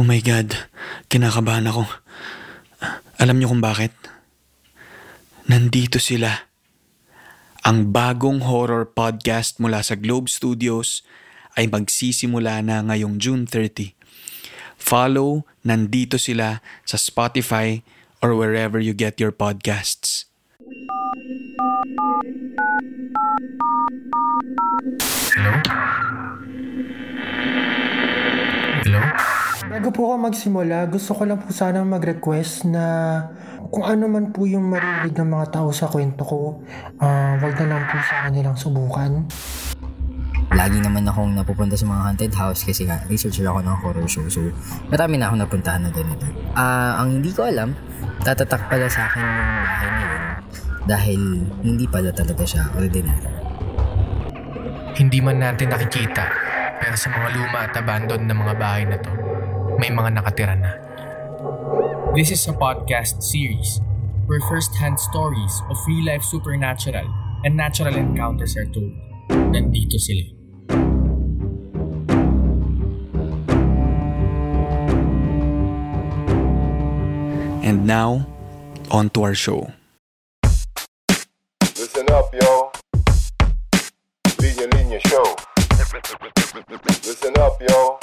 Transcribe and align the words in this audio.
Oh 0.00 0.06
my 0.08 0.24
God, 0.24 0.56
kinakabahan 1.12 1.68
ako. 1.68 1.84
Alam 3.20 3.36
niyo 3.36 3.52
kung 3.52 3.60
bakit? 3.60 3.92
Nandito 5.44 6.00
sila. 6.00 6.48
Ang 7.68 7.92
bagong 7.92 8.48
horror 8.48 8.88
podcast 8.88 9.60
mula 9.60 9.84
sa 9.84 10.00
Globe 10.00 10.32
Studios 10.32 11.04
ay 11.52 11.68
magsisimula 11.68 12.64
na 12.64 12.80
ngayong 12.80 13.20
June 13.20 13.44
30. 13.44 13.92
Follow 14.80 15.44
Nandito 15.68 16.16
Sila 16.16 16.64
sa 16.88 16.96
Spotify 16.96 17.84
or 18.24 18.32
wherever 18.32 18.80
you 18.80 18.96
get 18.96 19.20
your 19.20 19.36
podcasts. 19.36 20.24
Hello? 25.36 25.52
Hello? 28.88 29.39
Bago 29.70 29.94
po 29.94 30.10
ako 30.10 30.16
magsimula, 30.26 30.90
gusto 30.90 31.14
ko 31.14 31.22
lang 31.30 31.38
po 31.38 31.54
sanang 31.54 31.86
mag-request 31.86 32.66
na 32.66 32.82
kung 33.70 33.86
ano 33.86 34.10
man 34.10 34.34
po 34.34 34.42
yung 34.42 34.66
marinig 34.66 35.14
ng 35.14 35.30
mga 35.30 35.46
tao 35.54 35.70
sa 35.70 35.86
kwento 35.86 36.26
ko, 36.26 36.58
ah 36.98 37.38
wag 37.38 37.54
na 37.54 37.78
lang 37.78 37.86
po 37.86 38.02
sana 38.02 38.34
nilang 38.34 38.58
subukan. 38.58 39.30
Lagi 40.50 40.82
naman 40.82 41.06
akong 41.06 41.38
napupunta 41.38 41.78
sa 41.78 41.86
mga 41.86 42.02
haunted 42.02 42.34
house 42.34 42.66
kasi 42.66 42.82
nga 42.82 42.98
researcher 43.06 43.46
ako 43.46 43.62
ng 43.62 43.76
horror 43.78 44.08
show. 44.10 44.26
So, 44.26 44.50
marami 44.90 45.22
na 45.22 45.30
akong 45.30 45.38
napuntahan 45.46 45.86
na 45.86 45.94
ganito. 45.94 46.26
Ah, 46.58 46.98
ang 46.98 47.22
hindi 47.22 47.30
ko 47.30 47.46
alam, 47.46 47.70
tatatak 48.26 48.66
pala 48.66 48.90
sa 48.90 49.06
akin 49.06 49.22
yung 49.22 49.38
bahay 49.62 49.86
na 49.86 50.02
yun 50.02 50.22
dahil 50.90 51.20
hindi 51.62 51.86
pala 51.86 52.10
talaga 52.10 52.42
siya 52.42 52.66
ordinary. 52.74 53.30
Hindi 54.98 55.22
man 55.22 55.38
natin 55.38 55.70
nakikita, 55.70 56.26
pero 56.82 56.98
sa 56.98 57.06
mga 57.14 57.38
luma 57.38 57.70
at 57.70 57.78
abandoned 57.78 58.26
na 58.26 58.34
mga 58.34 58.54
bahay 58.58 58.82
na 58.82 58.98
to, 58.98 59.29
may 59.80 59.88
mga 59.88 60.12
nakatira 60.12 60.52
na. 60.60 60.76
This 62.12 62.28
is 62.28 62.44
a 62.44 62.52
podcast 62.52 63.24
series 63.24 63.80
where 64.28 64.36
first-hand 64.44 65.00
stories 65.00 65.64
of 65.72 65.80
real-life 65.88 66.20
supernatural 66.20 67.08
and 67.48 67.56
natural 67.56 67.96
encounters 67.96 68.60
are 68.60 68.68
told. 68.68 68.92
Nandito 69.56 69.96
sila. 69.96 70.36
And 77.64 77.88
now, 77.88 78.28
on 78.92 79.08
to 79.16 79.32
our 79.32 79.32
show. 79.32 79.72
Listen 81.72 82.04
up, 82.12 82.28
yo. 82.36 82.68
Linya 84.44 84.66
Linya 84.76 85.00
Show. 85.08 85.24
Listen 87.00 87.32
up, 87.40 87.56
yo. 87.64 87.96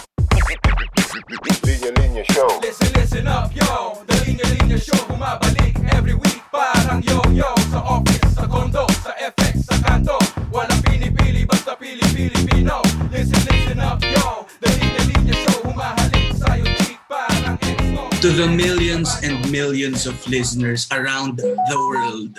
Linya 1.07 1.91
Linya 1.95 2.23
Show. 2.35 2.59
Listen, 2.59 2.91
listen 2.91 3.27
up, 3.27 3.55
yo. 3.55 4.03
The 4.07 4.15
Linya 4.27 4.43
Linya 4.51 4.75
Show. 4.75 4.99
Bumabalik 5.07 5.79
every 5.95 6.13
week 6.19 6.43
Parang 6.51 6.99
yo-yo 6.99 7.47
Sa 7.71 7.79
office, 7.79 8.35
sa 8.35 8.43
condo, 8.43 8.83
sa 8.99 9.15
FX, 9.15 9.71
sa 9.71 9.79
kanto. 9.87 10.19
Walang 10.51 10.83
pinipili, 10.83 11.47
basta 11.47 11.79
pili-Pilipino 11.79 12.83
Listen, 13.07 13.39
listen 13.47 13.79
up, 13.79 14.03
yo. 14.03 14.51
The 14.59 14.67
Linya 14.67 15.01
Linya 15.07 15.35
Show. 15.47 15.57
Humahalik 15.71 16.35
sa'yo, 16.35 16.67
cheek 16.83 16.99
Parang 17.07 17.55
ex-no 17.63 18.11
to 18.19 18.29
the 18.35 18.49
millions 18.51 19.15
and 19.23 19.39
millions 19.47 20.03
of 20.09 20.19
listeners 20.27 20.91
around 20.91 21.37
the 21.39 21.55
world. 21.87 22.35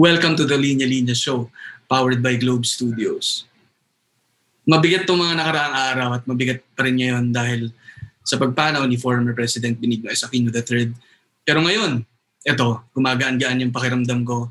Welcome 0.00 0.40
to 0.40 0.48
the 0.48 0.56
Linya 0.56 0.88
Linya 0.88 1.12
Show, 1.12 1.52
powered 1.90 2.22
by 2.24 2.40
Globe 2.40 2.64
Studios. 2.64 3.44
Mabigat 4.66 5.06
itong 5.06 5.22
mga 5.22 5.38
nakaraang 5.38 5.76
araw 5.94 6.08
at 6.18 6.22
mabigat 6.26 6.58
pa 6.74 6.82
rin 6.82 6.98
ngayon 6.98 7.30
dahil 7.30 7.70
sa 8.26 8.34
pagpanaw 8.34 8.82
ni 8.90 8.98
former 8.98 9.30
President 9.30 9.78
Benigno 9.78 10.10
Aquino 10.10 10.50
III. 10.50 10.90
Pero 11.46 11.62
ngayon, 11.62 12.02
eto, 12.42 12.82
gumagaan-gaan 12.90 13.62
yung 13.62 13.70
pakiramdam 13.70 14.26
ko 14.26 14.50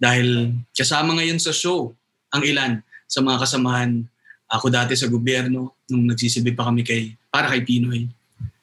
dahil 0.00 0.56
kasama 0.72 1.20
ngayon 1.20 1.36
sa 1.36 1.52
show 1.52 1.92
ang 2.32 2.42
ilan 2.48 2.80
sa 3.04 3.20
mga 3.20 3.44
kasamahan 3.44 4.08
ako 4.48 4.72
dati 4.72 4.96
sa 4.96 5.12
gobyerno 5.12 5.76
nung 5.92 6.08
nagsisilbi 6.08 6.56
pa 6.56 6.72
kami 6.72 6.80
kay 6.80 7.12
para 7.28 7.52
kay 7.52 7.60
Pinoy. 7.60 8.08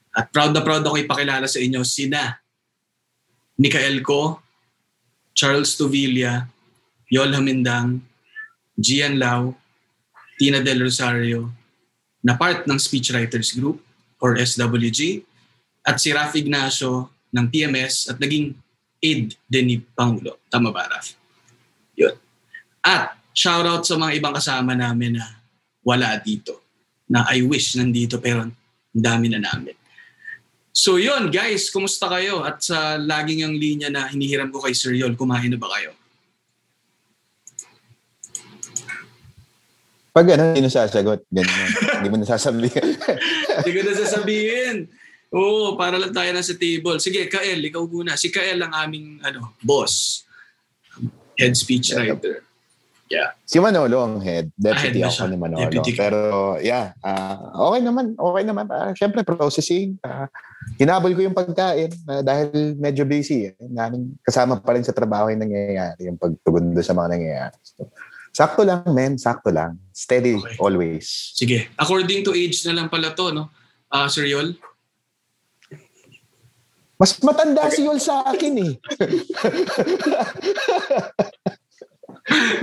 At 0.10 0.34
proud 0.34 0.58
na 0.58 0.66
proud 0.66 0.82
ako 0.82 0.98
ipakilala 0.98 1.46
sa 1.46 1.62
inyo 1.62 1.86
sina 1.86 2.42
Mikael 3.62 4.02
Ko, 4.02 4.42
Charles 5.38 5.78
Tuvilla, 5.78 6.50
Yol 7.14 7.34
Hamindang, 7.38 8.02
Gian 8.74 9.22
Lau, 9.22 9.54
Tina 10.44 10.60
Del 10.60 10.84
Rosario, 10.84 11.48
na 12.20 12.36
part 12.36 12.68
ng 12.68 12.76
Speechwriters 12.76 13.56
Group 13.56 13.80
or 14.20 14.36
SWG, 14.36 15.24
at 15.88 16.04
si 16.04 16.12
Raf 16.12 16.36
Ignacio 16.36 17.08
ng 17.32 17.48
PMS 17.48 18.12
at 18.12 18.20
naging 18.20 18.52
aide 19.00 19.40
din 19.48 19.66
ni 19.72 19.78
Pangulo. 19.80 20.44
Tama 20.52 20.76
ba, 20.76 20.92
Raf? 20.92 21.16
Yun. 21.96 22.12
At 22.84 23.16
shoutout 23.32 23.88
sa 23.88 23.96
mga 23.96 24.20
ibang 24.20 24.36
kasama 24.36 24.76
namin 24.76 25.16
na 25.16 25.32
wala 25.80 26.20
dito. 26.20 26.60
Na 27.08 27.24
I 27.32 27.48
wish 27.48 27.80
nandito 27.80 28.20
pero 28.20 28.44
ang 28.44 28.52
dami 28.92 29.32
na 29.32 29.40
namin. 29.40 29.80
So 30.76 31.00
yun, 31.00 31.32
guys, 31.32 31.72
kumusta 31.72 32.12
kayo? 32.12 32.44
At 32.44 32.60
sa 32.60 33.00
laging 33.00 33.48
ang 33.48 33.56
linya 33.56 33.88
na 33.88 34.12
hinihiram 34.12 34.52
ko 34.52 34.60
kay 34.60 34.76
Sir 34.76 34.92
Yol, 34.92 35.16
kumain 35.16 35.48
na 35.48 35.56
ba 35.56 35.72
kayo? 35.72 35.96
Pag 40.14 40.38
ano, 40.38 40.54
hindi 40.54 40.70
sasagot. 40.70 41.26
Ganyan. 41.34 41.70
hindi 41.98 42.08
mo 42.14 42.18
nasasabihin. 42.22 42.90
Hindi 43.54 43.70
ko 43.74 43.82
na 43.86 43.94
sasabihin. 43.94 44.76
Oo, 45.34 45.74
para 45.74 45.98
lang 45.98 46.14
tayo 46.14 46.30
na 46.30 46.46
sa 46.46 46.54
table. 46.54 47.02
Sige, 47.02 47.26
Kael, 47.26 47.62
ikaw 47.66 47.86
muna. 47.90 48.14
Si 48.14 48.30
Kael 48.30 48.62
ang 48.62 48.74
aming 48.74 49.18
ano, 49.26 49.58
boss. 49.62 50.26
Head 51.38 51.58
speechwriter. 51.58 52.46
Yeah. 53.14 53.38
si 53.46 53.62
Manolo 53.62 54.02
ang 54.02 54.26
head. 54.26 54.50
Ah, 54.66 54.74
head 54.74 54.98
Deputy 54.98 55.06
na 55.06 55.10
ako 55.14 55.26
ni 55.30 55.38
Manolo. 55.38 55.70
Deputy. 55.70 55.92
Pero 55.94 56.58
yeah, 56.62 56.98
ah, 57.06 57.54
okay 57.70 57.82
naman. 57.86 58.18
Okay 58.18 58.44
naman. 58.46 58.66
Uh, 58.70 58.94
Siyempre, 58.98 59.22
processing. 59.22 60.02
Uh, 60.02 60.26
hinabol 60.82 61.14
ko 61.14 61.22
yung 61.22 61.38
pagkain 61.38 61.94
ah, 62.10 62.26
dahil 62.26 62.74
medyo 62.78 63.06
busy. 63.06 63.54
Eh. 63.54 63.58
Namin, 63.70 64.18
kasama 64.26 64.58
pa 64.58 64.74
rin 64.74 64.86
sa 64.86 64.94
trabaho 64.98 65.30
yung 65.30 65.46
nangyayari. 65.46 66.10
Yung 66.10 66.18
pagtugon 66.18 66.74
doon 66.74 66.86
sa 66.86 66.98
mga 66.98 67.10
nangyayari. 67.14 67.58
So, 67.62 67.86
sakto 68.34 68.66
lang, 68.66 68.82
men. 68.90 69.22
Sakto 69.22 69.54
lang. 69.54 69.78
Steady 69.94 70.34
Okay. 70.36 70.58
always. 70.58 71.38
Sige. 71.38 71.70
According 71.78 72.26
to 72.26 72.34
age 72.34 72.66
na 72.66 72.74
lang 72.74 72.90
pala 72.90 73.14
to, 73.14 73.30
no? 73.30 73.54
Ah, 73.94 74.10
Sir 74.10 74.26
Yol? 74.26 74.58
Mas 76.98 77.14
matanda 77.22 77.70
si 77.70 77.86
Yol 77.86 78.02
sa 78.02 78.26
akin 78.26 78.54
eh. 78.64 78.74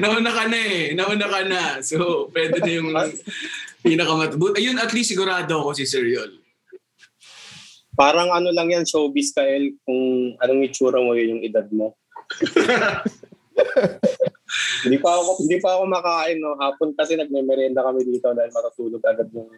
Nauna 0.00 0.32
ka 0.32 0.48
na 0.48 0.59
eh. 0.59 0.97
Nauna 0.97 1.26
ka 1.28 1.41
na. 1.44 1.62
So, 1.84 2.32
pwede 2.32 2.59
na 2.59 2.72
yung 2.72 2.88
pinakamatbut. 3.84 4.56
Ayun, 4.56 4.80
at 4.80 4.91
least 4.97 5.12
sigurado 5.12 5.60
ako 5.60 5.76
si 5.76 5.84
Sir 5.84 6.09
Yol. 6.09 6.41
Parang 7.94 8.32
ano 8.32 8.48
lang 8.48 8.72
yan, 8.72 8.88
showbiz 8.88 9.36
ka, 9.36 9.44
El, 9.44 9.76
kung 9.84 10.32
anong 10.41 10.64
itsura 10.64 11.04
mo 11.04 11.12
yun 11.12 11.36
yung 11.36 11.44
edad 11.44 11.69
mo. 11.69 11.92
hindi 14.84 14.99
pa 14.99 15.11
ako 15.19 15.31
hindi 15.44 15.56
pa 15.59 15.78
ako 15.78 15.83
makain 15.87 16.38
no 16.38 16.59
hapon 16.59 16.91
kasi 16.94 17.15
nagme-merienda 17.15 17.83
kami 17.83 18.03
dito 18.06 18.31
dahil 18.31 18.50
matutulog 18.50 19.03
agad 19.05 19.28
yung 19.34 19.50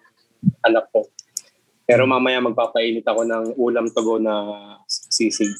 anak 0.67 0.89
ko. 0.91 1.07
Pero 1.85 2.07
mamaya 2.07 2.41
magpapainit 2.41 3.05
ako 3.05 3.27
ng 3.27 3.45
ulam 3.59 3.87
togo 3.93 4.17
na 4.17 4.35
sisig. 4.89 5.51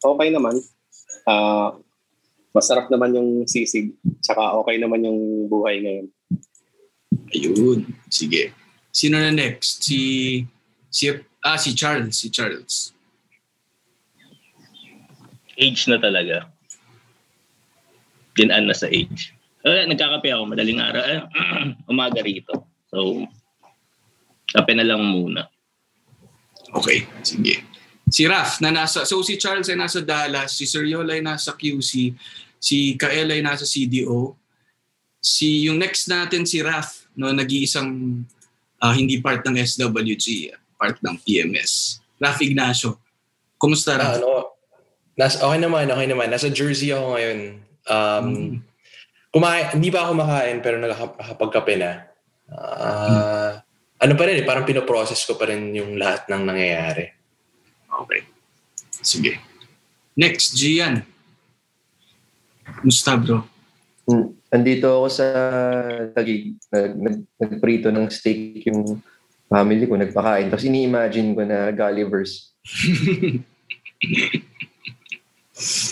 Okay 0.00 0.28
naman. 0.32 0.56
Ah 1.28 1.76
masarap 2.56 2.90
naman 2.90 3.14
yung 3.14 3.30
sisig. 3.44 3.94
Tsaka 4.24 4.56
okay 4.58 4.80
naman 4.80 5.04
yung 5.04 5.46
buhay 5.46 5.78
ngayon. 5.84 6.06
Ayun. 7.30 7.78
Sige. 8.08 8.50
Sino 8.90 9.20
na 9.20 9.30
next? 9.30 9.84
Si... 9.84 10.42
Si... 10.88 11.12
Ah, 11.44 11.60
si 11.60 11.76
Charles. 11.76 12.16
Si 12.16 12.32
Charles. 12.32 12.96
age 15.58 15.90
na 15.90 15.98
talaga. 15.98 16.46
Dinaan 18.38 18.70
na 18.70 18.76
sa 18.76 18.86
age. 18.86 19.34
Eh, 19.66 19.84
nagkakape 19.90 20.30
ako 20.30 20.54
madaling 20.54 20.78
araw. 20.78 21.02
Eh, 21.02 21.20
umaga 21.90 22.22
rito. 22.22 22.62
So, 22.86 23.26
kape 24.54 24.72
na 24.78 24.86
lang 24.86 25.02
muna. 25.02 25.50
Okay. 26.72 27.04
Sige. 27.26 27.66
Si 28.08 28.24
Raf 28.24 28.60
na 28.64 28.72
nasa... 28.72 29.04
So 29.04 29.20
si 29.20 29.36
Charles 29.36 29.68
ay 29.68 29.76
nasa 29.76 30.00
Dallas. 30.00 30.56
Si 30.56 30.64
Sir 30.64 30.84
Yol 30.88 31.08
ay 31.12 31.20
nasa 31.20 31.52
QC. 31.52 32.16
Si 32.56 32.96
Kael 32.96 33.28
ay 33.28 33.44
nasa 33.44 33.68
CDO. 33.68 34.32
Si 35.20 35.68
yung 35.68 35.76
next 35.76 36.08
natin 36.08 36.46
si 36.48 36.62
Raf 36.64 37.04
no 37.18 37.28
nag-iisang 37.34 38.22
ah, 38.78 38.94
hindi 38.94 39.18
part 39.18 39.42
ng 39.44 39.58
SWG, 39.58 40.54
part 40.78 40.96
ng 41.02 41.18
PMS. 41.26 42.00
Raf 42.16 42.38
Ignacio. 42.40 42.96
Kumusta 43.58 43.98
Ah, 43.98 44.00
Raf? 44.00 44.12
ano, 44.22 44.54
nas, 45.18 45.34
okay 45.36 45.58
naman, 45.60 45.90
okay 45.90 46.06
naman. 46.08 46.30
Nasa 46.30 46.48
Jersey 46.48 46.94
ako 46.94 47.18
ngayon. 47.18 47.38
Um, 47.88 48.60
kumain, 49.32 49.72
hindi 49.72 49.88
pa 49.88 50.04
ako 50.06 50.12
makain 50.20 50.60
pero 50.60 50.76
nakakapagkape 50.76 51.74
na. 51.80 52.04
Ah, 52.48 53.60
ano 54.00 54.14
pa 54.14 54.24
rin 54.28 54.40
eh, 54.40 54.46
parang 54.46 54.68
pinoprocess 54.68 55.24
ko 55.28 55.34
pa 55.36 55.48
rin 55.50 55.74
yung 55.74 55.96
lahat 55.96 56.28
ng 56.28 56.42
nangyayari. 56.44 57.12
Okay. 58.04 58.22
Sige. 59.02 59.40
Next, 60.14 60.54
Gian. 60.54 61.02
Musta 62.84 63.16
bro? 63.16 63.42
Hmm. 64.08 64.34
Andito 64.48 64.88
ako 64.88 65.08
sa 65.12 65.26
Taguig. 66.16 66.56
Nag, 66.72 66.92
nag, 66.96 67.16
nagprito 67.36 67.92
ng 67.92 68.08
steak 68.08 68.64
yung 68.64 69.02
family 69.48 69.84
ko. 69.84 69.96
Nagpakain. 69.96 70.48
Tapos 70.48 70.64
ini-imagine 70.64 71.36
ko 71.36 71.42
na 71.44 71.68
Gulliver's. 71.72 72.52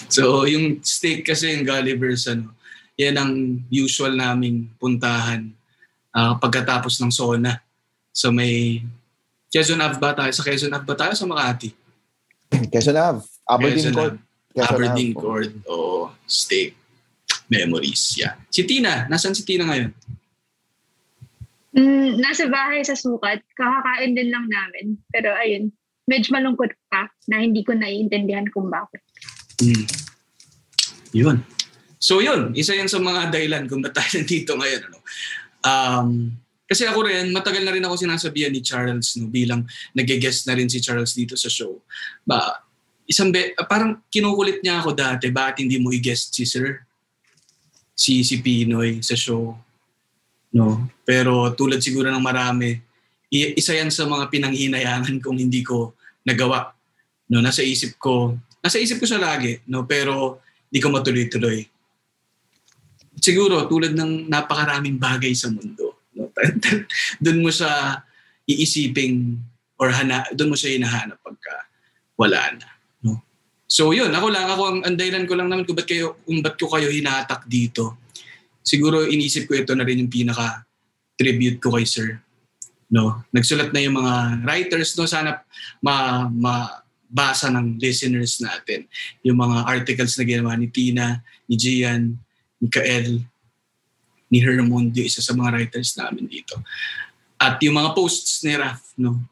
So, 0.06 0.46
yung 0.46 0.80
steak 0.82 1.26
kasi 1.26 1.54
yung 1.54 1.66
Gulliver's, 1.66 2.30
ano, 2.30 2.54
yan 2.96 3.16
ang 3.20 3.32
usual 3.68 4.16
naming 4.16 4.72
puntahan 4.80 5.52
ah, 6.16 6.34
pagkatapos 6.40 6.96
ng 7.00 7.12
sauna. 7.12 7.60
So, 8.14 8.32
may 8.32 8.80
Quezon 9.52 9.80
Ave 9.80 10.00
ba 10.00 10.16
tayo? 10.16 10.32
Sa 10.32 10.44
Quezon 10.44 10.72
Ave 10.72 10.84
ba 10.88 10.96
tayo? 10.96 11.12
Sa 11.12 11.28
Makati? 11.28 11.70
Quezon 12.72 12.96
Ave. 12.96 13.20
Aberdeen 13.46 13.76
Quezon 13.78 13.94
Court. 13.94 14.16
Ave. 14.16 14.52
Quezon 14.52 14.68
Aberdeen 14.72 15.12
Ave. 15.12 15.20
Court. 15.20 15.52
Oo. 15.70 16.00
Steak. 16.26 16.72
Memories. 17.46 18.18
Yeah. 18.18 18.34
Si 18.50 18.66
Tina. 18.66 19.06
Nasaan 19.06 19.36
si 19.36 19.46
Tina 19.46 19.70
ngayon? 19.70 19.94
Mm, 21.76 22.18
nasa 22.18 22.48
bahay 22.50 22.82
sa 22.82 22.98
sukat. 22.98 23.44
Kakakain 23.54 24.16
din 24.16 24.32
lang 24.32 24.48
namin. 24.50 24.98
Pero 25.12 25.30
ayun, 25.36 25.70
medyo 26.10 26.34
malungkot 26.34 26.72
pa 26.90 27.06
na 27.30 27.44
hindi 27.44 27.62
ko 27.62 27.76
naiintindihan 27.76 28.48
kung 28.50 28.66
bakit. 28.72 29.04
Hmm. 29.60 29.84
Yun. 31.16 31.36
So 31.96 32.20
yun, 32.20 32.52
isa 32.52 32.76
yan 32.76 32.92
sa 32.92 33.00
mga 33.00 33.32
dahilan 33.32 33.64
kung 33.66 33.80
ba't 33.80 33.96
tayo 33.96 34.10
nandito 34.20 34.52
ngayon. 34.54 34.82
Ano? 34.86 34.98
Um, 35.66 36.08
kasi 36.66 36.82
ako 36.82 37.06
rin, 37.06 37.30
matagal 37.30 37.62
na 37.62 37.72
rin 37.72 37.84
ako 37.86 37.94
sinasabihan 37.94 38.50
ni 38.50 38.60
Charles 38.60 39.14
no, 39.16 39.30
bilang 39.30 39.62
nag-guest 39.94 40.50
na 40.50 40.58
rin 40.58 40.66
si 40.66 40.82
Charles 40.82 41.14
dito 41.14 41.38
sa 41.38 41.46
show. 41.46 41.78
Ba, 42.26 42.58
isang 43.06 43.30
be, 43.30 43.54
parang 43.70 44.02
kinukulit 44.10 44.60
niya 44.60 44.82
ako 44.82 44.92
dati, 44.92 45.30
bakit 45.30 45.62
hindi 45.62 45.78
mo 45.78 45.94
i-guest 45.94 46.34
si 46.34 46.42
Sir? 46.42 46.82
Si, 47.96 48.26
si 48.26 48.42
Pinoy 48.42 49.00
sa 49.00 49.14
show. 49.14 49.54
No? 50.52 50.90
Pero 51.06 51.54
tulad 51.54 51.78
siguro 51.78 52.10
ng 52.10 52.20
marami, 52.20 52.74
isa 53.30 53.78
yan 53.78 53.94
sa 53.94 54.04
mga 54.10 54.26
pinanghinayangan 54.26 55.22
kung 55.22 55.38
hindi 55.38 55.62
ko 55.62 55.94
nagawa. 56.26 56.74
No, 57.30 57.42
nasa 57.42 57.62
isip 57.62 57.98
ko, 57.98 58.34
nasa 58.66 58.82
isip 58.82 58.98
ko 58.98 59.06
siya 59.06 59.22
lagi, 59.22 59.62
no, 59.70 59.86
pero 59.86 60.42
hindi 60.66 60.82
ko 60.82 60.90
matuloy-tuloy. 60.90 61.62
Siguro 63.22 63.62
tulad 63.70 63.94
ng 63.94 64.26
napakaraming 64.26 64.98
bagay 64.98 65.30
sa 65.38 65.46
mundo, 65.54 66.10
no. 66.18 66.34
doon 67.22 67.46
mo 67.46 67.50
siya 67.54 68.02
iisiping 68.50 69.38
or 69.78 69.94
hana, 69.94 70.26
doon 70.34 70.50
mo 70.50 70.56
siya 70.58 70.74
hinahanap 70.74 71.22
pagka 71.22 71.70
wala 72.18 72.58
na, 72.58 72.66
no. 73.06 73.22
So 73.70 73.94
yun, 73.94 74.10
ako 74.10 74.26
lang 74.34 74.50
ako 74.50 74.62
ang, 74.66 74.78
ang 74.82 74.96
dahilan 74.98 75.30
ko 75.30 75.38
lang 75.38 75.46
naman 75.46 75.62
kung 75.62 75.78
ba't 75.78 75.86
kayo 75.86 76.18
kung 76.26 76.42
ba't 76.42 76.58
ko 76.58 76.66
kayo 76.66 76.90
hinatak 76.90 77.46
dito. 77.46 78.02
Siguro 78.66 79.06
inisip 79.06 79.46
ko 79.46 79.54
ito 79.54 79.78
na 79.78 79.86
rin 79.86 80.02
yung 80.02 80.10
pinaka 80.10 80.66
tribute 81.14 81.62
ko 81.62 81.78
kay 81.78 81.86
Sir. 81.86 82.18
No, 82.90 83.22
nagsulat 83.30 83.70
na 83.70 83.82
yung 83.82 83.98
mga 83.98 84.46
writers 84.46 84.98
no 84.98 85.06
sana 85.06 85.42
ma, 85.82 86.26
mabasa 87.10 87.48
ng 87.50 87.78
listeners 87.78 88.42
natin 88.42 88.84
yung 89.22 89.38
mga 89.38 89.66
articles 89.66 90.18
na 90.18 90.24
ginawa 90.26 90.52
ni 90.58 90.68
Tina, 90.68 91.22
ni 91.46 91.54
Gian, 91.54 92.18
ni 92.58 92.66
Kael, 92.68 93.22
ni 94.26 94.38
Hermondo, 94.42 94.98
isa 94.98 95.22
sa 95.22 95.32
mga 95.32 95.54
writers 95.54 95.94
namin 95.94 96.26
dito. 96.26 96.58
At 97.38 97.62
yung 97.62 97.78
mga 97.78 97.94
posts 97.94 98.42
ni 98.42 98.58
Raf, 98.58 98.82
no. 98.98 99.22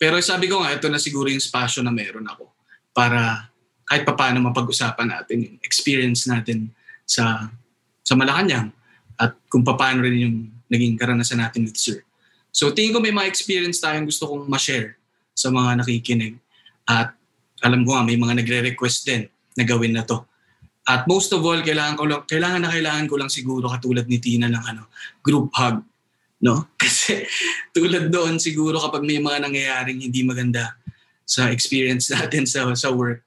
Pero 0.00 0.16
sabi 0.24 0.48
ko 0.48 0.64
nga, 0.64 0.72
ito 0.74 0.88
na 0.88 0.98
siguro 0.98 1.28
yung 1.28 1.42
spasyo 1.44 1.84
na 1.84 1.92
meron 1.92 2.24
ako 2.26 2.48
para 2.90 3.52
kahit 3.84 4.02
papaano 4.02 4.40
mapag-usapan 4.42 5.12
natin 5.12 5.36
yung 5.44 5.56
experience 5.60 6.24
natin 6.26 6.72
sa 7.04 7.50
sa 8.00 8.14
Malacanang 8.16 8.72
at 9.20 9.36
kung 9.52 9.62
paano 9.62 10.02
rin 10.02 10.16
yung 10.18 10.36
naging 10.72 10.96
karanasan 10.96 11.44
natin 11.44 11.68
with 11.68 11.76
Sir. 11.76 12.00
So 12.50 12.72
tingin 12.72 12.96
ko 12.96 12.98
may 12.98 13.14
mga 13.14 13.28
experience 13.28 13.78
tayong 13.78 14.08
gusto 14.08 14.26
kong 14.26 14.48
ma-share 14.48 14.96
sa 15.36 15.52
mga 15.52 15.84
nakikinig. 15.84 16.40
At 16.88 17.14
alam 17.60 17.84
ko 17.84 17.96
nga 17.96 18.04
may 18.04 18.16
mga 18.16 18.40
nagre-request 18.40 18.98
din 19.06 19.22
na 19.56 19.64
gawin 19.64 19.92
na 19.96 20.04
to. 20.04 20.24
At 20.88 21.04
most 21.04 21.30
of 21.36 21.44
all, 21.44 21.60
kailangan, 21.60 21.94
ko 21.94 22.04
lang, 22.08 22.22
kailangan 22.24 22.60
na 22.64 22.72
kailangan 22.72 23.06
ko 23.06 23.14
lang 23.20 23.30
siguro 23.30 23.68
katulad 23.68 24.08
ni 24.08 24.18
Tina 24.18 24.48
ng 24.48 24.64
ano, 24.64 24.88
group 25.20 25.52
hug. 25.54 25.84
No? 26.40 26.66
Kasi 26.80 27.28
tulad 27.76 28.08
doon 28.08 28.40
siguro 28.40 28.80
kapag 28.80 29.04
may 29.04 29.20
mga 29.20 29.44
nangyayaring 29.44 30.00
hindi 30.00 30.24
maganda 30.24 30.74
sa 31.28 31.52
experience 31.52 32.10
natin 32.10 32.48
sa, 32.48 32.66
sa 32.74 32.90
work, 32.90 33.22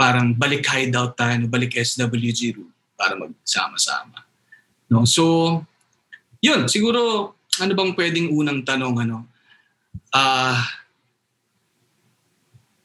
parang 0.00 0.32
balik 0.32 0.64
hideout 0.64 1.14
tayo, 1.14 1.44
balik 1.46 1.76
SWG 1.76 2.56
room 2.56 2.72
para 2.96 3.14
magsama-sama. 3.20 4.24
No? 4.88 5.04
So, 5.04 5.60
yun, 6.40 6.66
siguro 6.72 7.32
ano 7.60 7.72
bang 7.76 7.92
pwedeng 7.92 8.32
unang 8.32 8.64
tanong 8.64 8.96
ano? 9.04 9.28
Ah 10.10 10.79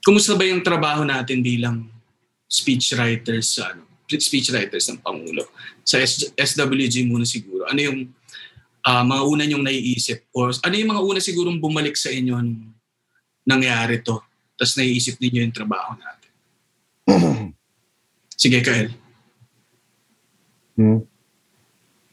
Kumusta 0.06 0.38
ba 0.38 0.46
yung 0.46 0.62
trabaho 0.62 1.02
natin 1.02 1.42
bilang 1.42 1.90
speechwriters 2.46 3.58
sa 3.58 3.74
ano, 3.74 3.90
speechwriters 4.06 4.86
ng 4.94 5.02
Pangulo? 5.02 5.50
Sa 5.82 5.98
SWG 6.38 7.10
muna 7.10 7.26
siguro. 7.26 7.66
Ano 7.66 7.82
yung 7.82 8.14
ah, 8.86 9.02
mga 9.02 9.24
una 9.26 9.44
yung 9.50 9.66
naiisip? 9.66 10.30
Or 10.38 10.54
ano 10.54 10.74
yung 10.78 10.94
mga 10.94 11.02
una 11.02 11.18
sigurong 11.18 11.58
bumalik 11.58 11.98
sa 11.98 12.14
inyo 12.14 12.38
nung 12.38 12.70
nangyari 13.50 14.06
to? 14.06 14.22
Tapos 14.54 14.78
naiisip 14.78 15.18
ninyo 15.18 15.50
yung 15.50 15.56
trabaho 15.58 15.98
natin. 15.98 16.32
Sige, 18.46 18.62
Kael. 18.62 18.94
Hmm. 20.78 21.02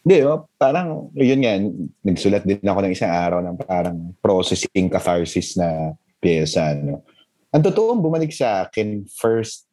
Hindi, 0.03 0.17
oh, 0.27 0.49
parang, 0.57 1.13
yun 1.15 1.45
nga, 1.45 1.55
nagsulat 2.03 2.43
din 2.43 2.59
ako 2.65 2.79
ng 2.83 2.95
isang 2.97 3.13
araw 3.13 3.39
ng 3.45 3.57
parang 3.63 4.17
processing 4.19 4.89
catharsis 4.89 5.55
na 5.61 5.95
pyesa. 6.19 6.75
No? 6.75 7.07
Ang 7.53 7.63
totoo, 7.69 8.01
bumalik 8.01 8.33
sa 8.33 8.65
akin, 8.65 9.05
first, 9.13 9.69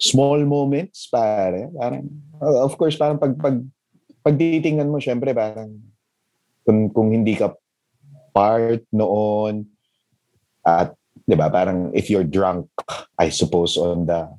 small 0.00 0.40
moments, 0.48 1.12
pare. 1.12 1.68
Parang, 1.76 2.08
uh, 2.40 2.64
of 2.64 2.72
course, 2.80 2.96
parang 2.96 3.20
pag, 3.20 3.36
pag, 3.36 3.60
pag 4.24 4.34
titingnan 4.40 4.88
mo, 4.88 4.96
syempre, 4.96 5.36
parang, 5.36 5.76
kung, 6.64 6.88
kung 6.88 7.12
hindi 7.12 7.36
ka 7.36 7.52
part 8.32 8.80
noon, 8.96 9.68
at, 10.64 10.96
di 11.28 11.36
ba, 11.36 11.52
parang, 11.52 11.92
if 11.92 12.08
you're 12.08 12.24
drunk, 12.24 12.64
I 13.20 13.28
suppose, 13.28 13.76
on 13.76 14.08
the 14.08 14.32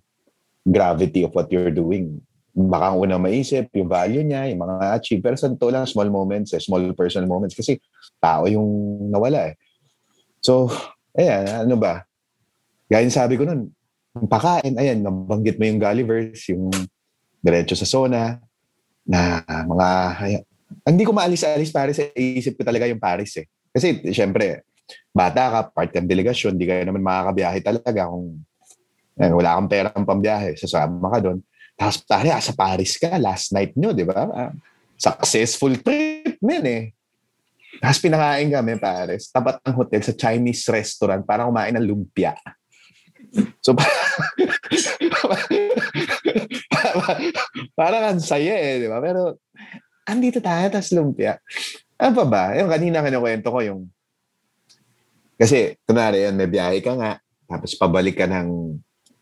gravity 0.65 1.21
of 1.21 1.37
what 1.37 1.53
you're 1.53 1.69
doing, 1.69 2.25
baka 2.57 2.91
ang 2.91 2.99
unang 3.05 3.21
maisip, 3.21 3.69
yung 3.77 3.87
value 3.87 4.25
niya, 4.25 4.49
yung 4.49 4.65
mga 4.65 4.97
achieve. 4.97 5.21
Pero 5.21 5.37
sa 5.37 5.47
lang, 5.47 5.85
small 5.87 6.09
moments, 6.09 6.57
eh, 6.57 6.59
small 6.59 6.83
personal 6.97 7.29
moments. 7.29 7.53
Kasi 7.53 7.79
tao 8.19 8.49
yung 8.49 8.67
nawala 9.13 9.53
eh. 9.53 9.55
So, 10.43 10.67
ayan, 11.15 11.69
ano 11.69 11.77
ba? 11.77 12.03
Gaya 12.91 13.07
sabi 13.07 13.39
ko 13.39 13.47
nun, 13.47 13.71
pakain, 14.27 14.75
ayan, 14.75 14.99
nabanggit 14.99 15.55
mo 15.55 15.63
yung 15.63 15.79
Gulliver's, 15.79 16.43
yung 16.51 16.67
diretso 17.39 17.71
sa 17.79 17.87
zona, 17.87 18.35
na 19.07 19.39
mga, 19.47 19.87
ayan, 20.27 20.43
hindi 20.83 21.07
ko 21.07 21.15
maalis-alis 21.15 21.71
Paris, 21.71 22.03
eh, 22.03 22.11
isip 22.15 22.59
ko 22.59 22.67
talaga 22.67 22.91
yung 22.91 22.99
Paris 22.99 23.39
eh. 23.39 23.47
Kasi, 23.71 24.11
syempre, 24.11 24.67
bata 25.15 25.47
ka, 25.47 25.59
part 25.71 25.87
ng 25.95 26.03
delegasyon, 26.03 26.59
di 26.59 26.67
ka 26.67 26.83
naman 26.83 26.99
makakabiyahe 26.99 27.63
talaga 27.63 28.11
kung 28.11 28.43
ayan, 29.15 29.33
wala 29.39 29.55
kang 29.55 29.69
perang 29.71 30.03
pambiyahe, 30.03 30.59
sasama 30.59 31.07
ka 31.07 31.19
doon. 31.23 31.39
Tapos 31.79 32.03
pare, 32.03 32.27
ah, 32.35 32.43
sa 32.43 32.51
Paris 32.51 32.99
ka, 32.99 33.15
last 33.15 33.55
night 33.55 33.71
nyo, 33.79 33.95
di 33.95 34.03
ba? 34.03 34.27
Ah, 34.27 34.51
Successful 34.99 35.79
trip 35.81 36.37
men 36.43 36.65
eh. 36.67 36.83
Tapos 37.79 38.03
pinakain 38.03 38.51
kami, 38.51 38.77
Paris, 38.77 39.31
tapat 39.31 39.63
ng 39.63 39.75
hotel 39.79 40.03
sa 40.03 40.13
Chinese 40.13 40.67
restaurant 40.67 41.23
para 41.23 41.47
kumain 41.47 41.73
ng 41.73 41.87
lumpia. 41.87 42.35
So, 43.63 43.71
parang 47.79 48.03
ang 48.15 48.19
saya 48.19 48.55
eh, 48.59 48.83
di 48.83 48.87
ba? 48.91 48.99
Pero, 48.99 49.39
andito 50.03 50.43
tayo, 50.43 50.67
tas 50.67 50.91
lumpia. 50.91 51.39
Ano 51.95 52.11
pa 52.11 52.25
ba? 52.27 52.43
Yung 52.59 52.67
kanina 52.67 52.99
kinukwento 52.99 53.47
ko 53.47 53.63
yung, 53.63 53.87
kasi, 55.39 55.79
kunwari 55.87 56.27
yan, 56.27 56.35
may 56.35 56.49
biyahe 56.51 56.83
ka 56.83 56.93
nga, 56.99 57.17
tapos 57.47 57.73
pabalik 57.79 58.19
ka 58.19 58.27
ng, 58.27 58.77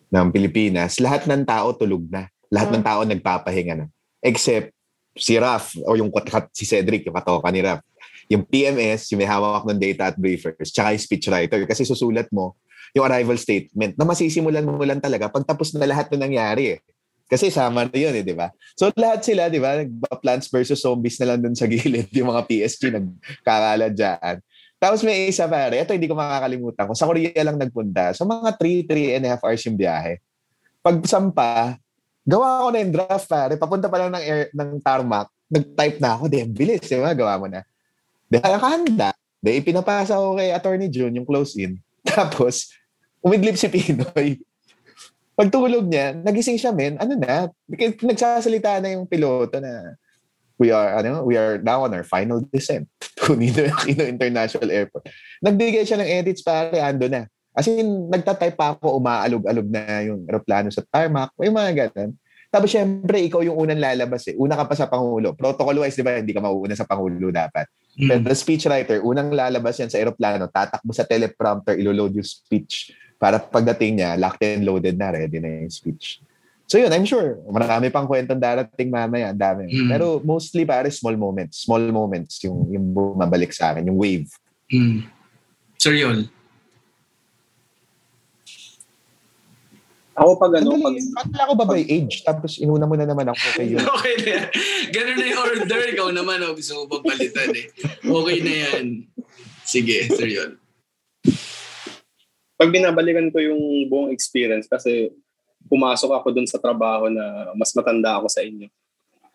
ng 0.09 0.27
Pilipinas, 0.33 0.97
lahat 0.97 1.29
ng 1.29 1.45
tao 1.45 1.71
tulog 1.77 2.09
na. 2.09 2.27
Lahat 2.49 2.73
ng 2.73 2.81
tao 2.81 3.05
nagpapahinga 3.05 3.85
na. 3.85 3.87
Except, 4.25 4.73
si 5.13 5.37
Raf, 5.37 5.77
o 5.85 5.93
yung 5.93 6.09
si 6.51 6.65
Cedric, 6.65 7.05
yung 7.05 7.15
katoka 7.15 7.53
ni 7.53 7.61
Raf. 7.61 7.85
Yung 8.29 8.45
PMS, 8.45 9.09
yung 9.13 9.21
may 9.21 9.29
hawak 9.29 9.65
ng 9.65 9.79
data 9.79 10.13
at 10.13 10.17
briefers, 10.17 10.69
tsaka 10.69 10.93
yung 10.93 11.01
speechwriter. 11.01 11.61
Kasi 11.65 11.85
susulat 11.85 12.29
mo 12.33 12.57
yung 12.95 13.05
arrival 13.05 13.37
statement 13.37 13.93
na 13.95 14.05
masisimulan 14.05 14.65
mo 14.65 14.81
lang 14.81 15.01
talaga 15.01 15.29
pag 15.29 15.45
tapos 15.45 15.73
na 15.75 15.85
lahat 15.85 16.09
na 16.13 16.25
nangyari 16.25 16.77
eh. 16.77 16.79
Kasi 17.29 17.53
sama 17.53 17.85
na 17.85 17.93
yun 17.93 18.13
eh, 18.17 18.25
di 18.25 18.33
ba? 18.33 18.49
So 18.73 18.89
lahat 18.97 19.21
sila, 19.21 19.53
di 19.53 19.61
ba, 19.61 19.85
Plants 20.17 20.49
versus 20.49 20.81
Zombies 20.81 21.21
na 21.21 21.33
lang 21.33 21.45
dun 21.45 21.53
sa 21.53 21.69
gilid, 21.71 22.09
yung 22.09 22.33
mga 22.33 22.41
PSG 22.49 22.89
nagkakala 22.89 23.93
dyan. 23.93 24.41
Tapos 24.79 25.03
may 25.03 25.27
isa 25.27 25.45
pare, 25.45 25.83
ito 25.83 25.91
hindi 25.91 26.07
ko 26.07 26.15
makakalimutan 26.15 26.87
ko. 26.87 26.95
Sa 26.95 27.05
Korea 27.05 27.43
lang 27.43 27.59
nagpunta. 27.59 28.15
So 28.15 28.23
mga 28.23 28.55
3, 28.55 28.87
3 28.87 29.15
and 29.19 29.23
a 29.27 29.29
half 29.35 29.43
hours 29.43 29.61
yung 29.67 29.75
biyahe. 29.75 30.23
Pag 30.79 31.03
sampa, 31.03 31.75
gawa 32.23 32.63
ko 32.63 32.67
na 32.71 32.79
yung 32.79 32.93
draft 32.95 33.27
pare. 33.27 33.59
Papunta 33.59 33.91
pa 33.91 33.99
lang 33.99 34.15
ng, 34.15 34.23
air, 34.23 34.47
ng 34.55 34.79
tarmac. 34.79 35.27
Nag-type 35.51 35.99
na 35.99 36.15
ako. 36.15 36.31
Di, 36.31 36.47
bilis. 36.47 36.87
Di 36.87 36.95
ba? 36.95 37.11
Gawa 37.11 37.35
mo 37.35 37.51
na. 37.51 37.61
Di, 38.31 38.39
nakahanda. 38.39 39.11
Di, 39.43 39.59
ipinapasa 39.59 40.15
ko 40.15 40.39
kay 40.39 40.55
Attorney 40.55 40.87
June 40.87 41.11
yung 41.11 41.27
close-in. 41.27 41.75
Tapos, 42.15 42.73
umidlip 43.21 43.59
si 43.59 43.67
Pinoy. 43.67 44.39
Pagtulog 45.39 45.87
niya, 45.87 46.11
nagising 46.19 46.59
siya, 46.59 46.75
men. 46.75 46.99
Ano 46.99 47.15
na? 47.15 47.47
Nagsasalita 48.03 48.83
na 48.83 48.97
yung 48.97 49.07
piloto 49.07 49.61
na 49.63 49.95
we 50.59 50.75
are 50.75 50.99
ano 50.99 51.23
we 51.23 51.39
are 51.39 51.55
now 51.63 51.87
on 51.87 51.95
our 51.95 52.03
final 52.03 52.43
descent 52.51 52.83
to 52.99 53.33
Nino 53.39 53.63
Aquino 53.71 54.03
International 54.03 54.67
Airport. 54.67 55.07
Nagbigay 55.39 55.87
siya 55.87 56.03
ng 56.03 56.11
edits 56.11 56.43
pare, 56.43 56.83
ando 56.83 57.07
na. 57.07 57.25
As 57.55 57.65
in, 57.71 58.11
nagtatype 58.11 58.59
pa 58.59 58.75
ako, 58.75 58.99
umaalog-alog 58.99 59.67
na 59.71 60.03
yung 60.05 60.27
aeroplano 60.27 60.69
sa 60.69 60.83
tarmac, 60.91 61.33
may 61.39 61.49
mga 61.49 61.89
ganun. 61.89 62.13
Tapos 62.49 62.73
syempre, 62.73 63.21
ikaw 63.21 63.45
yung 63.45 63.61
unang 63.61 63.77
lalabas 63.77 64.25
eh. 64.25 64.33
Una 64.33 64.57
ka 64.57 64.65
pa 64.65 64.73
sa 64.73 64.89
Pangulo. 64.89 65.37
Protocol-wise, 65.37 65.93
di 65.93 66.01
ba, 66.01 66.17
hindi 66.17 66.33
ka 66.33 66.41
mauuna 66.41 66.73
sa 66.73 66.89
Pangulo 66.89 67.29
dapat. 67.29 67.69
Mm. 67.93 68.09
Pero 68.09 68.19
the 68.25 68.33
speechwriter, 68.33 68.97
unang 69.05 69.29
lalabas 69.29 69.77
yan 69.77 69.89
sa 69.93 70.01
aeroplano, 70.01 70.49
tatakbo 70.49 70.89
sa 70.89 71.05
teleprompter, 71.05 71.77
iloload 71.77 72.17
yung 72.17 72.25
speech 72.25 72.89
para 73.21 73.37
pagdating 73.37 74.01
niya, 74.01 74.17
locked 74.17 74.41
and 74.41 74.65
loaded 74.65 74.97
na, 74.97 75.13
ready 75.13 75.37
na 75.37 75.61
yung 75.61 75.69
speech. 75.69 76.25
So 76.65 76.81
yun, 76.81 76.89
I'm 76.89 77.05
sure, 77.05 77.37
marami 77.49 77.93
pang 77.93 78.09
kwentong 78.09 78.41
darating 78.41 78.89
mamaya, 78.89 79.29
ang 79.29 79.37
dami. 79.37 79.69
Mm. 79.69 79.89
Pero 79.93 80.17
mostly 80.25 80.65
pare 80.65 80.89
small 80.89 81.17
moments, 81.17 81.65
small 81.65 81.85
moments 81.93 82.41
yung, 82.41 82.65
yung 82.73 82.89
bumabalik 82.89 83.53
sa 83.53 83.73
akin, 83.73 83.85
yung 83.89 83.97
wave. 83.97 84.29
Mm. 84.73 85.05
Sir 85.77 85.93
Yol. 85.93 86.25
Ako 90.19 90.35
pag 90.35 90.53
ano, 90.59 90.75
pag, 90.83 90.95
Akala 91.23 91.49
ko 91.49 91.53
ba 91.55 91.65
by 91.65 91.83
age? 91.87 92.21
Tapos 92.27 92.59
inuna 92.59 92.83
mo 92.83 92.99
na 92.99 93.07
naman 93.07 93.31
ako 93.31 93.45
kay 93.55 93.67
yun. 93.71 93.83
Okay 93.95 94.15
na 94.19 94.29
yan. 94.35 94.47
Ganun 94.91 95.17
na 95.17 95.25
yung 95.31 95.39
order. 95.39 95.81
Ikaw 95.95 96.09
naman, 96.11 96.37
oh, 96.43 96.53
gusto 96.53 96.73
mo 96.75 96.83
bang 96.91 97.05
palitan 97.07 97.49
eh. 97.55 97.65
Okay 98.03 98.37
na 98.43 98.53
yan. 98.67 98.85
Sige, 99.63 100.11
Sir 100.11 100.27
Yol. 100.27 100.51
pag 102.59 102.75
binabalikan 102.75 103.31
ko 103.31 103.39
yung 103.39 103.87
buong 103.87 104.11
experience 104.11 104.67
kasi 104.67 105.07
pumasok 105.71 106.11
ako 106.11 106.27
dun 106.35 106.43
sa 106.43 106.59
trabaho 106.59 107.07
na 107.07 107.55
mas 107.55 107.71
matanda 107.71 108.19
ako 108.19 108.27
sa 108.27 108.43
inyo. 108.43 108.67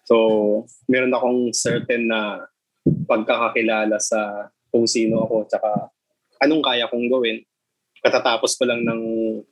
So, 0.05 0.15
meron 0.85 1.15
akong 1.17 1.57
certain 1.57 2.05
na 2.05 2.45
pagkakakilala 3.09 3.97
sa 3.97 4.53
kung 4.69 4.85
sino 4.85 5.25
ako 5.25 5.49
tsaka 5.49 5.71
anong 6.45 6.61
kaya 6.61 6.91
kong 6.91 7.09
gawin. 7.09 7.41
Katatapos 8.05 8.61
ko 8.61 8.69
lang 8.69 8.85
ng 8.85 9.01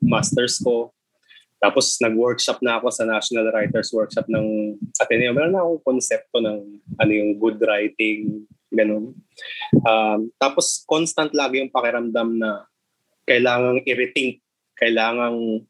masters 0.04 0.60
ko. 0.60 0.92
Tapos 1.62 1.94
nag-workshop 2.02 2.58
na 2.58 2.82
ako 2.82 2.90
sa 2.90 3.06
National 3.06 3.46
Writers 3.54 3.94
Workshop 3.94 4.26
ng 4.26 4.74
Ateneo. 4.98 5.30
Meron 5.30 5.54
na 5.54 5.62
akong 5.62 5.94
konsepto 5.94 6.42
ng 6.42 6.58
ano 6.98 7.12
yung 7.14 7.38
good 7.38 7.62
writing, 7.62 8.42
ganun. 8.74 9.14
Um, 9.86 10.34
tapos 10.42 10.82
constant 10.90 11.30
lagi 11.30 11.62
yung 11.62 11.70
pakiramdam 11.70 12.34
na 12.34 12.66
kailangang 13.22 13.78
i-rethink, 13.86 14.42
kailangang 14.74 15.62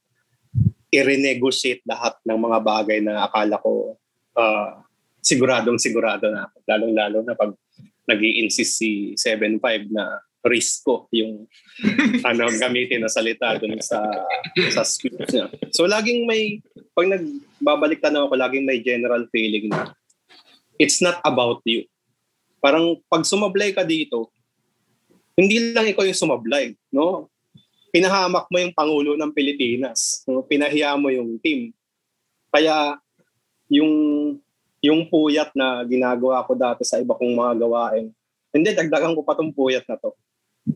i-renegotiate 0.89 1.85
lahat 1.85 2.17
ng 2.25 2.41
mga 2.41 2.59
bagay 2.65 2.99
na 3.05 3.29
akala 3.29 3.61
ko 3.61 4.01
uh, 4.33 4.81
siguradong 5.21 5.77
sigurado 5.77 6.33
na. 6.33 6.49
Lalong-lalo 6.65 7.21
na 7.21 7.37
pag 7.37 7.53
nag 8.09 8.19
insist 8.19 8.81
si 8.81 9.15
7.5 9.15 9.93
na 9.93 10.25
risko 10.43 11.07
yung 11.15 11.47
ano 12.29 12.51
gamitin 12.59 13.03
na 13.03 13.11
salita 13.11 13.55
dun 13.63 13.79
sa 13.79 14.03
sa 14.75 14.83
speech 14.83 15.31
niya. 15.31 15.47
So 15.71 15.87
laging 15.87 16.27
may 16.27 16.59
pag 16.93 17.09
nagbabalik 17.09 18.03
tanaw 18.03 18.27
ako 18.27 18.35
laging 18.35 18.67
may 18.67 18.83
general 18.83 19.23
feeling 19.31 19.71
na 19.71 19.95
it's 20.83 20.99
not 20.99 21.23
about 21.23 21.63
you. 21.63 21.87
Parang 22.59 22.99
pag 23.07 23.23
sumablay 23.23 23.71
ka 23.75 23.87
dito, 23.87 24.31
hindi 25.39 25.73
lang 25.75 25.91
ikaw 25.91 26.07
yung 26.07 26.19
sumablay, 26.19 26.75
no? 26.91 27.31
Pinahamak 27.91 28.47
mo 28.51 28.57
yung 28.59 28.75
pangulo 28.75 29.15
ng 29.19 29.35
Pilipinas, 29.35 30.23
no? 30.27 30.43
Pinahiya 30.47 30.95
mo 30.99 31.11
yung 31.11 31.39
team. 31.39 31.71
Kaya 32.51 32.99
yung 33.71 33.93
yung 34.83 35.07
puyat 35.07 35.55
na 35.55 35.87
ginagawa 35.87 36.43
ko 36.43 36.59
dati 36.59 36.83
sa 36.83 36.99
iba 36.99 37.15
kong 37.15 37.39
mga 37.39 37.55
gawain, 37.63 38.11
hindi, 38.51 38.69
dagdagan 38.75 39.15
ko 39.15 39.23
pa 39.23 39.39
tong 39.39 39.55
puyat 39.55 39.87
na 39.87 39.95
to 39.95 40.11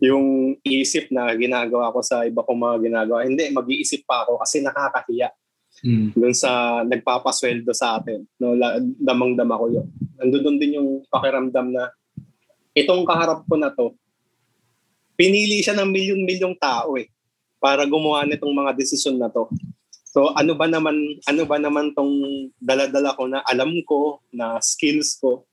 yung 0.03 0.59
isip 0.67 1.09
na 1.15 1.31
ginagawa 1.39 1.95
ko 1.95 2.03
sa 2.03 2.27
iba 2.27 2.43
kong 2.43 2.59
mga 2.59 2.77
ginagawa. 2.91 3.19
Hindi, 3.23 3.49
mag-iisip 3.55 4.03
pa 4.03 4.27
ako 4.27 4.43
kasi 4.43 4.61
nakakahiya. 4.61 5.31
Mm. 5.85 6.17
Doon 6.17 6.35
sa 6.35 6.83
nagpapasweldo 6.83 7.71
sa 7.77 8.01
atin. 8.01 8.25
No, 8.41 8.57
damang-dama 8.99 9.61
ko 9.61 9.67
yun. 9.71 9.87
Nandun 10.19 10.59
din 10.59 10.81
yung 10.81 11.05
pakiramdam 11.13 11.71
na 11.71 11.93
itong 12.77 13.05
kaharap 13.09 13.45
ko 13.49 13.55
na 13.57 13.73
to, 13.73 13.97
pinili 15.17 15.65
siya 15.65 15.73
ng 15.81 15.89
milyon-milyong 15.89 16.57
tao 16.61 17.01
eh 17.01 17.09
para 17.57 17.89
gumawa 17.89 18.29
nitong 18.29 18.53
mga 18.53 18.77
desisyon 18.77 19.17
na 19.17 19.33
to. 19.33 19.49
So 20.05 20.33
ano 20.33 20.57
ba 20.57 20.69
naman 20.69 20.97
ano 21.29 21.43
ba 21.45 21.57
naman 21.61 21.93
tong 21.97 22.13
dala-dala 22.61 23.17
ko 23.17 23.29
na 23.29 23.41
alam 23.45 23.73
ko 23.85 24.21
na 24.33 24.61
skills 24.61 25.21
ko 25.21 25.45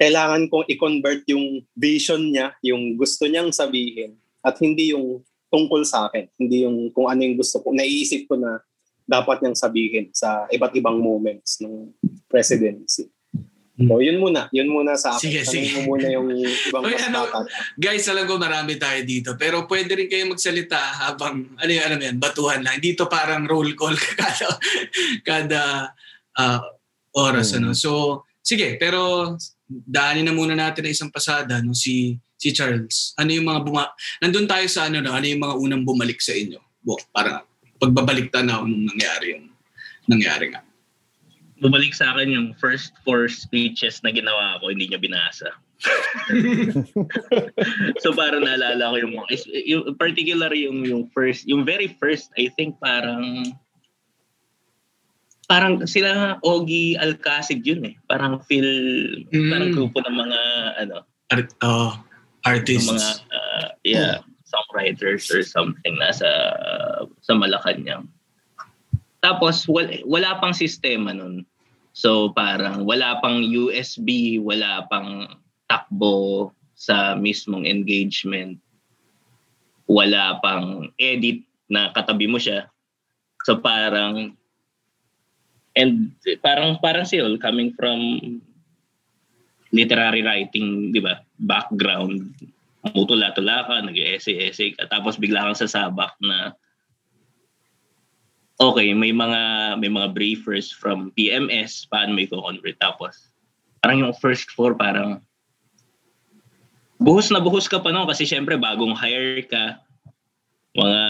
kailangan 0.00 0.48
kong 0.48 0.64
i-convert 0.72 1.28
yung 1.28 1.60
vision 1.76 2.32
niya, 2.32 2.56
yung 2.64 2.96
gusto 2.96 3.28
niyang 3.28 3.52
sabihin, 3.52 4.16
at 4.40 4.56
hindi 4.56 4.96
yung 4.96 5.20
tungkol 5.52 5.84
sa 5.84 6.08
akin. 6.08 6.24
Hindi 6.40 6.64
yung 6.64 6.88
kung 6.96 7.12
ano 7.12 7.20
yung 7.20 7.36
gusto 7.36 7.60
ko. 7.60 7.76
Naiisip 7.76 8.24
ko 8.24 8.40
na 8.40 8.64
dapat 9.04 9.44
niyang 9.44 9.58
sabihin 9.58 10.08
sa 10.16 10.48
iba't 10.48 10.72
ibang 10.80 10.96
moments 10.96 11.60
ng 11.60 11.92
presidency. 12.32 13.12
So, 13.80 13.96
yun 13.96 14.20
muna. 14.20 14.48
Yun 14.52 14.68
muna 14.68 14.92
sa 14.96 15.16
akin. 15.16 15.24
Sige, 15.24 15.40
sige. 15.44 15.68
Mo 15.80 15.96
muna 15.96 16.04
yung 16.12 16.28
ibang 16.36 16.84
Oy, 16.84 16.96
ano, 17.00 17.24
guys, 17.80 18.04
alam 18.12 18.28
ko 18.28 18.36
marami 18.36 18.76
tayo 18.76 19.00
dito. 19.08 19.36
Pero 19.40 19.64
pwede 19.64 19.96
rin 19.96 20.08
kayo 20.08 20.28
magsalita 20.28 20.76
habang, 21.08 21.56
ano 21.56 21.70
yung, 21.72 21.84
ano 21.88 21.96
yan, 21.96 22.16
batuhan 22.20 22.60
lang. 22.60 22.76
Dito 22.76 23.08
parang 23.08 23.48
roll 23.48 23.72
call 23.72 23.96
kada, 24.20 24.48
kada 25.24 25.62
ah, 26.36 26.60
oras. 27.16 27.56
Ano. 27.56 27.72
So, 27.72 28.22
sige, 28.44 28.76
pero 28.76 29.32
daanin 29.70 30.26
na 30.26 30.34
muna 30.34 30.58
natin 30.58 30.82
na 30.82 30.90
isang 30.90 31.10
pasada 31.14 31.62
no 31.62 31.70
si 31.70 32.18
si 32.34 32.50
Charles. 32.50 33.14
Ano 33.20 33.30
yung 33.30 33.46
mga 33.46 33.60
buma 33.62 33.84
Nandun 34.18 34.50
tayo 34.50 34.66
sa 34.66 34.90
ano 34.90 34.98
no, 34.98 35.14
ano 35.14 35.26
yung 35.28 35.42
mga 35.44 35.54
unang 35.60 35.84
bumalik 35.86 36.18
sa 36.18 36.34
inyo? 36.34 36.58
Bo, 36.82 36.98
para 37.14 37.46
pagbabalik 37.78 38.34
tanaw 38.34 38.66
nung 38.66 38.90
nangyari 38.90 39.38
yung 39.38 39.46
nangyari 40.10 40.50
nga. 40.50 40.64
Bumalik 41.60 41.92
sa 41.92 42.16
akin 42.16 42.32
yung 42.32 42.48
first 42.56 42.96
four 43.04 43.28
speeches 43.28 44.00
na 44.00 44.10
ginawa 44.10 44.56
ko, 44.58 44.72
hindi 44.72 44.88
niya 44.88 44.98
binasa. 44.98 45.52
so 48.04 48.12
parang 48.12 48.44
naalala 48.44 48.92
ko 48.92 48.96
yung, 49.00 49.14
yung 49.64 49.82
particular 49.96 50.52
yung 50.52 50.84
yung 50.84 51.08
first 51.08 51.48
yung 51.48 51.64
very 51.64 51.88
first 51.96 52.28
I 52.36 52.52
think 52.52 52.76
parang 52.84 53.48
parang 55.50 55.82
sila 55.82 56.38
Ogie 56.46 56.94
Alcacid 56.94 57.66
yun 57.66 57.82
eh. 57.82 57.98
Parang 58.06 58.38
feel 58.46 58.62
Mm. 59.34 59.50
parang 59.50 59.70
grupo 59.74 59.98
ng 60.06 60.14
mga 60.14 60.40
ano 60.86 60.96
Art, 61.34 61.50
oh, 61.66 61.98
artists. 62.46 62.86
ng 62.86 62.94
mga 62.94 63.08
uh, 63.34 63.66
yeah 63.82 64.14
songwriters 64.46 65.26
or 65.30 65.42
something 65.46 65.94
nasa 65.98 66.26
sa 67.22 67.32
Malacanang. 67.34 68.06
Tapos 69.22 69.66
wala, 69.70 69.94
wala 70.06 70.38
pang 70.42 70.54
sistema 70.54 71.10
nun. 71.14 71.46
So 71.94 72.30
parang 72.34 72.86
wala 72.86 73.18
pang 73.22 73.42
USB 73.42 74.38
wala 74.42 74.86
pang 74.90 75.38
takbo 75.70 76.50
sa 76.78 77.14
mismong 77.14 77.66
engagement. 77.66 78.58
Wala 79.90 80.38
pang 80.42 80.90
edit 80.98 81.42
na 81.70 81.90
katabi 81.94 82.26
mo 82.30 82.38
siya. 82.38 82.66
So 83.46 83.58
parang 83.58 84.34
and 85.80 86.12
parang 86.44 86.76
parang 86.84 87.08
si 87.08 87.16
Ol, 87.24 87.40
coming 87.40 87.72
from 87.72 87.98
literary 89.72 90.20
writing, 90.20 90.92
di 90.92 91.00
ba? 91.00 91.24
Background, 91.40 92.36
mutula-tula 92.92 93.64
ka, 93.64 93.80
nag-essay-essay 93.80 94.76
ka, 94.76 94.84
tapos 94.92 95.16
bigla 95.16 95.48
kang 95.48 95.56
sasabak 95.56 96.12
na 96.20 96.52
okay, 98.60 98.92
may 98.92 99.10
mga 99.10 99.74
may 99.80 99.88
mga 99.88 100.12
briefers 100.12 100.68
from 100.68 101.08
PMS, 101.16 101.88
paano 101.88 102.12
may 102.12 102.28
convert 102.28 102.76
Tapos, 102.76 103.32
parang 103.80 104.04
yung 104.04 104.16
first 104.20 104.52
four, 104.52 104.76
parang 104.76 105.24
buhos 107.00 107.32
na 107.32 107.40
buhos 107.40 107.64
ka 107.64 107.80
pa 107.80 107.88
no? 107.88 108.04
Kasi 108.04 108.28
syempre 108.28 108.60
bagong 108.60 108.92
hire 108.92 109.48
ka. 109.48 109.80
Mga 110.76 111.02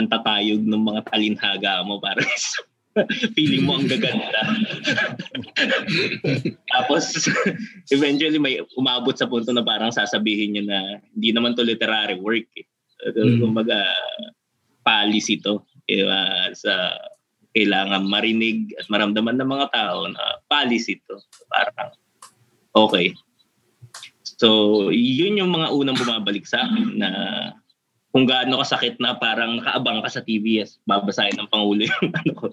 antatayog 0.00 0.64
ng 0.64 0.82
mga 0.82 1.00
talinhaga 1.12 1.84
mo 1.84 2.00
para 2.00 2.24
Feeling 3.38 3.64
mo 3.66 3.78
ang 3.78 3.86
gaganda. 3.86 4.40
Tapos, 6.74 7.30
eventually 7.94 8.40
may 8.40 8.58
umabot 8.74 9.14
sa 9.14 9.30
punto 9.30 9.54
na 9.54 9.62
parang 9.62 9.94
sasabihin 9.94 10.58
niya 10.58 10.64
na 10.66 10.78
hindi 11.14 11.30
naman 11.30 11.54
to 11.54 11.62
literary 11.62 12.18
work. 12.18 12.46
Eh. 12.58 12.66
Mm. 13.14 13.46
Kumbaga, 13.46 13.86
policy 14.82 15.38
to. 15.38 15.62
Diba? 15.86 16.50
Sa 16.54 16.98
kailangan 17.54 18.06
marinig 18.06 18.70
at 18.78 18.86
maramdaman 18.86 19.38
ng 19.38 19.50
mga 19.50 19.66
tao 19.74 20.06
na 20.10 20.38
policy 20.46 20.98
to. 21.06 21.18
Parang, 21.50 21.94
okay. 22.74 23.14
So, 24.40 24.88
yun 24.90 25.38
yung 25.38 25.52
mga 25.52 25.68
unang 25.74 25.98
bumabalik 25.98 26.46
sa 26.48 26.64
akin 26.64 26.96
na 26.96 27.10
kung 28.10 28.26
gaano 28.26 28.58
kasakit 28.58 28.98
na 28.98 29.14
parang 29.14 29.62
nakaabang 29.62 30.02
ka 30.02 30.10
sa 30.10 30.24
TVS, 30.24 30.82
babasahin 30.82 31.38
ng 31.38 31.50
Pangulo 31.50 31.86
yung 31.86 32.10
ano 32.24 32.32
ko. 32.34 32.46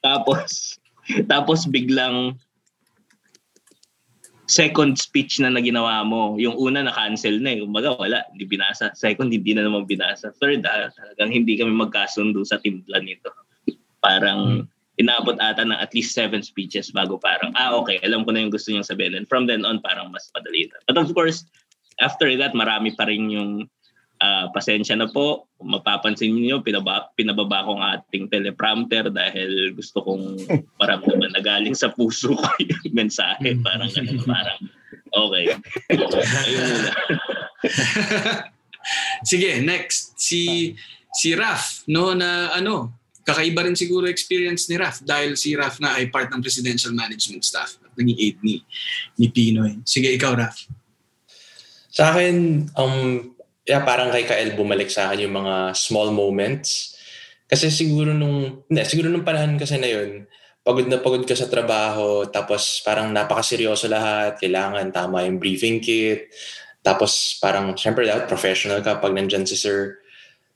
Tapos, 0.00 0.78
tapos 1.32 1.68
biglang 1.68 2.36
second 4.44 5.00
speech 5.00 5.40
na 5.40 5.48
naginawa 5.48 6.04
mo. 6.04 6.36
Yung 6.36 6.56
una 6.60 6.84
na-cancel 6.84 7.40
na 7.40 7.56
eh. 7.56 7.60
Kumbaga 7.64 7.96
wala, 7.96 8.20
hindi 8.32 8.44
binasa. 8.44 8.92
Second, 8.92 9.32
hindi 9.32 9.56
na 9.56 9.64
naman 9.64 9.88
binasa. 9.88 10.36
Third, 10.36 10.68
ah, 10.68 10.92
talagang 10.92 11.32
hindi 11.32 11.56
kami 11.56 11.72
magkasundo 11.72 12.44
sa 12.44 12.60
timpla 12.60 13.00
nito. 13.00 13.32
Parang 14.04 14.68
inabot 15.00 15.34
ata 15.42 15.66
ng 15.66 15.74
at 15.74 15.90
least 15.90 16.14
seven 16.14 16.38
speeches 16.38 16.94
bago 16.94 17.18
parang, 17.18 17.50
ah 17.58 17.74
okay, 17.74 17.98
alam 18.06 18.22
ko 18.22 18.30
na 18.30 18.46
yung 18.46 18.52
gusto 18.54 18.70
niyang 18.70 18.86
sabihin. 18.86 19.18
And 19.18 19.26
from 19.26 19.50
then 19.50 19.66
on, 19.66 19.82
parang 19.82 20.14
mas 20.14 20.30
madali 20.36 20.70
na. 20.70 20.78
But 20.86 21.00
of 21.02 21.10
course, 21.16 21.48
after 21.98 22.30
that, 22.38 22.54
marami 22.54 22.94
pa 22.94 23.10
rin 23.10 23.26
yung 23.32 23.66
ah, 24.20 24.46
pasensya 24.52 24.94
na 24.98 25.10
po. 25.10 25.48
Kung 25.58 25.74
mapapansin 25.74 26.34
niyo, 26.34 26.60
pinaba, 26.60 27.10
pinababa 27.14 27.64
ko 27.66 27.78
ang 27.78 27.84
ating 27.98 28.28
teleprompter 28.28 29.10
dahil 29.10 29.72
gusto 29.74 30.02
kong 30.04 30.44
maramdaman 30.80 31.32
na 31.34 31.42
galing 31.42 31.74
sa 31.74 31.90
puso 31.90 32.34
ko 32.34 32.46
yung 32.86 32.94
mensahe. 32.94 33.56
Parang 33.62 33.90
ganun, 33.90 34.20
parang 34.22 34.60
okay. 35.14 35.44
Sige, 39.30 39.64
next. 39.64 40.20
Si 40.20 40.74
si 41.14 41.32
Raf, 41.32 41.86
no, 41.86 42.12
na 42.12 42.52
ano, 42.52 42.92
kakaiba 43.24 43.64
rin 43.64 43.78
siguro 43.78 44.04
experience 44.10 44.68
ni 44.68 44.76
Raf 44.76 45.00
dahil 45.00 45.38
si 45.38 45.56
Raf 45.56 45.80
na 45.80 45.96
ay 45.96 46.12
part 46.12 46.28
ng 46.28 46.42
presidential 46.44 46.92
management 46.92 47.46
staff 47.46 47.80
at 47.80 47.94
naging 47.96 48.18
aide 48.20 48.40
ni, 48.44 48.60
ni 49.16 49.26
Pinoy. 49.32 49.80
Sige, 49.88 50.12
ikaw, 50.12 50.36
Raf. 50.36 50.68
Sa 51.94 52.12
akin, 52.12 52.66
um, 52.76 53.33
yeah, 53.64 53.82
parang 53.82 54.12
kay 54.12 54.28
Kael 54.28 54.52
bumalik 54.56 54.92
sa 54.92 55.10
akin 55.10 55.28
yung 55.28 55.36
mga 55.40 55.72
small 55.72 56.12
moments. 56.12 56.96
Kasi 57.48 57.68
siguro 57.68 58.12
nung, 58.12 58.64
hindi, 58.68 58.80
siguro 58.84 59.08
nung 59.12 59.24
panahon 59.24 59.56
kasi 59.60 59.76
na 59.80 59.88
yun, 59.88 60.24
pagod 60.64 60.88
na 60.88 61.00
pagod 61.00 61.24
ka 61.28 61.36
sa 61.36 61.48
trabaho, 61.48 62.24
tapos 62.28 62.80
parang 62.80 63.12
napakaseryoso 63.12 63.84
lahat, 63.88 64.40
kailangan 64.40 64.88
tama 64.92 65.28
yung 65.28 65.36
briefing 65.36 65.80
kit, 65.80 66.32
tapos 66.80 67.36
parang, 67.40 67.76
syempre 67.76 68.08
dapat 68.08 68.28
professional 68.28 68.80
ka 68.80 69.00
pag 69.00 69.12
nandyan 69.12 69.44
si 69.44 69.56
sir. 69.56 70.00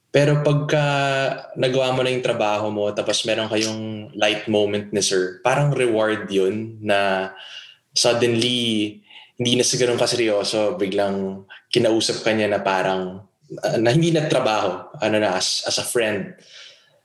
Pero 0.08 0.40
pagka 0.40 0.84
nagawa 1.60 1.92
mo 1.92 2.00
na 2.00 2.08
yung 2.08 2.24
trabaho 2.24 2.72
mo, 2.72 2.88
tapos 2.96 3.28
meron 3.28 3.52
kayong 3.52 4.12
light 4.16 4.48
moment 4.48 4.88
ni 4.88 5.04
sir, 5.04 5.44
parang 5.44 5.76
reward 5.76 6.24
yun 6.32 6.80
na 6.80 7.32
suddenly, 7.92 9.04
hindi 9.38 9.54
na 9.54 9.62
siguro 9.62 9.94
kaseryoso, 9.94 10.74
biglang 10.74 11.46
kinausap 11.70 12.26
ka 12.26 12.34
niya 12.34 12.50
na 12.50 12.58
parang, 12.58 13.22
uh, 13.54 13.78
na 13.78 13.94
hindi 13.94 14.10
na 14.10 14.26
trabaho, 14.26 14.90
ano 14.98 15.16
na, 15.22 15.38
as, 15.38 15.62
as 15.62 15.78
a 15.78 15.86
friend. 15.86 16.34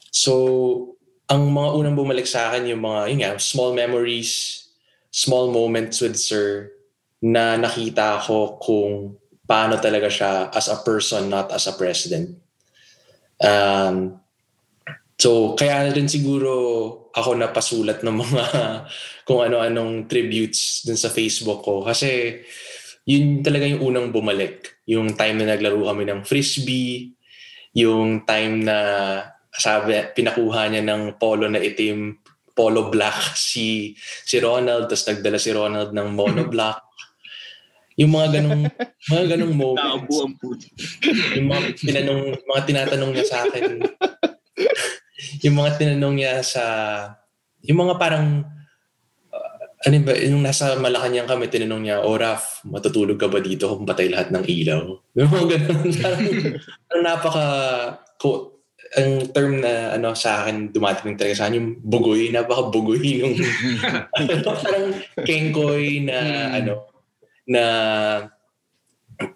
So, 0.10 0.98
ang 1.30 1.54
mga 1.54 1.70
unang 1.78 1.96
bumalik 1.98 2.26
sa 2.26 2.50
akin, 2.50 2.74
yung 2.74 2.82
mga, 2.82 3.02
yun 3.14 3.20
nga, 3.22 3.32
small 3.38 3.78
memories, 3.78 4.66
small 5.14 5.54
moments 5.54 6.02
with 6.02 6.18
sir, 6.18 6.74
na 7.22 7.54
nakita 7.56 8.20
ko 8.26 8.58
kung 8.58 9.16
paano 9.46 9.78
talaga 9.78 10.10
siya 10.10 10.50
as 10.50 10.68
a 10.68 10.82
person, 10.82 11.30
not 11.30 11.54
as 11.54 11.70
a 11.70 11.78
president. 11.78 12.34
Um, 13.38 14.23
so, 15.20 15.54
kaya 15.58 15.90
rin 15.92 16.10
siguro 16.10 16.52
ako 17.14 17.38
napasulat 17.38 18.02
ng 18.02 18.16
mga 18.18 18.44
kung 19.28 19.40
ano-anong 19.46 20.10
tributes 20.10 20.84
dun 20.84 20.98
sa 20.98 21.14
Facebook 21.14 21.62
ko. 21.62 21.86
Kasi 21.86 22.42
yun 23.06 23.44
talaga 23.44 23.68
yung 23.68 23.84
unang 23.84 24.10
bumalik. 24.10 24.82
Yung 24.90 25.14
time 25.14 25.44
na 25.44 25.56
naglaro 25.56 25.84
kami 25.86 26.04
ng 26.08 26.22
frisbee, 26.26 27.14
yung 27.76 28.26
time 28.26 28.66
na 28.66 28.78
sabi, 29.54 29.94
pinakuha 30.18 30.70
niya 30.70 30.82
ng 30.82 31.22
polo 31.22 31.46
na 31.46 31.62
itim, 31.62 32.18
polo 32.58 32.90
black 32.90 33.34
si 33.38 33.94
si 34.26 34.42
Ronald, 34.42 34.90
tapos 34.90 35.06
nagdala 35.10 35.38
si 35.38 35.50
Ronald 35.54 35.92
ng 35.94 36.10
mono 36.14 36.50
black. 36.54 36.82
Yung 37.94 38.10
mga 38.10 38.42
ganong 38.42 38.74
mga 39.06 39.24
ganong 39.38 39.54
moments. 39.54 40.18
yung 41.38 41.46
mga 41.46 41.62
tinanong 41.78 42.22
mga 42.42 42.62
tinatanong 42.66 43.12
niya 43.14 43.26
sa 43.30 43.46
akin. 43.46 43.86
Yung 45.42 45.56
mga 45.60 45.80
tinanong 45.80 46.16
niya 46.20 46.34
sa 46.44 46.64
yung 47.64 47.80
mga 47.88 47.96
parang 47.96 48.44
uh, 49.32 49.64
ano 49.88 49.96
ba, 50.04 50.14
yung 50.20 50.44
nasa 50.44 50.76
Malacanang 50.76 51.28
kami, 51.28 51.48
tinanong 51.48 51.82
niya, 51.84 51.98
oh 52.04 52.20
Raf, 52.20 52.64
matutulog 52.68 53.16
ka 53.16 53.32
ba 53.32 53.40
dito 53.40 53.72
kung 53.72 53.88
patay 53.88 54.12
lahat 54.12 54.32
ng 54.36 54.44
ilaw? 54.44 54.84
Yung 55.20 55.32
mga 55.32 55.48
ganun. 55.56 55.88
parang, 56.04 56.26
parang 56.88 57.04
napaka, 57.04 57.48
ko, 58.20 58.54
ang 58.94 59.26
term 59.34 59.58
na 59.58 59.98
ano 59.98 60.14
sa 60.14 60.46
akin 60.46 60.70
dumating 60.70 61.18
talaga 61.18 61.34
sa 61.34 61.44
akin 61.50 61.58
yung 61.58 61.70
bugoy 61.82 62.30
napaka 62.30 62.70
bugoy 62.70 63.26
nung 63.26 63.34
ano, 64.14 64.54
parang 64.62 64.88
kengkoy 65.26 66.06
na 66.06 66.18
ano 66.62 66.74
na 67.50 67.64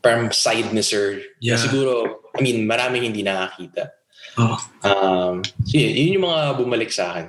parang 0.01 0.29
side 0.29 0.69
ni 0.73 0.85
sir 0.85 1.25
Yeah. 1.41 1.57
siguro 1.57 2.21
I 2.37 2.41
mean 2.45 2.69
maraming 2.69 3.09
hindi 3.09 3.25
nakakita 3.25 3.96
Oh. 4.37 4.57
um 4.85 5.41
so 5.65 5.73
yun, 5.73 5.93
yun 5.97 6.15
yung 6.21 6.25
mga 6.29 6.43
bumalik 6.55 6.93
sa 6.93 7.13
akin 7.13 7.27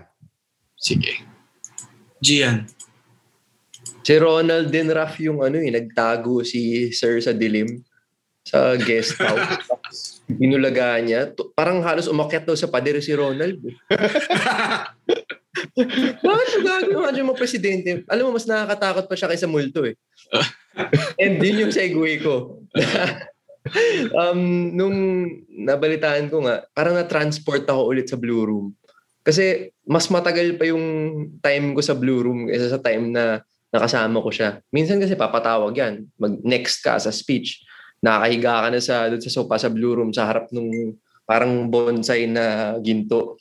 sige 0.76 1.24
Gian 2.20 2.68
Si 4.02 4.16
Ronald 4.16 4.72
din 4.72 4.88
Raff 4.88 5.20
yung 5.20 5.44
ano 5.44 5.60
eh, 5.60 5.68
nagtago 5.68 6.40
si 6.40 6.88
Sir 6.96 7.20
sa 7.20 7.36
dilim 7.36 7.84
sa 8.40 8.72
guest 8.80 9.20
house. 9.20 9.60
Inulagaan 10.44 11.04
niya. 11.04 11.28
To- 11.36 11.52
Parang 11.52 11.84
halos 11.84 12.08
umakyat 12.08 12.48
daw 12.48 12.56
sa 12.56 12.72
pader 12.72 13.04
si 13.04 13.12
Ronald. 13.12 13.60
eh. 13.60 13.76
Bakit 16.24 16.48
yung 16.56 16.64
gagawa 16.64 17.12
dyan 17.12 17.28
mga 17.28 17.36
presidente? 17.36 17.88
Alam 18.08 18.32
mo, 18.32 18.40
mas 18.40 18.48
nakakatakot 18.48 19.04
pa 19.04 19.12
siya 19.12 19.28
kaysa 19.28 19.44
multo 19.44 19.84
eh. 19.84 19.92
And 21.20 21.36
din 21.36 21.68
yung 21.68 21.72
segue 21.76 22.24
ko. 22.24 22.64
um, 24.20 24.40
nung 24.74 24.96
nabalitaan 25.48 26.28
ko 26.32 26.44
nga, 26.44 26.64
parang 26.72 26.96
na-transport 26.96 27.68
ako 27.68 27.92
ulit 27.92 28.06
sa 28.08 28.20
Blue 28.20 28.44
Room. 28.44 28.72
Kasi 29.22 29.74
mas 29.84 30.08
matagal 30.08 30.56
pa 30.56 30.64
yung 30.68 30.84
time 31.44 31.76
ko 31.76 31.80
sa 31.84 31.92
Blue 31.92 32.24
Room 32.24 32.48
kaysa 32.48 32.72
sa 32.72 32.80
time 32.80 33.12
na 33.12 33.44
nakasama 33.68 34.24
ko 34.24 34.32
siya. 34.32 34.64
Minsan 34.72 35.00
kasi 35.00 35.12
papatawag 35.12 35.76
yan. 35.76 36.08
Mag-next 36.16 36.80
ka 36.80 36.96
sa 36.96 37.12
speech. 37.12 37.60
Nakakahiga 38.00 38.64
ka 38.64 38.68
na 38.72 38.80
sa, 38.80 38.96
doon 39.12 39.20
sa 39.20 39.32
sopa 39.32 39.60
sa 39.60 39.68
Blue 39.68 39.92
Room 39.92 40.10
sa 40.16 40.24
harap 40.24 40.48
nung 40.48 40.96
parang 41.28 41.68
bonsai 41.68 42.24
na 42.24 42.76
ginto. 42.80 43.36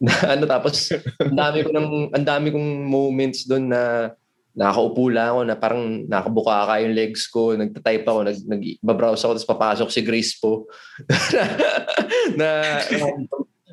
Na 0.00 0.32
ano 0.32 0.48
tapos 0.48 0.96
ang 1.20 1.36
dami 1.36 1.60
ko 1.60 1.76
ng 1.76 2.16
ang 2.16 2.24
dami 2.24 2.48
kong 2.48 2.88
moments 2.88 3.44
doon 3.44 3.68
na 3.68 4.08
nakaupo 4.54 5.06
lang 5.08 5.30
ako 5.30 5.40
na 5.46 5.54
parang 5.54 5.82
nakabuka 6.10 6.66
ka 6.66 6.74
yung 6.82 6.94
legs 6.94 7.30
ko, 7.30 7.54
nagta-type 7.54 8.06
ako, 8.06 8.20
nag, 8.26 8.36
nag-browse 8.46 9.22
ako, 9.22 9.32
tapos 9.38 9.50
papasok 9.50 9.88
si 9.88 10.00
Grace 10.02 10.34
po. 10.36 10.66
na 12.40 12.80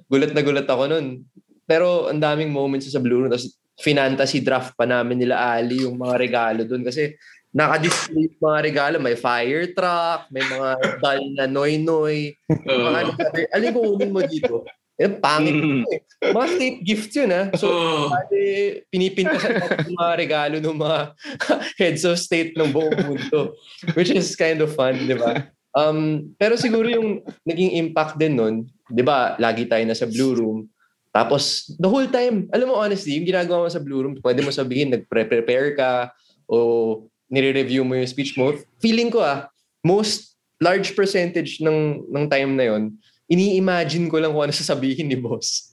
gulat 0.08 0.32
na 0.32 0.42
gulat 0.46 0.68
ako 0.70 0.84
nun. 0.90 1.26
Pero 1.68 2.08
ang 2.08 2.22
daming 2.22 2.54
moments 2.54 2.88
sa 2.88 3.02
Blue 3.04 3.20
Room. 3.20 3.32
Tapos 3.34 3.58
finantasy 3.78 4.42
draft 4.42 4.74
pa 4.74 4.90
namin 4.90 5.22
nila 5.22 5.38
Ali 5.38 5.86
yung 5.86 6.02
mga 6.02 6.16
regalo 6.18 6.62
doon 6.66 6.82
kasi 6.82 7.13
naka-display 7.52 8.32
yung 8.32 8.42
mga 8.42 8.60
regalo. 8.63 8.96
May 9.02 9.18
fire 9.20 9.74
truck, 9.74 10.32
may 10.32 10.46
mga 10.46 10.70
dal 11.02 11.22
na 11.36 11.46
noy-noy. 11.50 12.38
Mga 12.48 12.90
ano, 13.02 13.12
alin 13.52 13.74
ko 13.74 13.80
unin 13.98 14.13
mo 14.13 14.22
dito? 14.24 14.63
Eh, 14.98 15.14
pangit 15.14 15.54
Mm. 15.54 15.86
eh. 15.86 16.02
Mga 16.34 16.48
state 16.58 16.78
gifts 16.82 17.14
yun 17.14 17.30
ha. 17.30 17.54
So, 17.54 17.70
bali, 18.10 18.82
pinipintasan 18.90 19.62
natin 19.62 19.94
yung 19.94 20.00
mga 20.02 20.16
regalo 20.18 20.56
ng 20.58 20.78
mga 20.82 21.00
heads 21.82 22.02
of 22.02 22.18
state 22.18 22.58
ng 22.58 22.74
buong 22.74 22.98
mundo. 23.06 23.54
Which 23.94 24.10
is 24.10 24.34
kind 24.34 24.58
of 24.58 24.74
fun, 24.74 24.98
di 25.06 25.14
ba? 25.14 25.54
Um, 25.78 26.34
pero 26.42 26.58
siguro 26.58 26.90
yung 26.90 27.22
naging 27.46 27.78
impact 27.78 28.18
din 28.18 28.34
nun, 28.34 28.56
di 28.90 29.06
ba, 29.06 29.38
lagi 29.38 29.70
tayo 29.70 29.86
nasa 29.86 30.10
Blue 30.10 30.34
Room. 30.34 30.66
Tapos, 31.14 31.70
the 31.78 31.86
whole 31.86 32.10
time, 32.10 32.50
alam 32.50 32.66
mo 32.66 32.82
honestly, 32.82 33.14
yung 33.14 33.30
ginagawa 33.30 33.66
mo 33.66 33.70
sa 33.70 33.82
Blue 33.82 34.02
Room, 34.02 34.18
pwede 34.26 34.42
mo 34.42 34.50
sabihin, 34.50 34.90
nagpre-prepare 34.90 35.78
ka 35.78 36.10
o 36.50 37.06
nire-review 37.30 37.86
mo 37.86 37.94
yung 37.94 38.10
speech 38.10 38.34
mo. 38.34 38.58
Feeling 38.82 39.14
ko 39.14 39.22
ah, 39.22 39.46
most 39.86 40.34
large 40.58 40.98
percentage 40.98 41.62
ng, 41.62 42.10
ng 42.10 42.26
time 42.26 42.58
na 42.58 42.66
yon 42.74 42.98
ini-imagine 43.28 44.08
ko 44.08 44.24
lang 44.24 44.32
kung 44.32 44.48
ano 44.48 44.56
sasabihin 44.56 45.12
ni 45.12 45.20
boss. 45.20 45.72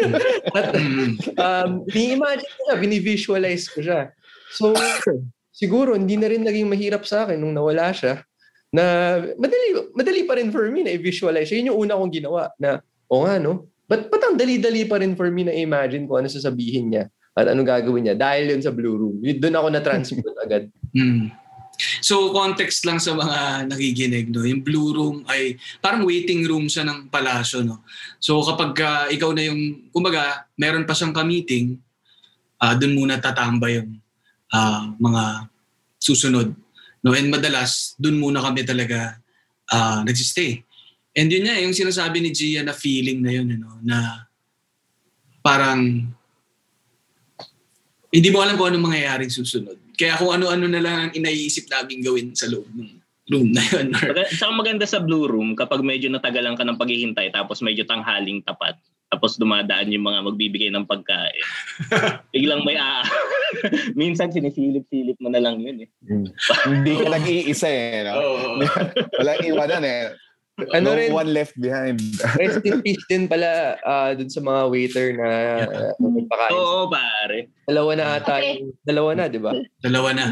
At 0.56 0.72
um, 1.36 1.84
ini-imagine 1.88 2.48
ko 2.48 2.60
siya, 2.68 2.76
bini-visualize 2.80 3.64
ko 3.68 3.78
siya. 3.84 4.12
So, 4.52 4.72
siguro 5.52 5.96
hindi 5.96 6.16
na 6.16 6.32
rin 6.32 6.44
naging 6.44 6.68
mahirap 6.68 7.04
sa 7.04 7.28
akin 7.28 7.36
nung 7.36 7.52
nawala 7.52 7.92
siya 7.92 8.24
na 8.74 8.84
madali, 9.38 9.68
madali 9.94 10.22
pa 10.26 10.34
rin 10.34 10.50
for 10.50 10.66
me 10.72 10.82
na 10.82 10.96
i-visualize. 10.96 11.52
Yun 11.52 11.70
yung 11.70 11.78
una 11.86 11.94
kong 12.00 12.12
ginawa 12.12 12.50
na, 12.58 12.82
o 13.06 13.22
nga 13.22 13.38
no, 13.38 13.70
But, 13.84 14.08
but 14.08 14.22
ang 14.24 14.40
dali-dali 14.40 14.88
pa 14.88 14.96
rin 14.96 15.12
for 15.12 15.28
me 15.28 15.44
na 15.44 15.52
imagine 15.52 16.08
kung 16.08 16.24
ano 16.24 16.28
sasabihin 16.28 16.88
niya 16.88 17.04
at 17.36 17.50
ano 17.50 17.60
gagawin 17.66 18.08
niya 18.08 18.16
dahil 18.16 18.56
yun 18.56 18.62
sa 18.64 18.72
Blue 18.72 18.96
Room. 18.96 19.20
Doon 19.20 19.56
ako 19.58 19.66
na-transport 19.68 20.36
agad. 20.44 20.72
Mm. 20.96 21.28
So 22.00 22.30
context 22.30 22.86
lang 22.86 23.02
sa 23.02 23.18
mga 23.18 23.70
nakikinig, 23.70 24.30
no? 24.30 24.46
Yung 24.46 24.62
Blue 24.62 24.94
Room 24.94 25.16
ay 25.26 25.58
parang 25.82 26.06
waiting 26.06 26.46
room 26.46 26.70
siya 26.70 26.86
ng 26.86 27.10
palasyo, 27.10 27.66
no? 27.66 27.82
So 28.22 28.40
kapag 28.46 28.72
uh, 28.78 29.06
ikaw 29.10 29.34
na 29.34 29.50
yung, 29.50 29.90
kumbaga, 29.90 30.46
meron 30.54 30.86
pa 30.86 30.94
siyang 30.94 31.14
ka-meeting, 31.14 31.78
uh, 32.62 32.74
doon 32.78 32.94
muna 32.94 33.18
tatamba 33.18 33.68
yung 33.74 33.98
uh, 34.54 34.84
mga 34.96 35.50
susunod. 35.98 36.54
No? 37.04 37.12
And 37.12 37.28
madalas, 37.28 37.98
doon 38.00 38.16
muna 38.22 38.40
kami 38.40 38.62
talaga 38.64 39.18
uh, 39.68 40.00
nagsistay. 40.06 40.62
And 41.14 41.30
yun 41.30 41.46
nga, 41.46 41.60
yung 41.62 41.76
sinasabi 41.76 42.18
ni 42.18 42.34
Gia 42.34 42.66
na 42.66 42.74
feeling 42.74 43.22
na 43.22 43.30
yun, 43.30 43.46
ano, 43.54 43.78
na 43.84 44.26
parang 45.44 46.10
hindi 48.14 48.28
mo 48.30 48.38
alam 48.42 48.54
kung 48.54 48.70
anong 48.70 48.86
mangyayaring 48.90 49.30
susunod. 49.30 49.83
Kaya 49.94 50.18
kung 50.18 50.32
ano-ano 50.34 50.66
na 50.66 50.80
lang 50.82 50.96
ang 51.08 51.12
inaiisip 51.14 51.70
namin 51.70 52.02
gawin 52.02 52.34
sa 52.34 52.50
loob 52.50 52.66
ng 52.74 52.90
room 53.30 53.48
na 53.56 53.62
yun. 53.64 53.94
Or... 54.10 54.16
Saka 54.28 54.52
maganda 54.52 54.84
sa 54.84 55.00
Blue 55.00 55.24
Room 55.24 55.56
kapag 55.56 55.80
medyo 55.80 56.12
natagalan 56.12 56.58
ka 56.58 56.64
ng 56.66 56.76
paghihintay 56.76 57.32
tapos 57.32 57.64
medyo 57.64 57.88
tanghaling 57.88 58.44
tapat 58.44 58.76
tapos 59.14 59.38
dumadaan 59.38 59.94
yung 59.94 60.10
mga 60.10 60.26
magbibigay 60.26 60.70
ng 60.74 60.90
pagkain. 60.90 61.46
Biglang 62.34 62.66
may 62.66 62.74
a 62.74 63.06
Minsan 64.00 64.34
sinisilip-silip 64.34 65.14
mo 65.22 65.30
na 65.30 65.38
lang 65.38 65.62
yun 65.62 65.86
eh. 65.86 65.88
Hindi 66.66 66.98
ka 66.98 67.06
nag-iisa 67.06 67.68
eh. 67.70 68.02
No? 68.02 68.12
Oo. 68.18 68.48
Walang 69.22 69.42
iwanan 69.46 69.84
eh. 69.86 70.18
Ano 70.70 70.86
no 70.86 70.94
rin- 70.94 71.10
one 71.10 71.30
left 71.34 71.58
behind. 71.58 71.98
Rest 72.38 72.62
in 72.62 72.78
peace 72.78 73.02
din 73.10 73.26
pala 73.26 73.74
uh, 73.82 74.14
dun 74.14 74.30
sa 74.30 74.38
mga 74.38 74.70
waiter 74.70 75.08
na 75.12 75.28
uh, 75.66 75.90
nagpakain. 75.98 76.54
Oo, 76.54 76.86
pare. 76.86 77.50
Dalawa 77.66 77.90
na 77.92 78.04
ata. 78.14 78.38
yung- 78.38 78.70
Dalawa 78.80 79.10
na, 79.12 79.24
di 79.26 79.42
ba? 79.42 79.50
Dalawa 79.82 80.14
na. 80.14 80.26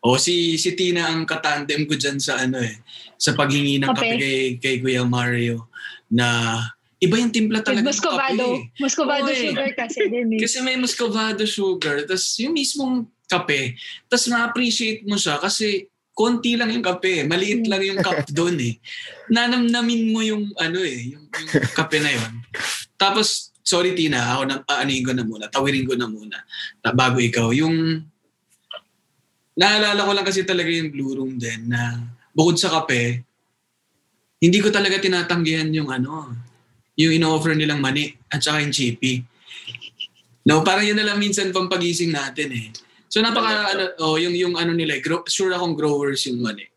O 0.00 0.14
si 0.16 0.54
si 0.54 0.72
Tina 0.72 1.10
ang 1.10 1.26
katandem 1.26 1.82
ko 1.84 1.92
dyan 1.92 2.16
sa 2.16 2.38
ano 2.38 2.56
eh, 2.56 2.78
sa 3.18 3.34
paghingi 3.34 3.82
ng 3.82 3.90
Kape. 3.90 4.00
kape 4.00 4.16
kay, 4.16 4.38
kay 4.56 4.74
Kuya 4.78 5.02
Mario 5.04 5.66
na 6.08 6.56
iba 6.96 7.18
yung 7.18 7.28
timpla 7.28 7.60
talaga 7.60 7.84
ng 7.84 7.90
Muscovado. 7.90 8.46
kape. 8.54 8.78
Muscovado 8.78 9.26
Oo 9.26 9.34
eh. 9.34 9.42
sugar 9.50 9.68
kasi 9.74 10.00
din 10.06 10.30
eh. 10.30 10.40
Kasi 10.40 10.56
may 10.62 10.78
muscovado 10.78 11.42
sugar, 11.42 12.06
tapos 12.06 12.38
yung 12.38 12.54
mismong 12.54 13.02
kape, 13.26 13.74
tapos 14.06 14.30
na-appreciate 14.30 15.02
mo 15.04 15.18
siya 15.18 15.36
kasi 15.36 15.89
konti 16.20 16.60
lang 16.60 16.68
yung 16.68 16.84
kape, 16.84 17.24
maliit 17.24 17.64
lang 17.64 17.80
yung 17.80 18.00
cup 18.04 18.28
doon 18.36 18.60
eh. 18.60 18.76
Nanamnamin 19.32 20.12
mo 20.12 20.20
yung 20.20 20.52
ano 20.60 20.84
eh, 20.84 21.16
yung, 21.16 21.24
yung 21.24 21.50
kape 21.72 21.96
na 22.04 22.12
yun. 22.12 22.32
Tapos, 23.00 23.56
sorry 23.64 23.96
Tina, 23.96 24.36
ako 24.36 24.42
na, 24.44 24.54
aanihin 24.68 25.08
ko 25.08 25.12
na 25.16 25.24
muna, 25.24 25.48
tawirin 25.48 25.88
ko 25.88 25.96
na 25.96 26.04
muna, 26.04 26.36
na, 26.84 26.92
bago 26.92 27.16
ikaw. 27.16 27.56
Yung, 27.56 28.04
naalala 29.56 30.04
ko 30.04 30.12
lang 30.12 30.26
kasi 30.28 30.44
talaga 30.44 30.68
yung 30.68 30.92
Blue 30.92 31.16
Room 31.16 31.40
din 31.40 31.72
na 31.72 31.96
bukod 32.36 32.60
sa 32.60 32.68
kape, 32.68 33.24
hindi 34.40 34.58
ko 34.60 34.68
talaga 34.68 35.00
tinatanggihan 35.00 35.72
yung 35.72 35.88
ano, 35.88 36.36
yung 37.00 37.16
in-offer 37.16 37.56
nilang 37.56 37.80
mani 37.80 38.12
at 38.28 38.44
saka 38.44 38.60
yung 38.60 38.72
chippy. 38.72 39.24
No, 40.44 40.60
parang 40.60 40.84
yun 40.84 40.96
na 40.96 41.04
lang 41.04 41.20
minsan 41.20 41.52
pang 41.52 41.68
pagising 41.68 42.12
natin 42.12 42.48
eh. 42.52 42.68
So 43.10 43.18
napaka 43.18 43.74
ano, 43.74 43.84
oh, 44.06 44.14
yung 44.14 44.38
yung 44.38 44.54
ano 44.54 44.70
nila, 44.70 44.94
eh, 44.94 45.02
grow, 45.02 45.26
sure 45.26 45.50
akong 45.50 45.74
growers 45.74 46.30
yung 46.30 46.38
mani. 46.38 46.70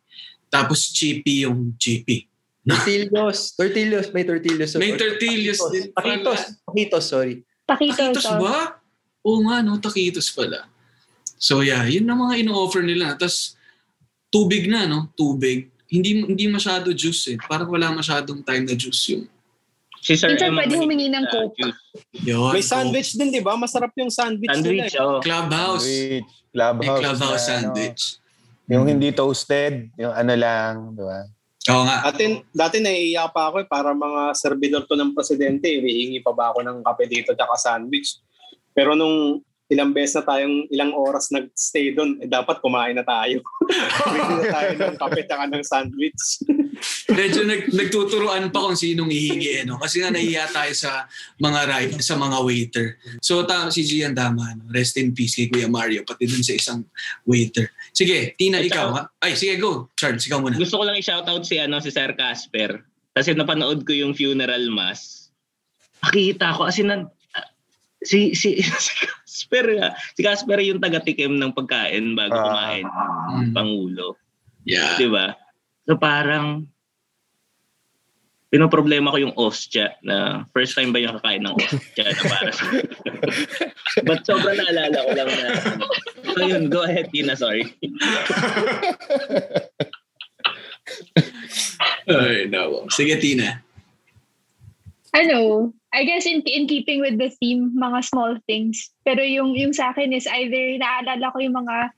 Tapos 0.49 0.89
chippy 0.89 1.45
yung 1.45 1.77
chippy. 1.77 2.25
Tortillos. 2.65 3.53
Tortillos. 3.53 4.07
May 4.09 4.23
tortillos. 4.25 4.71
May 4.81 4.97
tortillos 4.97 5.59
din. 5.69 5.93
Taquitos. 5.93 6.41
Taquitos, 6.65 7.05
sorry. 7.05 7.35
Taquitos. 7.69 8.17
Taquitos 8.17 8.25
ba? 8.41 8.81
Oo 9.21 9.45
nga, 9.45 9.61
no, 9.61 9.77
taquitos 9.77 10.33
pala. 10.33 10.65
So 11.37 11.61
yeah, 11.61 11.85
yun 11.85 12.07
ang 12.09 12.23
mga 12.23 12.41
ino-offer 12.47 12.81
nila. 12.81 13.13
Tapos 13.13 13.59
tubig 14.33 14.65
na, 14.65 14.89
no? 14.89 15.11
Tubig. 15.13 15.69
Hindi 15.85 16.25
hindi 16.25 16.49
masyado 16.49 16.89
juice 16.95 17.35
eh. 17.35 17.37
Parang 17.37 17.69
wala 17.69 17.93
masyadong 17.93 18.41
time 18.41 18.65
na 18.65 18.73
juice 18.73 19.13
yung 19.13 19.29
Si 20.03 20.19
Sir 20.19 20.35
Minsan 20.35 20.51
pwede 20.51 20.75
ang 20.75 20.83
humingi 20.83 21.07
ng 21.07 21.25
coke. 21.31 21.55
juice. 21.55 21.79
Yun. 22.27 22.51
May 22.51 22.59
sandwich 22.59 23.15
din, 23.15 23.31
di 23.31 23.39
ba? 23.39 23.55
Masarap 23.55 23.95
yung 23.95 24.11
sandwich, 24.11 24.51
Sandwich, 24.51 24.91
nila. 24.91 24.99
eh. 24.99 25.07
oh. 25.07 25.23
Clubhouse. 25.23 25.87
Sandwich, 25.87 26.27
May 26.27 26.51
clubhouse. 26.51 26.99
clubhouse 26.99 27.31
na, 27.39 27.47
sandwich. 27.47 28.01
Ano, 28.19 28.69
yung 28.69 28.85
hindi 28.85 29.09
toasted, 29.15 29.95
yung 29.95 30.11
ano 30.11 30.33
lang, 30.35 30.73
di 30.91 31.03
ba? 31.03 31.19
Oo 31.71 31.83
nga. 31.87 32.11
Dati, 32.11 32.23
dati 32.51 32.77
naiiyak 32.83 33.31
pa 33.31 33.47
ako 33.47 33.63
eh, 33.63 33.67
para 33.67 33.95
mga 33.95 34.35
servidor 34.35 34.83
to 34.83 34.99
ng 34.99 35.15
presidente, 35.15 35.71
eh, 35.71 35.79
hihingi 35.79 36.19
pa 36.19 36.35
ba 36.35 36.51
ako 36.51 36.59
ng 36.59 36.83
kape 36.83 37.07
dito 37.07 37.31
at 37.31 37.47
sandwich. 37.55 38.19
Pero 38.75 38.99
nung 38.99 39.39
ilang 39.71 39.95
beses 39.95 40.19
na 40.19 40.27
tayong 40.27 40.67
ilang 40.67 40.91
oras 40.91 41.31
nag-stay 41.31 41.95
doon, 41.95 42.19
eh, 42.19 42.27
dapat 42.27 42.59
kumain 42.59 42.91
na 42.91 43.07
tayo. 43.07 43.39
Bigyan 44.11 44.35
na 44.35 44.45
tayo 44.51 44.69
ng 44.75 44.95
kape 44.99 45.21
at 45.23 45.47
ng 45.47 45.63
sandwich. 45.63 46.43
Medyo 47.05 47.41
nag, 47.43 47.61
nagtuturuan 47.69 48.49
pa 48.49 48.63
kung 48.63 48.73
sinong 48.73 49.07
hihingi 49.07 49.59
eh, 49.59 49.63
no? 49.63 49.77
Kasi 49.77 49.99
nga 49.99 50.09
nahiya 50.09 50.49
tayo 50.49 50.71
sa 50.71 51.05
mga 51.37 51.59
ride, 51.65 51.95
sa 51.99 52.15
mga 52.15 52.37
waiter. 52.39 52.87
So 53.19 53.43
ta, 53.43 53.69
si 53.69 53.81
Gian 53.81 54.11
tama, 54.11 54.53
no? 54.53 54.67
rest 54.69 54.97
in 54.97 55.11
peace 55.11 55.33
kay 55.33 55.47
Kuya 55.47 55.67
Mario, 55.67 56.01
pati 56.01 56.25
dun 56.25 56.41
sa 56.41 56.51
isang 56.51 56.81
waiter. 57.23 57.69
Sige, 57.91 58.33
Tina, 58.33 58.57
Ay, 58.57 58.67
ikaw. 58.67 58.87
Ha? 58.91 59.01
Ay, 59.19 59.33
sige, 59.33 59.57
go. 59.57 59.93
Charles, 59.93 60.23
ikaw 60.23 60.39
muna. 60.39 60.57
Gusto 60.57 60.77
ko 60.77 60.83
lang 60.83 60.97
i-shoutout 60.97 61.43
si 61.43 61.57
ano 61.57 61.77
si 61.77 61.89
Sir 61.89 62.13
Casper. 62.13 62.81
Kasi 63.13 63.33
napanood 63.33 63.85
ko 63.85 63.93
yung 63.93 64.17
funeral 64.17 64.65
mass. 64.69 65.29
Nakita 66.01 66.57
ko 66.57 66.65
as 66.65 66.77
in 66.77 66.89
nan- 66.89 67.13
si 68.03 68.33
si 68.33 68.59
si 68.85 68.93
Casper 68.99 69.79
ah. 69.79 69.93
si 70.11 70.19
Casper 70.19 70.59
yung 70.59 70.81
taga-tikim 70.81 71.39
ng 71.39 71.53
pagkain 71.53 72.11
bago 72.13 72.33
Ah. 72.33 72.43
kumain 72.43 72.87
ng 73.39 73.51
pangulo. 73.53 74.19
Yeah. 74.63 74.95
'Di 74.97 75.07
ba? 75.07 75.35
So 75.83 75.99
parang 75.99 76.67
pinoproblema 78.53 79.09
ko 79.09 79.17
yung 79.17 79.33
ostya 79.33 79.97
na 80.05 80.45
first 80.53 80.77
time 80.77 80.93
ba 80.93 81.01
yung 81.01 81.17
kakain 81.17 81.41
ng 81.41 81.57
ostya 81.57 82.03
na 82.05 82.23
para 82.29 82.51
sa 82.53 82.63
But 84.07 84.23
sobrang 84.29 84.61
naalala 84.61 84.97
ko 85.01 85.11
lang 85.17 85.29
na 85.33 85.47
so 86.33 86.39
yun, 86.45 86.69
go 86.69 86.85
ahead 86.85 87.09
Tina, 87.09 87.33
sorry. 87.33 87.73
Ay, 92.03 92.51
no. 92.51 92.85
Sige, 92.91 93.17
Tina. 93.17 93.63
ano, 95.13 95.69
I 95.93 96.03
guess 96.03 96.25
in, 96.25 96.41
in 96.49 96.67
keeping 96.67 96.99
with 96.99 97.21
the 97.21 97.29
theme, 97.29 97.71
mga 97.77 98.03
small 98.09 98.37
things. 98.49 98.89
Pero 99.05 99.21
yung, 99.21 99.53
yung 99.53 99.71
sa 99.71 99.93
akin 99.93 100.11
is 100.11 100.25
either 100.25 100.81
naalala 100.81 101.31
ko 101.31 101.37
yung 101.39 101.53
mga 101.53 101.93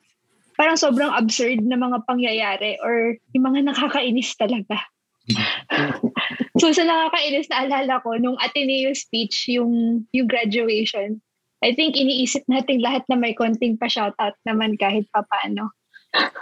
parang 0.56 0.80
sobrang 0.80 1.12
absurd 1.12 1.64
na 1.64 1.76
mga 1.76 2.04
pangyayari 2.08 2.80
or 2.84 3.16
yung 3.36 3.46
mga 3.52 3.72
nakakainis 3.72 4.36
talaga. 4.36 4.80
so 6.62 6.72
sa 6.72 6.84
nakakainis 6.86 7.50
na 7.52 7.68
alala 7.68 8.00
ko, 8.04 8.16
nung 8.20 8.40
Ateneo 8.40 8.94
speech, 8.96 9.52
yung, 9.52 10.04
yung 10.16 10.28
graduation, 10.28 11.20
I 11.64 11.74
think 11.74 11.98
iniisip 11.98 12.46
natin 12.46 12.84
lahat 12.84 13.08
na 13.10 13.18
may 13.18 13.34
konting 13.34 13.80
pa-shoutout 13.80 14.38
naman 14.46 14.78
kahit 14.78 15.10
papaano. 15.10 15.74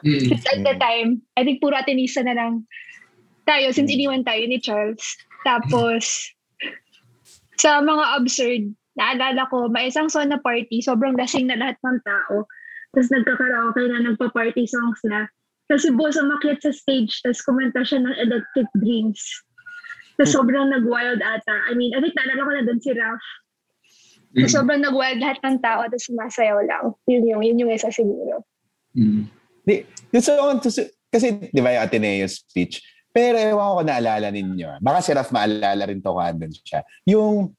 Since 0.06 0.45
at 0.54 0.62
the 0.62 0.76
time, 0.78 1.23
I 1.39 1.47
think 1.47 1.63
puro 1.63 1.80
Atenista 1.80 2.21
na 2.21 2.38
lang 2.38 2.67
tayo 3.47 3.71
since 3.73 3.91
iniwan 3.91 4.28
tayo 4.28 4.43
ni 4.45 4.60
Charles. 4.60 5.04
Tapos, 5.43 6.32
sa 7.60 7.84
mga 7.84 8.06
absurd, 8.19 8.63
naalala 8.95 9.47
ko, 9.49 9.67
may 9.67 9.89
isang 9.89 10.08
sauna 10.08 10.39
party, 10.39 10.80
sobrang 10.80 11.17
lasing 11.17 11.49
na 11.49 11.58
lahat 11.60 11.78
ng 11.82 11.99
tao. 12.04 12.45
Tapos 12.93 13.10
nagkakaraoke 13.10 13.84
na, 13.89 14.06
nagpa-party 14.06 14.69
songs 14.69 15.01
na. 15.10 15.25
Kasi 15.65 15.89
boss 15.89 16.19
umakyat 16.19 16.62
sa 16.62 16.69
stage, 16.69 17.10
tapos 17.25 17.41
kumanta 17.41 17.82
siya 17.82 18.06
ng 18.06 18.15
electric 18.21 18.69
dreams. 18.77 19.21
Tapos 20.15 20.29
sobrang 20.29 20.69
nag-wild 20.69 21.19
ata. 21.25 21.56
I 21.67 21.73
mean, 21.73 21.97
I 21.97 21.99
think 22.06 22.13
naalala 22.13 22.45
ko 22.45 22.51
na 22.53 22.63
doon 22.69 22.79
si 22.79 22.91
Ralph. 22.93 23.29
Mm. 24.34 24.49
sobrang 24.49 24.82
nag-wild 24.82 25.21
lahat 25.21 25.38
ng 25.45 25.58
tao, 25.62 25.86
tapos 25.86 26.06
sumasayaw 26.10 26.58
lang. 26.65 26.86
Yun 27.06 27.21
yung, 27.29 27.41
yun 27.45 27.62
yung 27.65 27.71
isa 27.73 27.93
siguro. 27.93 28.41
Di, 29.65 29.86
yung 30.10 30.25
sa, 30.25 30.38
kasi 31.10 31.49
di 31.53 31.62
ba 31.62 31.73
yung 31.77 31.86
Ateneo 31.86 32.25
speech, 32.25 32.82
pero 33.13 33.38
ewan 33.38 33.77
ko 33.77 33.82
naalala 33.86 34.34
ninyo. 34.34 34.82
Baka 34.82 35.06
si 35.06 35.13
Raf 35.13 35.29
maalala 35.29 35.86
rin 35.86 36.01
to 36.01 36.17
kung 36.17 36.25
andun 36.25 36.49
siya. 36.49 36.82
Yung 37.06 37.53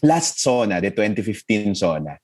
last 0.00 0.40
SONA, 0.40 0.80
the 0.80 0.88
2015 0.88 1.76
SONA, 1.76 2.16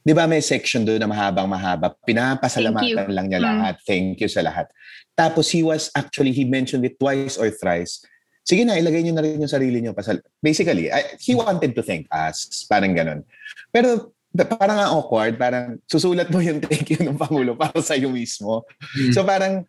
di 0.00 0.12
ba 0.16 0.24
may 0.24 0.40
section 0.40 0.84
doon 0.84 1.00
na 1.00 1.08
mahabang 1.08 1.48
mahaba? 1.48 1.92
Pinapasalamatan 2.04 3.12
lang 3.12 3.26
niya 3.28 3.40
Mm. 3.40 3.46
lahat. 3.46 3.74
Thank 3.84 4.24
you 4.24 4.30
sa 4.30 4.40
lahat. 4.40 4.68
Tapos 5.12 5.52
he 5.52 5.60
was 5.60 5.92
actually, 5.92 6.32
he 6.32 6.48
mentioned 6.48 6.84
it 6.88 6.96
twice 6.96 7.36
or 7.36 7.52
thrice, 7.52 8.00
sige 8.44 8.64
na, 8.64 8.80
ilagay 8.80 9.04
nyo 9.04 9.14
na 9.14 9.22
rin 9.22 9.36
yung 9.36 9.52
sarili 9.52 9.84
nyo. 9.84 9.92
Pasal 9.92 10.24
Basically, 10.40 10.88
I, 10.88 11.20
he 11.20 11.36
wanted 11.36 11.76
to 11.76 11.82
thank 11.84 12.08
us. 12.08 12.64
Parang 12.64 12.96
ganun. 12.96 13.22
Pero 13.68 14.16
parang 14.32 14.78
nga 14.80 14.88
awkward, 14.94 15.36
parang 15.36 15.76
susulat 15.84 16.32
mo 16.32 16.40
yung 16.40 16.62
thank 16.64 16.88
you 16.88 17.00
ng 17.02 17.20
Pangulo 17.20 17.52
para 17.58 17.76
sa 17.84 17.94
iyo 17.94 18.08
mismo. 18.08 18.64
Hmm. 18.96 19.12
So 19.12 19.20
parang, 19.22 19.68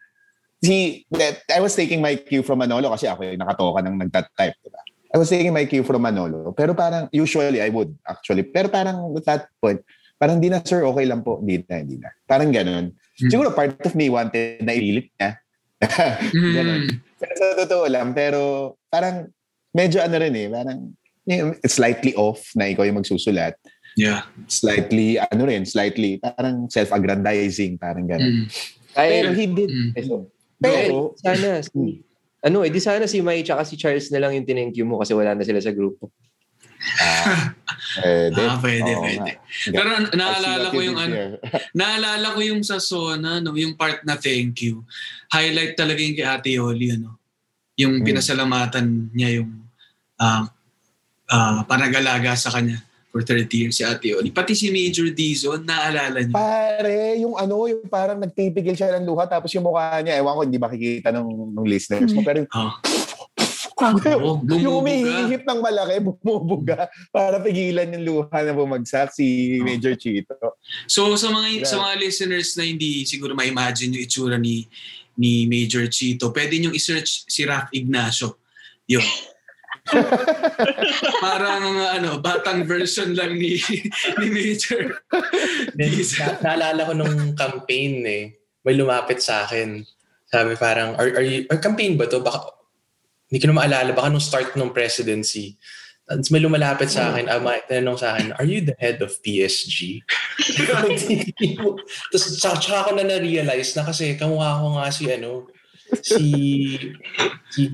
he, 0.64 1.04
that, 1.12 1.44
I 1.52 1.60
was 1.60 1.76
taking 1.76 2.00
my 2.00 2.16
cue 2.16 2.46
from 2.46 2.64
Manolo 2.64 2.94
kasi 2.96 3.12
ako 3.12 3.26
yung 3.28 3.42
nakatoka 3.42 3.84
ng 3.84 3.96
nagtatype. 4.00 4.56
Diba? 4.64 4.82
I 5.12 5.18
was 5.20 5.28
taking 5.28 5.52
my 5.52 5.68
cue 5.68 5.84
from 5.84 6.08
Manolo. 6.08 6.56
Pero 6.56 6.72
parang, 6.72 7.12
usually 7.12 7.60
I 7.60 7.68
would 7.68 7.92
actually. 8.08 8.48
Pero 8.48 8.72
parang 8.72 9.12
at 9.18 9.26
that 9.28 9.44
point, 9.60 9.84
parang 10.22 10.38
di 10.38 10.54
na 10.54 10.62
sir, 10.62 10.86
okay 10.86 11.10
lang 11.10 11.26
po. 11.26 11.42
Hindi 11.42 11.66
na, 11.66 11.82
hindi 11.82 11.98
na. 11.98 12.14
Parang 12.30 12.54
ganun. 12.54 12.94
Siguro 13.18 13.50
part 13.58 13.74
of 13.82 13.98
me 13.98 14.06
wanted 14.14 14.62
na 14.62 14.78
ipilit 14.78 15.10
niya. 15.18 15.42
ganun. 16.62 17.02
Pero 17.18 17.34
sa 17.34 17.58
totoo 17.66 17.90
lang, 17.90 18.14
pero 18.14 18.74
parang 18.86 19.26
medyo 19.74 19.98
ano 19.98 20.22
rin 20.22 20.38
eh, 20.38 20.46
parang 20.46 20.94
slightly 21.66 22.14
off 22.14 22.54
na 22.54 22.70
ikaw 22.70 22.86
yung 22.86 23.02
magsusulat. 23.02 23.58
Yeah. 23.98 24.30
Slightly, 24.46 25.18
ano 25.18 25.42
rin, 25.50 25.66
slightly, 25.66 26.22
parang 26.22 26.70
self-aggrandizing, 26.70 27.82
parang 27.82 28.08
gano'n. 28.08 28.46
Mm. 28.46 28.48
Pero 28.96 29.30
he 29.36 29.46
did, 29.50 29.72
Mm. 29.72 29.90
pero, 29.98 30.14
Pero, 30.62 30.78
pero, 30.78 30.98
sana, 31.18 31.50
si, 31.66 32.06
ano, 32.46 32.62
edi 32.62 32.78
sana 32.78 33.10
si 33.10 33.18
Mai 33.26 33.42
tsaka 33.42 33.66
si 33.66 33.76
Charles 33.82 34.14
na 34.14 34.22
lang 34.22 34.38
yung 34.38 34.46
tinenk 34.46 34.78
you 34.78 34.86
mo 34.86 35.02
kasi 35.02 35.18
wala 35.18 35.34
na 35.34 35.42
sila 35.42 35.58
sa 35.58 35.74
grupo. 35.74 36.14
Pwede. 38.02 38.42
Ah, 38.42 38.58
pwede, 38.58 38.92
Oo 38.96 39.02
pwede. 39.04 39.32
nga. 39.38 39.72
Pero 39.72 39.90
naalala 40.14 40.68
ko 40.70 40.80
yung 40.82 40.98
ano, 40.98 41.16
naalala 41.80 42.28
ko 42.34 42.40
yung 42.42 42.62
sa 42.62 42.78
Sona, 42.80 43.40
no, 43.40 43.54
yung 43.54 43.76
part 43.76 44.02
na 44.04 44.18
thank 44.18 44.62
you. 44.64 44.82
Highlight 45.30 45.76
talaga 45.76 46.00
yung 46.00 46.16
kay 46.16 46.28
Ate 46.28 46.52
Yoli, 46.56 46.98
ano. 46.98 47.18
Yung 47.78 48.02
Mm. 48.02 48.06
pinasalamatan 48.06 48.86
niya 49.12 49.42
yung 49.42 49.52
uh, 50.18 50.44
uh, 51.28 51.60
panagalaga 51.66 52.36
sa 52.36 52.52
kanya 52.52 52.78
for 53.12 53.20
30 53.24 53.48
years 53.52 53.76
si 53.76 53.84
Ate 53.84 54.12
Yoli. 54.12 54.32
Pati 54.32 54.56
si 54.56 54.72
Major 54.72 55.12
Dizon, 55.12 55.64
naalala 55.64 56.24
niya. 56.24 56.32
Pare, 56.32 57.20
yung 57.20 57.36
ano, 57.36 57.68
yung 57.68 57.84
parang 57.88 58.18
nagpipigil 58.18 58.74
siya 58.74 58.96
ng 58.96 59.04
luha 59.04 59.28
tapos 59.28 59.52
yung 59.52 59.68
mukha 59.68 60.00
niya, 60.00 60.16
ewan 60.20 60.32
ko, 60.32 60.42
hindi 60.48 60.56
makikita 60.58 61.12
ng, 61.12 61.28
ng 61.52 61.68
listeners 61.68 62.12
mo. 62.12 62.24
Pero 62.24 62.48
Oh. 62.52 62.72
Yung, 63.82 63.98
bumubuga. 63.98 64.54
yung 64.62 64.76
umihihip 64.86 65.44
ng 65.44 65.60
malaki, 65.60 65.96
bumubuga 66.00 66.78
para 67.10 67.42
pigilan 67.42 67.90
yung 67.98 68.06
luha 68.06 68.38
na 68.46 68.54
bumagsak 68.54 69.12
si 69.12 69.58
Major 69.66 69.98
Chito. 69.98 70.38
So 70.86 71.14
sa 71.18 71.34
mga 71.34 71.66
sa 71.66 71.82
mga 71.82 71.94
listeners 71.98 72.54
na 72.56 72.64
hindi 72.64 73.04
siguro 73.10 73.34
ma-imagine 73.34 73.98
yung 73.98 74.06
itsura 74.06 74.38
ni 74.38 74.70
ni 75.18 75.46
Major 75.50 75.86
Chito, 75.92 76.32
pwede 76.32 76.58
nyo 76.58 76.72
i-search 76.72 77.28
si 77.28 77.44
Raf 77.44 77.70
Ignacio. 77.76 78.40
Yun. 78.88 79.04
Parang 81.26 81.64
ano, 81.98 82.22
batang 82.22 82.64
version 82.70 83.18
lang 83.18 83.36
ni 83.36 83.58
ni 84.22 84.28
Major. 84.30 85.02
Na- 85.76 86.40
naalala 86.42 86.82
ko 86.88 86.94
nung 86.94 87.34
campaign 87.34 87.94
eh. 88.06 88.24
May 88.62 88.78
lumapit 88.78 89.20
sa 89.26 89.46
akin. 89.46 89.82
Sabi 90.32 90.56
parang, 90.56 90.96
are, 90.96 91.12
are 91.20 91.28
you, 91.28 91.44
or 91.52 91.60
campaign 91.60 92.00
ba 92.00 92.08
to? 92.08 92.24
Baka, 92.24 92.56
hindi 93.32 93.40
ko 93.40 93.48
na 93.48 93.58
maalala. 93.64 93.96
Baka 93.96 94.12
nung 94.12 94.20
start 94.20 94.60
ng 94.60 94.76
presidency. 94.76 95.56
Tapos 96.04 96.28
may 96.28 96.44
lumalapit 96.44 96.92
sa 96.92 97.16
akin, 97.16 97.32
ah, 97.32 97.40
may 97.40 97.64
tanong 97.64 97.96
sa 97.96 98.12
akin, 98.12 98.36
are 98.36 98.44
you 98.44 98.60
the 98.60 98.76
head 98.76 99.00
of 99.00 99.16
PSG? 99.24 100.04
Tapos 102.12 102.24
tsaka, 102.36 102.60
tsaka 102.60 102.78
ako 102.84 102.90
na 103.00 103.08
na-realize 103.08 103.72
na 103.80 103.88
kasi 103.88 104.20
kamukha 104.20 104.60
ko 104.60 104.76
nga 104.76 104.92
si 104.92 105.08
ano, 105.08 105.48
si, 106.04 106.26
si 107.48 107.72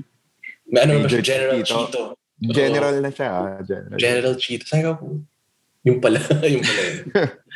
may 0.70 0.86
ano 0.86 1.02
ba 1.02 1.10
siya, 1.10 1.24
General 1.24 1.58
Chito. 1.66 2.14
Chito. 2.14 2.54
General 2.54 2.96
na 3.02 3.10
siya. 3.10 3.30
ah, 3.34 3.58
General. 3.66 3.98
General 3.98 4.34
Chito. 4.38 4.64
Sabi 4.70 4.82
ko, 4.86 4.92
yung 5.82 5.98
pala, 5.98 6.22
yung 6.54 6.62
pala 6.62 6.82
yun. 6.86 7.02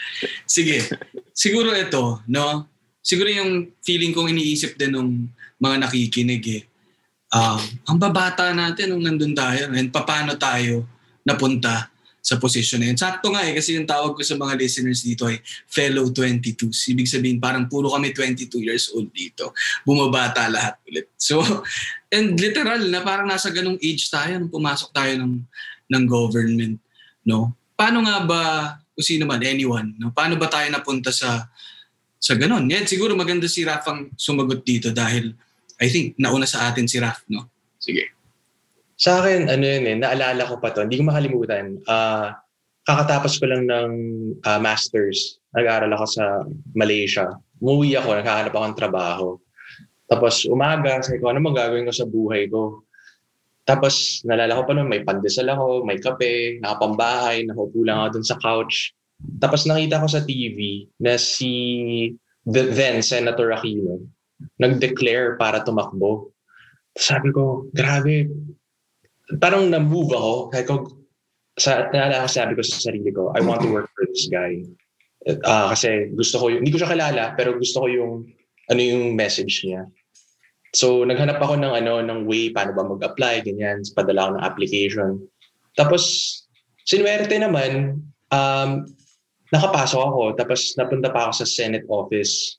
Sige. 0.58 0.82
Siguro 1.30 1.70
ito, 1.78 2.26
no? 2.26 2.66
Siguro 2.98 3.30
yung 3.30 3.70
feeling 3.86 4.10
kong 4.10 4.34
iniisip 4.34 4.74
din 4.74 4.98
nung 4.98 5.30
mga 5.62 5.86
nakikinig 5.86 6.42
eh. 6.50 6.62
Um, 7.32 7.60
ang 7.88 7.96
babata 7.96 8.52
natin 8.52 8.92
nung 8.92 9.00
nandun 9.00 9.32
tayo 9.32 9.72
and 9.72 9.88
paano 9.88 10.36
tayo 10.36 10.84
napunta 11.24 11.88
sa 12.22 12.38
posisyon 12.38 12.78
na 12.78 12.86
yun. 12.92 12.98
Sakto 13.00 13.34
nga 13.34 13.42
eh, 13.42 13.56
kasi 13.56 13.74
yung 13.74 13.88
tawag 13.88 14.14
ko 14.14 14.22
sa 14.22 14.38
mga 14.38 14.54
listeners 14.54 15.02
dito 15.02 15.26
ay 15.26 15.42
fellow 15.66 16.06
22s. 16.14 16.94
Ibig 16.94 17.10
sabihin, 17.10 17.42
parang 17.42 17.66
puro 17.66 17.90
kami 17.90 18.14
22 18.14 18.62
years 18.62 18.94
old 18.94 19.10
dito. 19.10 19.50
Bumabata 19.82 20.46
lahat 20.46 20.78
ulit. 20.86 21.10
So, 21.18 21.42
and 22.14 22.38
literal 22.38 22.78
na 22.86 23.02
parang 23.02 23.26
nasa 23.26 23.50
ganung 23.50 23.80
age 23.82 24.06
tayo 24.06 24.38
nung 24.38 24.52
pumasok 24.54 24.94
tayo 24.94 25.12
ng, 25.18 25.34
ng 25.90 26.04
government. 26.06 26.78
No? 27.26 27.58
Paano 27.74 28.06
nga 28.06 28.16
ba, 28.22 28.40
kung 28.94 29.02
sino 29.02 29.26
man, 29.26 29.42
anyone, 29.42 29.98
no? 29.98 30.14
paano 30.14 30.38
ba 30.38 30.46
tayo 30.46 30.70
napunta 30.70 31.10
sa 31.10 31.50
sa 32.22 32.38
ganun? 32.38 32.70
Yan, 32.70 32.86
siguro 32.86 33.18
maganda 33.18 33.50
si 33.50 33.66
Raf 33.66 33.82
ang 33.90 34.14
sumagot 34.14 34.62
dito 34.62 34.94
dahil 34.94 35.34
I 35.82 35.90
think 35.90 36.14
nauna 36.14 36.46
sa 36.46 36.70
atin 36.70 36.86
si 36.86 37.02
Raf, 37.02 37.26
no? 37.26 37.50
Sige. 37.82 38.14
Sa 38.94 39.18
akin, 39.18 39.50
ano 39.50 39.64
yun 39.66 39.84
eh, 39.90 39.96
naalala 39.98 40.46
ko 40.46 40.62
pa 40.62 40.70
to, 40.70 40.86
hindi 40.86 41.02
ko 41.02 41.10
makalimutan. 41.10 41.82
Ah, 41.90 42.38
kakatapos 42.86 43.42
ko 43.42 43.50
lang 43.50 43.66
ng 43.66 43.90
ah, 44.46 44.62
master's. 44.62 45.42
Nag-aaral 45.58 45.90
ako 45.90 46.06
sa 46.06 46.24
Malaysia. 46.78 47.34
Umuwi 47.58 47.98
ako, 47.98 48.14
naghahanap 48.14 48.54
ako 48.54 48.64
ng 48.70 48.78
trabaho. 48.78 49.28
Tapos 50.06 50.46
umaga, 50.46 51.02
sabi 51.02 51.18
ko, 51.18 51.34
ano 51.34 51.42
magagawin 51.42 51.90
ko 51.90 51.94
sa 51.94 52.06
buhay 52.06 52.46
ko? 52.46 52.86
Tapos 53.66 54.22
nalala 54.22 54.54
ko 54.54 54.62
pa 54.62 54.72
noon, 54.78 54.86
may 54.86 55.02
pandesal 55.02 55.50
ako, 55.50 55.82
may 55.82 55.98
kape, 55.98 56.62
nakapambahay, 56.62 57.42
nakaupo 57.42 57.82
lang 57.82 57.98
ako 58.06 58.08
dun 58.18 58.26
sa 58.26 58.38
couch. 58.38 58.94
Tapos 59.42 59.66
nakita 59.66 60.02
ko 60.02 60.06
sa 60.06 60.22
TV 60.22 60.86
na 61.02 61.18
si 61.18 61.50
the 62.46 62.70
then 62.70 63.02
Senator 63.02 63.54
Aquino 63.54 64.02
nag-declare 64.58 65.36
para 65.36 65.64
tumakbo. 65.64 66.32
Sabi 66.96 67.32
ko, 67.32 67.66
grabe, 67.72 68.28
parang 69.40 69.68
na-move 69.72 70.12
ako. 70.12 70.34
Sabi 70.52 70.66
ko, 70.68 70.74
sa, 71.56 71.70
naalala 71.92 72.24
ko, 72.24 72.28
sabi 72.28 72.52
ko 72.56 72.62
sa 72.64 72.78
sarili 72.80 73.10
ko, 73.12 73.32
I 73.36 73.40
want 73.44 73.60
to 73.64 73.70
work 73.72 73.88
for 73.92 74.04
this 74.08 74.28
guy. 74.28 74.60
Ah, 75.46 75.70
kasi 75.70 76.10
gusto 76.18 76.40
ko 76.42 76.44
hindi 76.50 76.72
ko 76.74 76.82
siya 76.82 76.92
kilala, 76.92 77.36
pero 77.38 77.54
gusto 77.54 77.84
ko 77.84 77.86
yung, 77.86 78.12
ano 78.72 78.80
yung 78.80 79.14
message 79.14 79.62
niya. 79.64 79.86
So, 80.72 81.04
naghanap 81.04 81.36
ako 81.36 81.60
ng 81.60 81.72
ano, 81.84 82.00
ng 82.00 82.24
way 82.24 82.48
paano 82.48 82.72
ba 82.72 82.88
mag-apply, 82.88 83.44
ganyan. 83.44 83.84
Padala 83.92 84.28
ako 84.28 84.30
ng 84.40 84.46
application. 84.48 85.10
Tapos, 85.76 86.02
sinuwerte 86.88 87.36
naman, 87.36 88.00
um, 88.32 88.70
nakapasok 89.52 90.00
ako. 90.00 90.22
Tapos, 90.40 90.72
napunta 90.80 91.12
pa 91.12 91.28
ako 91.28 91.44
sa 91.44 91.46
Senate 91.46 91.84
office. 91.92 92.56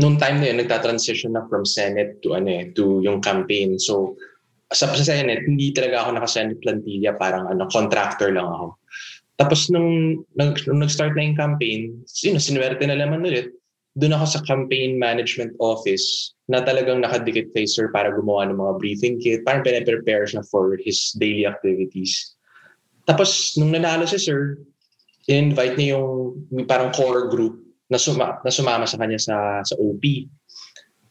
Noong 0.00 0.16
time 0.16 0.40
na 0.40 0.48
yun, 0.48 0.58
nagta-transition 0.64 1.36
na 1.36 1.44
from 1.52 1.68
Senate 1.68 2.16
to 2.24 2.32
ano 2.32 2.48
eh, 2.48 2.64
to 2.72 3.04
yung 3.04 3.20
campaign. 3.20 3.76
So, 3.76 4.16
sa, 4.72 4.88
sa 4.88 5.04
Senate, 5.04 5.44
hindi 5.44 5.68
talaga 5.76 6.08
ako 6.08 6.16
naka-Senate 6.16 6.60
plantilla, 6.64 7.12
parang 7.20 7.44
ano, 7.52 7.68
contractor 7.68 8.32
lang 8.32 8.48
ako. 8.48 8.80
Tapos 9.36 9.68
nung, 9.68 10.22
nung, 10.36 10.52
nung 10.64 10.80
nag-start 10.80 11.12
na 11.12 11.28
yung 11.28 11.36
campaign, 11.36 11.80
sino, 12.08 12.40
sinuwerte 12.40 12.88
na 12.88 12.96
naman 12.96 13.20
ulit, 13.24 13.52
doon 13.92 14.16
ako 14.16 14.24
sa 14.24 14.40
campaign 14.48 14.96
management 14.96 15.52
office 15.60 16.32
na 16.48 16.64
talagang 16.64 17.04
nakadikit 17.04 17.52
kay 17.52 17.68
sir 17.68 17.92
para 17.92 18.08
gumawa 18.08 18.48
ng 18.48 18.56
mga 18.56 18.72
briefing 18.80 19.20
kit. 19.20 19.44
Parang 19.44 19.60
pinaprepare 19.60 20.24
siya 20.24 20.40
for 20.48 20.80
his 20.80 21.12
daily 21.20 21.44
activities. 21.44 22.32
Tapos, 23.04 23.52
nung 23.60 23.76
nanalo 23.76 24.08
si 24.08 24.16
sir, 24.16 24.56
in-invite 25.28 25.76
niya 25.76 26.00
yung 26.00 26.64
parang 26.64 26.88
core 26.96 27.28
group 27.28 27.60
na, 27.92 28.00
suma, 28.00 28.40
na 28.40 28.48
sumama 28.48 28.88
sa 28.88 28.96
kanya 28.96 29.20
sa, 29.20 29.60
sa 29.60 29.76
OP. 29.76 30.00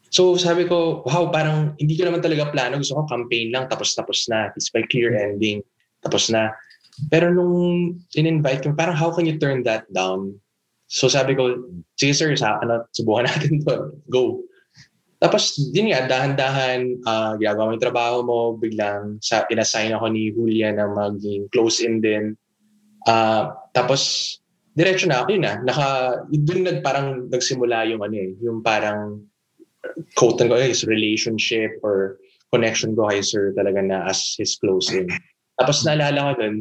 So 0.10 0.36
sabi 0.36 0.66
ko, 0.66 1.06
wow, 1.06 1.30
parang 1.30 1.78
hindi 1.78 1.94
ko 1.94 2.10
naman 2.10 2.26
talaga 2.26 2.50
plano. 2.50 2.82
Gusto 2.82 2.98
ko 2.98 3.08
campaign 3.08 3.54
lang, 3.54 3.70
tapos-tapos 3.70 4.26
na. 4.28 4.50
It's 4.58 4.74
by 4.74 4.82
clear 4.90 5.14
ending. 5.14 5.62
Tapos 6.02 6.28
na. 6.34 6.52
Pero 7.14 7.30
nung 7.32 7.96
in-invite 8.18 8.66
ko, 8.66 8.74
parang 8.74 8.98
how 8.98 9.14
can 9.14 9.30
you 9.30 9.38
turn 9.38 9.62
that 9.64 9.86
down? 9.94 10.36
So 10.92 11.08
sabi 11.08 11.38
ko, 11.38 11.70
sige 11.96 12.12
sir, 12.12 12.34
sa, 12.36 12.60
ano, 12.60 12.84
subukan 12.92 13.24
natin 13.30 13.62
to. 13.64 13.96
Go. 14.10 14.44
Tapos, 15.22 15.54
din 15.70 15.94
nga, 15.94 16.10
dahan-dahan, 16.10 16.98
uh, 17.06 17.38
ginagawa 17.38 17.70
mo 17.70 17.74
yung 17.78 17.86
trabaho 17.86 18.18
mo, 18.26 18.40
biglang 18.58 19.22
sa, 19.22 19.46
inassign 19.54 19.94
ako 19.94 20.10
ni 20.10 20.34
Julia 20.34 20.74
na 20.74 20.90
maging 20.90 21.46
close-in 21.54 22.02
din. 22.02 22.34
Uh, 23.06 23.54
tapos, 23.70 24.41
diretso 24.76 25.06
na 25.08 25.24
ako 25.24 25.28
yun 25.36 25.44
na. 25.44 25.54
Naka, 25.64 25.88
doon 26.32 26.62
nag, 26.64 26.80
parang 26.84 27.28
nagsimula 27.28 27.88
yung 27.92 28.02
ano 28.02 28.16
eh, 28.16 28.32
yung 28.40 28.64
parang 28.64 29.26
quote 30.16 30.42
and 30.42 30.54
his 30.62 30.86
relationship 30.86 31.72
or 31.82 32.22
connection 32.54 32.94
ko 32.96 33.10
kay 33.10 33.24
sir 33.24 33.56
talaga 33.56 33.82
na 33.82 34.06
as 34.08 34.36
his 34.38 34.60
close-in. 34.60 35.08
Tapos 35.60 35.84
naalala 35.84 36.32
ko 36.32 36.34
dun, 36.40 36.56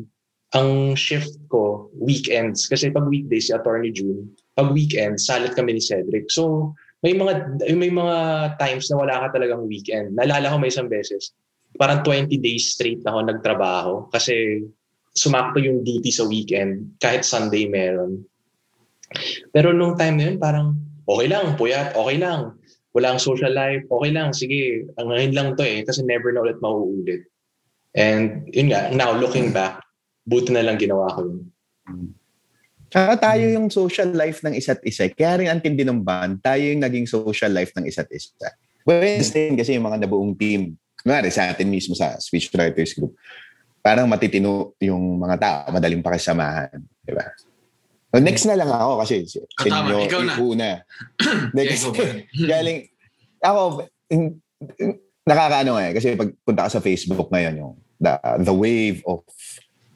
ang 0.51 0.99
shift 0.99 1.38
ko, 1.46 1.90
weekends. 1.94 2.66
Kasi 2.66 2.90
pag 2.90 3.07
weekdays, 3.07 3.51
si 3.51 3.53
Attorney 3.55 3.94
June, 3.94 4.27
pag 4.59 4.75
weekends, 4.75 5.27
salat 5.27 5.55
kami 5.55 5.79
ni 5.79 5.83
Cedric. 5.83 6.27
So, 6.31 6.75
may 7.07 7.14
mga 7.14 7.62
may 7.79 7.90
mga 7.90 8.16
times 8.61 8.90
na 8.90 8.96
wala 8.99 9.14
ka 9.27 9.38
talagang 9.38 9.64
weekend. 9.70 10.18
Naalala 10.18 10.53
ko 10.53 10.57
may 10.59 10.68
isang 10.75 10.90
beses, 10.90 11.33
parang 11.79 12.03
20 12.03 12.35
days 12.42 12.75
straight 12.75 13.01
ako 13.07 13.25
nagtrabaho 13.25 14.11
kasi 14.11 14.66
sumakto 15.21 15.61
yung 15.61 15.85
duty 15.85 16.09
sa 16.09 16.25
weekend 16.25 16.97
kahit 16.97 17.29
Sunday 17.29 17.69
meron. 17.69 18.25
Pero 19.53 19.77
nung 19.77 20.01
time 20.01 20.17
na 20.17 20.25
yun, 20.33 20.39
parang 20.41 20.81
okay 21.05 21.29
lang, 21.29 21.61
puyat, 21.61 21.93
okay 21.93 22.17
lang. 22.17 22.57
Walang 22.97 23.21
social 23.21 23.53
life, 23.53 23.85
okay 23.87 24.11
lang, 24.11 24.33
sige, 24.33 24.89
ang 24.99 25.13
ngayon 25.13 25.33
lang 25.37 25.49
to 25.55 25.63
eh, 25.63 25.85
kasi 25.85 26.03
never 26.03 26.33
na 26.33 26.43
ulit 26.43 26.59
mauulit. 26.59 27.23
And 27.95 28.49
yun 28.51 28.73
nga, 28.73 28.91
now 28.91 29.15
looking 29.15 29.53
back, 29.53 29.85
buti 30.27 30.51
na 30.57 30.65
lang 30.65 30.81
ginawa 30.81 31.13
ko 31.15 31.29
yun. 31.29 31.39
Tsaka 32.91 33.31
tayo 33.31 33.47
yung 33.47 33.71
social 33.71 34.11
life 34.11 34.43
ng 34.43 34.59
isa't 34.59 34.83
isa. 34.83 35.07
Kaya 35.15 35.39
rin 35.39 35.47
ang 35.47 35.63
tindi 35.63 35.87
ng 35.87 36.03
band, 36.03 36.43
tayo 36.43 36.59
yung 36.59 36.83
naging 36.83 37.07
social 37.07 37.55
life 37.55 37.71
ng 37.79 37.87
isa't 37.87 38.11
isa. 38.11 38.51
Wednesday 38.83 39.55
kasi 39.55 39.79
yung 39.79 39.87
mga 39.87 40.03
nabuong 40.03 40.35
team, 40.35 40.75
kunwari 40.99 41.31
sa 41.31 41.55
atin 41.55 41.71
mismo 41.71 41.95
sa 41.95 42.19
Speech 42.19 42.51
Writers 42.51 42.99
Group, 42.99 43.15
parang 43.81 44.07
matitino 44.09 44.77
yung 44.81 45.16
mga 45.19 45.37
tao, 45.40 45.73
madaling 45.73 46.05
pakisamahan. 46.05 46.77
Di 47.01 47.12
ba? 47.12 47.25
So 48.11 48.19
next 48.19 48.45
na 48.45 48.59
lang 48.59 48.69
ako 48.69 49.01
kasi 49.01 49.25
sa 49.25 49.40
Ah, 49.64 49.87
inyo, 49.87 49.97
Ikaw 50.05 50.21
na. 50.23 50.35
una. 50.37 50.71
Next, 51.57 51.87
galing, 52.51 52.90
ako, 53.38 53.87
in- 54.11 54.43
in- 54.77 54.99
nakakaano 55.23 55.79
eh, 55.79 55.95
kasi 55.95 56.19
pag 56.19 56.35
punta 56.43 56.66
ka 56.66 56.71
sa 56.75 56.83
Facebook 56.83 57.31
ngayon, 57.31 57.55
yung 57.55 57.75
the, 58.03 58.12
the 58.43 58.51
wave 58.55 58.99
of 59.07 59.23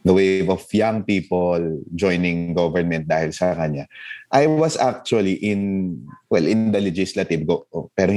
the 0.05 0.13
wave 0.13 0.53
of 0.53 0.61
young 0.71 1.01
people 1.03 1.59
joining 1.97 2.53
government 2.53 3.09
dahil 3.09 3.33
sa 3.33 3.57
kanya. 3.57 3.89
I 4.29 4.45
was 4.47 4.77
actually 4.77 5.41
in, 5.41 5.97
well, 6.29 6.45
in 6.45 6.71
the 6.71 6.79
legislative, 6.79 7.49
go, 7.49 7.65
pero, 7.97 8.13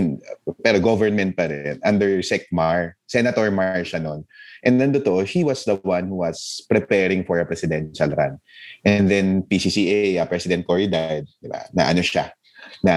pero 0.59 0.77
government 0.83 1.39
pa 1.39 1.47
rin, 1.47 1.79
under 1.81 2.19
SecMar, 2.19 2.99
Senator 3.07 3.47
Mar 3.55 3.87
siya 3.87 4.03
noon. 4.03 4.27
And 4.67 4.83
nando 4.83 4.99
to, 4.99 5.23
he 5.23 5.47
was 5.47 5.63
the 5.63 5.79
one 5.79 6.11
who 6.11 6.27
was 6.27 6.59
preparing 6.67 7.23
for 7.23 7.39
a 7.39 7.47
presidential 7.47 8.11
run. 8.11 8.35
And 8.83 9.07
then 9.07 9.47
PCCA, 9.47 10.19
uh, 10.19 10.27
President 10.27 10.67
Cory 10.67 10.91
died, 10.91 11.23
di 11.39 11.47
ba? 11.47 11.63
Na 11.71 11.87
ano 11.87 12.03
siya, 12.03 12.35
na 12.83 12.95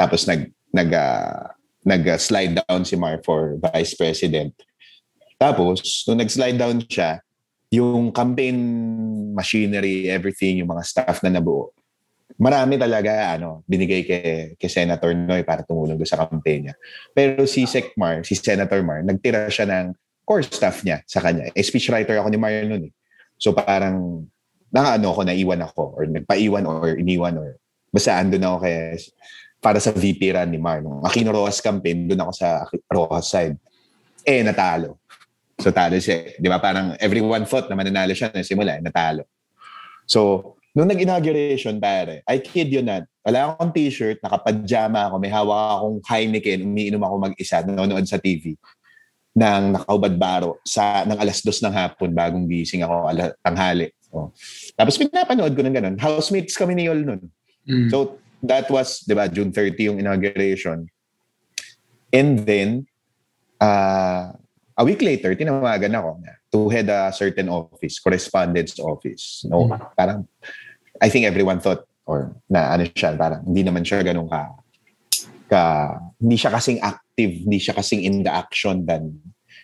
tapos 0.00 0.24
nag 0.24 0.48
nag 0.72 0.88
ah, 0.96 1.52
nag 1.84 2.02
ah, 2.08 2.16
slide 2.16 2.56
down 2.56 2.88
si 2.88 2.96
Mar 2.96 3.20
for 3.20 3.60
vice 3.60 3.92
president. 3.92 4.56
Tapos 5.36 6.08
nung 6.08 6.24
nag-slide 6.24 6.56
down 6.56 6.80
siya, 6.80 7.20
yung 7.68 8.08
campaign 8.08 8.56
machinery, 9.36 10.08
everything, 10.08 10.64
yung 10.64 10.72
mga 10.72 10.88
staff 10.88 11.20
na 11.20 11.36
nabuo, 11.36 11.68
marami 12.40 12.80
talaga 12.80 13.36
ano, 13.36 13.60
binigay 13.68 14.02
kay, 14.08 14.56
kay 14.56 14.70
Senator 14.72 15.12
Noy 15.12 15.44
para 15.44 15.60
tumulong 15.60 16.00
sa 16.08 16.24
campaign 16.24 16.70
niya. 16.70 16.74
Pero 17.12 17.44
si 17.44 17.68
Sec 17.68 17.92
Mar, 18.00 18.24
si 18.24 18.32
Senator 18.32 18.80
Mar, 18.80 19.04
nagtira 19.04 19.52
siya 19.52 19.68
ng 19.68 19.86
core 20.24 20.42
staff 20.42 20.82
niya 20.82 21.04
sa 21.04 21.20
kanya. 21.20 21.52
Eh, 21.52 21.62
speechwriter 21.62 22.16
ako 22.16 22.28
ni 22.32 22.40
Mar 22.40 22.52
noon 22.64 22.88
eh. 22.88 22.92
So 23.36 23.52
parang 23.52 24.26
nakaano 24.72 25.12
ako, 25.12 25.20
naiwan 25.28 25.62
ako 25.62 25.82
or 25.94 26.02
nagpaiwan 26.08 26.64
or 26.66 26.96
iniwan 26.96 27.38
or 27.38 27.60
basta 27.94 28.18
andun 28.18 28.42
ako 28.42 28.56
kay 28.66 28.98
para 29.64 29.78
sa 29.80 29.94
VP 29.94 30.20
run 30.34 30.50
ni 30.50 30.60
Mar. 30.60 30.84
Nung 30.84 31.00
Aquino 31.00 31.32
Rojas 31.32 31.64
campaign, 31.64 32.04
doon 32.04 32.20
ako 32.20 32.32
sa 32.36 32.68
Rojas 32.92 33.32
side. 33.32 33.56
Eh, 34.26 34.44
natalo. 34.44 35.00
So, 35.56 35.72
talo 35.72 35.96
siya. 35.96 36.36
Di 36.36 36.48
ba? 36.52 36.60
Parang 36.60 36.98
everyone 37.00 37.48
thought 37.48 37.72
na 37.72 37.78
mananalo 37.78 38.12
siya 38.12 38.28
na 38.34 38.44
simula, 38.44 38.76
eh, 38.76 38.84
natalo. 38.84 39.24
So, 40.04 40.52
nung 40.76 40.90
nag-inauguration, 40.90 41.80
pare, 41.80 42.20
I 42.28 42.44
kid 42.44 42.76
you 42.76 42.84
not, 42.84 43.08
wala 43.24 43.56
akong 43.56 43.72
t-shirt, 43.72 44.20
nakapajama 44.20 45.08
ako, 45.08 45.16
may 45.16 45.32
hawak 45.32 45.80
akong 45.80 45.96
Heineken, 46.04 46.60
umiinom 46.66 47.00
ako 47.00 47.14
mag-isa, 47.30 47.64
nanonood 47.64 48.04
sa 48.04 48.20
TV 48.20 48.58
ng 49.34 49.64
nakaubad 49.74 50.14
baro 50.14 50.62
sa 50.62 51.02
ng 51.02 51.18
alas 51.18 51.42
dos 51.42 51.58
ng 51.58 51.74
hapon 51.74 52.14
bagong 52.14 52.46
gising 52.46 52.86
ako 52.86 53.10
ala, 53.10 53.34
tanghali. 53.42 53.90
Oh. 54.14 54.30
Tapos 54.78 54.94
pinapanood 54.94 55.52
ko 55.58 55.62
ng 55.66 55.74
ganun. 55.74 55.96
Housemates 55.98 56.54
kami 56.54 56.78
ni 56.78 56.86
Yol 56.86 57.02
nun. 57.02 57.22
So 57.90 58.22
that 58.44 58.68
was, 58.68 59.02
di 59.02 59.16
ba, 59.16 59.26
June 59.26 59.50
30 59.50 59.88
yung 59.90 59.98
inauguration. 59.98 60.86
And 62.12 62.44
then, 62.46 62.86
uh, 63.58 64.30
a 64.76 64.82
week 64.84 65.02
later, 65.02 65.34
tinawagan 65.34 65.96
ako 65.96 66.10
na 66.22 66.32
to 66.52 66.68
head 66.70 66.86
a 66.92 67.10
certain 67.10 67.50
office, 67.50 67.98
correspondence 67.98 68.78
office. 68.78 69.42
No, 69.48 69.66
parang, 69.98 70.28
I 71.02 71.10
think 71.10 71.26
everyone 71.26 71.58
thought, 71.58 71.82
or 72.06 72.36
na 72.46 72.70
ano 72.76 72.84
siya, 72.86 73.16
parang 73.16 73.42
hindi 73.48 73.64
naman 73.64 73.82
siya 73.82 74.04
ganun 74.04 74.28
ka, 74.28 74.52
ka 75.48 75.62
hindi 76.20 76.36
siya 76.36 76.52
kasing 76.52 76.78
active, 77.14 77.46
hindi 77.46 77.62
siya 77.62 77.78
kasing 77.78 78.02
in 78.02 78.26
the 78.26 78.32
action 78.34 78.82
than, 78.82 79.14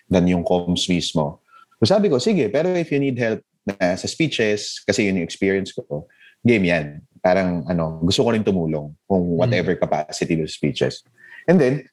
than 0.07 0.23
yung 0.23 0.47
comms 0.47 0.87
mismo. 0.87 1.43
So 1.83 1.91
sabi 1.91 2.07
ko, 2.07 2.15
sige, 2.15 2.47
pero 2.47 2.71
if 2.71 2.87
you 2.95 3.03
need 3.03 3.19
help 3.19 3.43
na 3.67 3.99
sa 3.99 4.07
speeches, 4.07 4.79
kasi 4.87 5.11
yun 5.11 5.19
yung 5.19 5.27
experience 5.27 5.75
ko, 5.75 6.07
game 6.39 6.63
yan. 6.63 7.03
Parang 7.19 7.67
ano, 7.67 7.99
gusto 8.07 8.23
ko 8.23 8.31
rin 8.31 8.47
tumulong 8.47 8.95
kung 9.03 9.35
whatever 9.35 9.75
capacity 9.75 10.39
ng 10.39 10.47
speeches. 10.47 11.03
And 11.43 11.59
then, 11.59 11.91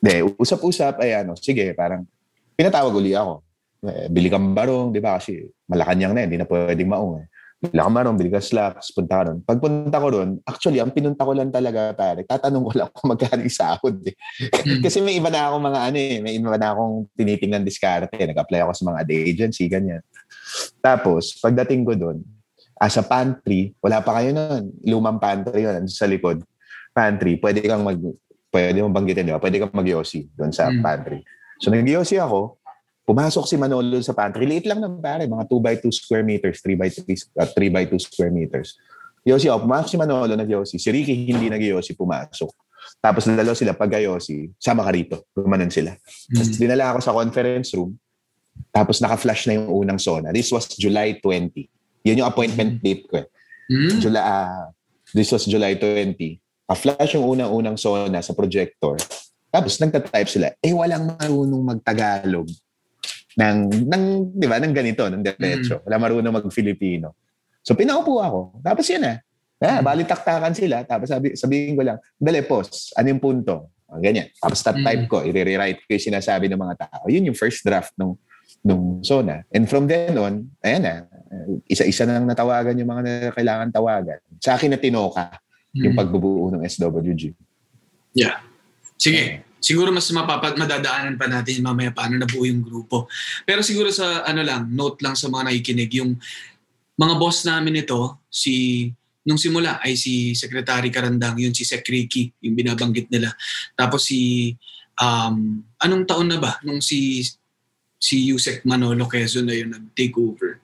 de, 0.00 0.24
usap-usap, 0.40 1.04
ay 1.04 1.20
ano, 1.20 1.36
sige, 1.36 1.76
parang 1.76 2.08
pinatawag 2.56 2.96
uli 2.96 3.12
ako. 3.12 3.44
Eh, 3.84 4.08
bili 4.08 4.32
kang 4.32 4.56
barong, 4.56 4.96
di 4.96 5.04
ba? 5.04 5.20
Kasi 5.20 5.44
Malacanang 5.68 6.16
na, 6.16 6.24
hindi 6.24 6.40
na 6.40 6.48
pwedeng 6.48 6.88
maong. 6.88 7.20
Eh. 7.20 7.26
Kang 7.72 8.44
slacks, 8.44 8.92
punta 8.92 9.22
ka 9.22 9.22
ron. 9.30 9.38
Pagpunta 9.46 9.96
ko 9.96 10.08
ron, 10.10 10.30
actually, 10.44 10.82
ang 10.82 10.90
pinunta 10.90 11.24
ko 11.24 11.32
lang 11.32 11.48
talaga, 11.54 11.94
pare, 11.96 12.26
tatanong 12.26 12.64
ko 12.66 12.72
lang 12.76 12.90
kung 12.92 13.08
magkano 13.14 13.40
yung 13.46 13.54
sahod. 13.54 13.96
Eh. 14.04 14.14
Kasi 14.84 15.00
may 15.00 15.16
iba 15.16 15.30
na 15.30 15.48
akong 15.48 15.64
mga 15.64 15.80
ano 15.80 15.96
eh, 15.96 16.16
may 16.20 16.34
iba 16.36 16.58
na 16.58 16.68
akong 16.74 17.08
tinitingnan 17.16 17.64
diskarte. 17.64 18.18
Nag-apply 18.18 18.60
ako 18.66 18.72
sa 18.74 18.84
mga 18.90 18.98
ad 19.00 19.10
agency, 19.14 19.64
ganyan. 19.70 20.02
Tapos, 20.82 21.38
pagdating 21.40 21.86
ko 21.86 21.92
doon, 21.96 22.18
as 22.76 22.98
a 22.98 23.04
pantry, 23.06 23.72
wala 23.80 24.02
pa 24.02 24.18
kayo 24.20 24.34
noon. 24.34 24.74
Lumang 24.84 25.22
pantry 25.22 25.64
yun, 25.64 25.86
sa 25.86 26.04
likod. 26.04 26.42
Pantry, 26.92 27.38
pwede 27.38 27.62
kang 27.62 27.86
mag, 27.86 27.96
pwede 28.50 28.78
mong 28.82 28.94
banggitin, 28.94 29.30
di 29.30 29.32
ba? 29.32 29.40
Pwede 29.42 29.62
kang 29.62 29.72
mag-yosi 29.74 30.28
doon 30.34 30.50
sa 30.50 30.68
Mm. 30.68 30.82
pantry. 30.82 31.20
So, 31.62 31.70
nag-yosi 31.70 32.18
ako, 32.18 32.58
pumasok 33.04 33.44
si 33.44 33.54
Manolo 33.60 34.00
sa 34.00 34.16
pantry. 34.16 34.48
Liit 34.48 34.64
lang 34.64 34.80
ng 34.80 34.98
pare, 34.98 35.28
mga 35.28 35.44
2 35.46 35.60
by 35.60 35.74
2 35.80 35.92
square 35.92 36.24
meters, 36.24 36.64
3 36.64 36.74
by 36.74 36.88
3, 36.88 37.04
uh, 37.36 37.48
3 37.52 37.68
by 37.76 37.84
2 37.86 38.00
square 38.00 38.32
meters. 38.32 38.80
Yosi 39.24 39.48
ako, 39.48 39.68
pumasok 39.68 39.88
si 39.88 39.96
Manolo, 40.00 40.32
nag-yosi. 40.36 40.76
Si 40.80 40.88
Ricky 40.92 41.28
hindi 41.28 41.48
nag-yosi, 41.48 41.96
pumasok. 41.96 42.50
Tapos 43.00 43.24
dalawa 43.28 43.56
sila 43.56 43.72
pag-yosi, 43.72 44.52
sama 44.60 44.84
ka 44.84 44.90
rito. 44.92 45.16
Gumanon 45.32 45.72
sila. 45.72 45.96
Tapos 46.32 46.56
dinala 46.56 46.92
ako 46.92 46.98
sa 47.00 47.12
conference 47.12 47.72
room. 47.76 47.96
Tapos 48.72 49.00
naka-flash 49.00 49.48
na 49.48 49.60
yung 49.60 49.68
unang 49.72 50.00
sona. 50.00 50.32
This 50.32 50.52
was 50.52 50.68
July 50.76 51.16
20. 51.20 52.04
Yun 52.04 52.20
yung 52.20 52.28
appointment 52.28 52.80
date 52.84 53.04
ko 53.08 53.20
eh. 53.20 53.28
July, 54.00 54.20
ah, 54.20 54.68
this 55.16 55.32
was 55.32 55.48
July 55.48 55.76
20. 55.80 56.40
A-flash 56.68 57.16
yung 57.16 57.24
unang-unang 57.24 57.80
sona 57.80 58.20
sa 58.20 58.36
projector. 58.36 59.00
Tapos 59.48 59.80
nagta-type 59.80 60.28
sila. 60.28 60.52
Eh, 60.60 60.72
walang 60.76 61.16
marunong 61.16 61.62
mag-Tagalog 61.64 62.48
ng, 63.34 63.56
ng 63.90 64.02
di 64.34 64.46
ba, 64.46 64.56
ng 64.62 64.74
ganito, 64.74 65.02
ng 65.10 65.22
derecho. 65.22 65.82
Wala 65.86 65.96
marunong 65.98 66.34
mag-Filipino. 66.34 67.18
So, 67.64 67.74
pinaupo 67.74 68.20
ako. 68.20 68.40
Tapos 68.60 68.86
yun 68.86 69.02
na. 69.02 69.18
Ah, 69.58 69.80
balitaktakan 69.80 70.52
sila. 70.52 70.84
Tapos 70.84 71.08
sabi, 71.08 71.32
sabihin 71.34 71.72
ko 71.74 71.82
lang, 71.82 71.98
dali, 72.20 72.44
pause. 72.44 72.92
Ano 72.94 73.08
yung 73.08 73.22
punto? 73.22 73.72
Ah, 73.88 73.96
Ganyan. 73.96 74.28
Tapos 74.36 74.60
tat-type 74.60 75.04
ko, 75.08 75.24
i-rewrite 75.24 75.80
ko 75.86 75.90
yung 75.96 76.06
sinasabi 76.12 76.52
ng 76.52 76.60
mga 76.60 76.74
tao. 76.84 77.08
Yun 77.08 77.32
yung 77.32 77.38
first 77.38 77.64
draft 77.64 77.96
nung 77.96 78.18
nung 78.64 79.04
SONA. 79.04 79.44
And 79.52 79.68
from 79.68 79.84
then 79.84 80.16
on, 80.16 80.48
ayan 80.64 80.82
na, 80.84 80.94
isa-isa 81.68 82.08
na 82.08 82.16
lang 82.16 82.24
natawagan 82.28 82.76
yung 82.80 82.88
mga 82.88 83.02
na 83.04 83.12
kailangan 83.36 83.68
tawagan. 83.68 84.20
Sa 84.40 84.56
akin 84.56 84.72
na 84.72 84.80
tinoka 84.80 85.36
yung 85.76 85.92
Mm. 85.92 86.00
pagbubuo 86.00 86.48
ng 86.48 86.62
SWG. 86.64 87.36
Yeah. 88.16 88.40
Sige. 88.96 89.44
Siguro 89.64 89.88
mas 89.88 90.04
mapapa- 90.12 90.52
madadaanan 90.52 91.16
pa 91.16 91.24
natin 91.24 91.64
mamaya 91.64 91.88
paano 91.88 92.20
nabuo 92.20 92.44
yung 92.44 92.60
grupo. 92.60 93.08
Pero 93.48 93.64
siguro 93.64 93.88
sa 93.88 94.20
ano 94.28 94.44
lang, 94.44 94.68
note 94.68 95.00
lang 95.00 95.16
sa 95.16 95.32
mga 95.32 95.48
nakikinig, 95.48 96.04
yung 96.04 96.20
mga 97.00 97.14
boss 97.16 97.48
namin 97.48 97.80
ito, 97.80 98.20
si 98.28 98.86
nung 99.24 99.40
simula 99.40 99.80
ay 99.80 99.96
si 99.96 100.36
Secretary 100.36 100.92
Karandang, 100.92 101.40
yun 101.40 101.56
si 101.56 101.64
Sec 101.64 101.80
Ricky, 101.88 102.28
yung 102.44 102.52
binabanggit 102.52 103.08
nila. 103.08 103.32
Tapos 103.72 104.04
si 104.04 104.52
um, 105.00 105.64
anong 105.80 106.04
taon 106.04 106.28
na 106.28 106.36
ba 106.36 106.60
nung 106.60 106.84
si 106.84 107.24
si 107.96 108.28
Yusek 108.28 108.68
Manolo 108.68 109.08
Quezon 109.08 109.48
na 109.48 109.56
yun 109.56 109.72
nag-take 109.72 110.12
over? 110.20 110.60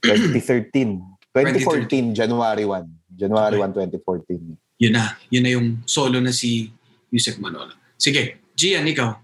2013. 0.00 0.96
2014, 1.30 2.16
January 2.16 2.64
1. 2.64 3.20
January 3.20 3.60
1, 3.60 4.00
2014. 4.00 4.80
Yun 4.80 4.94
na. 4.96 5.14
Yun 5.28 5.42
na 5.44 5.50
yung 5.52 5.68
solo 5.84 6.18
na 6.24 6.32
si 6.32 6.72
Yusek 7.12 7.36
Manolo. 7.36 7.79
Sige, 8.00 8.40
Gian, 8.56 8.88
ikaw. 8.88 9.20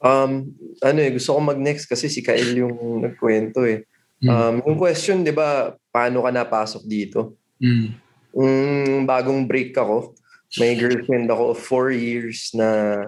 Um, 0.00 0.52
ano 0.84 0.98
eh, 1.00 1.12
gusto 1.16 1.32
ko 1.32 1.40
mag-next 1.40 1.88
kasi 1.88 2.12
si 2.12 2.20
Kael 2.20 2.52
yung 2.60 3.00
nagkwento 3.00 3.64
eh. 3.64 3.88
Um, 4.20 4.60
yung 4.68 4.76
question, 4.76 5.24
di 5.24 5.32
ba, 5.32 5.72
paano 5.88 6.20
ka 6.20 6.28
napasok 6.28 6.84
dito? 6.84 7.40
Mm. 7.56 7.88
Mm, 8.36 8.96
bagong 9.08 9.48
break 9.48 9.72
ako, 9.72 10.12
may 10.60 10.76
girlfriend 10.76 11.32
ako 11.32 11.56
of 11.56 11.58
four 11.58 11.88
years 11.88 12.52
na 12.52 13.00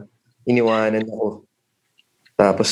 iniwanan 0.49 1.05
ako. 1.05 1.45
Tapos, 2.33 2.69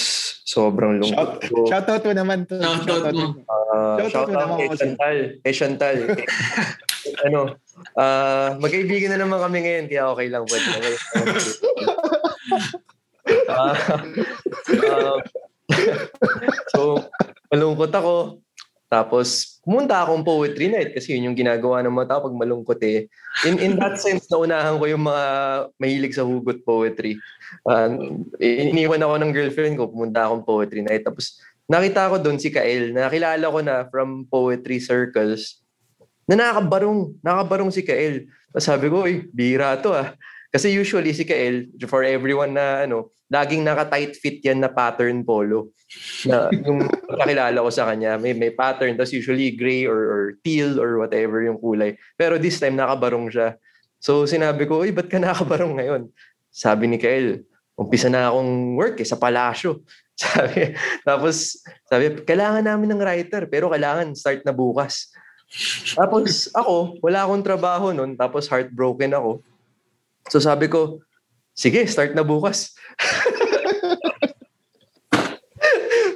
sobrang 0.48 0.98
Shout, 1.05 1.05
lungkot 1.05 1.32
ko. 1.53 1.59
shoutout 1.68 2.03
mo 2.03 2.12
naman 2.16 2.48
to. 2.48 2.57
Shoutout 2.59 3.12
mo. 3.12 3.26
Ah, 3.44 4.01
Shoutout 4.01 4.11
shout 4.11 4.28
mo 4.28 4.34
out 4.34 4.40
naman 4.40 4.57
kay. 4.57 4.68
Chantal. 4.72 5.16
Kay 5.44 5.53
Chantal. 5.55 5.96
ano, 7.24 7.57
ah 7.96 8.57
magkaibigan 8.61 9.16
na 9.16 9.22
naman 9.24 9.40
kami 9.40 9.59
ngayon, 9.64 9.86
kaya 9.88 10.03
okay 10.12 10.26
lang. 10.28 10.44
Pwede 10.44 10.66
na 10.68 10.78
ngayon. 10.80 11.03
Ah, 13.51 13.74
ah, 14.90 15.18
so, 16.74 16.98
malungkot 17.51 17.92
ako. 17.94 18.42
Tapos, 18.90 19.62
pumunta 19.62 20.03
akong 20.03 20.26
poetry 20.26 20.66
night 20.66 20.90
kasi 20.90 21.14
yun 21.14 21.30
yung 21.30 21.38
ginagawa 21.38 21.78
ng 21.78 21.94
mga 21.94 22.11
tao 22.11 22.26
pag 22.26 22.40
malungkot 22.42 22.80
eh. 22.82 23.07
In, 23.46 23.62
in 23.62 23.78
that 23.78 24.03
sense, 24.03 24.26
naunahan 24.26 24.82
ko 24.82 24.90
yung 24.90 25.07
mga 25.07 25.24
mahilig 25.78 26.18
sa 26.18 26.26
hugot 26.26 26.66
poetry. 26.66 27.14
Uh, 27.62 28.18
iniwan 28.42 29.07
ako 29.07 29.14
ng 29.22 29.30
girlfriend 29.30 29.78
ko, 29.78 29.86
pumunta 29.86 30.26
akong 30.26 30.42
poetry 30.42 30.82
night. 30.82 31.07
Tapos, 31.07 31.38
nakita 31.70 32.11
ko 32.11 32.18
doon 32.18 32.42
si 32.42 32.51
Kael. 32.51 32.90
Nakilala 32.90 33.46
ko 33.46 33.59
na 33.62 33.86
from 33.94 34.26
poetry 34.26 34.82
circles 34.82 35.60
na 36.31 36.39
nakabarong, 36.39 37.18
nakabarong 37.26 37.74
si 37.74 37.83
Kael. 37.83 38.31
Tapos 38.55 38.62
sabi 38.62 38.87
ko, 38.87 39.03
uy, 39.03 39.26
bira 39.35 39.74
to 39.83 39.91
ah. 39.91 40.14
Kasi 40.55 40.70
usually 40.70 41.11
si 41.11 41.26
Kael, 41.26 41.66
for 41.91 42.07
everyone 42.07 42.55
na 42.55 42.87
ano, 42.87 43.11
laging 43.26 43.66
naka-tight 43.66 44.14
fit 44.14 44.39
yan 44.39 44.62
na 44.62 44.70
pattern 44.70 45.26
polo. 45.26 45.74
Na 46.26 46.47
yung 46.55 46.87
nakilala 47.11 47.59
ko 47.59 47.70
sa 47.70 47.91
kanya, 47.91 48.14
may 48.14 48.31
may 48.35 48.55
pattern, 48.55 48.95
tapos 48.95 49.11
usually 49.11 49.55
gray 49.55 49.91
or, 49.91 49.99
or 49.99 50.22
teal 50.47 50.78
or 50.78 51.03
whatever 51.03 51.43
yung 51.43 51.59
kulay. 51.59 51.99
Pero 52.14 52.39
this 52.39 52.62
time 52.62 52.78
nakabarong 52.78 53.31
siya. 53.31 53.59
So 53.99 54.22
sinabi 54.22 54.70
ko, 54.70 54.87
uy, 54.87 54.95
ba't 54.95 55.11
ka 55.11 55.18
nakabarong 55.18 55.83
ngayon? 55.83 56.03
Sabi 56.51 56.87
ni 56.87 56.99
Kael, 56.99 57.43
umpisa 57.74 58.07
na 58.07 58.31
akong 58.31 58.78
work 58.78 59.03
eh, 59.03 59.07
sa 59.07 59.18
palasyo. 59.18 59.83
Sabi, 60.20 60.76
tapos 61.01 61.64
sabi, 61.89 62.12
kailangan 62.28 62.61
namin 62.61 62.93
ng 62.93 63.01
writer, 63.01 63.49
pero 63.49 63.72
kailangan 63.72 64.12
start 64.12 64.45
na 64.45 64.53
bukas. 64.53 65.09
Tapos 65.98 66.46
ako, 66.55 67.03
wala 67.03 67.26
akong 67.26 67.42
trabaho 67.42 67.90
noon, 67.90 68.14
tapos 68.14 68.46
heartbroken 68.46 69.18
ako. 69.18 69.42
So 70.30 70.38
sabi 70.38 70.70
ko, 70.70 71.03
sige, 71.51 71.82
start 71.90 72.14
na 72.14 72.22
bukas. 72.22 72.70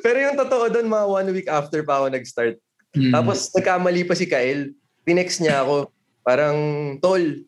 Pero 0.04 0.18
yung 0.20 0.38
totoo 0.38 0.70
doon, 0.70 0.86
mga 0.86 1.06
one 1.08 1.28
week 1.34 1.48
after 1.50 1.82
pa 1.82 1.98
ako 1.98 2.06
nag-start. 2.12 2.56
Hmm. 2.94 3.10
Tapos 3.10 3.50
nagkamali 3.50 4.06
pa 4.06 4.14
si 4.14 4.30
Kyle. 4.30 4.70
Tinext 5.02 5.42
niya 5.42 5.66
ako, 5.66 5.90
parang, 6.22 6.56
tol, 7.02 7.42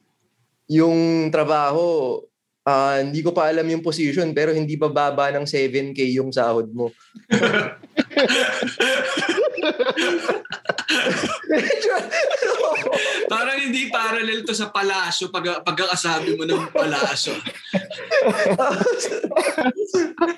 yung 0.66 1.30
trabaho, 1.30 2.18
ah, 2.66 2.98
hindi 2.98 3.22
ko 3.22 3.30
pa 3.30 3.46
alam 3.46 3.68
yung 3.70 3.84
position, 3.84 4.34
pero 4.34 4.50
hindi 4.50 4.74
pa 4.74 4.90
baba 4.90 5.30
ng 5.30 5.46
7K 5.46 6.18
yung 6.18 6.34
sahod 6.34 6.66
mo. 6.74 6.90
Parang 13.32 13.58
hindi 13.58 13.90
parallel 13.90 14.44
to 14.46 14.54
sa 14.54 14.70
palasyo 14.70 15.30
pag 15.30 15.62
pagkakasabi 15.62 16.38
mo 16.38 16.44
ng 16.46 16.70
palasyo. 16.70 17.34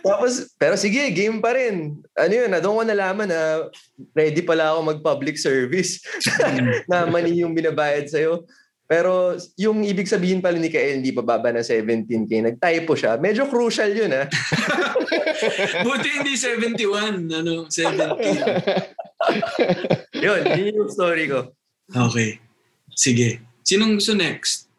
Tapos, 0.03 0.53
pero 0.57 0.75
sige, 0.77 1.11
game 1.13 1.41
pa 1.41 1.55
rin. 1.55 1.99
Ano 2.17 2.33
yun, 2.33 2.51
na 2.51 2.61
doon 2.61 2.83
ko 2.83 2.83
nalaman 2.85 3.29
na 3.29 3.69
ready 4.17 4.43
pala 4.43 4.73
ako 4.75 4.97
mag-public 4.97 5.37
service 5.37 6.03
na 6.91 7.07
money 7.07 7.43
yung 7.45 7.55
binabayad 7.55 8.09
sa'yo. 8.09 8.45
Pero 8.89 9.37
yung 9.61 9.85
ibig 9.85 10.09
sabihin 10.09 10.41
pala 10.41 10.57
ni 10.57 10.73
Kael, 10.73 11.05
hindi 11.05 11.13
pa 11.13 11.21
baba 11.21 11.53
ng 11.53 11.61
17K. 11.61 12.33
Nag-typo 12.41 12.97
siya. 12.97 13.21
Medyo 13.21 13.45
crucial 13.53 13.93
yun, 13.93 14.09
ah. 14.17 14.25
Buti 15.85 16.09
hindi 16.17 16.33
71, 16.41 17.29
ano, 17.29 17.69
17. 17.69 17.77
yun, 20.25 20.41
yun 20.47 20.79
yung 20.85 20.91
story 20.91 21.27
ko. 21.27 21.51
Okay. 21.91 22.39
Sige. 22.95 23.43
Sinong 23.67 23.99
gusto 23.99 24.15
next? 24.15 24.71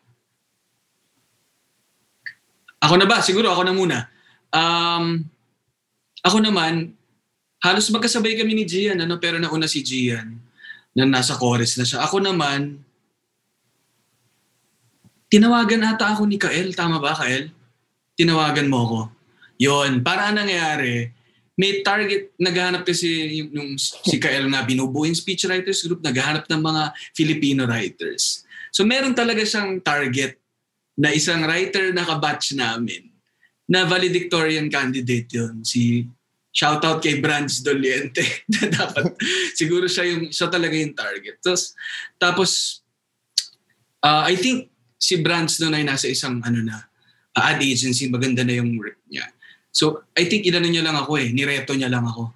Ako 2.80 2.96
na 2.96 3.06
ba? 3.06 3.20
Siguro 3.20 3.52
ako 3.52 3.62
na 3.68 3.74
muna. 3.76 3.98
Um, 4.50 5.28
ako 6.24 6.42
naman, 6.42 6.96
halos 7.60 7.92
magkasabay 7.92 8.40
kami 8.40 8.56
ni 8.56 8.66
Gian, 8.66 9.04
ano, 9.04 9.20
pero 9.20 9.38
nauna 9.38 9.68
si 9.68 9.84
Gian 9.84 10.40
na 10.96 11.04
nasa 11.06 11.36
chorus 11.36 11.76
na 11.76 11.86
siya. 11.86 12.04
Ako 12.08 12.24
naman, 12.24 12.80
tinawagan 15.30 15.86
ata 15.86 16.16
ako 16.16 16.26
ni 16.26 16.40
Kael. 16.40 16.74
Tama 16.74 16.98
ba, 16.98 17.14
Kael? 17.14 17.52
Tinawagan 18.16 18.72
mo 18.72 18.78
ako. 18.84 19.00
Yon, 19.60 20.02
para 20.02 20.32
nangyari, 20.32 21.12
may 21.60 21.84
target, 21.84 22.32
naghahanap 22.40 22.88
kasi 22.88 23.44
yung, 23.44 23.52
yung 23.52 23.70
si 23.76 24.16
Kael 24.16 24.48
na 24.48 24.64
binubuo 24.64 25.04
yung 25.04 25.18
speechwriters 25.18 25.84
group, 25.84 26.00
naghahanap 26.00 26.48
ng 26.48 26.62
mga 26.64 26.84
Filipino 27.12 27.68
writers. 27.68 28.48
So 28.72 28.88
meron 28.88 29.12
talaga 29.12 29.44
siyang 29.44 29.84
target 29.84 30.40
na 30.96 31.12
isang 31.12 31.44
writer 31.44 31.92
na 31.92 32.08
kabatch 32.08 32.56
namin 32.56 33.12
na 33.68 33.84
valedictorian 33.84 34.72
candidate 34.72 35.28
yon 35.36 35.62
si 35.68 36.08
shoutout 36.56 37.04
kay 37.04 37.20
Brands 37.20 37.60
Doliente 37.60 38.24
na 38.56 38.72
dapat 38.72 39.14
siguro 39.54 39.86
siya 39.86 40.08
yung 40.16 40.32
siya 40.32 40.48
talaga 40.48 40.80
yung 40.80 40.96
target. 40.96 41.44
Tapos 41.44 41.76
tapos 42.16 42.50
uh, 44.00 44.24
I 44.24 44.40
think 44.40 44.72
si 44.96 45.20
Brands 45.20 45.60
noon 45.60 45.76
ay 45.76 45.84
nasa 45.84 46.08
isang 46.08 46.40
ano 46.40 46.64
na 46.64 46.88
uh, 47.36 47.44
ad 47.52 47.60
agency 47.60 48.08
maganda 48.08 48.48
na 48.48 48.56
yung 48.56 48.80
work 48.80 49.00
niya. 49.12 49.28
So 49.70 50.10
I 50.18 50.26
think 50.26 50.46
inano 50.50 50.66
niya 50.66 50.82
lang 50.86 50.98
ako 50.98 51.22
eh, 51.22 51.30
nireto 51.30 51.78
niya 51.78 51.90
lang 51.90 52.06
ako. 52.06 52.34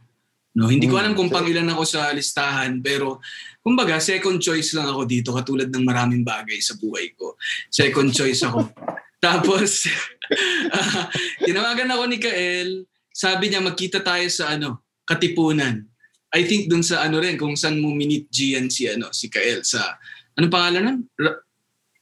No, 0.54 0.70
hindi 0.70 0.86
ko 0.86 1.02
alam 1.02 1.18
kung 1.18 1.34
pang 1.34 1.50
ilan 1.50 1.66
ako 1.74 1.82
sa 1.82 2.14
listahan 2.14 2.78
pero 2.78 3.18
kumbaga 3.66 3.98
second 3.98 4.38
choice 4.38 4.78
lang 4.78 4.86
ako 4.86 5.02
dito 5.10 5.34
katulad 5.34 5.66
ng 5.66 5.82
maraming 5.82 6.22
bagay 6.22 6.62
sa 6.62 6.78
buhay 6.78 7.10
ko. 7.18 7.34
Second 7.74 8.14
choice 8.14 8.46
ako. 8.46 8.70
Tapos 9.24 9.90
uh, 9.90 11.06
tinawagan 11.48 11.90
ako 11.90 12.04
ni 12.06 12.18
Kael, 12.22 12.86
sabi 13.10 13.50
niya 13.50 13.66
magkita 13.66 14.06
tayo 14.06 14.30
sa 14.30 14.54
ano, 14.54 14.86
Katipunan. 15.10 15.90
I 16.34 16.46
think 16.46 16.70
dun 16.70 16.86
sa 16.86 17.02
ano 17.02 17.18
rin 17.18 17.38
kung 17.38 17.58
saan 17.58 17.82
mo 17.82 17.90
minit 17.94 18.30
Gian 18.30 18.70
si 18.70 18.86
ano 18.90 19.10
si 19.10 19.34
Kael 19.34 19.66
sa 19.66 19.98
ano 20.38 20.50
pangalan 20.54 20.82
nun? 20.86 21.00
Ra- 21.18 21.42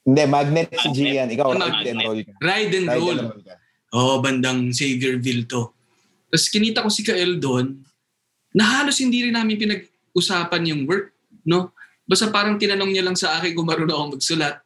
Hindi, 0.01 0.23
magnet 0.27 0.75
si 0.75 0.89
Gian. 0.91 1.29
Ikaw, 1.29 1.55
ride 1.55 1.88
and 1.93 2.01
roll 2.03 2.19
ka. 2.19 2.34
Ride 2.41 2.73
and 2.73 2.88
Ride 2.89 2.99
roll. 2.99 3.15
and 3.15 3.32
roll 3.32 3.43
Oo, 3.92 4.24
bandang 4.24 4.72
Xavierville 4.72 5.48
to. 5.48 5.72
Tapos 6.32 6.48
kinita 6.48 6.80
ko 6.84 6.89
si 6.89 7.04
Kael 7.04 7.38
doon, 7.44 7.76
na 8.56 8.64
halos 8.80 9.00
hindi 9.00 9.28
rin 9.28 9.36
namin 9.36 9.60
pinag-usapan 9.60 10.72
yung 10.72 10.82
work, 10.88 11.12
no? 11.48 11.72
Basta 12.04 12.28
parang 12.28 12.60
tinanong 12.60 12.92
niya 12.92 13.08
lang 13.08 13.16
sa 13.16 13.39
akin 13.39 13.56
kung 13.56 13.68
marunong 13.68 13.96
ako 13.96 14.08
magsulat. 14.20 14.60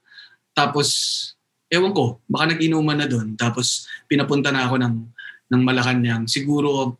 Tapos, 0.57 0.87
ewan 1.69 1.93
ko, 1.93 2.21
baka 2.25 2.55
nag-inuman 2.55 2.97
na 2.97 3.05
doon. 3.05 3.37
Tapos, 3.37 3.85
pinapunta 4.09 4.49
na 4.49 4.65
ako 4.65 4.81
ng, 4.81 4.95
ng 5.53 5.61
Malacanang. 5.61 6.25
Siguro, 6.25 6.97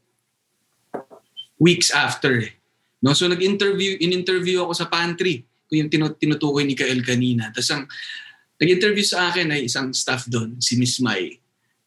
weeks 1.58 1.90
after 1.90 2.46
eh. 2.46 2.54
No? 3.02 3.18
So, 3.18 3.26
nag-interview, 3.26 3.98
in-interview 3.98 4.62
ako 4.62 4.74
sa 4.78 4.86
pantry. 4.86 5.42
Kung 5.66 5.82
yung 5.82 5.90
tinu- 5.90 6.18
tinutukoy 6.20 6.62
ni 6.62 6.78
Kael 6.78 7.02
kanina. 7.02 7.50
Tapos, 7.50 7.72
ang 7.74 7.90
nag-interview 8.62 9.06
sa 9.08 9.34
akin 9.34 9.50
ay 9.50 9.66
isang 9.66 9.90
staff 9.96 10.30
doon, 10.30 10.62
si 10.62 10.78
Miss 10.78 11.02
Mai. 11.02 11.42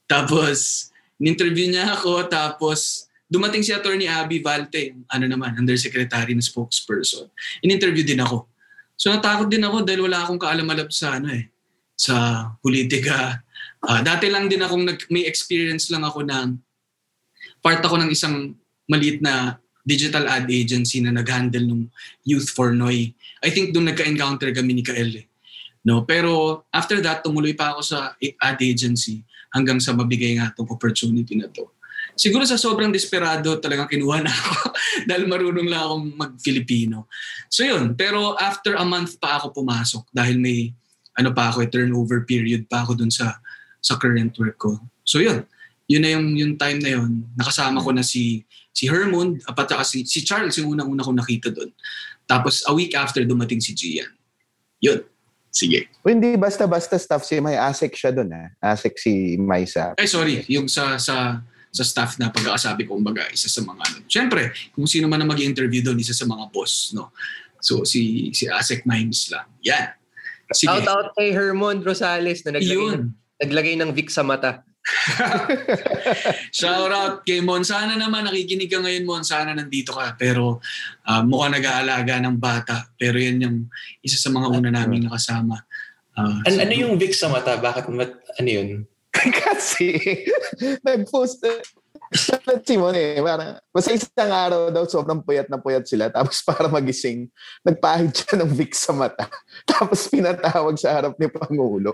Tapos, 0.09 0.89
in-interview 1.21 1.69
niya 1.69 1.93
ako, 1.93 2.25
tapos 2.33 3.11
dumating 3.29 3.61
si 3.61 3.77
Attorney 3.77 4.09
Abby 4.09 4.41
Valte, 4.41 4.97
ano 5.13 5.29
naman, 5.29 5.53
undersecretary 5.61 6.33
na 6.33 6.41
spokesperson. 6.41 7.29
In-interview 7.61 8.03
din 8.03 8.25
ako. 8.25 8.49
So 8.99 9.13
natakot 9.13 9.53
din 9.53 9.63
ako 9.63 9.85
dahil 9.85 10.09
wala 10.09 10.25
akong 10.25 10.41
kaalam-alam 10.41 10.89
sa 10.91 11.21
ano 11.21 11.31
eh, 11.31 11.47
sa 11.95 12.49
politika. 12.59 13.39
Ah, 13.85 14.03
dati 14.03 14.27
lang 14.27 14.51
din 14.51 14.59
akong 14.59 14.83
nag, 14.83 14.99
may 15.13 15.29
experience 15.29 15.87
lang 15.93 16.03
ako 16.03 16.27
na 16.27 16.51
part 17.63 17.79
ako 17.79 18.01
ng 18.03 18.11
isang 18.11 18.59
maliit 18.91 19.23
na 19.23 19.61
digital 19.87 20.27
ad 20.27 20.51
agency 20.51 20.99
na 20.99 21.15
nag-handle 21.15 21.63
ng 21.63 21.87
Youth 22.27 22.51
for 22.51 22.75
Noy. 22.75 23.15
I 23.45 23.49
think 23.55 23.71
doon 23.71 23.93
nagka-encounter 23.93 24.51
kami 24.51 24.81
ni 24.81 24.83
Kael 24.83 25.15
eh. 25.15 25.27
No, 25.87 26.03
pero 26.03 26.65
after 26.75 26.99
that, 27.01 27.23
tumuloy 27.23 27.55
pa 27.55 27.73
ako 27.73 27.81
sa 27.87 27.99
ad 28.19 28.59
agency 28.61 29.23
hanggang 29.53 29.81
sa 29.81 29.97
mabigay 29.97 30.37
nga 30.37 30.53
itong 30.53 30.69
opportunity 30.69 31.35
na 31.37 31.49
to. 31.49 31.69
Siguro 32.19 32.43
sa 32.43 32.59
sobrang 32.59 32.91
desperado 32.91 33.63
talagang 33.63 33.87
kinuha 33.87 34.19
na 34.27 34.33
ako 34.33 34.75
dahil 35.09 35.25
marunong 35.31 35.69
lang 35.71 35.83
akong 35.87 36.07
mag-Filipino. 36.19 37.07
So 37.47 37.63
yun, 37.63 37.95
pero 37.95 38.35
after 38.39 38.75
a 38.75 38.83
month 38.83 39.23
pa 39.23 39.39
ako 39.39 39.55
pumasok 39.55 40.11
dahil 40.11 40.39
may 40.43 40.75
ano 41.19 41.35
pa 41.35 41.51
ako, 41.51 41.67
eh, 41.67 41.71
turnover 41.71 42.23
period 42.27 42.67
pa 42.71 42.87
ako 42.87 42.99
dun 42.99 43.11
sa 43.11 43.39
sa 43.79 43.99
current 43.99 44.35
work 44.39 44.59
ko. 44.59 44.79
So 45.07 45.23
yun, 45.23 45.47
yun 45.91 46.03
na 46.03 46.11
yung, 46.15 46.27
yung 46.37 46.53
time 46.59 46.79
na 46.83 46.99
yun. 46.99 47.27
Nakasama 47.35 47.83
ko 47.83 47.91
na 47.95 48.03
si 48.03 48.43
si 48.79 48.87
Hermond, 48.87 49.43
at 49.43 49.59
saka 49.59 49.83
si, 49.83 50.07
si 50.07 50.23
Charles 50.23 50.55
yung 50.63 50.79
unang-una 50.79 51.03
ko 51.03 51.11
nakita 51.11 51.51
doon. 51.51 51.75
Tapos 52.31 52.63
a 52.63 52.71
week 52.71 52.95
after 52.95 53.27
dumating 53.27 53.59
si 53.59 53.75
Gian. 53.75 54.07
Yun. 54.79 55.03
Sige. 55.49 55.89
O, 56.05 56.13
hindi 56.13 56.37
basta-basta 56.37 57.01
stuff 57.01 57.25
si 57.25 57.41
May 57.41 57.57
Asik 57.57 57.97
siya 57.97 58.13
doon 58.13 58.31
ah. 58.33 58.49
Asik 58.61 59.01
si 59.01 59.41
May 59.41 59.65
sa... 59.65 59.97
Ay 59.97 60.07
sorry, 60.07 60.45
yung 60.47 60.69
sa 60.69 61.01
sa 61.01 61.41
sa 61.69 61.85
staff 61.85 62.17
na 62.17 62.33
pagkakasabi 62.33 62.89
ko, 62.89 62.97
kumbaga, 62.97 63.29
isa 63.29 63.47
sa 63.47 63.61
mga, 63.61 63.83
ano. 63.85 63.99
Siyempre, 64.09 64.51
kung 64.73 64.89
sino 64.89 65.05
man 65.05 65.21
na 65.21 65.29
mag-interview 65.29 65.85
doon, 65.85 66.01
isa 66.01 66.17
sa 66.17 66.25
mga 66.25 66.49
boss, 66.49 66.97
no? 66.97 67.13
So, 67.61 67.85
si, 67.85 68.33
si 68.33 68.49
Asek 68.49 68.89
Mimes 68.89 69.29
lang. 69.29 69.47
Yan. 69.63 69.93
Sige. 70.49 70.73
Shout 70.73 70.89
out 70.89 71.13
kay 71.13 71.29
Hermon 71.35 71.85
Rosales 71.85 72.41
na 72.49 72.57
naglagay, 72.57 72.73
Yun. 72.73 73.13
ng, 73.13 73.13
naglagay 73.45 73.75
ng 73.77 73.91
Vic 73.93 74.09
sa 74.09 74.25
mata. 74.25 74.65
Shout 76.59 76.93
out 76.93 77.25
kay 77.25 77.41
Mon. 77.41 77.63
Sana 77.65 77.95
naman 77.95 78.25
nakikinig 78.27 78.71
ka 78.71 78.81
ngayon, 78.81 79.05
Mon. 79.05 79.25
Sana 79.25 79.53
nandito 79.53 79.93
ka. 79.93 80.17
Pero 80.17 80.61
uh, 81.05 81.23
mukhang 81.25 81.59
nag-aalaga 81.59 82.21
ng 82.23 82.37
bata. 82.37 82.89
Pero 82.97 83.17
yan 83.21 83.43
yung 83.43 83.59
isa 84.01 84.17
sa 84.17 84.33
mga 84.33 84.49
una 84.53 84.71
naming 84.73 85.09
nakasama. 85.09 85.65
Uh, 86.19 86.43
An- 86.45 86.63
ano 86.67 86.75
yung 86.75 86.95
Vic 86.99 87.15
sa 87.15 87.31
mata? 87.31 87.55
Bakit, 87.57 87.89
mat- 87.95 88.23
ano 88.41 88.49
yun? 88.49 88.69
Kasi, 89.45 89.99
nag-post, 90.83 91.43
Sulat 92.09 92.65
si 92.65 92.81
Mon 92.81 92.97
eh. 92.97 93.21
Parang, 93.21 93.61
basta 93.69 93.93
isang 93.93 94.33
araw 94.33 94.73
daw, 94.73 94.85
sobrang 94.89 95.21
puyat 95.21 95.53
na 95.53 95.61
puyat 95.61 95.85
sila. 95.85 96.09
Tapos 96.09 96.41
para 96.41 96.65
magising, 96.69 97.29
nagpahid 97.61 98.13
siya 98.17 98.41
ng 98.41 98.51
Vic 98.53 98.73
sa 98.73 98.97
mata. 98.97 99.29
Tapos 99.71 100.09
pinatawag 100.09 100.77
sa 100.81 100.97
harap 100.97 101.15
ni 101.21 101.29
Pangulo. 101.29 101.93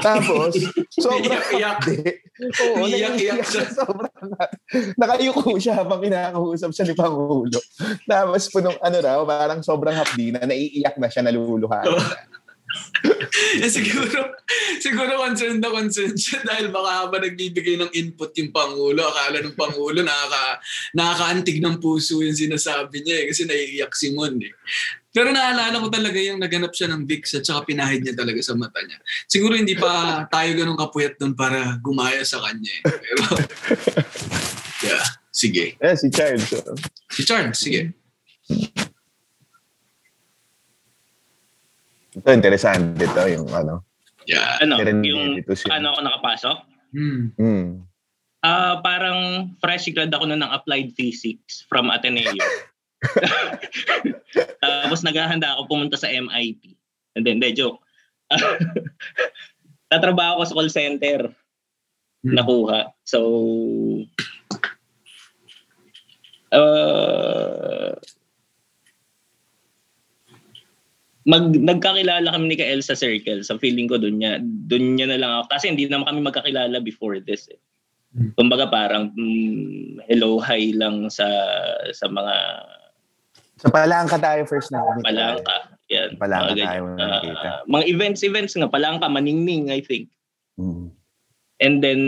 Tapos, 0.00 0.52
sobrang 1.04 1.40
hapde. 1.56 2.20
Oo, 2.36 2.84
Iyak-iyak 2.84 3.16
naiiyak 3.16 3.48
siya. 3.48 3.64
Sobrang 3.72 4.12
Nakayuko 5.00 5.56
siya 5.56 5.80
habang 5.80 6.04
kinakausap 6.04 6.70
siya 6.76 6.92
ni 6.92 6.94
Pangulo. 6.94 7.60
Tapos 8.04 8.52
punong 8.52 8.76
ano 8.84 8.96
raw, 9.00 9.20
parang 9.24 9.60
sobrang 9.64 9.96
hapdi 9.96 10.36
na 10.36 10.44
naiiyak 10.44 11.00
na 11.00 11.08
siya, 11.08 11.24
naluluha. 11.24 11.80
eh, 13.62 13.70
siguro, 13.70 14.34
siguro 14.80 15.12
concerned 15.20 15.60
na 15.60 15.70
concerned 15.70 16.18
siya 16.18 16.40
dahil 16.48 16.72
baka 16.72 17.04
habang 17.04 17.22
nagbibigay 17.24 17.76
ng 17.80 17.92
input 17.92 18.32
yung 18.36 18.50
Pangulo, 18.52 19.04
akala 19.06 19.42
ng 19.42 19.56
Pangulo 19.56 20.00
nakaka, 20.00 20.60
nakakaantig 20.96 21.58
ng 21.60 21.76
puso 21.78 22.20
yung 22.22 22.36
sinasabi 22.36 23.04
niya 23.04 23.16
eh, 23.22 23.26
kasi 23.30 23.42
naiiyak 23.44 23.92
si 23.92 24.12
Mon 24.12 24.36
eh. 24.40 24.52
Pero 25.16 25.32
naalala 25.32 25.80
ko 25.80 25.88
talaga 25.88 26.20
yung 26.20 26.36
naganap 26.36 26.76
siya 26.76 26.92
ng 26.92 27.08
Vicks 27.08 27.40
at 27.40 27.48
saka 27.48 27.64
pinahid 27.64 28.04
niya 28.04 28.12
talaga 28.12 28.36
sa 28.44 28.52
mata 28.52 28.84
niya. 28.84 29.00
Siguro 29.24 29.56
hindi 29.56 29.72
pa 29.72 30.24
tayo 30.28 30.52
ganun 30.52 30.76
kapuyat 30.76 31.16
doon 31.16 31.32
para 31.32 31.80
gumaya 31.80 32.20
sa 32.20 32.36
kanya 32.44 32.68
eh. 32.68 32.82
Pero, 32.84 33.22
yeah, 34.92 35.04
sige. 35.32 35.80
Eh, 35.80 35.96
si 35.96 36.12
Charles. 36.12 36.52
oh. 36.60 36.76
Si 37.08 37.24
Charles, 37.24 37.56
sige. 37.56 37.96
Ito, 42.16 42.28
interesante 42.32 43.04
ito, 43.04 43.22
yung 43.28 43.48
ano. 43.52 43.84
Yeah. 44.26 44.58
Ano, 44.64 44.80
yung 44.82 45.44
to 45.46 45.54
ano 45.70 45.94
ako 45.94 46.00
nakapasok? 46.02 46.56
Hmm. 46.96 47.22
Hmm. 47.36 47.86
Ah, 48.40 48.78
parang 48.80 49.52
fresh 49.58 49.90
grad 49.92 50.14
ako 50.14 50.30
na 50.30 50.38
ng 50.38 50.50
applied 50.54 50.94
physics 50.96 51.66
from 51.68 51.90
Ateneo. 51.90 52.30
Tapos 54.62 55.02
naghahanda 55.04 55.54
ako 55.54 55.70
pumunta 55.70 55.98
sa 55.98 56.10
MIT. 56.10 56.78
And 57.16 57.24
then, 57.26 57.40
de, 57.40 57.52
joke. 57.52 57.82
Tatrabaho 59.90 60.42
ko 60.42 60.44
sa 60.46 60.56
call 60.56 60.70
center. 60.70 61.20
Nakuha. 62.26 62.90
So, 63.06 63.18
uh, 66.50 67.94
mag 71.26 71.50
nagkakilala 71.50 72.30
kami 72.30 72.54
ni 72.54 72.56
Kael 72.56 72.80
sa 72.80 72.94
circle. 72.94 73.42
Sa 73.42 73.58
feeling 73.58 73.90
ko 73.90 73.98
doon 73.98 74.22
niya, 74.22 74.38
doon 74.40 74.94
niya 74.94 75.10
na 75.10 75.18
lang 75.18 75.32
ako. 75.42 75.58
Kasi 75.58 75.74
hindi 75.74 75.90
naman 75.90 76.06
kami 76.06 76.20
magkakilala 76.22 76.78
before 76.78 77.18
this. 77.18 77.50
Eh. 77.50 77.58
Kumbaga 78.38 78.70
parang 78.70 79.12
mm, 79.12 80.06
hello, 80.08 80.40
hi 80.40 80.72
lang 80.72 81.10
sa 81.12 81.26
sa 81.92 82.06
mga 82.08 82.34
Sa 83.56 83.68
Palangka 83.72 84.20
tayo 84.20 84.44
first 84.46 84.70
na. 84.70 84.84
palangka. 85.02 85.74
Yan. 85.90 86.14
Palangka 86.20 86.52
mga 86.54 86.60
tayo 86.62 86.82
ganyan. 86.92 86.98
nakikita. 87.00 87.48
Ah, 87.48 87.60
mga 87.64 87.84
events, 87.88 88.20
events 88.22 88.52
nga. 88.54 88.68
Palangka, 88.68 89.06
maningning, 89.08 89.72
I 89.72 89.80
think. 89.80 90.12
Hmm. 90.60 90.92
And 91.56 91.80
then, 91.80 92.02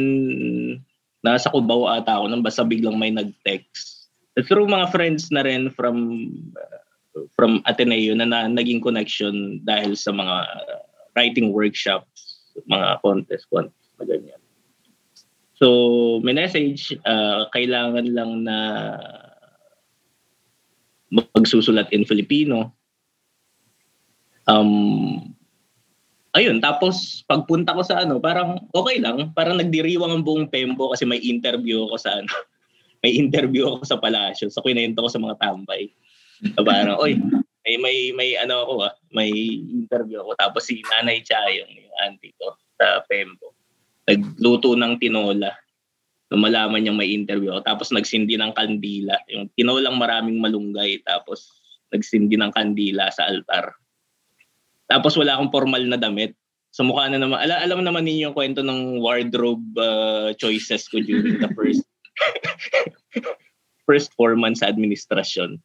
nasa 1.25 1.49
Cubao 1.49 1.89
ata 1.89 2.21
ako 2.21 2.29
nang 2.29 2.45
basta 2.45 2.69
biglang 2.69 3.01
may 3.01 3.09
nag-text. 3.09 4.13
Through 4.45 4.69
mga 4.69 4.93
friends 4.93 5.33
na 5.33 5.41
rin 5.41 5.73
from 5.73 5.97
uh, 6.53 6.88
from 7.35 7.63
Ateneo 7.67 8.15
na, 8.15 8.27
na 8.29 8.47
naging 8.47 8.83
connection 8.83 9.59
dahil 9.65 9.99
sa 9.99 10.15
mga 10.15 10.47
writing 11.19 11.51
workshops, 11.51 12.47
mga 12.71 13.03
contest, 13.03 13.47
contest 13.51 13.91
na 13.99 14.05
ganyan. 14.07 14.41
So, 15.59 15.67
may 16.23 16.39
message, 16.39 16.95
uh, 17.03 17.51
kailangan 17.51 18.07
lang 18.15 18.47
na 18.47 18.59
magsusulat 21.11 21.91
in 21.91 22.07
Filipino. 22.07 22.71
Um, 24.47 25.35
ayun, 26.39 26.63
tapos 26.63 27.27
pagpunta 27.27 27.75
ko 27.75 27.83
sa 27.83 28.07
ano, 28.07 28.23
parang 28.23 28.71
okay 28.71 29.03
lang. 29.03 29.35
Parang 29.35 29.59
nagdiriwang 29.59 30.15
ang 30.15 30.23
buong 30.23 30.47
Pembo 30.47 30.95
kasi 30.95 31.03
may 31.03 31.19
interview 31.19 31.91
ako 31.91 31.97
sa 31.99 32.23
ano. 32.23 32.31
May 32.99 33.15
interview 33.15 33.63
ako 33.63 33.87
sa 33.87 33.95
palasyo. 34.03 34.51
So, 34.51 34.59
kinento 34.59 34.99
ko 34.99 35.07
sa 35.07 35.23
mga 35.23 35.39
tambay. 35.39 35.87
Parang, 36.63 36.99
oy, 37.03 37.19
may, 37.69 37.77
may, 37.77 37.97
may 38.17 38.31
ano 38.41 38.65
ako 38.65 38.73
ah, 38.89 38.95
may 39.13 39.31
interview 39.61 40.25
ako. 40.25 40.33
Tapos 40.41 40.63
si 40.65 40.81
Nanay 40.81 41.21
Chayong, 41.21 41.69
yung 41.69 41.95
auntie 42.01 42.33
ko 42.41 42.57
sa 42.81 43.05
Pembo. 43.05 43.53
Nagluto 44.09 44.73
ng 44.73 44.97
tinola. 44.97 45.53
Nung 46.33 46.45
malaman 46.45 46.81
niyang 46.81 46.97
may 46.97 47.13
interview 47.13 47.53
ako. 47.53 47.61
Tapos 47.65 47.89
nagsindi 47.93 48.41
ng 48.41 48.57
kandila. 48.57 49.17
Yung 49.29 49.53
tinolang 49.53 50.01
maraming 50.01 50.41
malunggay. 50.41 51.05
Tapos 51.05 51.61
nagsindi 51.93 52.41
ng 52.41 52.53
kandila 52.57 53.13
sa 53.13 53.29
altar. 53.29 53.77
Tapos 54.89 55.13
wala 55.21 55.37
akong 55.37 55.53
formal 55.53 55.85
na 55.85 56.01
damit. 56.01 56.33
So 56.73 56.85
mukha 56.85 57.09
na 57.09 57.21
naman, 57.21 57.41
ala, 57.41 57.61
alam 57.65 57.85
naman 57.85 58.05
ninyo 58.05 58.33
yung 58.33 58.37
kwento 58.37 58.61
ng 58.65 59.01
wardrobe 59.01 59.65
uh, 59.77 60.33
choices 60.37 60.89
ko 60.89 61.01
during 61.01 61.41
the 61.41 61.49
first 61.57 61.85
first 63.89 64.13
four 64.17 64.37
months 64.37 64.61
sa 64.61 64.69
administrasyon. 64.69 65.61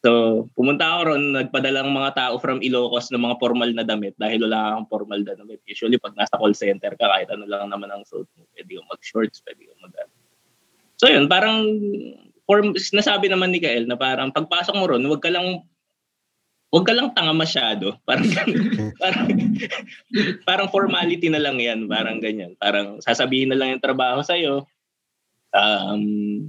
So, 0.00 0.48
pumunta 0.56 0.88
ako 0.88 1.12
ron, 1.12 1.24
nagpadalang 1.36 1.92
mga 1.92 2.16
tao 2.16 2.34
from 2.40 2.64
Ilocos 2.64 3.12
ng 3.12 3.20
mga 3.20 3.36
formal 3.36 3.68
na 3.76 3.84
damit 3.84 4.16
dahil 4.16 4.48
wala 4.48 4.72
akong 4.72 4.88
formal 4.88 5.20
na 5.20 5.36
damit. 5.36 5.60
Usually, 5.68 6.00
pag 6.00 6.16
nasa 6.16 6.40
call 6.40 6.56
center 6.56 6.96
ka, 6.96 7.04
kahit 7.04 7.28
ano 7.28 7.44
lang 7.44 7.68
naman 7.68 7.92
ang 7.92 8.08
suit 8.08 8.24
mo, 8.32 8.48
pwede 8.56 8.80
kang 8.80 8.88
mag-shorts, 8.88 9.44
pwede 9.44 9.68
kang 9.68 9.80
mag 9.84 9.92
So, 10.96 11.04
yun, 11.08 11.28
parang, 11.28 11.68
form, 12.48 12.72
nasabi 12.96 13.28
naman 13.28 13.52
ni 13.52 13.60
Kael 13.60 13.84
na 13.84 14.00
parang 14.00 14.32
pagpasok 14.32 14.72
mo 14.72 14.88
ron, 14.88 15.04
huwag 15.04 15.20
ka 15.20 15.28
lang 15.28 15.68
Huwag 16.70 16.86
ka 16.86 16.94
lang 16.94 17.10
tanga 17.10 17.34
masyado. 17.34 17.98
Parang 18.06 18.30
parang 18.94 19.26
parang 20.48 20.68
formality 20.70 21.26
na 21.26 21.42
lang 21.42 21.58
'yan, 21.58 21.90
parang 21.90 22.22
ganyan. 22.22 22.54
Parang 22.62 23.02
sasabihin 23.02 23.50
na 23.50 23.58
lang 23.58 23.74
yung 23.74 23.82
trabaho 23.82 24.22
sa 24.22 24.38
iyo. 24.38 24.70
Um, 25.50 26.46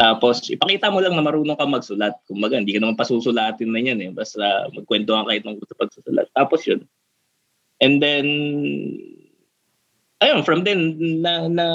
tapos, 0.00 0.48
ipakita 0.48 0.88
mo 0.88 1.04
lang 1.04 1.12
na 1.12 1.20
marunong 1.20 1.60
ka 1.60 1.68
magsulat. 1.68 2.16
Kumbaga, 2.24 2.56
hindi 2.56 2.72
ka 2.72 2.80
naman 2.80 2.96
pasusulatin 2.96 3.68
na 3.68 3.84
yan 3.84 4.00
eh. 4.00 4.08
Basta 4.08 4.72
magkwentuhan 4.72 5.28
kahit 5.28 5.44
ng 5.44 5.60
gusto 5.60 5.76
pagsusulat. 5.76 6.24
Tapos 6.32 6.64
yun. 6.64 6.88
And 7.84 8.00
then, 8.00 8.24
ayun, 10.24 10.40
from 10.40 10.64
then, 10.64 10.96
na, 11.20 11.52
na, 11.52 11.66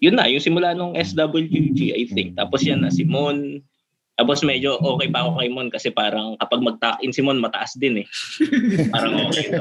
yun 0.00 0.16
na, 0.16 0.32
yung 0.32 0.40
simula 0.40 0.72
nung 0.72 0.96
SWG, 0.96 1.92
I 1.92 2.08
think. 2.08 2.40
Tapos 2.40 2.64
yan 2.64 2.88
na, 2.88 2.88
Simon. 2.88 3.60
Tapos 4.12 4.44
medyo 4.44 4.76
okay 4.76 5.08
pa 5.08 5.24
ako 5.24 5.40
kay 5.40 5.48
Mon 5.48 5.68
kasi 5.72 5.88
parang 5.88 6.36
kapag 6.36 6.60
mag-tuck-in 6.60 7.16
si 7.16 7.24
Mon, 7.24 7.40
mataas 7.40 7.72
din 7.80 8.04
eh. 8.04 8.06
parang 8.94 9.16
okay. 9.28 9.56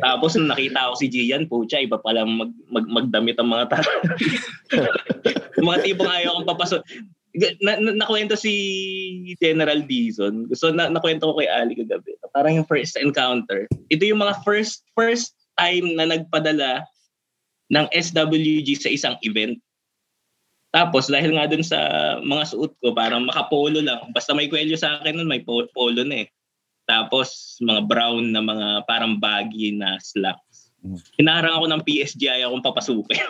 Tapos 0.00 0.32
nung 0.34 0.48
nakita 0.48 0.90
ko 0.90 0.94
si 0.96 1.06
Gian, 1.12 1.44
pucha, 1.44 1.84
iba 1.84 2.00
pala 2.00 2.24
mag, 2.24 2.50
mag, 2.72 2.86
magdamit 2.88 3.36
ang 3.36 3.52
mga 3.52 3.76
tao. 3.76 3.90
Mga 5.56 5.88
tipong 5.88 6.12
ayaw 6.12 6.36
kong 6.36 6.50
papasok. 6.52 6.80
Na, 7.64 7.80
na, 7.80 7.92
nakwento 7.96 8.36
si 8.36 8.52
General 9.40 9.80
Dizon. 9.84 10.48
Gusto 10.48 10.72
na 10.72 10.88
nakwento 10.88 11.32
ko 11.32 11.40
kay 11.40 11.48
Ali 11.48 11.76
kagabi. 11.76 12.16
Parang 12.32 12.60
yung 12.60 12.68
first 12.68 12.96
encounter. 13.00 13.64
Ito 13.88 14.04
yung 14.04 14.20
mga 14.20 14.40
first 14.44 14.84
first 14.92 15.32
time 15.56 15.96
na 15.96 16.08
nagpadala 16.08 16.84
ng 17.72 17.86
SWG 17.92 18.68
sa 18.78 18.92
isang 18.92 19.16
event. 19.24 19.56
Tapos 20.76 21.08
dahil 21.08 21.32
nga 21.32 21.48
dun 21.48 21.64
sa 21.64 21.80
mga 22.20 22.52
suot 22.52 22.76
ko, 22.84 22.92
parang 22.92 23.24
makapolo 23.24 23.80
lang. 23.80 24.12
Basta 24.12 24.36
may 24.36 24.52
kwelyo 24.52 24.76
sa 24.76 25.00
akin 25.00 25.16
nun, 25.16 25.32
may 25.32 25.40
po- 25.40 25.72
polo 25.72 26.04
na 26.04 26.20
eh. 26.20 26.28
Tapos 26.84 27.56
mga 27.64 27.88
brown 27.88 28.28
na 28.28 28.44
mga 28.44 28.84
parang 28.84 29.16
baggy 29.16 29.72
na 29.72 29.96
slacks. 30.04 30.68
Hinaharang 31.16 31.56
ako 31.56 31.66
ng 31.72 31.82
PSG, 31.82 32.28
ayaw 32.28 32.52
akong 32.52 32.66
papasukin. 32.68 33.24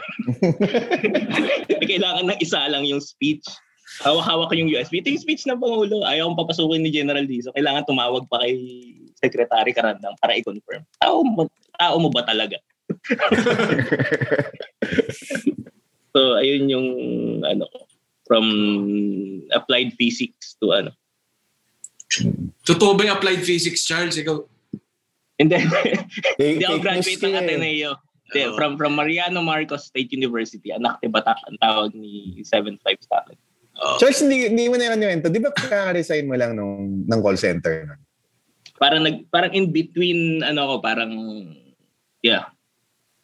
Kailangan 1.88 2.34
ng 2.34 2.38
isa 2.42 2.66
lang 2.66 2.82
yung 2.82 3.00
speech. 3.00 3.46
Hawak-hawak 4.02 4.50
ko 4.50 4.54
yung 4.58 4.74
USB. 4.74 5.00
Ito 5.00 5.14
yung 5.14 5.22
speech 5.22 5.46
ng 5.46 5.62
Pangulo. 5.62 6.02
Ayaw 6.02 6.26
akong 6.26 6.42
papasukin 6.42 6.82
ni 6.82 6.90
General 6.90 7.24
Dizon. 7.24 7.54
Kailangan 7.54 7.86
tumawag 7.86 8.26
pa 8.26 8.42
kay 8.42 8.58
Secretary 9.22 9.70
Karandang 9.70 10.18
para 10.18 10.34
i-confirm. 10.34 10.82
Tao 10.98 11.22
mo, 11.22 11.46
tao 11.78 11.96
mo 11.96 12.10
ba 12.10 12.26
talaga? 12.26 12.58
so, 16.16 16.40
ayun 16.40 16.64
yung, 16.72 16.88
ano, 17.44 17.68
from 18.26 18.46
applied 19.54 19.94
physics 19.94 20.58
to 20.58 20.74
ano. 20.74 20.90
Totoo 22.66 22.98
ba 22.98 23.06
yung 23.06 23.16
applied 23.16 23.46
physics, 23.46 23.86
Charles? 23.86 24.18
Ikaw? 24.18 24.42
Hindi. 25.38 25.56
Hindi 26.40 26.64
ako 26.66 26.78
graduate 26.82 27.22
ng 27.22 27.34
eh. 27.34 27.40
Ateneo. 27.40 27.90
Hindi, 28.26 28.40
from 28.58 28.74
from 28.74 28.98
Mariano 28.98 29.38
Marcos 29.38 29.86
State 29.86 30.10
University. 30.10 30.74
Anak 30.74 30.98
ni 30.98 31.08
Batak 31.08 31.38
ang 31.46 31.58
tawag 31.62 31.90
ni 31.94 32.42
75 32.42 32.82
sa 33.06 33.22
akin. 33.22 33.38
Charles, 34.00 34.20
hindi, 34.24 34.48
hindi 34.48 34.66
mo 34.72 34.80
na 34.80 34.88
yung 34.90 34.98
kwento. 34.98 35.28
Di 35.28 35.38
ba 35.38 35.52
kaka-resign 35.52 36.24
mo 36.24 36.34
lang 36.34 36.56
nung, 36.56 37.04
ng 37.04 37.20
call 37.20 37.36
center? 37.36 38.00
Parang 38.80 39.04
nag 39.04 39.28
parang 39.28 39.52
in 39.52 39.68
between 39.68 40.40
ano 40.42 40.64
ko 40.68 40.74
parang 40.80 41.12
yeah. 42.24 42.48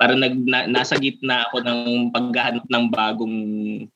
Parang 0.03 0.18
nag 0.18 0.34
na, 0.42 0.66
nasa 0.66 0.98
gitna 0.98 1.46
ako 1.46 1.62
ng 1.62 2.11
paghahanap 2.11 2.66
ng 2.66 2.84
bagong 2.90 3.38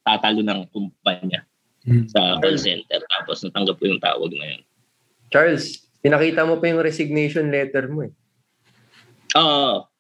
tatalo 0.07 0.39
ng 0.39 0.63
kumpanya 0.71 1.43
sa 2.07 2.39
call 2.39 2.55
center 2.55 3.03
tapos 3.11 3.43
natanggap 3.43 3.75
ko 3.75 3.91
yung 3.91 3.99
tawag 3.99 4.31
na 4.39 4.55
yun. 4.55 4.63
Charles, 5.35 5.83
pinakita 5.99 6.47
mo 6.47 6.63
pa 6.63 6.71
yung 6.71 6.79
resignation 6.79 7.51
letter 7.51 7.91
mo 7.91 8.07
eh. 8.07 8.15
Oo. 9.35 9.91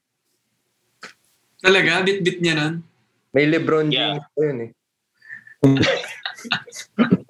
Talaga? 1.59 2.07
Bit-bit 2.07 2.39
niya 2.39 2.55
nun? 2.55 2.87
May 3.35 3.51
Lebron 3.51 3.91
James 3.91 4.23
pa 4.31 4.41
yun 4.47 4.59
eh. 4.63 4.71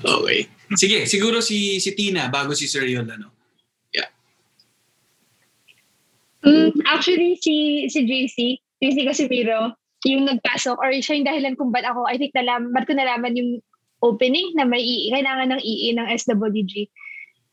Okay. 0.00 0.46
Sige, 0.78 1.10
siguro 1.10 1.42
si 1.42 1.82
si 1.82 1.90
Tina 1.98 2.30
bago 2.30 2.54
si 2.54 2.70
Sir 2.70 2.86
Yol, 2.86 3.10
ano? 3.10 3.34
Mm, 6.40 6.72
actually, 6.88 7.36
si 7.36 7.86
si 7.92 8.00
JC, 8.08 8.36
JC 8.80 9.04
Casimiro, 9.04 9.76
yung 10.08 10.24
nagpasok 10.24 10.76
or 10.80 10.88
siya 10.96 11.20
yung 11.20 11.28
dahilan 11.28 11.54
kung 11.56 11.68
ba't 11.68 11.84
ako, 11.84 12.08
I 12.08 12.16
think 12.16 12.32
nalam, 12.32 12.72
ba't 12.72 12.88
ko 12.88 12.96
nalaman 12.96 13.36
yung 13.36 13.60
opening 14.00 14.56
na 14.56 14.64
may 14.64 14.80
EE, 14.80 15.12
kailangan 15.12 15.52
ng 15.52 15.60
EE 15.60 15.88
ng 15.92 16.08
SWG. 16.16 16.88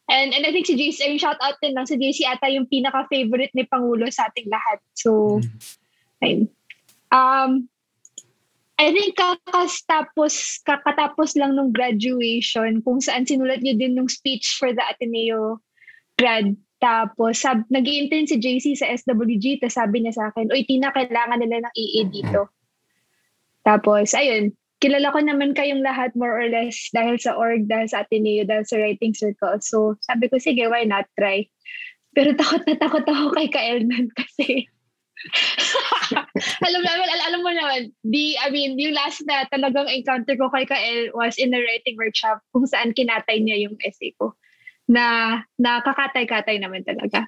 And, 0.07 0.31
and 0.31 0.47
I 0.47 0.55
think 0.55 0.63
si 0.63 0.79
JC, 0.79 1.03
yung 1.11 1.19
shout 1.19 1.35
out 1.43 1.59
din 1.59 1.75
lang, 1.75 1.83
si 1.83 1.99
JC 1.99 2.23
ata 2.23 2.47
yung 2.47 2.71
pinaka-favorite 2.71 3.51
ni 3.51 3.67
Pangulo 3.67 4.07
sa 4.07 4.31
ating 4.31 4.47
lahat. 4.47 4.79
So, 4.95 5.43
ayun. 6.23 6.47
Um, 7.11 7.67
I 8.79 8.95
think 8.95 9.19
kakatapos, 9.19 10.63
kakatapos 10.63 11.35
lang 11.35 11.59
nung 11.59 11.75
graduation 11.75 12.79
kung 12.85 13.03
saan 13.03 13.27
sinulat 13.27 13.59
niyo 13.59 13.75
din 13.75 13.99
nung 13.99 14.07
speech 14.07 14.55
for 14.55 14.71
the 14.71 14.83
Ateneo 14.85 15.59
grad. 16.15 16.55
Tapos, 16.77 17.41
sab, 17.41 17.65
nag 17.73 17.85
intern 17.89 18.29
si 18.29 18.37
JC 18.37 18.77
sa 18.77 18.85
SWG, 18.93 19.61
tapos 19.61 19.77
sabi 19.77 20.05
niya 20.05 20.13
sa 20.13 20.29
akin, 20.29 20.53
Uy, 20.53 20.61
Tina, 20.65 20.93
kailangan 20.93 21.41
nila 21.41 21.65
ng 21.65 21.73
EA 21.73 22.01
dito. 22.05 22.41
Tapos, 23.65 24.13
ayun, 24.13 24.53
kilala 24.77 25.09
ko 25.09 25.19
naman 25.25 25.57
kayong 25.57 25.81
lahat 25.81 26.13
more 26.13 26.37
or 26.37 26.47
less 26.47 26.77
dahil 26.93 27.17
sa 27.17 27.33
org, 27.33 27.65
dahil 27.65 27.89
sa 27.89 28.05
Ateneo, 28.05 28.45
dahil 28.45 28.65
sa 28.69 28.77
writing 28.77 29.11
circle. 29.17 29.57
So, 29.59 29.97
sabi 30.05 30.29
ko, 30.29 30.37
sige, 30.37 30.69
why 30.69 30.85
not 30.85 31.09
try? 31.17 31.49
Pero 32.13 32.37
takot 32.37 32.61
na 32.65 32.77
takot 32.77 33.05
ako 33.05 33.33
kay 33.33 33.49
Kaelman 33.49 34.13
kasi 34.19 34.69
alam 36.67 36.81
naman, 36.85 37.07
al- 37.09 37.25
alam 37.33 37.41
mo 37.41 37.51
naman, 37.51 37.81
di, 38.05 38.37
I 38.37 38.53
mean, 38.53 38.77
yung 38.77 38.93
last 38.93 39.25
na 39.25 39.49
talagang 39.49 39.89
encounter 39.89 40.37
ko 40.37 40.49
kay 40.53 40.69
Kael 40.69 41.09
was 41.17 41.41
in 41.41 41.53
a 41.53 41.59
writing 41.59 41.97
workshop 41.97 42.37
kung 42.53 42.69
saan 42.69 42.93
kinatay 42.93 43.41
niya 43.41 43.65
yung 43.65 43.75
essay 43.81 44.13
ko. 44.21 44.37
Na 44.87 45.37
nakakatay-katay 45.59 46.57
naman 46.63 46.83
talaga. 46.87 47.27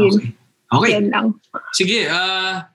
Yun. 0.00 0.32
Okay. 0.70 0.90
Yan 0.96 1.06
lang. 1.12 1.26
Sige, 1.74 2.06
ah 2.08 2.70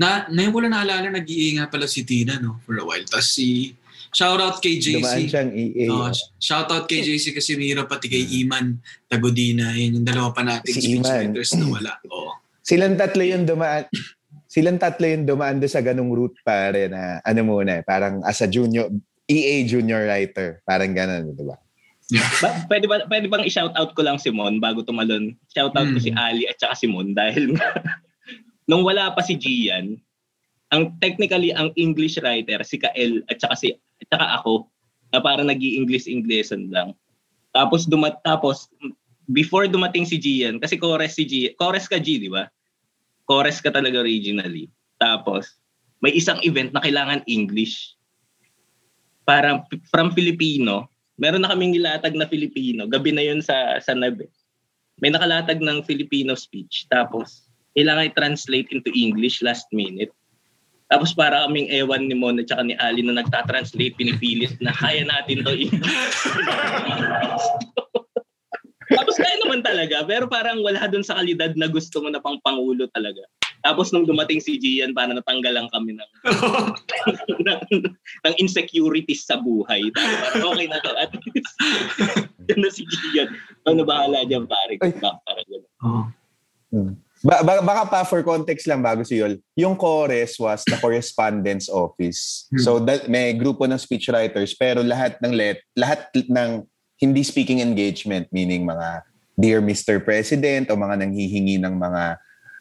na 0.00 0.26
ngayon 0.26 0.52
ko 0.52 0.58
lang 0.64 0.72
naalala 0.74 1.08
nag-EA 1.12 1.60
nga 1.60 1.66
pala 1.68 1.86
si 1.86 2.02
Tina 2.02 2.40
no 2.40 2.58
for 2.64 2.74
a 2.80 2.84
while. 2.84 3.04
Tapos 3.04 3.36
si 3.36 3.76
shoutout 4.10 4.58
kay 4.58 4.80
JC. 4.80 4.98
Dumaan 4.98 5.28
siyang 5.28 5.52
EA. 5.52 5.86
Oh, 5.92 6.10
shoutout 6.40 6.88
kay 6.88 7.04
JC 7.04 7.30
Casimiro 7.36 7.84
pati 7.86 8.08
kay 8.08 8.24
Iman 8.42 8.80
Tagodina. 9.06 9.76
Yan 9.76 10.02
yung 10.02 10.06
dalawa 10.06 10.32
pa 10.32 10.42
nating 10.42 10.74
Si 10.74 10.96
speech 10.96 11.06
Iman. 11.06 11.36
na 11.36 11.66
wala. 11.68 11.92
Oo. 12.08 12.32
Silang 12.62 12.96
tatlo 12.98 13.22
yung 13.22 13.44
dumaan. 13.44 13.84
Silang 14.46 14.78
tatlo 14.78 15.06
yung 15.08 15.24
dumaan 15.24 15.58
doon 15.62 15.72
sa 15.72 15.80
ganung 15.80 16.12
route 16.12 16.36
pare 16.44 16.88
na 16.88 17.22
ano 17.24 17.40
muna 17.42 17.80
eh, 17.80 17.84
parang 17.84 18.20
as 18.26 18.40
a 18.44 18.48
junior 18.48 18.88
EA 19.30 19.66
junior 19.66 20.06
writer. 20.06 20.62
Parang 20.66 20.94
ganun, 20.94 21.34
di 21.34 21.44
ba? 21.46 21.56
Ba, 22.44 22.68
pwede 22.68 22.84
ba 22.90 23.08
pwede 23.08 23.24
bang 23.24 23.46
i-shout 23.46 23.72
out 23.72 23.96
ko 23.96 24.04
lang 24.04 24.20
si 24.20 24.28
Mon 24.28 24.60
bago 24.60 24.84
tumalon? 24.84 25.32
Shout 25.48 25.72
out 25.72 25.88
ko 25.88 25.96
si 25.96 26.12
Ali 26.12 26.44
at 26.44 26.60
saka 26.60 26.76
si 26.76 26.84
Mon 26.84 27.16
dahil 27.16 27.56
nung 28.68 28.84
wala 28.84 29.16
pa 29.16 29.24
si 29.24 29.38
Gian, 29.38 29.96
ang 30.74 30.92
technically 31.00 31.56
ang 31.56 31.72
English 31.80 32.20
writer 32.20 32.60
si 32.68 32.76
Kael 32.76 33.24
at 33.32 33.40
saka 33.40 33.56
si 33.56 33.72
at 33.72 34.08
saka 34.12 34.26
ako 34.42 34.68
na 35.12 35.24
parang 35.24 35.48
nag-i-English 35.48 36.04
Englishan 36.04 36.68
lang. 36.68 36.92
Tapos 37.56 37.88
dumat 37.88 38.20
tapos 38.24 38.68
before 39.30 39.64
dumating 39.64 40.04
si 40.04 40.20
Gian 40.20 40.60
kasi 40.60 40.76
chorus 40.76 41.16
si 41.16 41.24
Gian, 41.24 41.56
chorus 41.56 41.88
ka 41.88 41.96
G, 41.96 42.20
di 42.20 42.28
ba? 42.28 42.48
Chorus 43.24 43.62
ka 43.62 43.72
talaga 43.72 44.04
originally. 44.04 44.68
Tapos 45.00 45.60
may 46.02 46.12
isang 46.12 46.42
event 46.44 46.74
na 46.74 46.82
kailangan 46.82 47.24
English. 47.24 47.94
Parang 49.22 49.62
from 49.90 50.10
Filipino, 50.12 50.90
meron 51.16 51.44
na 51.46 51.54
kaming 51.54 51.78
nilatag 51.78 52.18
na 52.18 52.26
Filipino. 52.26 52.90
Gabi 52.90 53.14
na 53.14 53.22
yun 53.22 53.40
sa 53.40 53.78
sa 53.78 53.94
NAB. 53.94 54.26
eh. 54.26 54.30
May 55.02 55.10
nakalatag 55.10 55.58
ng 55.58 55.82
Filipino 55.82 56.34
speech. 56.38 56.86
Tapos, 56.86 57.50
kailangan 57.74 58.12
i-translate 58.12 58.68
into 58.70 58.92
English 58.94 59.40
last 59.42 59.66
minute. 59.72 60.12
Tapos 60.92 61.16
para 61.16 61.48
kaming 61.48 61.72
ewan 61.72 62.04
ni 62.04 62.12
Mon 62.12 62.36
at 62.36 62.52
ni 62.68 62.76
Ali 62.76 63.00
na 63.00 63.16
nagtatranslate, 63.16 63.96
pinipilit 63.96 64.60
na 64.60 64.76
kaya 64.76 65.08
natin 65.08 65.40
to. 65.40 65.56
Tapos 69.02 69.18
kaya 69.18 69.36
naman 69.42 69.60
talaga, 69.66 70.06
pero 70.06 70.30
parang 70.30 70.62
wala 70.62 70.86
dun 70.86 71.02
sa 71.02 71.18
kalidad 71.18 71.50
na 71.58 71.66
gusto 71.66 71.98
mo 71.98 72.06
na 72.06 72.22
pang 72.22 72.38
pangulo 72.46 72.86
talaga. 72.94 73.26
Tapos 73.62 73.90
nung 73.90 74.06
dumating 74.06 74.38
si 74.38 74.58
Gian, 74.62 74.94
para 74.94 75.10
natanggalan 75.10 75.66
kami 75.74 75.98
ng, 75.98 76.10
ng, 77.42 77.60
ng 78.26 78.34
insecurities 78.38 79.26
sa 79.26 79.38
buhay. 79.42 79.90
Tapos 79.90 80.14
parang 80.22 80.46
okay 80.54 80.66
na 80.70 80.78
to. 80.82 80.90
At 80.98 81.10
least, 81.14 81.54
yun 82.50 82.58
na 82.62 82.70
si 82.70 82.82
Gian. 82.86 83.30
Ano 83.66 83.82
bahala 83.82 84.22
dyan, 84.22 84.46
pare? 84.46 84.78
Back, 84.78 85.02
parang 85.02 85.46
gano'n. 85.50 85.70
Hmm. 86.70 86.92
Ba- 87.22 87.46
ba- 87.46 87.62
baka 87.62 87.82
pa 87.86 88.00
for 88.02 88.18
context 88.26 88.66
lang 88.66 88.82
bago 88.82 89.06
si 89.06 89.22
Yol, 89.22 89.38
yung 89.54 89.78
chorus 89.78 90.34
was 90.42 90.66
the 90.66 90.74
correspondence 90.82 91.70
office. 91.70 92.50
So 92.58 92.82
that, 92.82 93.06
may 93.06 93.30
grupo 93.38 93.62
ng 93.62 93.78
speechwriters 93.78 94.58
pero 94.58 94.82
lahat 94.82 95.22
ng 95.22 95.30
let 95.30 95.62
lahat 95.78 96.10
ng 96.18 96.66
hindi 97.02 97.26
speaking 97.26 97.58
engagement 97.58 98.30
meaning 98.30 98.62
mga 98.62 99.02
dear 99.34 99.58
Mr. 99.58 99.98
President 99.98 100.70
o 100.70 100.78
mga 100.78 101.02
nanghihingi 101.02 101.58
ng 101.58 101.74
mga 101.74 102.02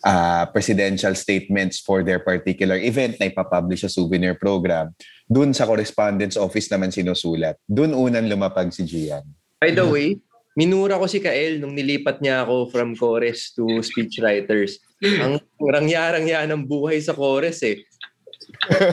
ah, 0.02 0.44
presidential 0.50 1.14
statements 1.14 1.78
for 1.78 2.02
their 2.02 2.18
particular 2.18 2.82
event 2.82 3.22
na 3.22 3.30
ipapublish 3.30 3.86
sa 3.86 3.92
souvenir 3.92 4.34
program. 4.34 4.90
Doon 5.30 5.54
sa 5.54 5.70
correspondence 5.70 6.36
office 6.36 6.68
naman 6.74 6.90
sinusulat. 6.90 7.62
Doon 7.70 7.94
unang 7.94 8.26
lumapag 8.26 8.74
si 8.74 8.84
Gian. 8.84 9.24
By 9.62 9.78
the 9.78 9.86
way, 9.86 10.18
minura 10.58 10.98
ko 10.98 11.06
si 11.06 11.22
Kael 11.22 11.62
nung 11.62 11.78
nilipat 11.78 12.20
niya 12.20 12.44
ako 12.44 12.74
from 12.74 12.98
chorus 12.98 13.54
to 13.54 13.80
speechwriters. 13.86 14.82
Ang 15.06 15.38
rangyarang-ya 15.62 16.50
ng 16.50 16.66
buhay 16.66 16.98
sa 16.98 17.14
chorus 17.14 17.62
eh. 17.62 17.80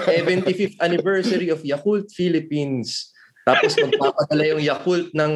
75th 0.06 0.78
anniversary 0.78 1.50
of 1.50 1.64
Yakult 1.66 2.12
Philippines. 2.14 3.10
Tapos 3.48 3.72
magpapadala 3.80 4.44
yung 4.52 4.62
Yakult 4.62 5.08
ng 5.16 5.32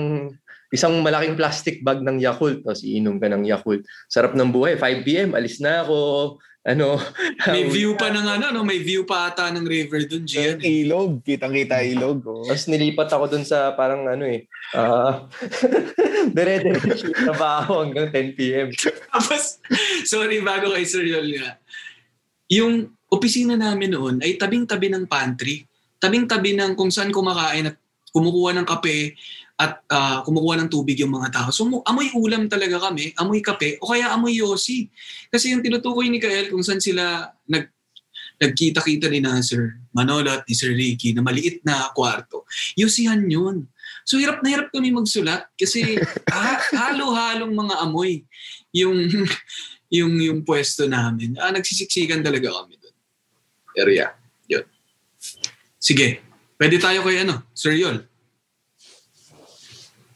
isang 0.72 1.04
malaking 1.04 1.36
plastic 1.36 1.80
bag 1.84 2.00
ng 2.00 2.20
Yakult. 2.20 2.64
Tapos 2.64 2.84
iinom 2.84 3.16
ka 3.16 3.28
ng 3.28 3.44
Yakult. 3.48 3.84
Sarap 4.08 4.32
ng 4.36 4.52
buhay. 4.52 4.76
5 4.76 5.06
p.m. 5.06 5.30
Alis 5.36 5.60
na 5.60 5.84
ako. 5.84 5.98
Ano? 6.62 6.94
May 7.50 7.66
view 7.66 7.98
pa 7.98 8.14
ng 8.14 8.22
ano, 8.22 8.54
no? 8.54 8.62
may 8.62 8.78
view 8.78 9.02
pa 9.02 9.26
ata 9.26 9.50
ng 9.50 9.66
river 9.66 10.06
dun, 10.06 10.22
Gian. 10.22 10.62
Ilog, 10.62 11.18
kitang-kita 11.26 11.82
ilog. 11.82 12.22
Oh. 12.22 12.46
Tapos 12.46 12.70
nilipat 12.70 13.10
ako 13.10 13.24
dun 13.34 13.42
sa 13.42 13.74
parang 13.74 14.06
ano 14.06 14.22
eh. 14.22 14.46
ah 14.78 15.26
Dire-diretso 16.36 17.10
yung 17.10 17.18
trabaho 17.18 17.82
hanggang 17.82 18.14
10 18.14 18.38
p.m. 18.38 18.70
Tapos, 19.10 19.58
sorry, 20.06 20.38
bago 20.38 20.70
kay 20.70 20.86
Sir 20.86 21.02
Yol 21.02 21.34
nga. 21.34 21.58
Yung 22.46 22.94
opisina 23.10 23.58
namin 23.58 23.90
noon 23.90 24.16
ay 24.22 24.38
tabing-tabi 24.38 24.86
ng 24.86 25.10
pantry. 25.10 25.66
Tabing-tabi 25.98 26.54
ng 26.54 26.78
kung 26.78 26.94
saan 26.94 27.10
kumakain 27.10 27.74
at 27.74 27.76
kumukuha 28.12 28.52
ng 28.56 28.66
kape 28.68 29.16
at 29.56 29.80
ah, 29.88 30.20
kumukuha 30.24 30.60
ng 30.62 30.68
tubig 30.72 31.00
yung 31.00 31.12
mga 31.12 31.32
tao. 31.32 31.48
So, 31.52 31.64
amoy 31.64 32.12
ulam 32.16 32.46
talaga 32.46 32.88
kami, 32.88 33.16
amoy 33.16 33.40
kape, 33.40 33.80
o 33.80 33.92
kaya 33.92 34.12
amoy 34.12 34.36
yosi. 34.38 34.88
Kasi 35.32 35.52
yung 35.56 35.64
tinutukoy 35.64 36.08
ni 36.08 36.20
Kael 36.20 36.52
kung 36.52 36.64
saan 36.64 36.80
sila 36.80 37.30
nag 37.46 37.68
nagkita-kita 38.42 39.06
ni 39.06 39.22
na 39.22 39.38
Sir 39.38 39.78
Manolo 39.94 40.26
at 40.26 40.42
ni 40.50 40.54
Sir 40.58 40.74
Ricky 40.74 41.14
na 41.14 41.22
maliit 41.22 41.62
na 41.62 41.94
kwarto. 41.94 42.42
Yosihan 42.74 43.22
yun. 43.22 43.70
So 44.02 44.18
hirap 44.18 44.42
na 44.42 44.50
hirap 44.50 44.74
kami 44.74 44.90
magsulat 44.90 45.46
kasi 45.54 45.94
ha- 46.34 46.66
halo-halong 46.74 47.54
mga 47.54 47.74
amoy. 47.86 48.26
Yung 48.74 48.98
yung, 49.96 50.16
yung 50.18 50.40
pwesto 50.42 50.88
namin. 50.88 51.36
Ah, 51.36 51.52
nagsisiksikan 51.52 52.24
talaga 52.24 52.48
kami 52.48 52.80
doon. 52.80 52.96
Area. 53.76 54.16
Yun. 54.48 54.64
Sige. 55.76 56.31
Pwede 56.62 56.78
tayo 56.78 57.02
kay 57.02 57.26
ano, 57.26 57.42
Sir 57.58 57.74
Yol. 57.74 58.06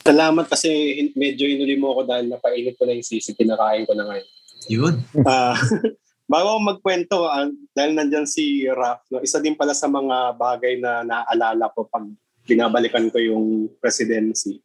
Salamat 0.06 0.46
kasi 0.46 0.70
medyo 1.18 1.42
inuli 1.42 1.74
mo 1.74 1.90
ako 1.90 2.06
dahil 2.06 2.30
napainit 2.30 2.78
ko 2.78 2.86
na 2.86 2.94
yung 2.94 3.02
sisi, 3.02 3.34
kinakain 3.34 3.82
ko 3.82 3.98
na 3.98 4.06
ngayon. 4.06 4.28
Yun. 4.70 4.94
Ah, 5.26 5.58
bago 6.30 6.54
ako 6.54 6.60
magkwento, 6.62 7.26
ah, 7.26 7.50
dahil 7.74 7.98
nandyan 7.98 8.30
si 8.30 8.62
Raf, 8.70 9.02
no, 9.10 9.18
isa 9.26 9.42
din 9.42 9.58
pala 9.58 9.74
sa 9.74 9.90
mga 9.90 10.38
bagay 10.38 10.78
na 10.78 11.02
naaalala 11.02 11.66
ko 11.74 11.90
pag 11.90 12.06
binabalikan 12.46 13.10
ko 13.10 13.18
yung 13.18 13.66
presidency. 13.82 14.62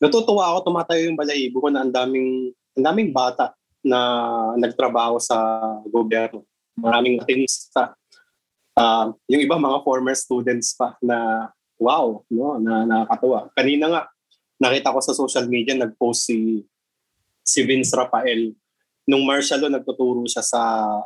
Natutuwa 0.00 0.56
ako, 0.56 0.72
tumatayo 0.72 1.04
yung 1.04 1.20
balahibo 1.20 1.60
ko 1.60 1.68
na 1.68 1.84
ang 1.84 1.92
daming, 1.92 2.48
ang 2.80 2.84
daming 2.88 3.12
bata 3.12 3.52
na 3.84 4.00
nagtrabaho 4.56 5.20
sa 5.20 5.36
gobyerno. 5.84 6.48
Maraming 6.80 7.20
atinista. 7.20 7.92
Ah, 8.74 9.14
yung 9.30 9.42
iba 9.42 9.54
mga 9.54 9.86
former 9.86 10.18
students 10.18 10.74
pa 10.74 10.98
na 10.98 11.48
wow, 11.78 12.26
no, 12.26 12.58
na 12.58 12.82
nakakatuwa. 12.82 13.50
Kanina 13.54 13.86
nga, 13.86 14.02
nakita 14.58 14.94
ko 14.94 14.98
sa 14.98 15.14
social 15.14 15.46
media, 15.46 15.78
nag-post 15.78 16.26
si 16.26 16.62
si 17.44 17.60
Vince 17.62 17.94
Rafael. 17.94 18.50
Nung 19.04 19.22
martial 19.22 19.60
law, 19.60 19.70
nagtuturo 19.70 20.24
siya 20.24 20.40
sa 20.40 20.60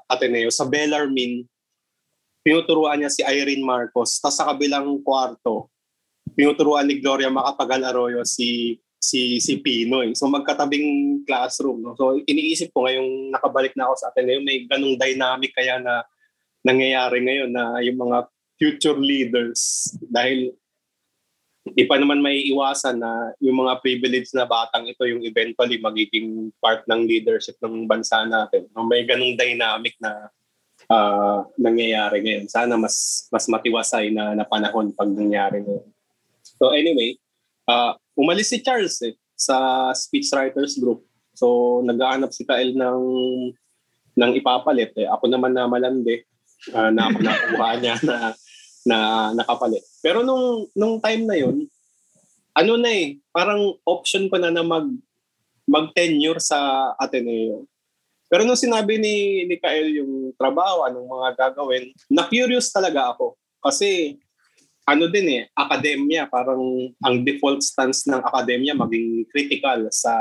Ateneo. 0.06 0.48
Sa 0.54 0.64
Bellarmine, 0.64 1.44
tinuturuan 2.46 3.02
niya 3.02 3.10
si 3.10 3.20
Irene 3.26 3.60
Marcos. 3.60 4.22
Tapos 4.22 4.38
sa 4.38 4.48
kabilang 4.48 5.02
kwarto, 5.02 5.68
tinuturuan 6.38 6.86
ni 6.86 7.02
Gloria 7.02 7.28
Macapagal 7.28 7.82
Arroyo 7.84 8.22
si 8.22 8.78
si 8.96 9.42
si 9.42 9.58
Pinoy. 9.58 10.14
So 10.14 10.30
magkatabing 10.30 11.20
classroom. 11.26 11.82
No? 11.82 11.98
So 11.98 12.16
iniisip 12.22 12.70
ko 12.70 12.86
ngayong 12.86 13.34
nakabalik 13.34 13.74
na 13.74 13.90
ako 13.90 13.94
sa 13.98 14.08
Ateneo, 14.14 14.40
may 14.46 14.64
ganong 14.64 14.96
dynamic 14.96 15.50
kaya 15.52 15.82
na 15.82 16.06
nangyayari 16.66 17.22
ngayon 17.22 17.50
na 17.52 17.78
yung 17.84 17.98
mga 17.98 18.18
future 18.59 18.98
leaders 18.98 19.92
dahil 20.11 20.50
di 21.68 21.84
pa 21.84 22.00
naman 22.00 22.24
may 22.24 22.48
iwasan 22.48 22.96
na 22.96 23.32
yung 23.44 23.61
mga 23.64 23.80
privileged 23.84 24.32
na 24.32 24.48
batang 24.48 24.88
ito 24.88 25.04
yung 25.04 25.20
eventually 25.24 25.76
magiging 25.78 26.48
part 26.62 26.84
ng 26.88 27.04
leadership 27.04 27.61
ng 27.61 27.84
bansa 27.84 28.24
natin. 28.24 28.66
No, 28.72 28.88
May 28.88 29.04
ganong 29.04 29.36
dynamic 29.36 29.94
na 30.00 30.32
ah, 30.88 31.44
nangyayari 31.61 32.24
ngayon. 32.24 32.46
Sana 32.48 32.74
mas 32.80 33.28
mas 33.28 33.44
matiwasay 33.46 34.11
na, 34.11 34.32
na 34.32 34.44
panahon 34.48 34.94
pag 34.96 35.11
nangyari 35.12 35.61
ngayon. 35.61 35.88
So 36.56 36.72
anyway, 36.72 37.20
ah, 37.68 37.94
umalis 38.16 38.50
si 38.50 38.64
Charles 38.64 38.96
eh, 39.04 39.14
sa 39.36 39.90
speechwriters 39.92 40.80
group. 40.80 41.04
So 41.36 41.78
nag-aanap 41.84 42.32
si 42.32 42.42
Kael 42.48 42.74
ng 42.74 43.02
ng 44.18 44.32
ipapalit 44.40 44.96
eh. 44.98 45.06
Ako 45.06 45.30
naman 45.30 45.54
na 45.54 45.70
malandi 45.70 46.26
ah, 46.74 46.90
na 46.90 47.11
nakuha 47.12 47.68
niya 47.78 47.94
na 48.02 48.16
na 48.88 48.98
nakapalit. 49.36 49.84
Pero 50.00 50.24
nung 50.24 50.66
nung 50.72 50.96
time 51.02 51.24
na 51.28 51.36
yun, 51.36 51.68
ano 52.56 52.72
na 52.80 52.90
eh, 52.90 53.20
parang 53.30 53.76
option 53.86 54.26
ko 54.26 54.36
na 54.40 54.50
na 54.50 54.64
mag 54.64 54.88
mag 55.68 55.92
tenure 55.92 56.40
sa 56.40 56.90
Ateneo. 56.96 57.68
Pero 58.28 58.44
nung 58.44 58.59
sinabi 58.59 58.96
ni 58.96 59.44
ni 59.48 59.56
Kael 59.61 60.00
yung 60.00 60.32
trabaho, 60.36 60.84
anong 60.84 61.09
mga 61.09 61.28
gagawin, 61.36 61.92
na 62.09 62.24
curious 62.28 62.72
talaga 62.72 63.12
ako. 63.12 63.36
Kasi 63.61 64.16
ano 64.88 65.04
din 65.12 65.28
eh, 65.28 65.42
akademya, 65.52 66.32
parang 66.32 66.88
ang 67.04 67.20
default 67.20 67.61
stance 67.61 68.09
ng 68.09 68.24
akademya 68.24 68.72
maging 68.72 69.28
critical 69.28 69.84
sa 69.92 70.16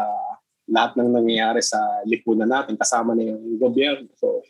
lahat 0.68 1.00
ng 1.00 1.10
nangyayari 1.16 1.64
sa 1.64 1.80
lipunan 2.04 2.52
natin, 2.52 2.76
kasama 2.76 3.16
na 3.16 3.24
yung 3.32 3.56
gobyerno. 3.56 4.12
So, 4.20 4.44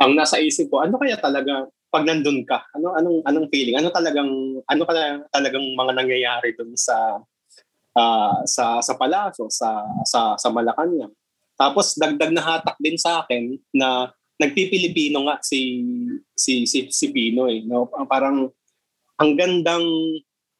ang 0.00 0.12
nasa 0.14 0.42
isip 0.42 0.70
ko, 0.70 0.82
ano 0.82 0.98
kaya 0.98 1.18
talaga 1.18 1.68
pag 1.94 2.02
nandun 2.02 2.42
ka, 2.42 2.66
ano 2.74 2.90
anong 2.98 3.22
anong 3.22 3.46
feeling? 3.54 3.78
Ano 3.78 3.94
talagang 3.94 4.26
ano 4.66 4.82
kaya 4.82 5.22
talagang 5.30 5.62
mga 5.62 5.92
nangyayari 5.94 6.50
dun 6.58 6.74
sa 6.74 7.22
ah, 7.94 8.42
sa 8.42 8.82
sa 8.82 8.98
palasyo, 8.98 9.46
sa 9.46 9.86
sa 10.02 10.34
sa 10.34 10.48
Malacanang. 10.50 11.14
Tapos 11.54 11.94
dagdag 11.94 12.34
na 12.34 12.42
hatak 12.42 12.74
din 12.82 12.98
sa 12.98 13.22
akin 13.22 13.54
na 13.70 14.10
nagpipilipino 14.42 15.22
nga 15.30 15.38
si 15.38 15.86
si 16.34 16.66
si, 16.66 16.90
si 16.90 17.06
Pinoy, 17.14 17.62
no? 17.62 17.86
Parang 18.10 18.50
ang 19.14 19.30
gandang 19.38 19.86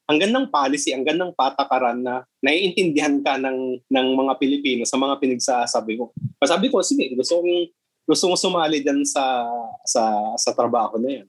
ang 0.05 0.19
gandang 0.21 0.53
policy, 0.53 0.95
ang 0.95 1.03
gandang 1.03 1.35
patakaran 1.35 1.99
na 1.99 2.23
naiintindihan 2.45 3.19
ka 3.25 3.41
ng 3.41 3.83
ng 3.91 4.09
mga 4.15 4.33
Pilipino 4.39 4.83
sa 4.87 5.01
mga 5.01 5.19
pinagsasabi 5.19 5.99
ko. 5.99 6.15
Sabi 6.45 6.71
ko, 6.71 6.79
sige, 6.85 7.11
gusto 7.17 7.43
kong 7.43 7.73
gusto 8.05 8.25
mo 8.29 8.37
sumali 8.37 8.85
dyan 8.85 9.01
sa 9.05 9.49
sa 9.85 10.33
sa 10.37 10.51
trabaho 10.53 11.01
na 11.01 11.21
yan. 11.23 11.29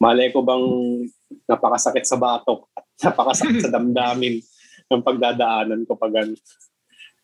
Malay 0.00 0.32
ko 0.32 0.40
bang 0.40 0.64
napakasakit 1.44 2.08
sa 2.08 2.16
batok 2.16 2.66
at 2.72 2.84
napakasakit 3.10 3.68
sa 3.68 3.72
damdamin 3.72 4.40
ng 4.90 5.02
pagdadaanan 5.04 5.86
ko 5.86 5.94
pag, 5.94 6.12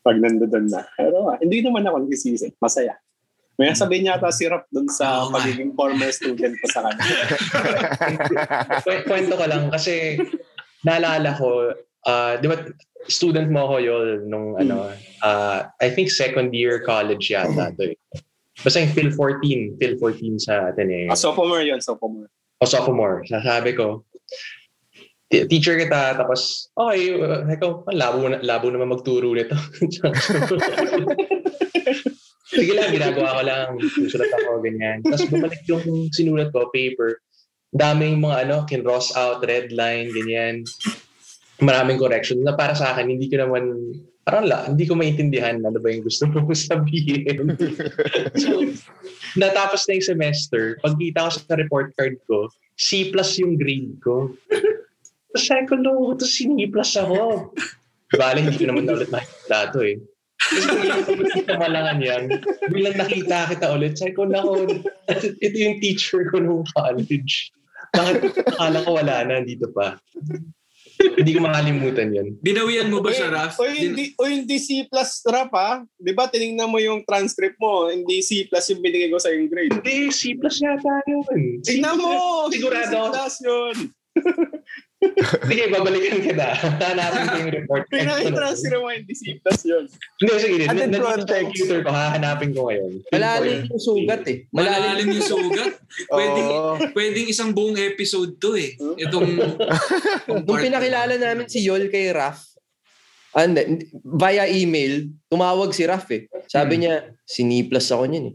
pag 0.05 0.17
nandoon 0.21 0.71
na. 0.71 0.87
Pero 0.95 1.33
ah, 1.33 1.41
hindi 1.41 1.65
naman 1.65 1.83
ako 1.83 2.07
nagsisisi. 2.07 2.55
Masaya. 2.63 2.95
May 3.57 3.73
sabihin 3.73 4.05
niya 4.07 4.21
ata 4.21 4.29
si 4.29 4.45
Rap 4.45 4.69
doon 4.69 4.85
sa 4.93 5.25
pagiging 5.33 5.73
former 5.73 6.13
student 6.13 6.53
ko 6.61 6.67
sa 6.69 6.85
kanya. 6.85 7.05
Kwen- 8.85 9.05
Kwento 9.09 9.33
ko 9.41 9.45
lang 9.49 9.73
kasi 9.73 10.21
naalala 10.85 11.33
ko, 11.33 11.73
ah, 12.07 12.39
di 12.39 12.47
ba 12.49 12.57
student 13.07 13.51
mo 13.51 13.67
ako 13.71 13.77
yun 13.83 14.27
nung 14.31 14.55
ano, 14.59 14.91
ah, 15.23 15.71
I 15.83 15.91
think 15.91 16.11
second 16.11 16.55
year 16.55 16.83
college 16.83 17.31
yata 17.31 17.75
to 17.77 17.93
eh. 17.95 17.99
Basta 18.57 18.81
yung 18.81 18.95
Phil 18.97 19.13
14, 19.13 19.77
Phil 19.77 19.95
14 20.01 20.41
sa 20.41 20.73
Ateneo. 20.73 21.13
Ah, 21.13 21.19
sophomore 21.19 21.61
yun, 21.61 21.81
sophomore. 21.85 22.31
o 22.57 22.65
sophomore, 22.65 23.21
sasabi 23.29 23.77
ko, 23.77 24.01
"T- 25.29 25.45
teacher 25.45 25.77
kita, 25.77 26.17
tapos, 26.17 26.73
okay, 26.73 27.21
uh, 27.21 27.45
ikaw, 27.53 27.85
ah, 27.85 27.93
labo, 27.93 28.25
na, 28.25 28.41
labo 28.41 28.73
naman 28.73 28.89
magturo 28.97 29.37
nito. 29.37 29.53
Sige 32.47 32.73
lang, 32.79 32.95
ginagawa 32.95 33.37
ko 33.37 33.43
lang. 33.45 33.69
Susulat 33.93 34.31
ako, 34.41 34.63
ganyan. 34.65 35.03
Tapos 35.05 35.27
bumalik 35.29 35.61
yung 35.69 36.09
sinulat 36.15 36.49
ko, 36.55 36.71
paper. 36.73 37.21
Daming 37.77 38.23
mga 38.23 38.49
ano, 38.49 38.57
kinross 38.65 39.13
out, 39.19 39.45
red 39.45 39.75
line, 39.75 40.09
ganyan. 40.15 40.65
Maraming 41.63 41.97
correction 41.97 42.45
na 42.45 42.53
para 42.53 42.77
sa 42.77 42.93
akin, 42.93 43.09
hindi 43.09 43.33
ko 43.33 43.41
naman, 43.41 43.97
parang 44.29 44.45
la, 44.45 44.69
hindi 44.69 44.85
ko 44.85 44.93
maintindihan 44.93 45.57
ano 45.65 45.81
ba 45.81 45.89
yung 45.89 46.05
gusto 46.05 46.29
mo 46.33 46.53
sabihin. 46.53 47.57
so, 48.43 48.61
natapos 49.41 49.89
na 49.89 49.97
yung 49.97 50.09
semester, 50.17 50.77
pagkita 50.85 51.25
ko 51.25 51.31
sa 51.33 51.55
report 51.57 51.97
card 51.97 52.21
ko, 52.29 52.53
C 52.77 53.09
plus 53.09 53.41
yung 53.41 53.57
grade 53.57 53.97
ko. 54.05 54.37
Tapos 55.33 55.45
sabi 55.49 55.65
ko, 55.65 55.75
no, 55.81 56.13
ito 56.13 56.29
C 56.29 56.45
plus 56.69 56.93
ako. 56.97 57.53
Bale, 58.17 58.39
hindi 58.45 58.61
ko 58.61 58.69
naman 58.69 58.85
na 58.85 58.97
ulit 58.97 59.11
makikita 59.13 59.73
to 59.73 59.81
eh. 59.85 59.97
Tapos 60.37 60.65
kung 61.09 61.19
yung 61.25 61.47
sa 61.49 61.57
malangan 61.59 61.99
yan, 61.99 62.23
bilang 62.71 62.97
nakita 63.01 63.51
kita 63.51 63.67
ulit, 63.73 63.97
sabi 63.97 64.13
ko, 64.13 64.29
nako, 64.29 64.69
ito 65.41 65.57
yung 65.57 65.81
teacher 65.81 66.29
ko 66.29 66.39
nung 66.39 66.65
college. 66.77 67.51
Bakit 67.97 68.45
akala 68.45 68.79
ko 68.85 68.91
wala 69.01 69.25
na, 69.25 69.41
dito 69.43 69.73
pa. 69.73 69.97
Hindi 70.97 71.31
ko 71.37 71.41
makalimutan 71.45 72.09
yun. 72.13 72.29
Binawian 72.41 72.89
mo 72.89 73.05
ba 73.05 73.13
siya, 73.13 73.29
Raf? 73.29 73.61
O 73.61 73.69
hindi, 73.69 74.17
o 74.17 74.25
hindi 74.25 74.57
C 74.57 74.89
plus 74.89 75.21
rap 75.29 75.53
ha? 75.53 75.85
Di 75.97 76.13
ba 76.17 76.29
tinignan 76.29 76.69
mo 76.73 76.81
yung 76.81 77.05
transcript 77.05 77.61
mo, 77.61 77.93
hindi 77.93 78.25
C 78.25 78.49
plus 78.49 78.73
yung 78.73 78.81
binigay 78.81 79.13
ko 79.13 79.21
sa 79.21 79.33
yung 79.33 79.49
grade. 79.49 79.77
Hindi, 79.77 80.09
C 80.13 80.37
plus 80.37 80.61
yata 80.61 81.05
yun. 81.05 81.61
Tingnan 81.61 81.97
mo! 82.01 82.49
Sigurado 82.49 82.89
C 82.89 83.13
plus 83.13 83.37
yun. 83.45 83.77
Sige, 85.45 85.69
babalikan 85.69 86.25
kita. 86.25 86.57
Hanapin 86.89 87.25
ko 87.29 87.37
yung 87.37 87.53
report. 87.53 87.85
card 87.93 88.57
ko 88.57 88.77
mo 88.81 88.89
hindi 88.89 89.13
C 89.13 89.37
plus 89.45 89.61
yun. 89.69 89.85
Hindi, 90.21 90.33
sige. 90.41 90.65
Nandito 90.73 91.05
sa 91.05 91.21
context. 91.21 91.45
computer 91.45 91.79
ko, 91.85 91.91
hahanapin 91.93 92.51
ko 92.57 92.61
ngayon. 92.69 92.93
Malalim 93.13 93.69
yung 93.69 93.83
sugat 93.83 94.23
eh. 94.25 94.39
Malalim 94.49 95.07
yung 95.13 95.27
sugat. 95.27 95.73
Pwedeng, 96.17 96.51
pwedeng 96.97 97.27
isang 97.29 97.51
buong 97.53 97.77
episode 97.77 98.41
to 98.41 98.57
eh. 98.57 98.73
Itong... 99.01 99.37
Nung 100.29 100.61
pinakilala 100.61 101.21
namin 101.21 101.49
si 101.49 101.61
Yol 101.65 101.93
kay 101.93 102.13
Raf, 102.13 102.57
and, 103.37 103.85
via 104.17 104.49
email, 104.49 105.13
tumawag 105.29 105.77
si 105.77 105.85
Raf 105.85 106.09
eh. 106.09 106.25
Sabi 106.49 106.81
niya, 106.85 107.13
siniplas 107.29 107.93
ako 107.93 108.09
niyan 108.09 108.33
eh. 108.33 108.35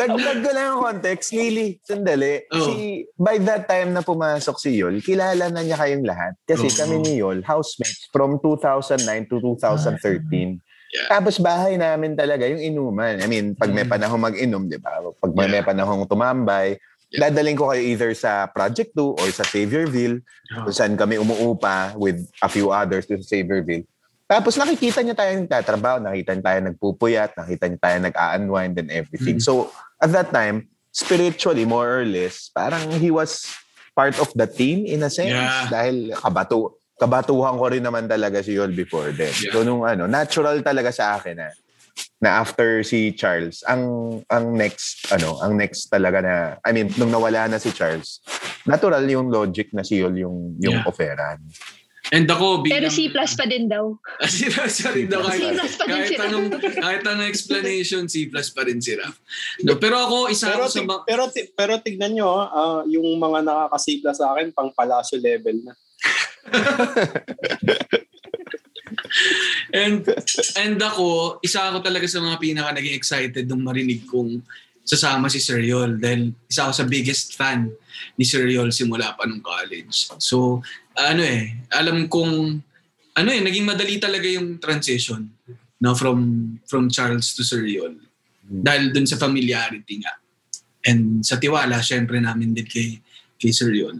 Dagdag 0.00 0.38
ko 0.40 0.50
lang 0.50 0.66
ang 0.72 0.80
context, 0.80 1.36
Lily. 1.36 1.76
Sandali. 1.84 2.48
Oh. 2.48 2.64
Si, 2.64 3.04
by 3.20 3.36
that 3.44 3.68
time 3.68 3.92
na 3.92 4.00
pumasok 4.00 4.56
si 4.56 4.80
Yol, 4.80 5.04
kilala 5.04 5.52
na 5.52 5.60
niya 5.60 5.76
kayong 5.76 6.04
lahat. 6.08 6.34
Kasi 6.48 6.72
Oo. 6.72 6.76
kami 6.76 6.94
ni 7.04 7.12
Yol, 7.20 7.44
housemates 7.44 8.08
from 8.08 8.40
2009 8.40 9.04
to 9.28 9.36
2013. 9.40 10.56
Yeah. 10.96 11.08
Tapos 11.12 11.36
bahay 11.36 11.76
namin 11.76 12.16
talaga 12.16 12.48
yung 12.48 12.62
inuman. 12.62 13.20
I 13.20 13.26
mean, 13.28 13.52
pag 13.52 13.74
may 13.74 13.84
panahon 13.84 14.22
mag-inom, 14.22 14.70
di 14.70 14.80
ba? 14.80 15.04
Pag 15.20 15.32
may, 15.36 15.50
may 15.50 15.60
panahon 15.60 16.08
tumambay, 16.08 16.80
dadaling 17.12 17.58
ko 17.58 17.68
kayo 17.68 17.82
either 17.82 18.12
sa 18.16 18.48
Project 18.48 18.96
2 18.96 19.20
or 19.20 19.28
sa 19.34 19.44
Saviorville, 19.44 20.24
kung 20.48 20.74
saan 20.74 20.96
kami 20.96 21.20
umuupa 21.20 21.92
with 22.00 22.24
a 22.40 22.48
few 22.48 22.72
others 22.72 23.04
to 23.04 23.20
sa 23.20 23.36
Saviorville. 23.36 23.84
Tapos 24.26 24.58
nakikita 24.58 25.06
niya 25.06 25.14
tayo 25.14 25.38
nagtatrabaho, 25.38 26.02
nakita 26.02 26.34
niya 26.34 26.44
tayo 26.50 26.60
nagpupuyat, 26.66 27.30
nakita 27.38 27.64
niya 27.70 27.80
tayo 27.80 27.96
nag-unwind 28.10 28.74
and 28.82 28.90
everything. 28.90 29.38
Mm. 29.38 29.46
So, 29.46 29.70
at 30.02 30.10
that 30.10 30.34
time, 30.34 30.66
spiritually, 30.90 31.62
more 31.62 32.02
or 32.02 32.04
less, 32.04 32.50
parang 32.50 32.90
he 32.98 33.14
was 33.14 33.46
part 33.94 34.18
of 34.18 34.28
the 34.34 34.50
team 34.50 34.82
in 34.82 35.06
a 35.06 35.10
sense. 35.10 35.30
Yeah. 35.30 35.70
Dahil 35.70 36.10
kabatu 36.18 36.74
kabatuhan 36.96 37.60
ko 37.60 37.64
rin 37.70 37.84
naman 37.84 38.10
talaga 38.10 38.42
si 38.42 38.56
Yol 38.58 38.74
before 38.74 39.14
then. 39.14 39.30
Yeah. 39.30 39.54
So, 39.54 39.62
nung 39.62 39.86
ano, 39.86 40.10
natural 40.10 40.58
talaga 40.66 40.90
sa 40.90 41.22
akin 41.22 41.38
na 41.38 41.48
na 42.20 42.40
after 42.40 42.80
si 42.84 43.12
Charles, 43.12 43.60
ang 43.68 44.20
ang 44.32 44.52
next 44.56 45.08
ano, 45.12 45.38
ang 45.40 45.56
next 45.56 45.88
talaga 45.92 46.18
na 46.24 46.34
I 46.64 46.72
mean, 46.72 46.90
nung 46.96 47.12
nawala 47.12 47.46
na 47.46 47.60
si 47.60 47.70
Charles, 47.72 48.24
natural 48.66 49.04
yung 49.06 49.28
logic 49.30 49.70
na 49.70 49.84
si 49.84 50.00
Yol 50.00 50.16
yung 50.18 50.56
yung 50.58 50.82
Yeah. 50.82 50.88
oferan. 50.88 51.40
And 52.14 52.30
ako, 52.30 52.62
Pero 52.62 52.86
bilang... 52.86 52.94
C 52.94 53.10
plus 53.10 53.32
pa 53.34 53.44
din 53.50 53.66
daw. 53.66 53.98
Ah, 54.22 54.30
C 54.30 54.46
plus 54.46 54.76
pa 54.78 54.90
rin 54.94 55.08
daw. 55.10 55.20
Kahit, 55.26 55.42
C 55.42 55.44
plus 55.50 55.74
pa 55.74 55.84
din 55.84 55.96
kahit 55.96 56.20
anong, 56.22 56.46
kahit 56.78 57.02
anong 57.02 57.26
explanation, 57.26 58.02
C 58.06 58.30
plus 58.30 58.48
pa 58.54 58.62
rin 58.62 58.78
si 58.78 58.94
Raf. 58.94 59.18
No, 59.66 59.74
pero 59.80 59.98
ako, 59.98 60.30
isa 60.30 60.54
Pero, 60.54 60.62
ako 60.62 60.70
sa 60.70 60.80
mga... 60.86 61.02
pero, 61.02 61.22
ti- 61.32 61.50
pero 61.50 61.72
tignan 61.82 62.14
nyo, 62.14 62.30
ah, 62.46 62.80
yung 62.86 63.18
mga 63.18 63.42
nakakasigla 63.42 64.12
sa 64.14 64.34
akin, 64.34 64.54
pang 64.54 64.70
palasyo 64.70 65.18
level 65.18 65.66
na. 65.66 65.74
And, 69.74 70.06
and 70.56 70.78
ako, 70.78 71.38
isa 71.42 71.68
ako 71.68 71.82
talaga 71.82 72.06
sa 72.06 72.22
mga 72.22 72.36
pinaka 72.38 72.70
naging 72.76 72.96
excited 72.96 73.44
nung 73.48 73.66
marinig 73.66 74.06
kong 74.06 74.40
sasama 74.86 75.26
si 75.26 75.42
Sir 75.42 75.58
Yol 75.66 75.98
dahil 75.98 76.30
isa 76.46 76.70
ako 76.70 76.72
sa 76.78 76.86
biggest 76.86 77.34
fan 77.34 77.66
ni 78.14 78.22
Sir 78.22 78.46
Yol 78.46 78.70
simula 78.70 79.18
pa 79.18 79.26
nung 79.26 79.42
college. 79.42 80.14
So, 80.22 80.62
ano 80.94 81.22
eh, 81.26 81.66
alam 81.74 82.06
kong, 82.06 82.34
ano 83.18 83.28
eh, 83.34 83.42
naging 83.42 83.66
madali 83.66 83.98
talaga 83.98 84.30
yung 84.30 84.62
transition 84.62 85.26
no, 85.82 85.98
from 85.98 86.54
from 86.70 86.86
Charles 86.86 87.34
to 87.34 87.42
Sir 87.42 87.66
Yol. 87.66 87.98
Dahil 88.46 88.94
dun 88.94 89.10
sa 89.10 89.18
familiarity 89.18 89.98
nga. 90.06 90.14
And 90.86 91.26
sa 91.26 91.34
tiwala, 91.34 91.82
syempre 91.82 92.22
namin 92.22 92.54
din 92.54 92.70
kay, 92.70 93.02
kay 93.34 93.50
Sir 93.50 93.74
Yol. 93.74 93.98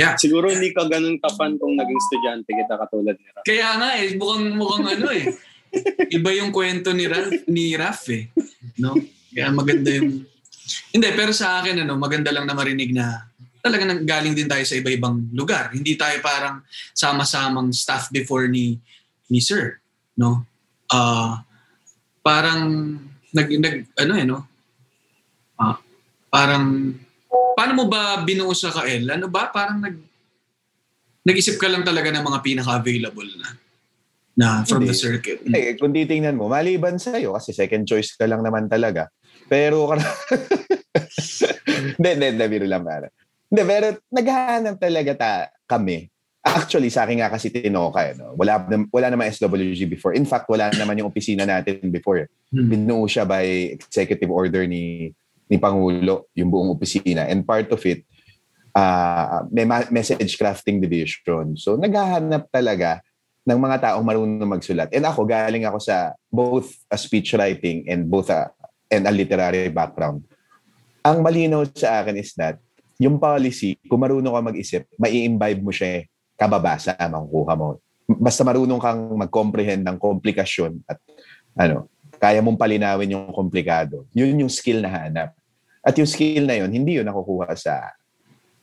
Yeah. 0.00 0.16
Siguro 0.16 0.48
hindi 0.48 0.72
ka 0.72 0.88
ganun 0.88 1.20
kapan 1.20 1.60
kung 1.60 1.76
naging 1.76 2.00
estudyante 2.00 2.48
kita 2.48 2.80
katulad 2.80 3.20
ni 3.20 3.28
Raf. 3.36 3.44
Kaya 3.44 3.68
nga 3.76 3.88
eh, 4.00 4.16
mukhang, 4.16 4.56
mukhang 4.56 4.86
ano 4.96 5.08
eh. 5.12 5.28
Iba 6.16 6.32
yung 6.32 6.48
kwento 6.48 6.96
ni 6.96 7.04
Raf, 7.04 7.28
ni 7.44 7.76
Raf 7.76 8.08
eh. 8.08 8.32
No? 8.80 8.96
Kaya 9.30 9.48
maganda 9.54 9.90
yung... 9.94 10.26
Hindi, 10.94 11.08
pero 11.18 11.34
sa 11.34 11.62
akin 11.62 11.82
ano, 11.82 11.98
maganda 11.98 12.30
lang 12.30 12.46
na 12.46 12.54
marinig 12.54 12.94
na 12.94 13.30
talaga 13.60 13.84
nang 13.84 14.02
galing 14.08 14.32
din 14.32 14.48
tayo 14.48 14.64
sa 14.64 14.76
iba-ibang 14.76 15.28
lugar. 15.36 15.70
Hindi 15.72 15.94
tayo 15.94 16.16
parang 16.24 16.64
sama-samang 16.96 17.70
staff 17.76 18.08
before 18.08 18.48
ni 18.48 18.80
ni 19.30 19.38
Sir, 19.38 19.78
no? 20.16 20.42
Ah, 20.90 21.44
parang 22.24 22.96
nag, 23.30 23.48
nag 23.60 23.76
ano 24.00 24.12
eh, 24.16 24.26
no? 24.26 24.38
Ah, 25.60 25.78
parang 26.32 26.96
paano 27.54 27.72
mo 27.76 27.84
ba 27.86 28.24
binuo 28.24 28.50
sa 28.56 28.72
Kael? 28.72 29.06
Ano 29.12 29.28
ba? 29.28 29.52
Parang 29.52 29.78
nag 29.78 29.96
nag-isip 31.20 31.60
ka 31.60 31.68
lang 31.68 31.84
talaga 31.84 32.08
ng 32.08 32.24
mga 32.24 32.40
pinaka-available 32.40 33.28
na 33.36 33.48
na 34.40 34.48
from 34.64 34.88
the 34.88 34.96
Hindi. 34.96 35.04
circuit. 35.04 35.44
Eh, 35.52 35.76
kung 35.76 35.92
titingnan 35.92 36.32
mo, 36.32 36.48
maliban 36.48 36.96
sa'yo, 36.96 37.36
kasi 37.36 37.52
second 37.52 37.84
choice 37.84 38.16
ka 38.16 38.24
lang 38.24 38.40
naman 38.40 38.72
talaga. 38.72 39.12
Pero, 39.50 39.90
hindi, 41.98 42.08
hindi, 42.14 42.26
hindi, 42.30 42.44
biro 42.46 42.66
lang 42.70 42.86
para. 42.86 43.10
Hindi, 43.50 43.62
pero 43.66 43.86
naghahanap 44.14 44.78
talaga 44.78 45.12
ta, 45.18 45.32
kami. 45.66 46.06
Actually, 46.40 46.88
sa 46.88 47.02
akin 47.02 47.18
nga 47.18 47.34
kasi 47.34 47.50
tinoka, 47.50 48.00
eh, 48.06 48.14
no? 48.14 48.38
wala, 48.38 48.62
wala 48.94 49.06
naman 49.10 49.34
SWG 49.34 49.90
before. 49.90 50.14
In 50.14 50.24
fact, 50.24 50.46
wala 50.46 50.70
naman 50.70 51.02
yung 51.02 51.10
opisina 51.10 51.42
natin 51.42 51.90
before. 51.90 52.30
Hmm. 52.54 52.70
Binuo 52.70 53.10
siya 53.10 53.26
by 53.26 53.74
executive 53.74 54.30
order 54.30 54.70
ni 54.70 55.10
ni 55.50 55.58
Pangulo, 55.58 56.30
yung 56.38 56.46
buong 56.46 56.78
opisina. 56.78 57.26
And 57.26 57.42
part 57.42 57.66
of 57.74 57.82
it, 57.82 58.06
uh, 58.70 59.42
may 59.50 59.66
ma- 59.66 59.90
message 59.90 60.38
crafting 60.38 60.78
division. 60.78 61.58
So, 61.58 61.74
naghahanap 61.74 62.46
talaga 62.54 63.02
ng 63.42 63.58
mga 63.58 63.76
taong 63.82 64.06
marunong 64.06 64.46
magsulat. 64.46 64.94
And 64.94 65.02
ako, 65.02 65.26
galing 65.26 65.66
ako 65.66 65.82
sa 65.82 66.14
both 66.30 66.70
a 66.86 66.94
speech 66.94 67.34
writing 67.34 67.90
and 67.90 68.06
both 68.06 68.30
a, 68.30 68.54
and 68.90 69.06
a 69.06 69.12
literary 69.14 69.70
background. 69.70 70.26
Ang 71.06 71.22
malinaw 71.24 71.64
sa 71.72 72.02
akin 72.02 72.18
is 72.18 72.34
that 72.36 72.58
yung 73.00 73.16
policy, 73.16 73.80
kung 73.88 74.04
marunong 74.04 74.34
ka 74.36 74.42
mag-isip, 74.52 74.82
mai-imbibe 75.00 75.64
mo 75.64 75.72
siya 75.72 76.02
eh. 76.02 76.12
Kababasa, 76.36 76.92
makukuha 77.00 77.54
mo. 77.56 77.80
Basta 78.04 78.44
marunong 78.44 78.82
kang 78.82 79.16
mag-comprehend 79.16 79.86
ng 79.86 79.96
komplikasyon 79.96 80.84
at 80.84 81.00
ano, 81.56 81.88
kaya 82.20 82.44
mong 82.44 82.60
palinawin 82.60 83.16
yung 83.16 83.32
komplikado. 83.32 84.04
Yun 84.12 84.44
yung 84.44 84.52
skill 84.52 84.84
na 84.84 84.92
hanap. 84.92 85.32
At 85.80 85.96
yung 85.96 86.04
skill 86.04 86.44
na 86.44 86.60
yun, 86.60 86.68
hindi 86.68 87.00
yun 87.00 87.08
nakukuha 87.08 87.56
sa 87.56 87.96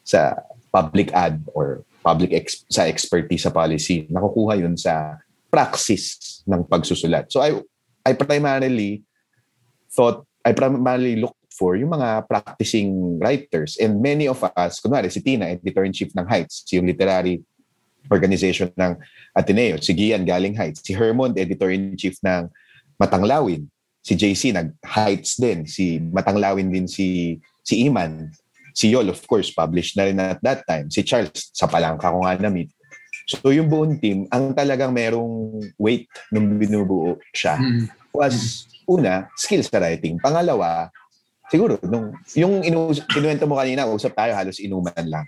sa 0.06 0.38
public 0.70 1.10
ad 1.18 1.42
or 1.58 1.82
public 2.06 2.32
ex- 2.38 2.62
sa 2.70 2.86
expertise 2.86 3.50
sa 3.50 3.54
policy. 3.54 4.06
Nakukuha 4.14 4.62
yun 4.62 4.78
sa 4.78 5.18
praxis 5.50 6.44
ng 6.46 6.62
pagsusulat. 6.70 7.34
So 7.34 7.42
I 7.42 7.58
I 8.06 8.14
primarily 8.14 9.07
thought 9.98 10.22
I 10.46 10.54
primarily 10.54 11.18
looked 11.18 11.50
for 11.58 11.74
yung 11.74 11.98
mga 11.98 12.30
practicing 12.30 13.18
writers 13.18 13.82
and 13.82 13.98
many 13.98 14.30
of 14.30 14.38
us, 14.46 14.78
kunwari 14.78 15.10
si 15.10 15.26
Tina, 15.26 15.50
editor-in-chief 15.50 16.14
ng 16.14 16.30
Heights, 16.30 16.70
yung 16.70 16.86
literary 16.86 17.42
organization 18.14 18.70
ng 18.78 18.94
Ateneo, 19.34 19.82
si 19.82 19.98
Gian 19.98 20.22
galing 20.24 20.54
Heights, 20.54 20.86
si 20.86 20.94
Hermond, 20.94 21.36
editor-in-chief 21.36 22.22
ng 22.22 22.46
Matanglawin, 23.02 23.66
si 24.06 24.14
JC 24.14 24.54
nag-Heights 24.54 25.42
din, 25.42 25.66
si 25.66 25.98
Matanglawin 26.00 26.70
din 26.70 26.86
si 26.86 27.36
si 27.66 27.84
Iman, 27.90 28.32
si 28.72 28.94
Yol 28.94 29.12
of 29.12 29.20
course 29.28 29.52
published 29.52 30.00
na 30.00 30.08
rin 30.08 30.22
at 30.22 30.40
that 30.46 30.64
time, 30.70 30.88
si 30.88 31.04
Charles 31.04 31.52
sa 31.52 31.68
palangka 31.68 32.14
ko 32.14 32.24
nga 32.24 32.38
na-meet. 32.38 32.72
So 33.28 33.52
yung 33.52 33.68
buong 33.68 34.00
team, 34.00 34.24
ang 34.32 34.56
talagang 34.56 34.96
merong 34.96 35.60
weight 35.76 36.08
nung 36.32 36.56
binubuo 36.56 37.20
siya 37.36 37.60
was 38.16 38.64
una, 38.88 39.28
skills 39.36 39.68
sa 39.68 39.84
writing. 39.84 40.18
Pangalawa, 40.18 40.90
siguro, 41.52 41.78
nung, 41.84 42.16
yung 42.34 42.64
inu- 42.64 43.06
kinuwento 43.12 43.46
mo 43.46 43.60
kanina, 43.60 43.86
usap 43.86 44.16
tayo, 44.16 44.34
halos 44.34 44.58
inuman 44.64 45.06
lang. 45.06 45.26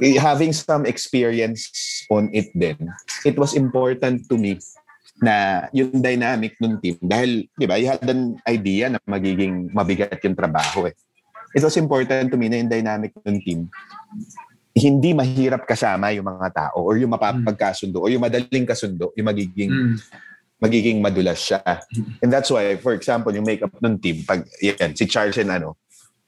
Eh, 0.00 0.16
Having 0.16 0.52
some 0.52 0.84
experience 0.84 1.68
on 2.12 2.28
it 2.32 2.52
then, 2.56 2.76
it 3.24 3.36
was 3.36 3.56
important 3.56 4.24
to 4.28 4.36
me 4.36 4.60
na 5.20 5.66
yung 5.76 6.00
dynamic 6.00 6.56
ng 6.60 6.80
team. 6.80 6.96
Dahil, 7.00 7.48
di 7.52 7.66
ba, 7.66 7.76
you 7.76 7.88
had 7.90 8.04
an 8.06 8.40
idea 8.48 8.88
na 8.88 9.00
magiging 9.04 9.68
mabigat 9.72 10.20
yung 10.24 10.36
trabaho 10.36 10.86
eh. 10.88 10.94
It 11.56 11.64
was 11.64 11.76
important 11.80 12.28
to 12.28 12.36
me 12.36 12.52
na 12.52 12.60
yung 12.60 12.70
dynamic 12.70 13.16
ng 13.24 13.40
team 13.40 13.60
hindi 14.78 15.10
mahirap 15.10 15.66
kasama 15.66 16.14
yung 16.14 16.30
mga 16.30 16.48
tao 16.54 16.86
or 16.86 16.94
yung 16.96 17.10
mapapagkasundo 17.10 17.98
o 17.98 18.06
yung 18.06 18.22
madaling 18.22 18.64
kasundo, 18.64 19.10
yung 19.18 19.26
magiging 19.26 19.98
magiging 20.58 20.98
madulas 20.98 21.38
siya. 21.38 21.62
And 22.22 22.30
that's 22.30 22.50
why, 22.50 22.74
for 22.82 22.92
example, 22.94 23.30
yung 23.30 23.46
makeup 23.46 23.72
ng 23.78 23.98
team, 24.02 24.26
pag 24.26 24.42
yan, 24.58 24.94
si 24.98 25.06
Charles 25.06 25.38
and 25.38 25.54
ano, 25.54 25.78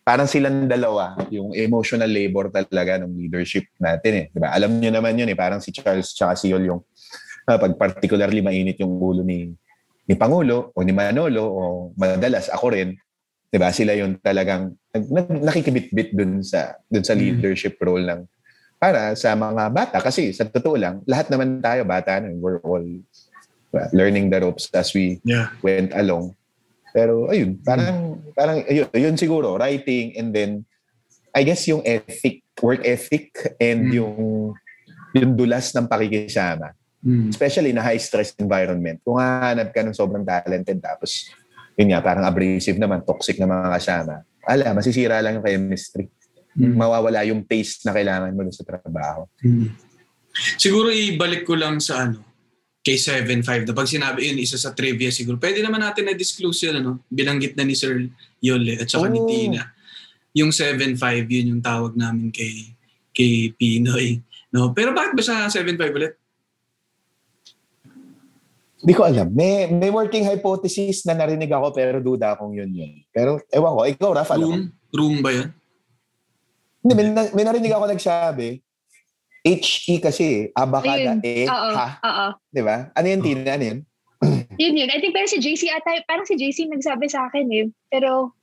parang 0.07 0.31
silang 0.31 0.71
dalawa, 0.71 1.19
yung 1.31 1.55
emotional 1.55 2.09
labor 2.09 2.51
talaga 2.51 3.03
ng 3.03 3.15
leadership 3.15 3.67
natin 3.79 4.13
eh. 4.15 4.27
Diba? 4.31 4.51
Alam 4.55 4.79
niyo 4.79 4.91
naman 4.95 5.19
yun 5.19 5.29
eh, 5.31 5.39
parang 5.39 5.59
si 5.59 5.75
Charles 5.75 6.15
tsaka 6.15 6.39
si 6.39 6.51
Yol 6.51 6.67
yung 6.67 6.83
ah, 7.51 7.59
pag 7.59 7.75
particularly 7.75 8.43
mainit 8.43 8.79
yung 8.79 8.95
ulo 8.97 9.27
ni 9.27 9.51
ni 10.11 10.15
Pangulo 10.19 10.75
o 10.75 10.83
ni 10.83 10.91
Manolo 10.91 11.45
o 11.47 11.61
madalas 11.95 12.51
ako 12.51 12.75
rin, 12.75 12.99
'di 13.51 13.59
ba? 13.59 13.71
Sila 13.71 13.95
yung 13.95 14.19
talagang 14.19 14.75
nag, 14.91 15.05
nag- 15.07 15.43
nakikibit-bit 15.47 16.11
dun 16.15 16.43
sa 16.43 16.75
dun 16.91 17.07
sa 17.07 17.15
leadership 17.15 17.79
role 17.79 18.03
ng 18.03 18.27
para 18.81 19.15
sa 19.15 19.37
mga 19.39 19.71
bata 19.71 19.97
kasi 20.03 20.35
sa 20.35 20.49
totoo 20.49 20.75
lang, 20.75 21.05
lahat 21.07 21.31
naman 21.31 21.63
tayo 21.63 21.87
bata 21.87 22.19
na 22.19 22.35
we're 22.35 22.59
all 22.65 22.83
learning 23.95 24.31
the 24.31 24.39
ropes 24.43 24.67
as 24.75 24.91
we 24.93 25.23
Yeah. 25.23 25.55
went 25.63 25.95
along. 25.95 26.35
Pero 26.91 27.31
ayun, 27.31 27.63
parang 27.63 28.19
parang 28.35 28.67
ayun, 28.67 28.91
yun 28.91 29.15
siguro 29.15 29.55
writing 29.55 30.19
and 30.19 30.35
then 30.35 30.67
I 31.31 31.47
guess 31.47 31.63
yung 31.71 31.87
ethic, 31.87 32.43
work 32.59 32.83
ethic 32.83 33.31
and 33.63 33.95
yung 33.95 34.15
yung 35.15 35.33
dulas 35.39 35.71
ng 35.71 35.87
pakikisama. 35.87 36.75
Especially 37.31 37.73
na 37.73 37.81
high 37.81 38.03
stress 38.03 38.35
environment. 38.37 39.01
Kung 39.01 39.17
hahanap 39.17 39.73
ka 39.73 39.81
ng 39.81 39.97
sobrang 39.97 40.27
talented 40.27 40.83
tapos 40.83 41.31
yun 41.79 41.97
nga, 41.97 42.05
parang 42.05 42.29
abrasive 42.29 42.77
naman, 42.77 43.01
toxic 43.07 43.41
na 43.41 43.49
mga 43.49 43.73
kasama. 43.81 44.15
Ala, 44.45 44.77
masisira 44.77 45.17
lang 45.25 45.41
yung 45.41 45.47
chemistry. 45.47 46.13
Mawawala 46.53 47.25
yung 47.25 47.47
taste 47.47 47.87
na 47.89 47.95
kailangan 47.97 48.35
mo 48.37 48.45
sa 48.53 48.67
trabaho. 48.67 49.25
Siguro 50.61 50.93
ibalik 50.93 51.49
ko 51.49 51.57
lang 51.57 51.81
sa 51.81 52.05
ano, 52.05 52.21
kay 52.81 52.97
7.5 52.97 53.69
na 53.69 53.77
pag 53.77 53.89
sinabi 53.89 54.33
yun, 54.33 54.41
isa 54.41 54.57
sa 54.57 54.73
trivia 54.73 55.13
siguro. 55.13 55.37
Pwede 55.37 55.61
naman 55.61 55.85
natin 55.85 56.09
na-disclose 56.09 56.73
yun, 56.73 56.81
ano? 56.81 57.05
Binanggit 57.13 57.53
na 57.53 57.65
ni 57.65 57.77
Sir 57.77 58.09
Yole 58.41 58.81
at 58.81 58.89
saka 58.89 59.13
ni 59.13 59.21
Oh. 59.21 59.29
Tina. 59.29 59.69
Yung 60.33 60.49
7.5, 60.49 61.29
yun 61.29 61.57
yung 61.57 61.63
tawag 61.63 61.93
namin 61.93 62.33
kay 62.33 62.73
kay 63.13 63.53
Pinoy. 63.59 64.23
No? 64.49 64.73
Pero 64.73 64.97
bakit 64.97 65.13
ba 65.13 65.23
sa 65.23 65.51
7.5 65.53 65.93
ulit? 65.93 66.15
Hindi 68.81 68.93
ko 68.97 69.03
alam. 69.05 69.29
May, 69.37 69.69
may 69.69 69.93
working 69.93 70.25
hypothesis 70.25 71.05
na 71.05 71.13
narinig 71.13 71.53
ako 71.53 71.69
pero 71.77 72.01
duda 72.01 72.33
akong 72.33 72.57
yun 72.57 72.73
yun. 72.73 72.93
Pero 73.13 73.37
ewan 73.53 73.77
ko. 73.77 73.81
Ikaw, 73.85 74.11
Raf, 74.17 74.31
alam 74.33 74.49
mo? 74.49 74.57
Room? 74.57 74.65
Room 74.89 75.17
ba 75.21 75.31
yun? 75.37 75.49
Hindi, 76.81 76.93
may, 76.97 77.07
may 77.13 77.45
narinig 77.45 77.77
ako 77.77 77.85
nagsabi, 77.93 78.57
HE 79.41 79.99
kasi, 79.99 80.53
abakada, 80.53 81.17
Ayun. 81.17 81.25
eh, 81.25 81.49
ha. 81.49 81.97
oo. 82.05 82.27
Di 82.53 82.61
ba? 82.61 82.93
Ano 82.93 83.07
yun, 83.09 83.21
Tina? 83.25 83.57
Ano 83.57 83.65
yun? 83.65 83.81
Yun 84.61 84.77
yun. 84.77 84.93
I 84.93 85.01
think 85.01 85.17
pero 85.17 85.25
si 85.25 85.41
JC 85.41 85.73
ata, 85.73 85.97
parang 86.05 86.29
si 86.29 86.37
JC 86.37 86.69
nagsabi 86.69 87.09
sa 87.09 87.33
akin 87.33 87.49
eh. 87.57 87.67
Pero 87.89 88.37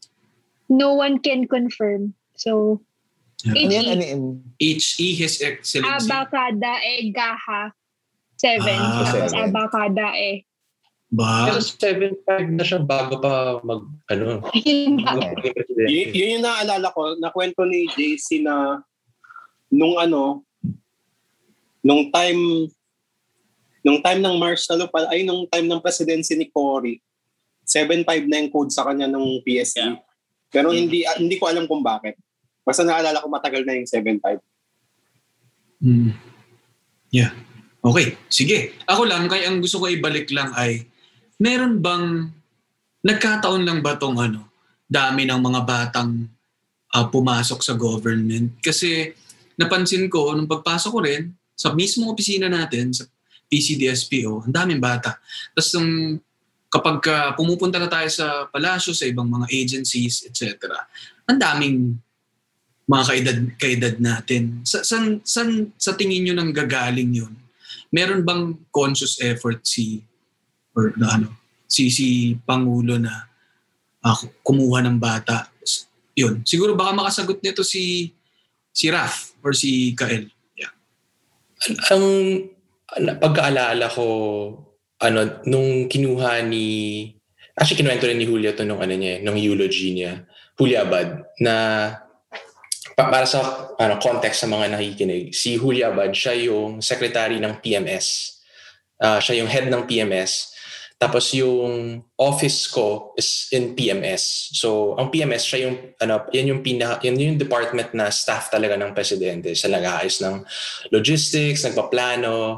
no 0.73 0.97
one 0.97 1.21
can 1.21 1.45
confirm. 1.45 2.17
So, 2.33 2.81
Ano 3.45 3.53
yan? 3.61 3.85
HE. 3.85 3.91
Ano 3.93 4.03
yun? 4.09 4.23
HE, 4.57 5.07
His 5.13 5.37
Excellency. 5.37 6.09
Abacada 6.09 6.81
e 6.81 7.13
gaha. 7.13 7.69
Seven. 8.41 8.73
Ah, 8.73 9.05
Tapos 9.05 9.29
seven. 9.29 9.53
abacada 9.53 10.07
e. 10.17 10.41
Ba? 11.13 11.53
Pero 11.53 11.61
7.5 11.61 12.57
na 12.57 12.63
siya 12.65 12.79
bago 12.81 13.21
pa 13.21 13.61
mag, 13.61 13.85
ano, 14.09 14.41
bago 15.05 15.21
pa. 15.37 15.39
Y- 15.85 16.09
yun 16.09 16.41
yung 16.41 16.45
naalala 16.49 16.89
ko, 16.89 17.13
na 17.21 17.29
kwento 17.29 17.61
ni 17.69 17.85
JC 17.93 18.41
na 18.41 18.81
nung 19.69 20.01
ano, 20.01 20.41
nung 21.87 22.11
time 22.11 22.67
nung 23.87 24.03
time 24.03 24.19
ng 24.19 24.35
martial 24.35 24.83
law 24.83 24.91
pa, 24.91 25.07
ay 25.07 25.23
nung 25.23 25.47
time 25.47 25.71
ng 25.71 25.79
presidency 25.79 26.35
ni 26.35 26.51
Cory, 26.51 26.99
7.5 27.63 28.27
na 28.27 28.43
yung 28.43 28.51
code 28.51 28.71
sa 28.75 28.83
kanya 28.83 29.07
ng 29.07 29.39
PSE. 29.47 29.95
Pero 30.51 30.75
hindi 30.75 31.07
ah, 31.07 31.15
hindi 31.15 31.39
ko 31.39 31.47
alam 31.47 31.63
kung 31.63 31.79
bakit. 31.79 32.19
Basta 32.67 32.83
naalala 32.83 33.23
ko 33.23 33.31
matagal 33.31 33.63
na 33.63 33.79
yung 33.79 33.87
7.5. 33.87 34.43
Hmm. 35.79 36.11
Yeah. 37.15 37.31
Okay, 37.79 38.19
sige. 38.27 38.75
Ako 38.83 39.07
lang, 39.07 39.31
kaya 39.31 39.47
ang 39.47 39.63
gusto 39.63 39.79
ko 39.79 39.87
ibalik 39.87 40.27
lang 40.35 40.51
ay, 40.51 40.83
meron 41.39 41.79
bang, 41.79 42.27
nagkataon 43.07 43.63
lang 43.63 43.79
ba 43.79 43.95
tong 43.95 44.19
ano, 44.19 44.51
dami 44.83 45.23
ng 45.23 45.39
mga 45.39 45.61
batang 45.63 46.27
ah, 46.91 47.07
pumasok 47.07 47.63
sa 47.63 47.79
government? 47.79 48.59
Kasi 48.59 49.15
napansin 49.55 50.11
ko, 50.11 50.35
nung 50.35 50.51
pagpasok 50.51 50.91
ko 50.91 50.99
rin, 50.99 51.31
sa 51.57 51.73
mismong 51.73 52.13
opisina 52.13 52.45
natin, 52.45 52.93
sa 52.93 53.09
PCDSPO, 53.49 54.45
ang 54.45 54.53
daming 54.53 54.77
bata. 54.77 55.17
Tapos 55.57 55.73
nung 55.73 56.21
kapag 56.69 57.01
ka 57.01 57.15
pumupunta 57.33 57.81
na 57.81 57.89
tayo 57.89 58.05
sa 58.13 58.45
palasyo, 58.53 58.93
sa 58.93 59.09
ibang 59.09 59.25
mga 59.25 59.49
agencies, 59.49 60.21
etc., 60.29 60.69
ang 61.25 61.39
daming 61.41 61.97
mga 62.87 63.03
kaedad, 63.03 63.37
kaedad 63.59 63.95
natin. 63.99 64.63
Sa, 64.63 64.85
san, 64.85 65.19
san, 65.25 65.73
sa 65.75 65.97
tingin 65.97 66.23
nyo 66.23 66.33
nang 66.37 66.55
gagaling 66.55 67.11
yun? 67.11 67.33
Meron 67.91 68.23
bang 68.23 68.55
conscious 68.71 69.19
effort 69.19 69.63
si 69.65 70.03
or 70.77 70.93
na 70.95 71.17
ano, 71.19 71.33
si 71.65 71.89
si 71.89 72.37
Pangulo 72.45 72.95
na 73.01 73.27
ah, 74.05 74.15
kumuha 74.45 74.85
ng 74.85 75.01
bata? 75.01 75.51
Yun. 76.15 76.47
Siguro 76.47 76.77
baka 76.77 76.95
makasagot 76.95 77.43
nito 77.43 77.65
si 77.65 78.13
si 78.71 78.87
Raf 78.87 79.35
or 79.43 79.51
si 79.51 79.91
Kael. 79.97 80.31
Ang 81.91 82.05
pagkaalala 83.21 83.87
ko 83.91 84.05
ano 85.01 85.19
nung 85.45 85.85
kinuha 85.89 86.41
ni 86.45 86.65
actually 87.57 87.81
kinuwento 87.81 88.05
rin 88.09 88.17
ni 88.17 88.25
Julia 88.25 88.53
to 88.53 88.65
nung 88.65 88.81
ano 88.81 88.93
niya 88.93 89.21
nung 89.21 89.37
eulogy 89.37 89.93
niya 89.93 90.25
Julia 90.57 90.85
Abad 90.85 91.37
na 91.41 91.55
pa- 92.97 93.09
para 93.09 93.25
sa 93.29 93.69
ano 93.77 94.01
context 94.01 94.45
sa 94.45 94.49
mga 94.49 94.73
nakikinig 94.73 95.33
si 95.33 95.57
Julia 95.57 95.93
Abad 95.93 96.13
siya 96.13 96.33
yung 96.49 96.81
secretary 96.81 97.37
ng 97.37 97.61
PMS 97.61 98.37
Ah, 98.97 99.21
siya 99.21 99.45
yung 99.45 99.49
head 99.49 99.69
ng 99.69 99.85
PMS 99.85 100.56
tapos 100.97 101.29
yung 101.37 102.01
office 102.17 102.65
ko 102.73 103.13
is 103.13 103.53
in 103.53 103.77
PMS. 103.77 104.49
So, 104.57 104.97
ang 104.97 105.13
PMS, 105.13 105.45
siya 105.45 105.69
yung, 105.69 105.93
ano, 106.01 106.25
yan 106.33 106.49
yung, 106.49 106.61
pinaka, 106.65 107.05
yan 107.05 107.21
yung 107.21 107.37
department 107.37 107.93
na 107.93 108.09
staff 108.09 108.49
talaga 108.49 108.73
ng 108.73 108.97
presidente. 108.97 109.53
Sa 109.53 109.69
nag-aayos 109.69 110.17
ng 110.25 110.41
logistics, 110.89 111.61
nagpaplano, 111.69 112.57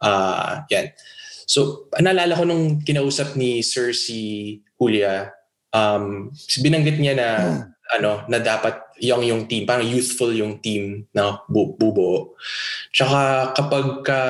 ah 0.00 0.64
yan. 0.72 0.96
So, 1.44 1.92
naalala 2.00 2.32
ko 2.32 2.48
nung 2.48 2.80
kinausap 2.80 3.36
ni 3.36 3.60
Sir 3.60 3.92
si 3.92 4.64
Julia, 4.80 5.28
um, 5.68 6.32
binanggit 6.64 6.96
niya 6.96 7.12
na, 7.12 7.28
ano, 8.00 8.24
na 8.32 8.40
dapat 8.40 8.80
young 8.96 9.28
yung 9.28 9.44
team, 9.44 9.68
parang 9.68 9.84
youthful 9.84 10.32
yung 10.32 10.56
team 10.64 11.04
na 11.12 11.36
bu- 11.52 11.76
bubuo. 11.76 12.32
Tsaka 12.96 13.52
kapag 13.52 13.86
ka 14.08 14.20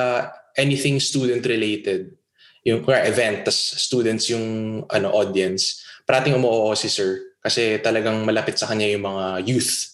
anything 0.59 0.99
student 0.99 1.39
related, 1.47 2.11
yung 2.65 2.81
kaya 2.81 3.05
event, 3.05 3.45
tas 3.45 3.55
students 3.77 4.27
yung 4.33 4.81
ano 4.89 5.13
audience, 5.13 5.85
parating 6.03 6.33
umuoo 6.33 6.73
si 6.73 6.89
sir 6.89 7.37
kasi 7.45 7.77
talagang 7.77 8.25
malapit 8.25 8.57
sa 8.57 8.65
kanya 8.65 8.89
yung 8.89 9.05
mga 9.05 9.25
youth. 9.45 9.93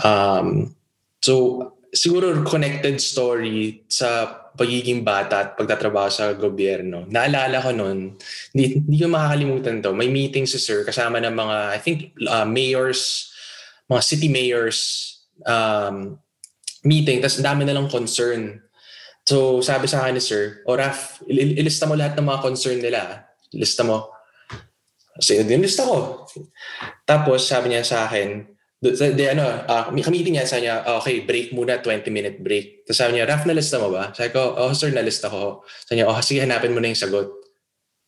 Um, 0.00 0.72
so, 1.20 1.60
siguro 1.92 2.32
connected 2.48 2.96
story 2.96 3.84
sa 3.92 4.40
pagiging 4.56 5.04
bata 5.04 5.36
at 5.44 5.48
pagtatrabaho 5.56 6.08
sa 6.08 6.32
gobyerno. 6.32 7.04
Naalala 7.12 7.60
ko 7.60 7.70
noon, 7.76 8.16
hindi, 8.56 8.80
hindi 8.80 8.96
ko 8.96 9.12
makakalimutan 9.12 9.84
to. 9.84 9.92
May 9.92 10.08
meeting 10.08 10.48
si 10.48 10.56
sir 10.56 10.84
kasama 10.84 11.20
ng 11.20 11.36
mga, 11.36 11.56
I 11.76 11.78
think, 11.80 12.16
uh, 12.24 12.48
mayors, 12.48 13.32
mga 13.92 14.00
city 14.00 14.28
mayors 14.32 14.80
um, 15.44 16.16
meeting. 16.84 17.20
Tapos 17.20 17.40
dami 17.40 17.68
na 17.68 17.76
lang 17.76 17.92
concern 17.92 18.64
So, 19.32 19.64
sabi 19.64 19.88
sa 19.88 20.04
akin 20.04 20.20
ni 20.20 20.22
Sir, 20.22 20.60
o 20.68 20.76
Raf, 20.76 21.24
il- 21.24 21.40
il- 21.40 21.56
ilista 21.64 21.88
mo 21.88 21.96
lahat 21.96 22.20
ng 22.20 22.28
mga 22.28 22.42
concern 22.44 22.76
nila. 22.84 23.00
ah. 23.00 23.16
Ilista 23.48 23.80
mo. 23.80 24.12
So, 25.16 25.32
yun, 25.32 25.48
ilista 25.48 25.88
ko. 25.88 26.28
Tapos, 27.08 27.48
sabi 27.48 27.72
niya 27.72 27.80
sa 27.80 28.04
akin, 28.04 28.44
d- 28.76 28.92
sa- 28.92 29.08
di, 29.08 29.24
ano, 29.24 29.44
uh, 29.44 29.88
kamitin 29.88 30.36
niya 30.36 30.44
sa 30.44 30.60
niya, 30.60 30.84
"Ah, 30.84 31.00
okay, 31.00 31.24
break 31.24 31.56
muna, 31.56 31.80
20-minute 31.80 32.44
break. 32.44 32.84
Tapos 32.84 32.98
sabi 33.00 33.16
niya, 33.16 33.24
Raf, 33.24 33.48
nalista 33.48 33.80
mo 33.80 33.88
ba? 33.88 34.12
Sabi 34.12 34.36
ko, 34.36 34.52
oh, 34.52 34.72
sir, 34.76 34.92
nalista 34.92 35.32
ko. 35.32 35.64
Sabi 35.88 36.00
niya, 36.00 36.12
oh, 36.12 36.20
sige, 36.20 36.44
hanapin 36.44 36.74
mo 36.76 36.80
na 36.84 36.92
yung 36.92 36.98
sagot. 37.00 37.28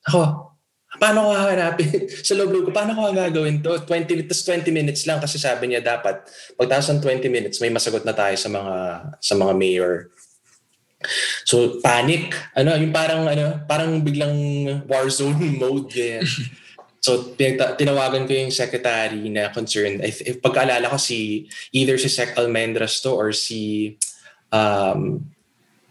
Ako, 0.05 0.21
paano 1.01 1.29
ko 1.29 1.31
hahanapin? 1.33 2.05
sa 2.27 2.37
loob-loob 2.37 2.69
ko, 2.69 2.71
paano 2.75 2.93
ko 2.93 3.17
gagawin 3.17 3.65
to? 3.65 3.73
20, 3.89 4.29
tas 4.29 4.45
20 4.45 4.69
minutes 4.75 5.09
lang 5.09 5.23
kasi 5.25 5.41
sabi 5.41 5.73
niya 5.73 5.81
dapat, 5.81 6.21
pagtaas 6.61 6.93
ng 6.93 7.01
20 7.01 7.33
minutes, 7.33 7.65
may 7.65 7.73
masagot 7.73 8.05
na 8.05 8.13
tayo 8.13 8.37
sa 8.37 8.49
mga 8.53 8.75
sa 9.25 9.35
mga 9.39 9.53
mayor. 9.57 10.14
So 11.45 11.79
panic, 11.81 12.33
ano, 12.57 12.75
yung 12.77 12.93
parang 12.93 13.29
ano, 13.29 13.61
parang 13.69 14.01
biglang 14.01 14.35
war 14.89 15.07
zone 15.09 15.57
mode 15.61 15.91
ganyan. 15.93 16.25
So 17.05 17.37
tinawagan 17.77 18.25
ko 18.25 18.33
yung 18.33 18.49
secretary 18.49 19.29
na 19.29 19.53
concerned. 19.53 20.01
I 20.01 20.09
th- 20.09 20.41
pagkaalala 20.41 20.89
ko 20.89 20.97
si 20.97 21.45
either 21.77 22.01
si 22.01 22.09
Sec 22.09 22.33
Almendras 22.41 23.05
to 23.05 23.13
or 23.13 23.29
si 23.37 23.95
um 24.49 25.21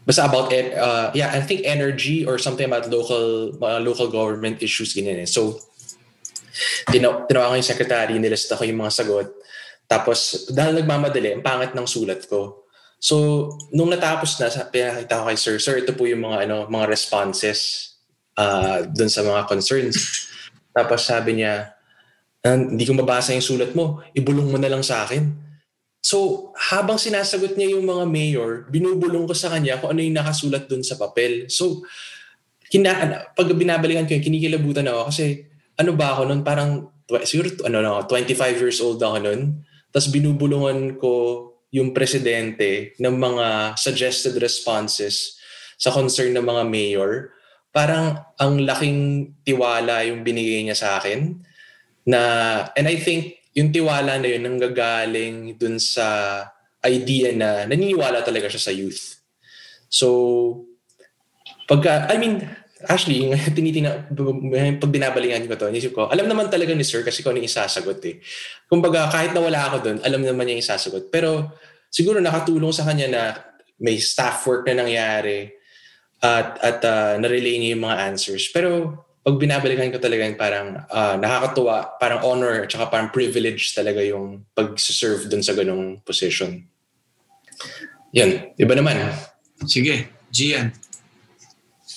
basta 0.03 0.25
about 0.25 0.51
it, 0.51 0.75
uh, 0.75 1.13
yeah, 1.15 1.31
I 1.31 1.39
think 1.39 1.63
energy 1.63 2.25
or 2.25 2.35
something 2.41 2.65
about 2.65 2.89
local 2.89 3.53
mga 3.55 3.77
local 3.85 4.09
government 4.09 4.59
issues 4.65 4.97
ganyan 4.97 5.21
eh. 5.23 5.29
So 5.29 5.61
tina- 6.89 7.29
tinawagan 7.29 7.55
ko 7.55 7.59
yung 7.61 7.71
secretary, 7.77 8.13
nilista 8.17 8.57
ko 8.57 8.65
yung 8.65 8.81
mga 8.81 8.93
sagot. 8.93 9.29
Tapos 9.85 10.49
dahil 10.49 10.81
nagmamadali, 10.81 11.37
ang 11.37 11.45
pangit 11.45 11.77
ng 11.77 11.85
sulat 11.85 12.25
ko. 12.25 12.62
So, 13.03 13.51
nung 13.75 13.91
natapos 13.91 14.39
na, 14.39 14.47
pinakita 14.47 15.19
ko 15.19 15.27
kay 15.27 15.35
sir, 15.35 15.59
sir, 15.59 15.83
ito 15.83 15.91
po 15.91 16.07
yung 16.07 16.23
mga 16.23 16.47
ano, 16.47 16.71
mga 16.71 16.87
responses 16.87 17.91
uh, 18.39 18.87
dun 18.87 19.11
sa 19.11 19.27
mga 19.27 19.43
concerns. 19.43 19.99
Tapos 20.75 21.03
sabi 21.03 21.43
niya, 21.43 21.75
"Ah, 22.47 22.55
hindi 22.55 22.87
ko 22.87 22.95
mabasa 22.95 23.35
yung 23.35 23.43
sulat 23.43 23.75
mo, 23.75 23.99
ibulong 24.15 24.47
mo 24.47 24.55
na 24.55 24.71
lang 24.71 24.79
sa 24.79 25.03
akin. 25.03 25.35
So, 25.99 26.51
habang 26.55 26.95
sinasagot 26.95 27.59
niya 27.59 27.75
yung 27.75 27.83
mga 27.83 28.07
mayor, 28.07 28.51
binubulong 28.71 29.27
ko 29.27 29.35
sa 29.35 29.51
kanya 29.51 29.83
kung 29.83 29.95
ano 29.95 29.99
yung 29.99 30.15
nakasulat 30.19 30.71
dun 30.71 30.83
sa 30.83 30.95
papel. 30.95 31.51
So, 31.51 31.83
kina, 32.71 32.91
ano, 33.03 33.15
pag 33.35 33.51
binabalikan 33.51 34.07
ko 34.07 34.15
yun, 34.15 34.23
kinikilabutan 34.23 34.87
ako 34.87 35.11
kasi 35.11 35.47
ano 35.75 35.91
ba 35.91 36.15
ako 36.15 36.31
nun, 36.31 36.41
parang 36.43 36.87
siguro 37.27 37.51
ano, 37.67 37.83
no, 37.83 37.93
25 38.07 38.63
years 38.63 38.79
old 38.79 38.99
ako 39.03 39.19
nun. 39.19 39.59
Tapos 39.91 40.07
binubulungan 40.11 40.95
ko 40.99 41.11
yung 41.73 41.89
presidente 41.89 42.93
ng 43.01 43.15
mga 43.17 43.47
suggested 43.81 44.37
responses 44.37 45.41
sa 45.73 45.89
concern 45.89 46.37
ng 46.37 46.45
mga 46.45 46.63
mayor, 46.69 47.33
parang 47.73 48.21
ang 48.37 48.61
laking 48.61 49.33
tiwala 49.41 50.05
yung 50.05 50.21
binigay 50.21 50.61
niya 50.61 50.77
sa 50.77 50.89
akin. 51.01 51.41
Na, 52.05 52.21
and 52.77 52.85
I 52.85 53.01
think 53.01 53.41
yung 53.57 53.73
tiwala 53.73 54.21
na 54.21 54.29
yun 54.29 54.45
nanggagaling 54.45 55.57
dun 55.57 55.81
sa 55.81 56.39
idea 56.85 57.33
na 57.33 57.65
naniniwala 57.65 58.21
talaga 58.21 58.53
siya 58.53 58.63
sa 58.69 58.73
youth. 58.75 59.17
So, 59.89 60.07
pagka, 61.65 62.05
I 62.05 62.21
mean, 62.21 62.45
actually, 62.87 63.31
tinitina, 63.55 64.07
pag 64.79 64.91
binabalingan 64.91 65.47
ko 65.47 65.55
to, 65.55 65.69
inisip 65.71 65.95
ko, 65.95 66.07
alam 66.07 66.27
naman 66.27 66.47
talaga 66.47 66.75
ni 66.75 66.83
sir 66.85 67.03
kasi 67.03 67.23
kung 67.23 67.35
ano 67.35 67.43
yung 67.43 67.49
isasagot 67.49 67.99
eh. 68.05 68.19
Kumbaga, 68.67 69.07
kahit 69.11 69.31
nawala 69.31 69.71
ako 69.71 69.77
doon, 69.83 69.97
alam 70.03 70.21
naman 70.23 70.47
niya 70.47 70.53
yung 70.59 70.65
isasagot. 70.65 71.07
Pero 71.09 71.51
siguro 71.93 72.19
nakatulong 72.19 72.73
sa 72.73 72.87
kanya 72.87 73.07
na 73.07 73.23
may 73.79 73.99
staff 73.99 74.43
work 74.47 74.65
na 74.67 74.83
nangyari. 74.83 75.51
at 76.23 76.55
at 76.63 76.79
uh, 76.87 77.19
na-relay 77.19 77.59
niya 77.59 77.75
yung 77.75 77.83
mga 77.83 77.99
answers. 78.07 78.47
Pero 78.55 78.95
pag 79.23 79.35
binabalikan 79.35 79.91
ko 79.91 79.99
talaga 79.99 80.23
parang 80.39 80.83
uh, 80.87 81.15
nakakatuwa, 81.19 81.99
parang 81.99 82.23
honor 82.23 82.63
at 82.63 82.71
saka 82.71 82.87
parang 82.87 83.11
privilege 83.11 83.75
talaga 83.75 83.99
yung 83.99 84.47
pag-serve 84.55 85.27
dun 85.27 85.43
sa 85.43 85.51
ganong 85.51 85.99
position. 86.03 86.63
Yan. 88.15 88.55
Iba 88.55 88.75
naman. 88.75 88.99
Sige. 89.67 90.11
Gian. 90.31 90.75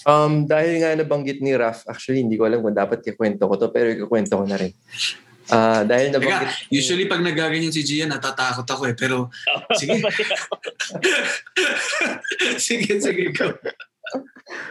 Um, 0.07 0.47
dahil 0.47 0.79
nga 0.79 0.95
nabanggit 0.95 1.43
ni 1.43 1.51
Raf, 1.59 1.83
actually 1.91 2.23
hindi 2.23 2.39
ko 2.39 2.47
alam 2.47 2.63
kung 2.63 2.71
dapat 2.71 3.03
kikwento 3.03 3.51
ko 3.51 3.59
to, 3.59 3.75
pero 3.75 3.91
ikukwento 3.91 4.39
ko 4.39 4.47
na 4.47 4.55
rin. 4.55 4.71
Ah, 5.51 5.83
dahil 5.83 6.15
nabanggit... 6.15 6.47
Teka, 6.47 6.71
usually 6.71 7.11
pag 7.11 7.23
nagaganyan 7.23 7.75
si 7.75 7.83
Gian, 7.83 8.15
natatakot 8.15 8.67
ako 8.67 8.83
eh. 8.91 8.95
Pero, 8.95 9.31
sige. 9.79 9.99
sige, 12.67 12.91
sige, 13.03 13.35
go. 13.35 13.51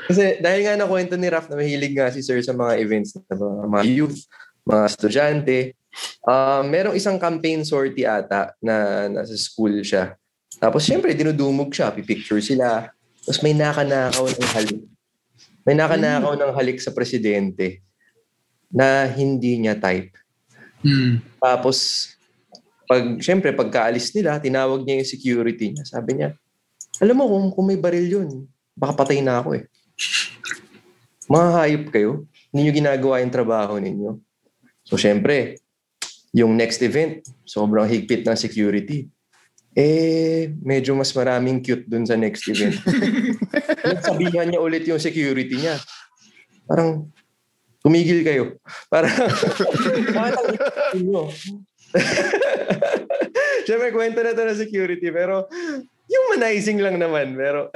Kasi 0.07 0.39
dahil 0.39 0.59
nga 0.63 0.79
nakwento 0.79 1.19
ni 1.19 1.27
Raf 1.27 1.51
na 1.51 1.59
mahilig 1.59 1.95
nga 1.95 2.11
si 2.11 2.23
Sir 2.23 2.39
sa 2.39 2.55
mga 2.55 2.79
events 2.79 3.15
ng 3.15 3.23
mga, 3.27 3.67
mga 3.67 3.85
youth, 3.91 4.19
mga 4.63 4.83
estudyante, 4.87 5.57
uh, 6.23 6.63
merong 6.63 6.95
isang 6.95 7.19
campaign 7.19 7.67
sortie 7.67 8.07
ata 8.07 8.55
na 8.63 9.07
nasa 9.11 9.35
school 9.35 9.83
siya. 9.83 10.15
Tapos 10.59 10.87
syempre 10.87 11.11
dinudumog 11.11 11.75
siya, 11.75 11.91
pipicture 11.91 12.39
sila. 12.39 12.87
Tapos 13.27 13.43
may 13.43 13.51
nakanakaw 13.51 14.31
ng 14.31 14.51
halik. 14.55 14.94
May 15.65 15.73
nakanakaw 15.73 16.37
ng 16.37 16.53
halik 16.53 16.77
sa 16.77 16.93
presidente 16.93 17.81
na 18.69 19.09
hindi 19.09 19.57
niya 19.57 19.73
type. 19.75 20.13
Hmm. 20.85 21.19
Tapos 21.41 22.09
pag 22.85 23.01
syempre 23.17 23.49
pagkaalis 23.49 24.13
nila, 24.13 24.37
tinawag 24.37 24.85
niya 24.85 25.01
yung 25.01 25.09
security 25.09 25.73
niya. 25.73 25.83
Sabi 25.89 26.21
niya, 26.21 26.37
alam 27.01 27.17
mo 27.17 27.25
kung, 27.25 27.45
kung 27.51 27.65
may 27.65 27.79
baril 27.81 28.05
yun, 28.05 28.29
baka 28.77 29.03
patay 29.03 29.25
na 29.25 29.41
ako 29.41 29.57
eh. 29.57 29.65
Mga 31.25 31.47
hayop 31.57 31.85
kayo. 31.89 32.11
Hindi 32.53 32.69
nyo 32.69 32.73
ginagawa 32.77 33.19
yung 33.25 33.33
trabaho 33.33 33.73
ninyo. 33.81 34.21
So, 34.85 34.95
syempre, 34.95 35.57
yung 36.29 36.53
next 36.53 36.79
event, 36.85 37.25
sobrang 37.43 37.89
higpit 37.89 38.21
ng 38.21 38.37
security. 38.37 39.09
Eh, 39.75 40.55
medyo 40.63 40.95
mas 40.95 41.11
maraming 41.11 41.59
cute 41.59 41.83
dun 41.83 42.07
sa 42.07 42.15
next 42.15 42.47
event. 42.47 42.79
Sabihan 44.07 44.47
niya 44.47 44.63
ulit 44.63 44.87
yung 44.87 45.03
security 45.03 45.59
niya. 45.59 45.75
Parang, 46.63 47.11
tumigil 47.83 48.23
kayo. 48.23 48.55
Parang, 48.87 49.11
nyo. 51.03 51.27
Siyempre, 53.67 53.91
kwento 53.91 54.23
na 54.23 54.31
to 54.31 54.47
ng 54.47 54.63
security, 54.63 55.11
pero 55.11 55.51
humanizing 56.07 56.79
lang 56.79 56.95
naman, 56.95 57.35
pero... 57.35 57.67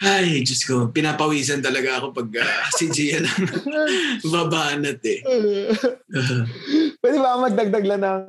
Ay, 0.00 0.40
Diyos 0.40 0.64
ko, 0.64 0.88
pinapawisan 0.88 1.60
talaga 1.60 2.00
ako 2.00 2.16
pag 2.16 2.28
uh, 2.40 2.64
si 2.78 2.88
Gian 2.88 3.24
ang 3.28 4.32
babanat 4.32 5.00
eh. 5.04 5.20
Pwede 7.02 7.16
ba 7.20 7.40
magdagdag 7.40 7.84
lang 7.84 8.02
ng 8.04 8.22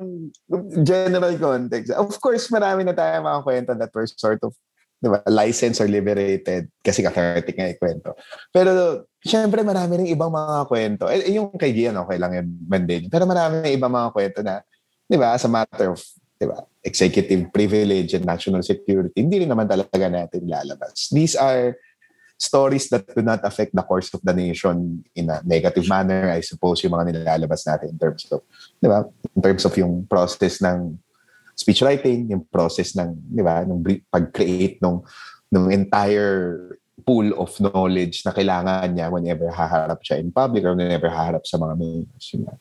general 0.84 1.34
context? 1.40 1.92
Of 1.96 2.16
course, 2.20 2.48
marami 2.52 2.84
na 2.84 2.92
tayo 2.92 3.24
mga 3.24 3.44
kwento 3.44 3.70
that 3.76 3.92
were 3.92 4.08
sort 4.08 4.40
of 4.44 4.52
di 5.02 5.10
ba, 5.10 5.18
licensed 5.26 5.82
or 5.82 5.90
liberated 5.90 6.70
kasi 6.78 7.02
cathartic 7.02 7.58
nga 7.58 7.74
ikwento. 7.74 8.14
Pero 8.54 9.02
syempre 9.18 9.66
marami 9.66 9.98
rin 9.98 10.08
ibang 10.14 10.30
mga 10.30 10.70
kwento. 10.70 11.10
Eh, 11.10 11.34
yung 11.34 11.50
kay 11.58 11.74
Gian, 11.74 11.98
okay 11.98 12.22
lang 12.22 12.38
yun, 12.38 12.48
Mandela. 12.70 13.10
Pero 13.10 13.26
marami 13.26 13.66
rin 13.66 13.74
ibang 13.74 13.90
mga 13.90 14.14
kwento 14.14 14.38
na, 14.46 14.62
di 15.10 15.18
ba, 15.18 15.34
as 15.34 15.42
a 15.42 15.50
matter 15.50 15.90
of 15.90 16.00
di 16.38 16.46
ba, 16.46 16.62
executive 16.82 17.50
privilege 17.54 18.14
and 18.14 18.26
national 18.26 18.62
security, 18.62 19.14
hindi 19.22 19.46
rin 19.46 19.50
naman 19.50 19.70
talaga 19.70 20.06
natin 20.10 20.50
lalabas. 20.50 21.08
These 21.14 21.38
are 21.38 21.78
stories 22.42 22.90
that 22.90 23.06
do 23.06 23.22
not 23.22 23.38
affect 23.46 23.70
the 23.70 23.86
course 23.86 24.10
of 24.10 24.20
the 24.26 24.34
nation 24.34 25.06
in 25.14 25.30
a 25.30 25.38
negative 25.46 25.86
manner, 25.86 26.26
I 26.26 26.42
suppose, 26.42 26.82
yung 26.82 26.98
mga 26.98 27.14
nilalabas 27.14 27.62
natin 27.62 27.94
in 27.94 27.98
terms 28.02 28.26
of, 28.34 28.42
di 28.82 28.90
ba, 28.90 29.06
in 29.06 29.40
terms 29.40 29.62
of 29.62 29.72
yung 29.78 30.10
process 30.10 30.58
ng 30.58 30.98
speech 31.54 31.86
writing, 31.86 32.34
yung 32.34 32.42
process 32.50 32.98
ng, 32.98 33.14
di 33.30 33.46
ba, 33.46 33.62
ng 33.62 33.86
pag-create 34.10 34.82
ng, 34.82 35.06
ng 35.54 35.64
entire 35.70 36.74
pool 37.06 37.30
of 37.38 37.54
knowledge 37.62 38.26
na 38.26 38.34
kailangan 38.34 38.90
niya 38.90 39.06
whenever 39.06 39.46
haharap 39.46 40.02
siya 40.02 40.18
in 40.18 40.34
public 40.34 40.66
or 40.66 40.74
whenever 40.74 41.06
haharap 41.06 41.46
sa 41.46 41.58
mga 41.62 41.74
mayors. 41.78 42.26
Yun 42.34 42.42
na. 42.50 42.54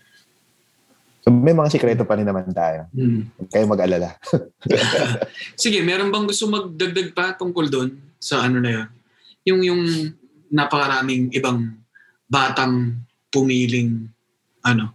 So 1.21 1.29
may 1.29 1.53
mga 1.53 1.69
sikreto 1.69 2.03
pa 2.03 2.17
rin 2.17 2.25
naman 2.25 2.49
tayo. 2.49 2.89
Hmm. 2.93 3.29
Huwag 3.37 3.49
kayong 3.53 3.71
mag-alala. 3.71 4.09
Sige, 5.61 5.85
meron 5.85 6.09
bang 6.09 6.25
gusto 6.25 6.49
magdagdag 6.49 7.13
pa 7.13 7.37
tungkol 7.37 7.69
doon 7.69 7.89
sa 8.17 8.41
ano 8.41 8.57
na 8.57 8.71
yun? 8.73 8.87
Yung, 9.45 9.61
yung 9.61 9.81
napakaraming 10.49 11.29
ibang 11.33 11.77
batang 12.25 13.05
pumiling 13.29 14.09
ano, 14.65 14.93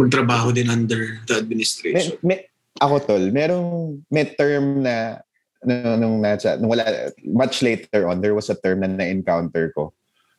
magtrabaho 0.00 0.52
din 0.52 0.72
under 0.72 1.20
the 1.28 1.36
administration. 1.36 2.16
May, 2.24 2.36
may, 2.36 2.38
ako 2.78 2.94
tol, 3.04 3.24
merong 3.28 4.00
may 4.08 4.24
term 4.32 4.84
na 4.84 5.20
nung, 5.64 5.98
nung 5.98 6.16
nasa, 6.22 6.56
nung 6.56 6.70
wala, 6.70 7.12
much 7.26 7.60
later 7.60 8.06
on, 8.06 8.22
there 8.22 8.34
was 8.34 8.48
a 8.48 8.56
term 8.56 8.80
na 8.80 8.88
na-encounter 8.88 9.74
ko 9.74 9.92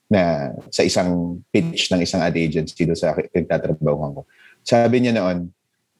na 0.09 0.53
sa 0.73 0.81
isang 0.81 1.37
pitch 1.53 1.93
ng 1.93 2.01
isang 2.01 2.23
ad 2.23 2.33
agency 2.33 2.87
doon 2.87 2.97
sa 2.97 3.13
nagtatrabahuhan 3.13 4.15
ko. 4.17 4.21
Sabi 4.69 5.01
niya 5.01 5.17
noon, 5.17 5.49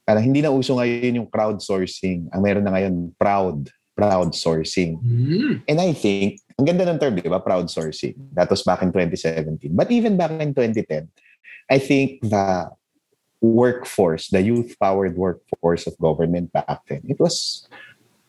parang 0.06 0.22
hindi 0.22 0.46
na 0.46 0.54
uso 0.54 0.78
ngayon 0.78 1.26
yung 1.26 1.30
crowdsourcing. 1.34 2.30
Ang 2.30 2.42
meron 2.46 2.62
na 2.62 2.78
ngayon, 2.78 3.18
proud. 3.18 3.74
Proud 3.98 4.32
sourcing. 4.32 4.96
Mm. 5.02 5.66
And 5.68 5.78
I 5.82 5.92
think, 5.92 6.40
ang 6.56 6.64
ganda 6.70 6.88
ng 6.88 7.02
term, 7.02 7.20
di 7.20 7.28
ba? 7.28 7.44
Proud 7.44 7.68
sourcing. 7.68 8.16
That 8.32 8.48
was 8.48 8.64
back 8.64 8.80
in 8.80 8.96
2017. 8.96 9.76
But 9.76 9.92
even 9.92 10.16
back 10.16 10.32
in 10.38 10.56
2010, 10.56 11.10
I 11.68 11.78
think 11.84 12.24
the 12.24 12.72
workforce, 13.44 14.32
the 14.32 14.40
youth-powered 14.40 15.20
workforce 15.20 15.84
of 15.84 16.00
government 16.00 16.56
back 16.56 16.80
then, 16.88 17.04
it 17.12 17.20
was 17.20 17.68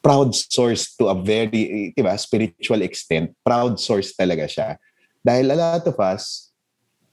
proud 0.02 0.34
source 0.34 0.90
to 0.98 1.06
a 1.06 1.14
very, 1.14 1.94
di 1.94 2.02
ba, 2.02 2.18
spiritual 2.18 2.82
extent. 2.82 3.30
Proud 3.46 3.78
source 3.78 4.10
talaga 4.18 4.50
siya. 4.50 4.74
Dahil 5.22 5.54
a 5.54 5.58
lot 5.58 5.86
of 5.86 5.94
us, 6.02 6.49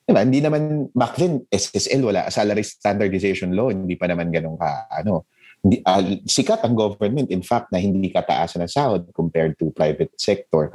Diba? 0.08 0.24
Hindi 0.24 0.40
naman, 0.40 0.88
back 0.96 1.20
then, 1.20 1.44
SSL, 1.52 2.08
wala, 2.08 2.32
salary 2.32 2.64
standardization 2.64 3.52
law, 3.52 3.68
hindi 3.68 4.00
pa 4.00 4.08
naman 4.08 4.32
ganun 4.32 4.56
ka, 4.56 4.88
ano, 4.88 5.28
hindi, 5.60 5.84
uh, 5.84 6.24
sikat 6.24 6.64
ang 6.64 6.80
government, 6.80 7.28
in 7.28 7.44
fact, 7.44 7.76
na 7.76 7.82
hindi 7.82 8.08
kataasan 8.08 8.64
ng 8.64 8.72
sahod 8.72 9.04
compared 9.12 9.60
to 9.60 9.74
private 9.76 10.16
sector. 10.16 10.72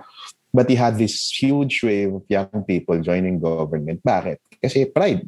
But 0.52 0.68
you 0.68 0.76
had 0.76 1.00
this 1.00 1.32
huge 1.32 1.80
wave 1.80 2.12
of 2.12 2.28
young 2.28 2.52
people 2.68 3.00
joining 3.00 3.40
government. 3.40 4.04
Bakit? 4.04 4.60
Kasi 4.60 4.84
pride. 4.84 5.24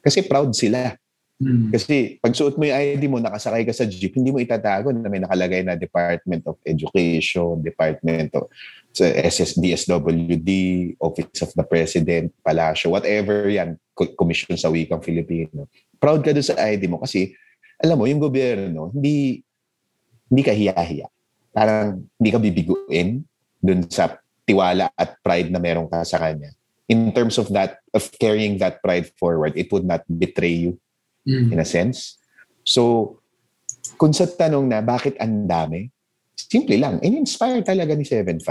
Kasi 0.00 0.24
proud 0.24 0.56
sila. 0.56 0.96
Hmm. 1.34 1.74
Kasi 1.74 2.22
pag 2.22 2.30
suot 2.30 2.54
mo 2.54 2.62
yung 2.62 2.78
ID 2.78 3.02
mo, 3.10 3.18
nakasakay 3.18 3.66
ka 3.66 3.74
sa 3.74 3.82
jeep, 3.82 4.14
hindi 4.14 4.30
mo 4.30 4.38
itatago 4.38 4.94
na 4.94 5.10
may 5.10 5.18
nakalagay 5.18 5.66
na 5.66 5.74
Department 5.74 6.46
of 6.46 6.56
Education, 6.62 7.58
Department 7.58 8.30
of 8.38 8.46
sa 8.94 9.10
SSDSWD, 9.10 10.50
Office 11.02 11.42
of 11.42 11.50
the 11.58 11.66
President, 11.66 12.30
Palasyo, 12.46 12.94
whatever 12.94 13.50
yan, 13.50 13.74
Commission 14.14 14.54
sa 14.54 14.70
Wikang 14.70 15.02
Filipino. 15.02 15.66
Proud 15.98 16.22
ka 16.22 16.30
doon 16.30 16.46
sa 16.46 16.54
ID 16.54 16.86
mo 16.86 17.02
kasi, 17.02 17.34
alam 17.82 17.98
mo, 17.98 18.06
yung 18.06 18.22
gobyerno, 18.22 18.94
hindi, 18.94 19.42
hindi 20.30 20.42
ka 20.46 20.54
hiya-hiya. 20.54 21.10
Parang 21.50 22.06
hindi 22.06 22.30
ka 22.30 22.38
bibiguin 22.38 23.26
doon 23.58 23.82
sa 23.90 24.14
tiwala 24.46 24.94
at 24.94 25.18
pride 25.26 25.50
na 25.50 25.58
meron 25.58 25.90
ka 25.90 26.06
sa 26.06 26.22
kanya. 26.22 26.54
In 26.86 27.10
terms 27.10 27.34
of 27.42 27.50
that, 27.50 27.82
of 27.90 28.06
carrying 28.22 28.62
that 28.62 28.78
pride 28.78 29.10
forward, 29.18 29.58
it 29.58 29.74
would 29.74 29.88
not 29.88 30.06
betray 30.06 30.70
you 30.70 30.78
Mm. 31.24 31.56
in 31.56 31.58
a 31.60 31.64
sense. 31.64 32.20
So, 32.64 33.16
kung 33.96 34.12
sa 34.12 34.28
tanong 34.28 34.68
na 34.68 34.84
bakit 34.84 35.16
ang 35.16 35.48
dami, 35.48 35.88
simple 36.36 36.76
lang. 36.76 37.00
In-inspire 37.00 37.64
talaga 37.64 37.96
ni 37.96 38.04
7.5. 38.04 38.44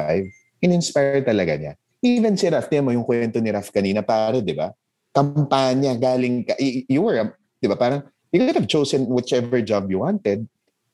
In-inspire 0.62 1.22
talaga 1.22 1.54
niya. 1.54 1.74
Even 2.04 2.36
si 2.36 2.50
Raf, 2.52 2.68
mo 2.84 2.92
yung 2.92 3.08
kwento 3.08 3.40
ni 3.40 3.54
Raf 3.54 3.72
kanina, 3.72 4.04
pare, 4.04 4.44
di 4.44 4.58
ba? 4.58 4.74
Kampanya, 5.14 5.96
galing 5.96 6.44
ka. 6.44 6.58
You 6.60 7.06
were, 7.06 7.38
di 7.62 7.68
ba, 7.70 7.78
parang, 7.78 8.04
you 8.34 8.44
could 8.44 8.58
have 8.58 8.68
chosen 8.68 9.08
whichever 9.08 9.62
job 9.62 9.88
you 9.88 10.04
wanted. 10.04 10.44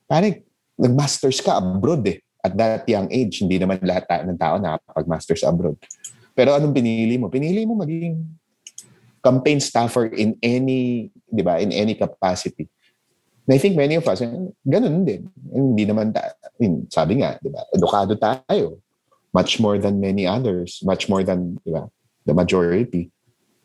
Parang, 0.06 0.38
nag-masters 0.78 1.42
ka 1.42 1.58
abroad 1.58 2.06
eh. 2.06 2.20
At 2.40 2.56
that 2.56 2.88
young 2.88 3.12
age, 3.12 3.44
hindi 3.44 3.60
naman 3.60 3.84
lahat 3.84 4.08
ng 4.08 4.40
tao 4.40 4.56
nakapag-masters 4.60 5.44
abroad. 5.44 5.76
Pero 6.32 6.56
anong 6.56 6.72
pinili 6.72 7.20
mo? 7.20 7.28
Pinili 7.28 7.68
mo 7.68 7.76
maging 7.76 8.16
campaign 9.20 9.60
staffer 9.60 10.08
in 10.16 10.40
any, 10.40 11.12
di 11.30 11.42
ba, 11.46 11.62
in 11.62 11.72
any 11.72 11.96
capacity. 11.96 12.68
And 13.50 13.56
I 13.56 13.60
think 13.62 13.74
many 13.78 13.98
of 13.98 14.06
us, 14.06 14.22
ganun 14.66 15.06
din. 15.06 15.26
Hindi 15.50 15.84
naman, 15.90 16.14
ta- 16.14 16.38
I 16.38 16.58
mean, 16.62 16.86
sabi 16.90 17.22
nga, 17.22 17.38
di 17.42 17.50
ba, 17.50 17.66
edukado 17.74 18.14
tayo. 18.14 18.78
Much 19.34 19.62
more 19.62 19.78
than 19.78 20.02
many 20.02 20.26
others. 20.26 20.82
Much 20.86 21.10
more 21.10 21.26
than, 21.26 21.58
di 21.66 21.74
ba, 21.74 21.90
the 22.30 22.34
majority. 22.34 23.10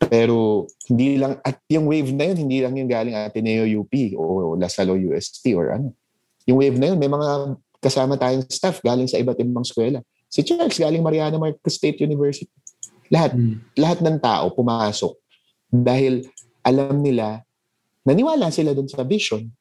Pero 0.01 0.65
hindi 0.89 1.21
lang, 1.21 1.37
at 1.45 1.61
yung 1.69 1.85
wave 1.85 2.09
na 2.13 2.33
yun, 2.33 2.49
hindi 2.49 2.65
lang 2.65 2.73
yung 2.77 2.89
galing 2.89 3.13
Ateneo 3.13 3.65
UP 3.65 3.93
o 4.17 4.57
Lasalo 4.57 4.97
UST 4.97 5.53
or 5.53 5.73
ano. 5.73 5.93
Yung 6.49 6.61
wave 6.61 6.77
na 6.77 6.93
yun, 6.93 6.97
may 6.97 7.09
mga 7.09 7.57
kasama 7.77 8.17
tayong 8.17 8.45
staff 8.49 8.81
galing 8.81 9.05
sa 9.05 9.21
iba't 9.21 9.37
ibang 9.37 9.65
eskwela. 9.65 10.01
Si 10.29 10.41
Charles 10.41 10.77
galing 10.77 11.05
Mariana 11.05 11.37
Marcos 11.37 11.77
State 11.77 12.01
University. 12.01 12.49
Lahat, 13.13 13.37
lahat 13.77 14.01
ng 14.01 14.17
tao 14.17 14.49
pumasok 14.49 15.13
dahil 15.69 16.25
alam 16.65 16.97
nila, 17.05 17.44
naniwala 18.05 18.53
sila 18.53 18.71
dun 18.77 18.87
sa 18.87 19.03
vision. 19.03 19.51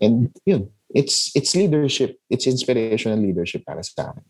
And 0.00 0.32
yun, 0.44 0.72
it's 0.92 1.32
it's 1.36 1.52
leadership. 1.56 2.20
It's 2.28 2.48
inspirational 2.48 3.20
leadership 3.20 3.64
para 3.64 3.84
sa 3.84 4.12
akin. 4.12 4.24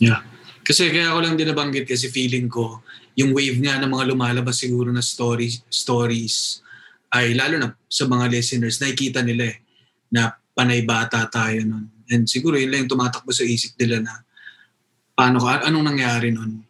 Yeah. 0.00 0.24
Kasi 0.64 0.88
kaya 0.88 1.12
ako 1.12 1.20
lang 1.20 1.36
din 1.36 1.52
nabanggit 1.52 1.84
kasi 1.84 2.08
feeling 2.08 2.48
ko, 2.48 2.80
yung 3.20 3.36
wave 3.36 3.60
nga 3.60 3.76
ng 3.76 3.92
mga 3.92 4.16
lumalabas 4.16 4.64
siguro 4.64 4.88
na 4.88 5.04
stories, 5.04 5.60
stories 5.68 6.64
ay 7.12 7.36
lalo 7.36 7.60
na 7.60 7.68
sa 7.86 8.08
mga 8.08 8.32
listeners, 8.32 8.80
nakikita 8.80 9.20
nila 9.20 9.52
eh, 9.52 9.60
na 10.08 10.32
panay 10.56 10.82
bata 10.82 11.28
tayo 11.28 11.60
nun. 11.62 11.92
And 12.08 12.24
siguro 12.24 12.56
yun 12.56 12.72
lang 12.72 12.88
yung 12.88 12.96
tumatakbo 12.96 13.28
sa 13.30 13.44
isip 13.44 13.76
nila 13.76 14.00
na 14.02 14.24
paano 15.12 15.38
ka, 15.44 15.68
anong 15.68 15.84
nangyari 15.84 16.32
nun 16.32 16.64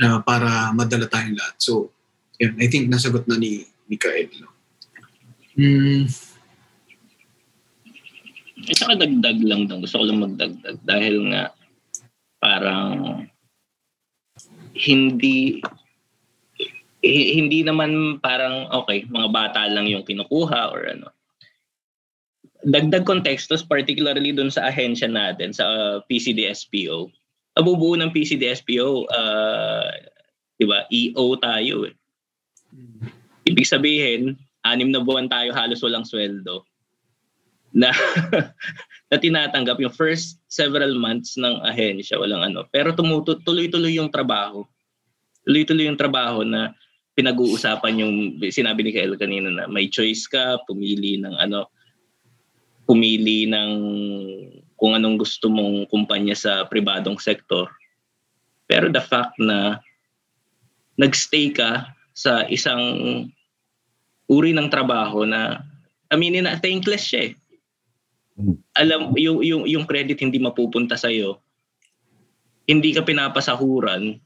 na 0.00 0.22
para 0.22 0.70
madala 0.72 1.10
tayong 1.10 1.36
lahat. 1.36 1.56
So, 1.60 1.92
yun, 2.40 2.56
I 2.56 2.70
think 2.70 2.88
nasagot 2.88 3.28
na 3.28 3.36
ni 3.36 3.68
Mikael. 3.90 4.32
No? 4.40 4.49
Hmm, 5.60 6.08
saka 8.72 8.96
dagdag 8.96 9.44
lang 9.44 9.68
daw. 9.68 9.76
Gusto 9.84 10.00
ko 10.00 10.04
lang 10.08 10.24
magdagdag. 10.24 10.80
Dahil 10.88 11.28
nga, 11.28 11.52
parang 12.40 13.28
hindi 14.72 15.60
hi- 17.04 17.30
hindi 17.36 17.60
naman 17.60 18.22
parang 18.24 18.72
okay, 18.72 19.04
mga 19.04 19.28
bata 19.28 19.68
lang 19.68 19.84
yung 19.84 20.08
kinukuha 20.08 20.72
or 20.72 20.88
ano. 20.88 21.12
Dagdag 22.64 23.04
contextos, 23.04 23.60
particularly 23.60 24.32
dun 24.32 24.48
sa 24.48 24.72
ahensya 24.72 25.12
natin, 25.12 25.52
sa 25.52 25.64
uh, 25.68 25.96
PCDSPO. 26.08 27.08
Abubuo 27.56 27.96
ng 28.00 28.12
PCDSPO, 28.12 29.08
uh, 29.08 29.92
di 30.56 30.64
ba, 30.68 30.84
EO 30.88 31.36
tayo 31.40 31.88
eh. 31.88 31.94
Ibig 33.48 33.64
sabihin, 33.64 34.36
anim 34.66 34.92
na 34.92 35.00
buwan 35.00 35.28
tayo 35.30 35.52
halos 35.56 35.80
walang 35.80 36.04
sweldo 36.04 36.64
na 37.70 37.94
na 39.10 39.16
tinatanggap 39.18 39.78
yung 39.78 39.94
first 39.94 40.38
several 40.46 40.94
months 40.98 41.34
ng 41.38 41.62
ahensya, 41.66 42.18
walang 42.18 42.42
ano. 42.46 42.66
Pero 42.70 42.94
tumutu- 42.94 43.42
tuloy-tuloy 43.42 43.98
yung 43.98 44.10
trabaho. 44.10 44.62
Tuloy-tuloy 45.46 45.90
yung 45.90 45.98
trabaho 45.98 46.46
na 46.46 46.74
pinag-uusapan 47.18 48.00
yung 48.02 48.14
sinabi 48.50 48.86
ni 48.86 48.90
Kael 48.94 49.18
kanina 49.18 49.50
na 49.50 49.64
may 49.66 49.90
choice 49.90 50.30
ka, 50.30 50.62
pumili 50.66 51.18
ng 51.18 51.34
ano, 51.38 51.70
pumili 52.86 53.50
ng 53.50 53.70
kung 54.78 54.94
anong 54.94 55.20
gusto 55.20 55.50
mong 55.50 55.90
kumpanya 55.90 56.34
sa 56.38 56.66
pribadong 56.66 57.18
sektor. 57.18 57.66
Pero 58.70 58.88
the 58.90 59.02
fact 59.02 59.34
na 59.42 59.82
nagstay 60.94 61.50
ka 61.50 61.90
sa 62.14 62.46
isang 62.46 62.80
uri 64.30 64.54
ng 64.54 64.70
trabaho 64.70 65.26
na 65.26 65.66
aminin 66.06 66.46
na 66.46 66.54
thankless 66.54 67.02
siya 67.02 67.22
eh. 67.30 67.32
Alam 68.78 69.12
yung 69.18 69.42
yung 69.42 69.66
yung 69.66 69.84
credit 69.84 70.22
hindi 70.22 70.38
mapupunta 70.38 70.94
sa 70.94 71.10
iyo 71.10 71.42
hindi 72.70 72.94
ka 72.94 73.02
pinapasahuran. 73.02 74.22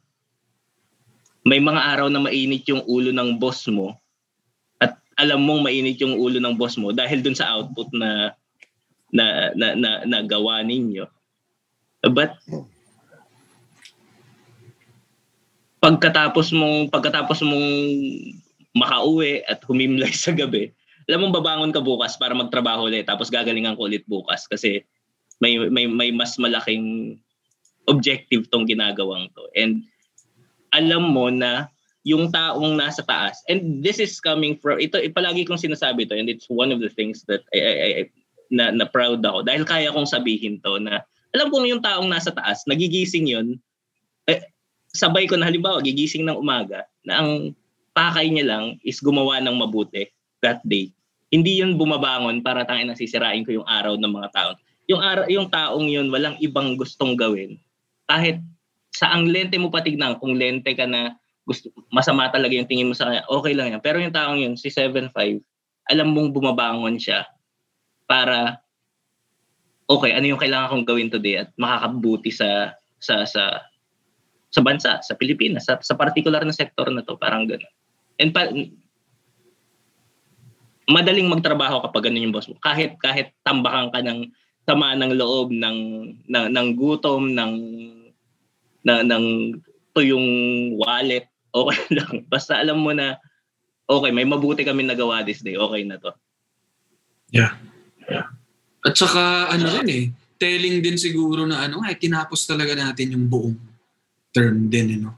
May 1.49 1.61
mga 1.61 1.81
araw 1.97 2.13
na 2.13 2.21
mainit 2.21 2.69
yung 2.69 2.85
ulo 2.85 3.09
ng 3.09 3.41
boss 3.41 3.65
mo 3.73 3.97
at 4.77 5.01
alam 5.17 5.41
mong 5.41 5.65
mainit 5.65 5.97
yung 6.05 6.21
ulo 6.21 6.37
ng 6.37 6.53
boss 6.57 6.77
mo 6.77 6.93
dahil 6.93 7.25
dun 7.25 7.37
sa 7.37 7.49
output 7.57 7.89
na 7.97 8.37
na 9.09 9.53
na 9.57 9.67
na, 9.73 9.91
na 10.05 10.19
gawa 10.21 10.61
ninyo. 10.61 11.09
But 12.05 12.37
pagkatapos 15.81 16.53
mong 16.53 16.93
pagkatapos 16.93 17.45
mong 17.45 17.69
makauwi 18.75 19.47
at 19.47 19.63
humimlay 19.65 20.11
sa 20.27 20.35
gabi. 20.35 20.75
Alam 21.09 21.29
mong 21.29 21.37
babangon 21.41 21.73
ka 21.73 21.81
bukas 21.81 22.17
para 22.17 22.33
magtrabaho 22.33 22.89
ulit 22.89 23.07
tapos 23.07 23.29
gagalingan 23.29 23.77
ko 23.77 23.87
ulit 23.87 24.05
bukas 24.09 24.49
kasi 24.49 24.83
may 25.39 25.59
may 25.69 25.85
may 25.85 26.11
mas 26.11 26.37
malaking 26.41 27.17
objective 27.87 28.49
tong 28.49 28.65
ginagawang 28.65 29.29
to. 29.37 29.45
And 29.55 29.85
alam 30.73 31.13
mo 31.13 31.29
na 31.29 31.69
yung 32.05 32.33
taong 32.33 32.77
nasa 32.77 33.01
taas 33.05 33.41
and 33.49 33.81
this 33.81 33.97
is 33.97 34.21
coming 34.21 34.61
from 34.61 34.77
ito 34.81 35.01
ipalagi 35.01 35.49
kong 35.49 35.61
sinasabi 35.61 36.05
to 36.09 36.17
and 36.17 36.29
it's 36.29 36.49
one 36.53 36.69
of 36.69 36.81
the 36.81 36.93
things 36.93 37.25
that 37.29 37.45
I, 37.53 37.61
I, 37.61 37.73
I 37.73 38.03
na, 38.53 38.73
na 38.73 38.85
proud 38.89 39.25
ako. 39.25 39.45
Dahil 39.45 39.65
kaya 39.65 39.93
kong 39.93 40.09
sabihin 40.09 40.61
to 40.65 40.81
na 40.81 41.05
alam 41.37 41.49
kong 41.53 41.69
yung 41.69 41.85
taong 41.85 42.09
nasa 42.09 42.33
taas 42.33 42.65
nagigising 42.65 43.29
yun 43.29 43.61
eh, 44.25 44.41
sabay 44.97 45.29
ko 45.29 45.37
na 45.37 45.49
halimbawa 45.49 45.85
gigising 45.85 46.25
ng 46.25 46.39
umaga 46.39 46.87
na 47.05 47.21
ang 47.21 47.31
pakay 47.95 48.29
niya 48.29 48.45
lang 48.51 48.65
is 48.83 48.99
gumawa 48.99 49.39
ng 49.41 49.55
mabuti 49.55 50.11
that 50.43 50.61
day. 50.67 50.91
Hindi 51.31 51.63
yun 51.63 51.79
bumabangon 51.79 52.43
para 52.45 52.67
tangin 52.67 52.91
na 52.91 52.99
sisirain 52.99 53.47
ko 53.47 53.63
yung 53.63 53.67
araw 53.67 53.97
ng 53.97 54.13
mga 54.13 54.29
tao. 54.35 54.51
Yung 54.91 55.01
araw, 55.01 55.25
yung 55.31 55.49
taong 55.49 55.89
yun 55.89 56.13
walang 56.13 56.37
ibang 56.43 56.77
gustong 56.77 57.17
gawin. 57.17 57.57
Kahit 58.11 58.43
sa 58.93 59.15
ang 59.15 59.31
lente 59.31 59.57
mo 59.57 59.73
patignan, 59.73 60.21
kung 60.21 60.37
lente 60.37 60.75
ka 60.77 60.85
na 60.85 61.17
gusto 61.49 61.73
masama 61.91 62.29
talaga 62.29 62.53
yung 62.53 62.69
tingin 62.69 62.91
mo 62.91 62.95
sa 62.95 63.09
kanya, 63.09 63.25
okay 63.31 63.55
lang 63.57 63.73
yan. 63.73 63.83
Pero 63.83 63.97
yung 64.03 64.15
taong 64.15 64.39
yun, 64.39 64.55
si 64.55 64.69
7'5, 64.69 65.11
alam 65.89 66.09
mong 66.13 66.31
bumabangon 66.35 67.01
siya 67.01 67.25
para 68.05 68.61
okay, 69.89 70.13
ano 70.13 70.29
yung 70.29 70.41
kailangan 70.41 70.71
kong 70.71 70.87
gawin 70.89 71.11
today 71.13 71.45
at 71.45 71.49
makakabuti 71.61 72.33
sa 72.33 72.77
sa 73.01 73.25
sa 73.29 73.65
sa 74.55 74.61
bansa, 74.63 75.03
sa 75.03 75.19
Pilipinas, 75.19 75.67
sa, 75.67 75.83
sa 75.83 75.99
particular 75.99 76.47
na 76.47 76.55
sektor 76.55 76.87
na 76.87 77.03
to, 77.03 77.19
parang 77.19 77.51
gano'n. 77.51 77.75
And 78.21 78.31
pa, 78.31 78.51
madaling 80.89 81.33
magtrabaho 81.33 81.81
kapag 81.85 82.11
ganun 82.11 82.31
yung 82.31 82.35
boss 82.35 82.49
mo. 82.49 82.57
Kahit 82.61 82.97
kahit 83.01 83.33
tambakan 83.43 83.89
ka 83.91 84.01
ng 84.05 84.29
sama 84.65 84.97
ng 84.97 85.13
loob 85.17 85.53
ng 85.53 85.79
ng, 86.29 86.47
ng 86.53 86.69
gutom 86.77 87.33
ng 87.33 87.53
ng, 88.85 89.01
ng 89.09 89.25
tuyong 89.97 90.29
wallet, 90.77 91.29
okay 91.53 91.81
lang. 91.97 92.29
Basta 92.29 92.61
alam 92.61 92.81
mo 92.85 92.93
na 92.93 93.17
okay, 93.89 94.13
may 94.13 94.29
mabuti 94.29 94.65
kami 94.65 94.85
nagawa 94.85 95.25
this 95.25 95.41
day. 95.41 95.57
Okay 95.57 95.85
na 95.85 95.97
to. 96.01 96.13
Yeah. 97.33 97.57
yeah. 98.09 98.29
At 98.85 98.95
saka 98.95 99.49
ano 99.53 99.65
rin 99.81 99.89
eh, 99.89 100.05
telling 100.37 100.85
din 100.85 101.01
siguro 101.01 101.49
na 101.49 101.65
ano, 101.65 101.81
ay 101.81 101.97
tinapos 101.97 102.45
talaga 102.45 102.77
natin 102.77 103.17
yung 103.17 103.27
buong 103.33 103.57
term 104.35 104.69
din, 104.69 104.87
eh, 104.93 105.01
no? 105.01 105.17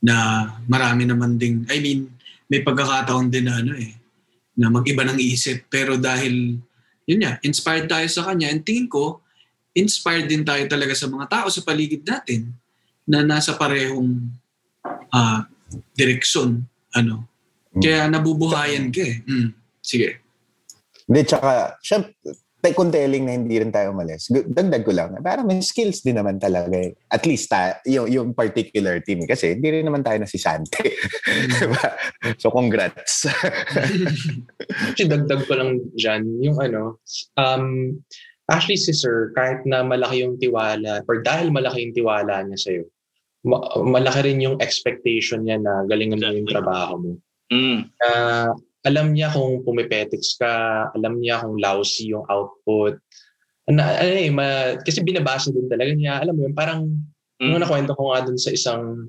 Na 0.00 0.46
marami 0.64 1.04
naman 1.04 1.36
ding, 1.36 1.68
I 1.68 1.82
mean, 1.84 2.13
may 2.48 2.60
pagkakataon 2.60 3.32
din 3.32 3.48
na 3.48 3.60
ano 3.60 3.72
eh, 3.76 3.96
na 4.54 4.70
mag-iba 4.70 5.02
ng 5.02 5.18
isip. 5.18 5.66
Pero 5.72 5.96
dahil, 5.96 6.60
yun 7.08 7.20
nga, 7.20 7.40
inspired 7.42 7.88
tayo 7.88 8.06
sa 8.06 8.28
kanya. 8.30 8.52
And 8.52 8.62
tingin 8.62 8.86
ko, 8.86 9.24
inspired 9.74 10.30
din 10.30 10.46
tayo 10.46 10.62
talaga 10.70 10.94
sa 10.94 11.10
mga 11.10 11.26
tao 11.26 11.46
sa 11.50 11.64
paligid 11.66 12.06
natin 12.06 12.54
na 13.04 13.24
nasa 13.26 13.56
parehong 13.58 14.30
uh, 15.10 15.40
direksyon. 15.96 16.62
Ano. 16.94 17.26
Kaya 17.74 18.06
nabubuhayan 18.06 18.94
ka 18.94 19.02
eh. 19.02 19.18
Mm, 19.26 19.50
sige. 19.82 20.22
Hindi, 21.04 21.20
tsaka, 21.26 21.76
syempre, 21.82 22.14
telling 22.72 23.28
na 23.28 23.36
hindi 23.36 23.60
rin 23.60 23.68
tayo 23.68 23.92
umalis, 23.92 24.32
dagdag 24.32 24.86
ko 24.86 24.92
lang, 24.96 25.12
parang 25.20 25.44
may 25.44 25.60
skills 25.60 26.00
din 26.00 26.16
naman 26.16 26.40
talaga 26.40 26.72
eh. 26.72 26.96
At 27.12 27.28
least, 27.28 27.52
ta, 27.52 27.76
yung, 27.84 28.08
yung 28.08 28.28
particular 28.32 29.04
team. 29.04 29.28
Kasi 29.28 29.58
hindi 29.58 29.68
rin 29.68 29.84
naman 29.84 30.00
tayo 30.00 30.22
nasisante. 30.22 30.80
diba? 31.60 31.84
So, 32.40 32.48
congrats. 32.48 33.28
Actually, 34.88 35.10
dagdag 35.12 35.44
ko 35.44 35.52
lang 35.60 35.84
dyan, 35.98 36.24
yung 36.40 36.56
ano, 36.56 36.96
um, 37.36 37.98
actually 38.48 38.80
si 38.80 38.92
Sir, 38.92 39.32
kahit 39.36 39.64
na 39.68 39.84
malaki 39.84 40.24
yung 40.24 40.40
tiwala, 40.40 41.04
or 41.04 41.20
dahil 41.20 41.52
malaki 41.52 41.84
yung 41.84 41.96
tiwala 41.96 42.44
niya 42.44 42.58
sa'yo, 42.60 42.84
ma- 43.44 43.64
malaki 43.84 44.32
rin 44.32 44.40
yung 44.40 44.56
expectation 44.60 45.44
niya 45.44 45.60
na 45.60 45.84
galingan 45.84 46.20
mo 46.20 46.32
yung 46.32 46.48
trabaho 46.48 46.94
mo. 46.96 47.12
Mm. 47.52 47.92
Uh, 48.00 48.52
alam 48.84 49.16
niya 49.16 49.32
kung 49.32 49.64
pumipetics 49.64 50.36
ka, 50.36 50.86
alam 50.92 51.18
niya 51.18 51.40
kung 51.40 51.56
lousy 51.56 52.12
yung 52.12 52.28
output. 52.28 53.00
Na, 53.64 53.96
ano 53.96 54.12
eh, 54.12 54.28
ma, 54.28 54.76
kasi 54.84 55.00
binabasa 55.00 55.48
din 55.48 55.72
talaga 55.72 55.92
niya. 55.96 56.20
Alam 56.20 56.34
mo 56.36 56.42
yun, 56.44 56.54
parang, 56.54 56.80
mm. 57.40 57.48
nung 57.48 57.64
nakwento 57.64 57.96
ko 57.96 58.12
nga 58.12 58.28
dun 58.28 58.36
sa 58.36 58.52
isang 58.52 59.08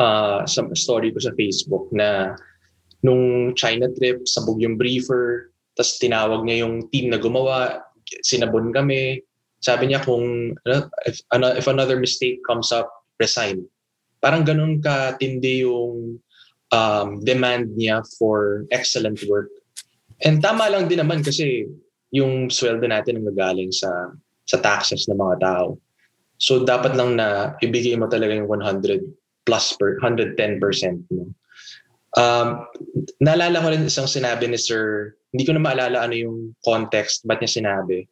uh, 0.00 0.40
sa 0.48 0.64
story 0.72 1.12
ko 1.12 1.20
sa 1.20 1.36
Facebook 1.36 1.92
na 1.92 2.32
nung 3.04 3.52
China 3.54 3.92
trip, 3.92 4.24
sabog 4.24 4.58
yung 4.64 4.80
briefer, 4.80 5.52
tapos 5.76 6.00
tinawag 6.00 6.42
niya 6.42 6.66
yung 6.66 6.88
team 6.90 7.12
na 7.12 7.20
gumawa, 7.20 7.84
sinabon 8.24 8.72
kami. 8.72 9.20
Sabi 9.60 9.90
niya 9.90 10.02
kung 10.02 10.56
ano, 10.64 10.88
if, 11.04 11.20
ano, 11.30 11.52
if 11.54 11.68
another 11.68 12.00
mistake 12.00 12.40
comes 12.48 12.72
up, 12.72 12.88
resign. 13.20 13.62
Parang 14.18 14.42
ganun 14.42 14.82
katindi 14.82 15.62
yung 15.62 16.18
um, 16.72 17.20
demand 17.24 17.72
niya 17.76 18.04
for 18.18 18.64
excellent 18.70 19.20
work. 19.28 19.48
And 20.24 20.42
tama 20.42 20.68
lang 20.68 20.90
din 20.90 20.98
naman 21.00 21.22
kasi 21.22 21.68
yung 22.10 22.48
sweldo 22.50 22.88
natin 22.88 23.20
ang 23.20 23.28
gagaling 23.32 23.70
sa 23.70 24.12
sa 24.48 24.58
taxes 24.58 25.04
ng 25.06 25.20
mga 25.20 25.36
tao. 25.44 25.76
So 26.40 26.64
dapat 26.64 26.96
lang 26.96 27.18
na 27.18 27.58
ibigay 27.60 27.98
mo 27.98 28.08
talaga 28.08 28.32
yung 28.32 28.48
100 28.48 29.04
plus 29.44 29.76
per 29.76 30.00
110%. 30.00 30.36
No? 31.12 31.28
Um, 32.16 32.64
naalala 33.20 33.60
ko 33.60 33.68
rin 33.68 33.84
isang 33.84 34.08
sinabi 34.08 34.48
ni 34.48 34.56
Sir, 34.56 35.12
hindi 35.34 35.44
ko 35.44 35.52
na 35.52 35.62
maalala 35.62 36.08
ano 36.08 36.14
yung 36.16 36.38
context, 36.64 37.28
ba't 37.28 37.44
niya 37.44 37.60
sinabi. 37.60 38.08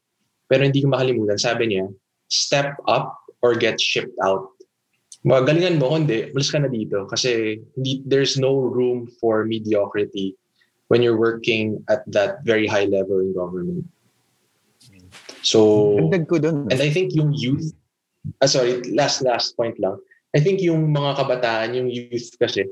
Pero 0.47 0.63
hindi 0.63 0.85
ko 0.85 0.93
makalimutan. 0.93 1.41
Sabi 1.41 1.73
niya, 1.73 1.89
step 2.29 2.77
up 2.87 3.17
or 3.41 3.57
get 3.57 3.81
shipped 3.81 4.15
out. 4.21 4.56
Magalingan 5.27 5.83
mo, 5.83 5.91
kundi, 5.91 6.31
malis 6.31 6.55
ka 6.55 6.63
na 6.63 6.71
dito. 6.71 7.03
Kasi 7.11 7.59
hindi, 7.75 8.01
there's 8.07 8.39
no 8.39 8.55
room 8.55 9.11
for 9.19 9.43
mediocrity 9.43 10.39
when 10.87 11.03
you're 11.03 11.19
working 11.19 11.83
at 11.91 12.07
that 12.07 12.47
very 12.47 12.63
high 12.65 12.87
level 12.87 13.19
in 13.19 13.35
government. 13.35 13.83
So, 15.43 15.59
and 16.71 16.79
I 16.79 16.91
think 16.91 17.15
yung 17.15 17.35
youth, 17.35 17.75
ah, 18.39 18.47
sorry, 18.47 18.83
last 18.95 19.23
last 19.23 19.55
point 19.55 19.75
lang. 19.79 19.99
I 20.31 20.39
think 20.39 20.63
yung 20.63 20.91
mga 20.91 21.19
kabataan, 21.19 21.75
yung 21.75 21.91
youth 21.91 22.35
kasi, 22.39 22.67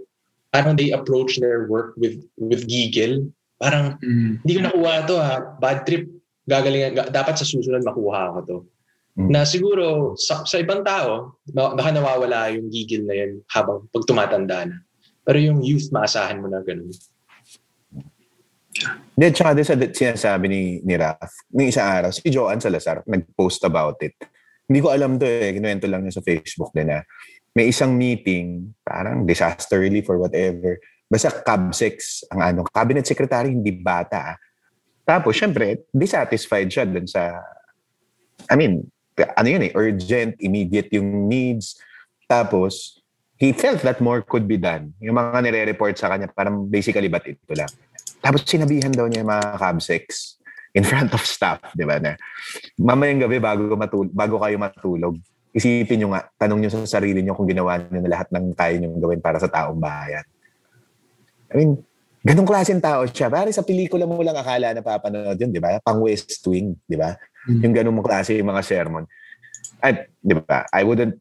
parang 0.50 0.74
they 0.74 0.90
approach 0.90 1.38
their 1.38 1.66
work 1.66 1.94
with 1.98 2.22
with 2.38 2.66
giggle. 2.66 3.30
Parang, 3.58 3.98
hindi 4.42 4.52
ko 4.54 4.60
nakuha 4.62 5.06
to 5.06 5.16
ha. 5.18 5.58
Bad 5.58 5.86
trip. 5.86 6.06
Gagalingan. 6.44 6.92
ga- 6.94 7.10
Dapat 7.10 7.34
sa 7.34 7.46
susunod 7.46 7.82
makuha 7.82 8.34
ko 8.34 8.38
to. 8.44 8.56
Na 9.14 9.46
siguro, 9.46 10.18
sa, 10.18 10.42
sa 10.42 10.58
ibang 10.58 10.82
tao, 10.82 11.38
baka 11.46 11.94
nawawala 11.94 12.50
yung 12.50 12.66
giggle 12.66 13.06
na 13.06 13.14
yun 13.14 13.32
habang 13.46 13.86
pag 13.94 14.04
tumatanda 14.10 14.66
na. 14.66 14.82
Pero 15.22 15.38
yung 15.38 15.62
youth, 15.62 15.88
maasahan 15.94 16.42
mo 16.42 16.50
na 16.50 16.60
ganun. 16.66 16.90
Then, 19.14 19.30
tsaka 19.30 19.54
din 19.54 19.62
sa 19.62 19.78
sinasabi 19.78 20.50
ni, 20.50 20.62
ni 20.82 20.98
Raf, 20.98 21.30
ng 21.54 21.70
isang 21.70 21.86
araw, 21.86 22.10
si 22.10 22.26
Joanne 22.26 22.58
Salazar, 22.58 23.06
nag-post 23.06 23.62
about 23.62 24.02
it. 24.02 24.18
Hindi 24.66 24.82
ko 24.82 24.90
alam 24.90 25.14
to 25.14 25.24
eh, 25.24 25.54
kinuwento 25.54 25.86
lang 25.86 26.02
niya 26.02 26.18
sa 26.18 26.26
Facebook 26.26 26.74
din 26.74 26.90
na 26.90 27.06
may 27.54 27.70
isang 27.70 27.94
meeting, 27.94 28.74
parang 28.82 29.22
disaster 29.22 29.78
relief 29.78 30.10
or 30.10 30.18
whatever. 30.18 30.82
Basta 31.06 31.30
CABSEX, 31.30 32.26
ang 32.34 32.40
ano, 32.42 32.60
cabinet 32.66 33.06
secretary, 33.06 33.54
hindi 33.54 33.70
bata. 33.70 34.34
ah. 34.34 34.38
Tapos, 35.06 35.38
syempre, 35.38 35.86
dissatisfied 35.94 36.66
siya 36.66 36.82
dun 36.82 37.06
sa, 37.06 37.38
I 38.50 38.58
mean, 38.58 38.82
ano 39.16 39.48
yun 39.48 39.62
eh, 39.66 39.72
urgent, 39.74 40.34
immediate 40.42 40.90
yung 40.94 41.30
needs. 41.30 41.78
Tapos, 42.26 42.98
he 43.38 43.54
felt 43.54 43.82
that 43.82 44.02
more 44.02 44.22
could 44.22 44.46
be 44.46 44.58
done. 44.58 44.94
Yung 44.98 45.14
mga 45.14 45.44
nire-report 45.44 45.94
sa 45.98 46.10
kanya, 46.10 46.30
parang 46.30 46.66
basically 46.66 47.06
ba't 47.06 47.26
ito 47.26 47.54
lang. 47.54 47.70
Tapos 48.24 48.42
sinabihan 48.48 48.90
daw 48.90 49.04
niya 49.04 49.20
yung 49.20 49.30
mga 49.30 49.46
cabsex 49.60 50.38
in 50.74 50.82
front 50.82 51.12
of 51.14 51.22
staff, 51.22 51.60
di 51.76 51.86
ba? 51.86 52.00
Na, 52.02 52.18
mamayang 52.80 53.28
gabi 53.28 53.38
bago, 53.38 53.76
matul- 53.78 54.10
bago 54.10 54.40
kayo 54.42 54.56
matulog, 54.58 55.14
isipin 55.54 56.02
nyo 56.02 56.08
nga, 56.16 56.26
tanong 56.34 56.66
nyo 56.66 56.70
sa 56.72 56.98
sarili 56.98 57.22
nyo 57.22 57.38
kung 57.38 57.46
ginawa 57.46 57.78
nyo 57.78 58.00
na 58.02 58.10
lahat 58.10 58.28
ng 58.34 58.56
kaya 58.58 58.74
nyo 58.82 58.90
gawin 58.98 59.22
para 59.22 59.38
sa 59.38 59.46
taong 59.46 59.78
bayan. 59.78 60.26
I 61.52 61.62
mean, 61.62 61.78
ganong 62.24 62.48
klaseng 62.48 62.80
tao 62.80 63.04
siya. 63.04 63.28
Pare 63.28 63.52
sa 63.52 63.60
pelikula 63.60 64.08
mo 64.08 64.16
lang 64.24 64.34
akala 64.34 64.72
na 64.72 64.80
papanood 64.80 65.36
yun, 65.36 65.52
di 65.52 65.60
ba? 65.60 65.76
Pang 65.84 66.00
West 66.00 66.40
Wing, 66.48 66.72
di 66.88 66.96
ba? 66.96 67.12
Yung 67.44 67.76
ganong 67.76 68.00
klase 68.00 68.40
yung 68.40 68.48
mga 68.48 68.64
sermon. 68.64 69.04
At, 69.84 70.08
di 70.24 70.32
ba? 70.32 70.64
I 70.72 70.80
wouldn't 70.80 71.20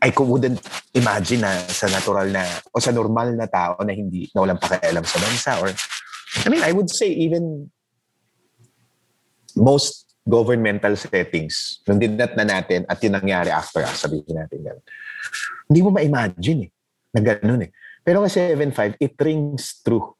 I 0.00 0.08
wouldn't 0.16 0.64
imagine 0.96 1.44
na 1.44 1.60
sa 1.68 1.84
natural 1.92 2.32
na 2.32 2.40
o 2.72 2.80
sa 2.80 2.88
normal 2.88 3.36
na 3.36 3.44
tao 3.44 3.76
na 3.84 3.92
hindi 3.92 4.32
na 4.32 4.40
walang 4.40 4.56
pakialam 4.56 5.04
sa 5.04 5.20
bansa 5.20 5.52
or 5.60 5.68
I 6.40 6.48
mean 6.48 6.64
I 6.64 6.72
would 6.72 6.88
say 6.88 7.12
even 7.12 7.68
most 9.52 10.16
governmental 10.24 10.96
settings 10.96 11.84
nung 11.84 12.00
dinat 12.00 12.32
na 12.32 12.48
natin 12.48 12.88
at 12.88 12.96
yun 13.04 13.12
nangyari 13.12 13.52
after 13.52 13.84
us 13.84 14.00
sabihin 14.00 14.40
natin 14.40 14.64
ganun. 14.64 14.84
Hindi 15.68 15.80
mo 15.84 15.90
ma-imagine 15.92 16.60
eh 16.64 16.70
na 17.12 17.20
ganun 17.20 17.68
eh. 17.68 17.70
Pero 18.00 18.24
kasi 18.24 18.40
7.5 18.56 18.96
it 19.04 19.20
rings 19.20 19.84
true 19.84 20.16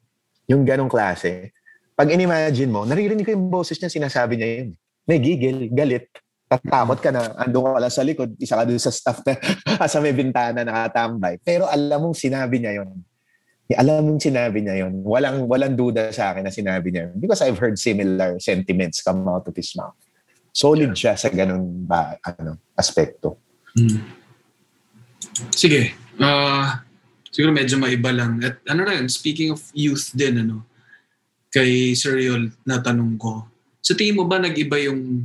yung 0.51 0.67
ganong 0.67 0.91
klase. 0.91 1.55
Pag 1.95 2.11
in-imagine 2.11 2.67
mo, 2.67 2.83
naririnig 2.83 3.23
ko 3.23 3.31
yung 3.31 3.47
boses 3.47 3.79
niya 3.79 3.87
sinasabi 3.87 4.35
niya 4.35 4.49
yun. 4.59 4.69
May 5.07 5.23
gigil, 5.23 5.71
galit, 5.71 6.11
tatakot 6.51 6.99
ka 6.99 7.15
na, 7.15 7.39
andun 7.39 7.71
ka 7.71 7.79
lang 7.79 7.95
sa 7.95 8.03
likod, 8.03 8.35
isa 8.43 8.59
ka 8.59 8.67
dun 8.67 8.83
sa 8.83 8.91
staff 8.91 9.23
na 9.23 9.39
sa 9.93 10.03
may 10.03 10.11
bintana 10.11 10.67
nakatambay. 10.67 11.39
Pero 11.47 11.71
alam 11.71 12.03
mong 12.03 12.19
sinabi 12.19 12.59
niya 12.59 12.83
yon. 12.83 12.91
Alam 13.71 14.11
mong 14.11 14.21
sinabi 14.27 14.59
niya 14.67 14.83
yon. 14.83 15.07
Walang, 15.07 15.47
walang 15.47 15.79
duda 15.79 16.11
sa 16.11 16.35
akin 16.35 16.43
na 16.43 16.51
sinabi 16.51 16.91
niya 16.91 17.07
yun. 17.07 17.23
Because 17.23 17.39
I've 17.47 17.63
heard 17.63 17.79
similar 17.79 18.43
sentiments 18.43 18.99
come 19.07 19.23
out 19.31 19.47
of 19.47 19.55
his 19.55 19.71
mouth. 19.79 19.95
Solid 20.51 20.99
siya 20.99 21.15
sa 21.15 21.31
ganun 21.31 21.87
ba, 21.87 22.19
ano, 22.27 22.59
aspekto. 22.75 23.39
Sige. 25.55 25.95
Ah, 26.19 26.83
siguro 27.31 27.55
medyo 27.55 27.79
maiba 27.79 28.11
lang. 28.11 28.43
At 28.43 28.61
ano 28.67 28.85
rin, 28.85 29.07
speaking 29.07 29.55
of 29.55 29.63
youth 29.73 30.11
din, 30.13 30.43
ano, 30.43 30.67
kay 31.51 31.95
Sir 31.95 32.19
Yol, 32.19 32.51
natanong 32.67 33.17
ko, 33.17 33.47
sa 33.81 33.97
tingin 33.97 34.19
mo 34.19 34.29
ba 34.29 34.39
nag-iba 34.39 34.77
yung 34.87 35.25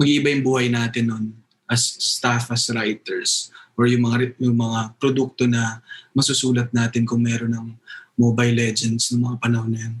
mag-iiba 0.00 0.32
yung 0.32 0.44
buhay 0.46 0.72
natin 0.72 1.12
nun 1.12 1.26
as 1.68 1.84
staff, 2.00 2.48
as 2.50 2.72
writers, 2.72 3.52
or 3.76 3.86
yung 3.86 4.08
mga, 4.08 4.34
yung 4.40 4.56
mga 4.56 4.96
produkto 4.96 5.44
na 5.46 5.84
masusulat 6.16 6.72
natin 6.72 7.04
kung 7.04 7.20
meron 7.20 7.52
ng 7.52 7.68
Mobile 8.16 8.56
Legends 8.56 9.12
ng 9.12 9.22
mga 9.22 9.36
panahon 9.38 9.70
na 9.70 9.80
yan? 9.80 9.94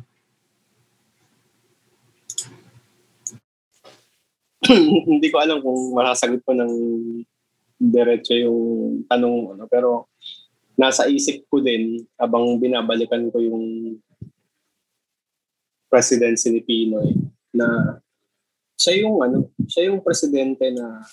hindi 5.16 5.28
ko 5.32 5.36
alam 5.40 5.62
kung 5.64 5.96
masasagot 5.96 6.42
ko 6.44 6.52
ng 6.52 6.72
diretso 7.80 8.36
yung 8.36 8.60
tanong 9.08 9.56
ano 9.56 9.64
pero 9.64 10.09
nasa 10.80 11.04
isip 11.12 11.44
ko 11.52 11.60
din 11.60 12.08
abang 12.16 12.56
binabalikan 12.56 13.28
ko 13.28 13.36
yung 13.36 14.00
presidency 15.92 16.48
ni 16.48 16.64
Pinoy 16.64 17.20
na 17.52 18.00
siya 18.80 19.04
yung 19.04 19.20
ano 19.20 19.52
siya 19.68 19.92
yung 19.92 20.00
presidente 20.00 20.72
na 20.72 21.04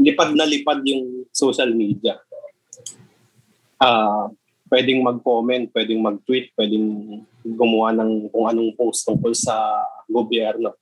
lipad 0.00 0.32
na 0.32 0.48
lipad 0.48 0.80
yung 0.88 1.28
social 1.28 1.68
media. 1.76 2.16
Ah 3.76 4.32
pwedeng 4.72 5.04
mag-comment 5.04 5.68
pwedeng 5.76 6.00
mag-tweet 6.00 6.56
pwedeng 6.56 6.88
gumawa 7.44 7.92
ng 7.92 8.32
kung 8.32 8.48
anong 8.48 8.72
post 8.72 9.04
tungkol 9.04 9.36
sa 9.36 9.84
gobyerno 10.08 10.72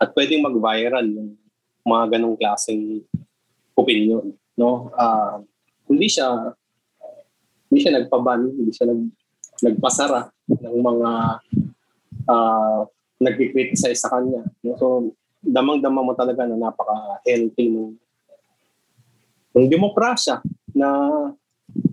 at 0.00 0.16
pwedeng 0.16 0.48
mag-viral 0.48 1.04
yung 1.04 1.36
mga 1.84 2.16
ganong 2.16 2.40
klaseng 2.40 3.04
opinion 3.76 4.32
no? 4.56 4.88
Ah, 4.96 5.44
hindi 5.90 6.06
siya 6.08 6.54
hindi 7.70 7.78
siya 7.80 7.92
nagpaban 8.00 8.40
hindi 8.54 8.72
siya 8.72 8.90
nag 8.90 9.02
nagpasara 9.64 10.28
ng 10.50 10.78
mga 10.82 11.10
uh, 12.28 12.80
nagki-criticize 13.22 14.02
sa 14.02 14.12
kanya 14.12 14.44
so 14.76 15.14
damang-dama 15.44 16.00
mo 16.00 16.12
talaga 16.16 16.48
na 16.48 16.56
napaka-healthy 16.56 17.68
ng 17.68 17.92
ng 19.54 19.66
demokrasya 19.70 20.42
na 20.74 20.88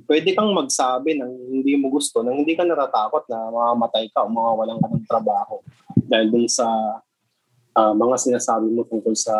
pwede 0.09 0.33
kang 0.33 0.51
magsabi 0.51 1.15
ng 1.15 1.31
hindi 1.61 1.77
mo 1.77 1.87
gusto, 1.87 2.25
nang 2.25 2.41
hindi 2.41 2.57
ka 2.57 2.65
natatakot 2.65 3.29
na 3.29 3.47
mamamatay 3.47 4.09
ka 4.11 4.25
o 4.25 4.33
mawawalan 4.33 4.81
ka 4.81 4.87
ng 4.91 5.05
trabaho 5.07 5.61
dahil 6.09 6.27
dun 6.27 6.47
sa 6.49 6.67
ah, 7.77 7.93
mga 7.93 8.15
sinasabi 8.17 8.67
mo 8.67 8.83
tungkol 8.83 9.15
sa 9.15 9.35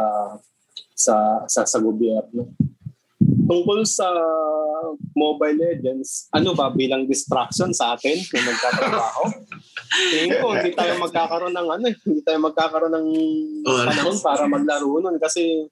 sa 0.95 1.43
sa, 1.49 1.65
sa 1.65 1.77
gobyerno. 1.81 2.53
Tungkol 3.51 3.83
sa 3.83 4.07
Mobile 5.11 5.59
Legends, 5.59 6.31
ano 6.31 6.55
ba 6.55 6.71
bilang 6.71 7.03
distraction 7.03 7.75
sa 7.75 7.99
atin 7.99 8.15
kung 8.31 8.47
magtatrabaho? 8.47 9.27
Tingin 9.91 10.39
ko, 10.39 10.55
hindi 10.55 10.71
tayo 10.71 10.95
magkakaroon 11.03 11.51
ng 11.51 11.67
ano, 11.67 11.85
hindi 11.91 12.21
tayo 12.23 12.39
magkakaroon 12.39 12.95
ng 12.95 13.07
panahon 13.67 14.17
para 14.23 14.47
maglaro 14.47 15.03
nun 15.03 15.19
kasi 15.19 15.67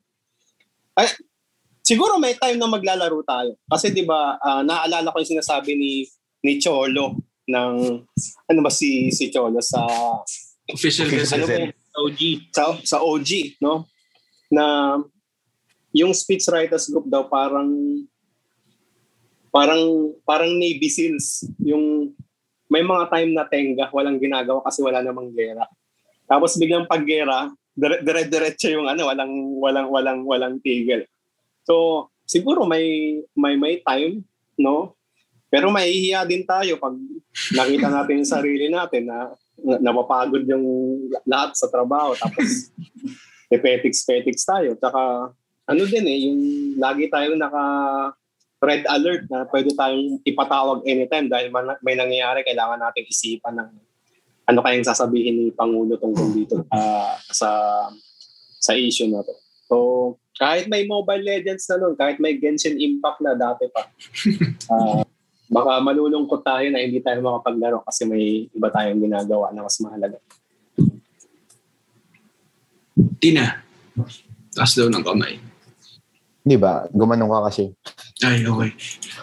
ay, 1.00 1.08
siguro 1.80 2.20
may 2.20 2.36
time 2.36 2.60
na 2.60 2.68
maglalaro 2.68 3.24
tayo. 3.24 3.56
Kasi 3.72 3.96
'di 3.96 4.04
ba, 4.04 4.36
ah, 4.44 4.60
naalala 4.60 5.16
ko 5.16 5.24
yung 5.24 5.40
sinasabi 5.40 5.80
ni 5.80 6.04
ni 6.44 6.60
Cholo 6.60 7.16
ng 7.48 7.74
ano 8.46 8.60
ba 8.60 8.72
si 8.72 9.08
si 9.16 9.32
Cholo 9.32 9.64
sa 9.64 9.88
Official 10.70 11.10
ano 11.10 11.46
ba 11.48 11.56
yun? 11.66 11.72
OG 12.00 12.22
sa 12.54 12.64
sa 12.86 12.98
OG, 13.02 13.58
no? 13.64 13.90
Na 14.54 14.96
yung 15.94 16.14
speech 16.14 16.46
writers 16.50 16.90
group 16.90 17.10
daw 17.10 17.26
parang 17.26 17.70
parang 19.50 20.14
parang 20.22 20.52
Navy 20.54 20.90
SEALs 20.90 21.50
yung 21.62 22.14
may 22.70 22.86
mga 22.86 23.10
time 23.10 23.34
na 23.34 23.50
tenga 23.50 23.90
walang 23.90 24.22
ginagawa 24.22 24.62
kasi 24.62 24.86
wala 24.86 25.02
namang 25.02 25.34
gera. 25.34 25.66
Tapos 26.30 26.54
biglang 26.62 26.86
pag 26.86 27.02
gera, 27.02 27.50
dire- 27.74 28.06
dire-diretso 28.06 28.70
yung 28.70 28.86
ano, 28.86 29.10
walang 29.10 29.34
walang 29.58 29.88
walang 29.90 30.20
walang 30.22 30.56
tigil. 30.62 31.02
So, 31.66 32.06
siguro 32.30 32.70
may 32.70 33.18
may 33.34 33.58
may 33.58 33.82
time, 33.82 34.22
no? 34.54 34.94
Pero 35.50 35.74
mahihiya 35.74 36.30
din 36.30 36.46
tayo 36.46 36.78
pag 36.78 36.94
nakita 37.58 37.90
natin 37.90 38.22
yung 38.22 38.30
sarili 38.30 38.70
natin 38.70 39.10
na 39.10 39.34
na- 39.58 39.82
napapagod 39.82 40.46
yung 40.46 40.66
lahat 41.26 41.58
sa 41.58 41.66
trabaho 41.74 42.14
tapos 42.14 42.70
pepetics-petics 43.50 44.46
tayo. 44.46 44.78
Tsaka 44.78 45.34
ano 45.70 45.82
din 45.86 46.06
eh, 46.10 46.18
yung 46.26 46.40
lagi 46.82 47.06
tayo 47.14 47.38
naka 47.38 47.64
red 48.60 48.84
alert 48.90 49.24
na 49.32 49.48
pwede 49.48 49.72
tayong 49.72 50.20
ipatawag 50.28 50.84
anytime 50.84 51.32
dahil 51.32 51.48
man- 51.54 51.80
may 51.80 51.96
nangyayari, 51.96 52.44
kailangan 52.44 52.82
nating 52.82 53.08
isipan 53.08 53.56
ng 53.56 53.70
ano 54.50 54.60
kayang 54.66 54.84
sasabihin 54.84 55.36
ni 55.38 55.46
Pangulo 55.54 55.96
tungkol 55.96 56.34
dito 56.34 56.66
ah, 56.74 57.16
sa 57.30 57.50
sa 58.58 58.74
issue 58.74 59.08
na 59.08 59.22
to. 59.22 59.34
So, 59.70 59.76
kahit 60.36 60.66
may 60.66 60.90
Mobile 60.90 61.22
Legends 61.22 61.70
na 61.70 61.78
nun, 61.78 61.94
kahit 61.94 62.18
may 62.18 62.36
Genshin 62.42 62.82
Impact 62.82 63.22
na 63.22 63.38
dati 63.38 63.70
pa, 63.70 63.86
ah, 64.74 65.06
baka 65.48 65.72
malulungkot 65.86 66.42
tayo 66.42 66.66
na 66.74 66.82
hindi 66.82 67.00
tayo 67.00 67.22
makapaglaro 67.22 67.86
kasi 67.86 68.10
may 68.10 68.50
iba 68.50 68.68
tayong 68.74 69.00
ginagawa 69.00 69.54
na 69.54 69.64
mas 69.64 69.78
mahalaga. 69.80 70.18
Tina, 73.22 73.64
taas 74.52 74.74
daw 74.76 74.90
ng 74.90 75.06
kamay. 75.06 75.49
Di 76.50 76.58
ba? 76.58 76.82
Gumanong 76.90 77.30
ka 77.30 77.40
kasi. 77.54 77.70
Ay, 78.26 78.42
okay. 78.42 78.74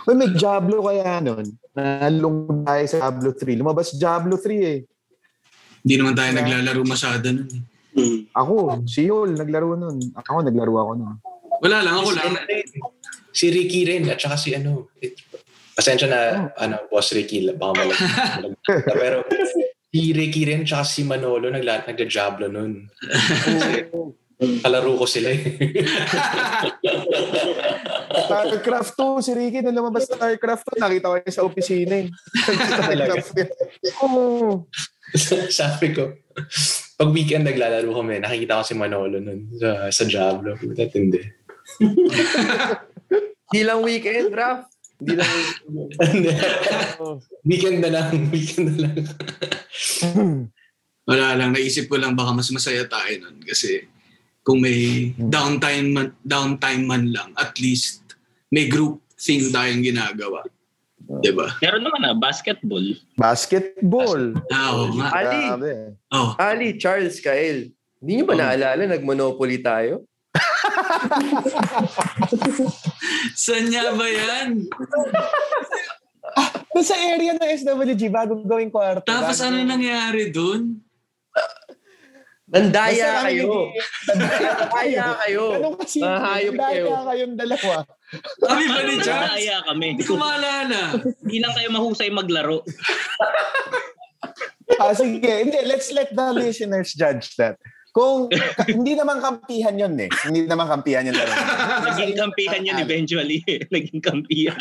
Uy, 0.07 0.15
may 0.15 0.31
Diablo 0.31 0.78
kaya 0.78 1.19
nun. 1.19 1.43
Nalungkot 1.74 2.62
tayo 2.62 2.85
sa 2.86 2.97
Diablo 3.03 3.35
3. 3.35 3.59
Lumabas 3.59 3.98
Diablo 3.98 4.39
3 4.39 4.47
eh. 4.62 4.78
Hindi 5.82 5.94
naman 5.98 6.15
tayo 6.15 6.31
naglalaro 6.39 6.82
masyado 6.86 7.27
nun. 7.35 7.51
Ako, 8.31 8.86
si 8.86 9.11
Yol, 9.11 9.35
naglaro 9.35 9.74
nun. 9.74 9.98
Ako, 10.15 10.47
naglaro 10.47 10.74
ako 10.78 10.93
nun. 11.03 11.19
Wala 11.66 11.82
lang, 11.82 11.98
ako 11.98 12.15
lang. 12.15 12.31
Si 13.35 13.51
Ricky 13.51 13.82
rin 13.90 14.07
at 14.07 14.23
saka 14.23 14.39
si 14.39 14.55
ano. 14.55 14.94
it- 15.03 15.19
Pasensya 15.77 16.09
na, 16.09 16.20
ano, 16.57 16.89
boss 16.89 17.12
Ricky, 17.12 17.44
baka 17.53 17.85
malag. 17.85 18.01
pero 18.97 19.28
si 19.93 20.15
Ricky 20.15 20.48
rin 20.48 20.65
at 20.65 20.70
saka 20.73 20.85
si 20.89 21.03
Manolo 21.05 21.51
nagla, 21.53 21.85
nagda-jablo 21.85 22.48
nun. 22.48 22.86
Kalaro 24.36 25.00
ko 25.00 25.08
sila 25.08 25.32
eh. 25.32 25.40
StarCraft 28.26 28.92
2, 28.92 29.24
si 29.24 29.32
Ricky, 29.32 29.64
nung 29.64 29.72
lumabas 29.80 30.04
StarCraft 30.04 30.76
2, 30.76 30.84
nakita 30.84 31.08
ko 31.08 31.16
yun 31.16 31.32
sa 31.32 31.44
opisina 31.48 31.94
eh. 32.04 32.06
StarCraft 32.44 33.32
yun. 33.40 33.50
Oo. 34.04 34.68
Sabi 35.48 35.96
ko, 35.96 36.12
pag 37.00 37.10
weekend 37.16 37.48
naglalaro 37.48 37.88
kami, 37.88 38.20
nakikita 38.20 38.60
ko 38.60 38.64
si 38.68 38.74
Manolo 38.76 39.16
nun 39.16 39.48
sa, 39.56 39.88
sa 39.88 40.04
Diablo. 40.04 40.52
Putat 40.60 40.92
hindi. 40.92 41.24
Hindi 43.46 43.62
lang 43.62 43.80
weekend, 43.80 44.34
Raf. 44.34 44.66
Hindi 44.98 45.14
lang 45.16 45.32
Hindi. 46.02 46.30
weekend 47.46 47.78
na 47.78 47.90
lang. 47.94 48.10
Weekend 48.28 48.66
na 48.68 48.76
lang. 48.84 48.96
Wala 51.06 51.38
lang, 51.38 51.54
naisip 51.54 51.86
ko 51.86 51.94
lang 51.96 52.18
baka 52.18 52.34
mas 52.34 52.50
masaya 52.50 52.82
tayo 52.90 53.14
nun. 53.22 53.38
Kasi 53.46 53.86
kung 54.47 54.62
may 54.62 55.10
downtime 55.18 55.90
man, 55.90 56.06
downtime 56.23 56.86
man 56.86 57.10
lang, 57.10 57.35
at 57.35 57.59
least 57.59 58.06
may 58.47 58.70
group 58.70 59.02
thing 59.18 59.43
tayong 59.51 59.82
ginagawa. 59.82 60.47
Diba? 61.18 61.51
Meron 61.59 61.82
naman 61.82 62.01
na, 62.01 62.14
basketball. 62.14 62.82
Basketball. 63.14 64.39
Ah, 64.48 64.70
oo 64.73 64.94
nga. 64.94 65.09
Ali, 65.12 65.43
Oh. 66.10 66.31
Ali, 66.39 66.78
Charles, 66.78 67.18
Kael. 67.18 67.74
Hindi 67.98 68.12
niyo 68.12 68.27
ba 68.27 68.39
naalala, 68.39 68.86
nag-monopoly 68.86 69.59
tayo? 69.59 70.06
Saan 73.35 73.66
niya 73.66 73.94
ba 73.94 74.06
yan? 74.06 74.66
Doon 76.70 76.86
sa 76.86 76.97
area 76.98 77.32
ng 77.35 77.51
SWG, 77.56 78.02
bago 78.12 78.43
gawing 78.43 78.70
kwarto. 78.70 79.06
Tapos 79.06 79.39
bago- 79.39 79.47
ano 79.48 79.56
nangyari 79.64 80.28
dun? 80.31 80.85
Nandaya 82.47 82.94
Basta 82.94 83.18
kami 83.18 83.27
kayo. 83.27 83.51
Nandaya 84.06 84.51
Nandaya 84.62 85.06
kayo. 85.18 85.44
Ganun 85.59 85.74
kasi, 85.82 85.98
Mahayop 85.98 86.52
nandaya 86.55 86.70
kayo. 86.70 86.86
kayong 87.10 87.35
dalawa. 87.35 87.74
Kami 88.39 88.64
ba 88.70 88.81
ni 88.86 88.94
Charles? 89.02 89.27
Nandaya 89.27 89.56
kami. 89.66 89.86
Hindi 89.98 90.05
ko 90.06 90.14
maalala. 90.14 90.81
Hindi 91.27 91.36
lang 91.43 91.52
kayo 91.59 91.68
mahusay 91.74 92.09
maglaro. 92.14 92.59
Ah, 94.77 94.93
sige, 94.93 95.47
hindi, 95.47 95.56
let's 95.62 95.94
let 95.94 96.10
the 96.10 96.27
listeners 96.35 96.90
judge 96.93 97.39
that. 97.39 97.55
Kung 97.94 98.28
hindi 98.68 98.93
naman 98.93 99.24
kampihan 99.24 99.73
yun 99.73 99.94
eh. 99.97 100.10
Hindi 100.27 100.44
naman 100.44 100.68
kampihan 100.68 101.06
yun. 101.06 101.16
Naging 101.16 102.12
kampihan 102.12 102.60
yun 102.60 102.77
eventually. 102.82 103.40
Naging 103.73 104.05
kampihan. 104.05 104.59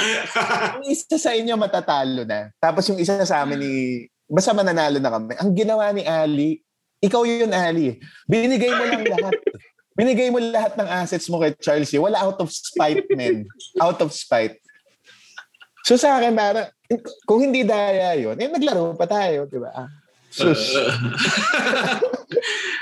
Yung 0.80 0.88
isa 0.88 1.20
sa 1.20 1.36
inyo 1.36 1.58
matatalo 1.60 2.24
na. 2.24 2.48
Tapos 2.64 2.88
yung 2.88 3.02
isa 3.02 3.20
sa 3.28 3.44
amin 3.44 3.60
ni... 3.60 3.74
Basta 4.24 4.56
mananalo 4.56 5.04
na 5.04 5.12
kami. 5.12 5.36
Ang 5.36 5.52
ginawa 5.52 5.92
ni 5.92 6.08
Ali, 6.08 6.64
ikaw 7.06 7.22
yun 7.24 7.50
Ali. 7.50 7.98
Binigay 8.26 8.70
mo 8.70 8.84
lang 8.84 9.04
lahat. 9.14 9.34
Binigay 9.96 10.28
mo 10.28 10.42
lahat 10.42 10.76
ng 10.76 10.90
assets 10.92 11.26
mo 11.30 11.40
kay 11.40 11.56
Charles. 11.56 11.90
eh. 11.90 12.02
Wala 12.02 12.20
out 12.20 12.38
of 12.38 12.50
spite, 12.50 13.06
men. 13.14 13.46
Out 13.80 14.02
of 14.02 14.10
spite. 14.12 14.58
So 15.86 15.96
sa 15.96 16.18
akin, 16.18 16.34
parang, 16.34 16.68
kung 17.24 17.40
hindi 17.40 17.62
daya 17.62 18.18
yun, 18.18 18.36
eh 18.36 18.50
naglaro 18.50 18.92
pa 18.94 19.06
tayo, 19.06 19.46
di 19.46 19.56
ba? 19.56 19.70
Ah, 19.72 19.90
Sus. 20.28 20.76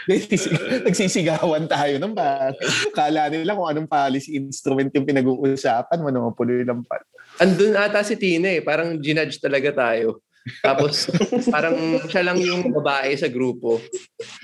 Nagsisig- 0.10 0.84
Nagsisigawan 0.84 1.70
tayo 1.70 1.96
ng 2.02 2.14
ba? 2.14 2.52
Kala 2.92 3.30
nila 3.30 3.54
kung 3.54 3.70
anong 3.70 3.88
policy 3.88 4.36
instrument 4.36 4.90
yung 4.92 5.06
pinag-uusapan, 5.06 6.02
monopoly 6.02 6.66
lang 6.66 6.82
pa. 6.84 7.00
Andun 7.40 7.78
ata 7.78 8.02
si 8.02 8.18
Tina 8.18 8.50
eh. 8.52 8.62
Parang 8.62 8.98
ginudge 9.00 9.38
talaga 9.38 9.70
tayo. 9.72 10.22
Tapos 10.60 11.08
parang 11.48 11.76
siya 12.12 12.28
lang 12.28 12.40
yung 12.40 12.76
babae 12.76 13.16
sa 13.16 13.32
grupo. 13.32 13.80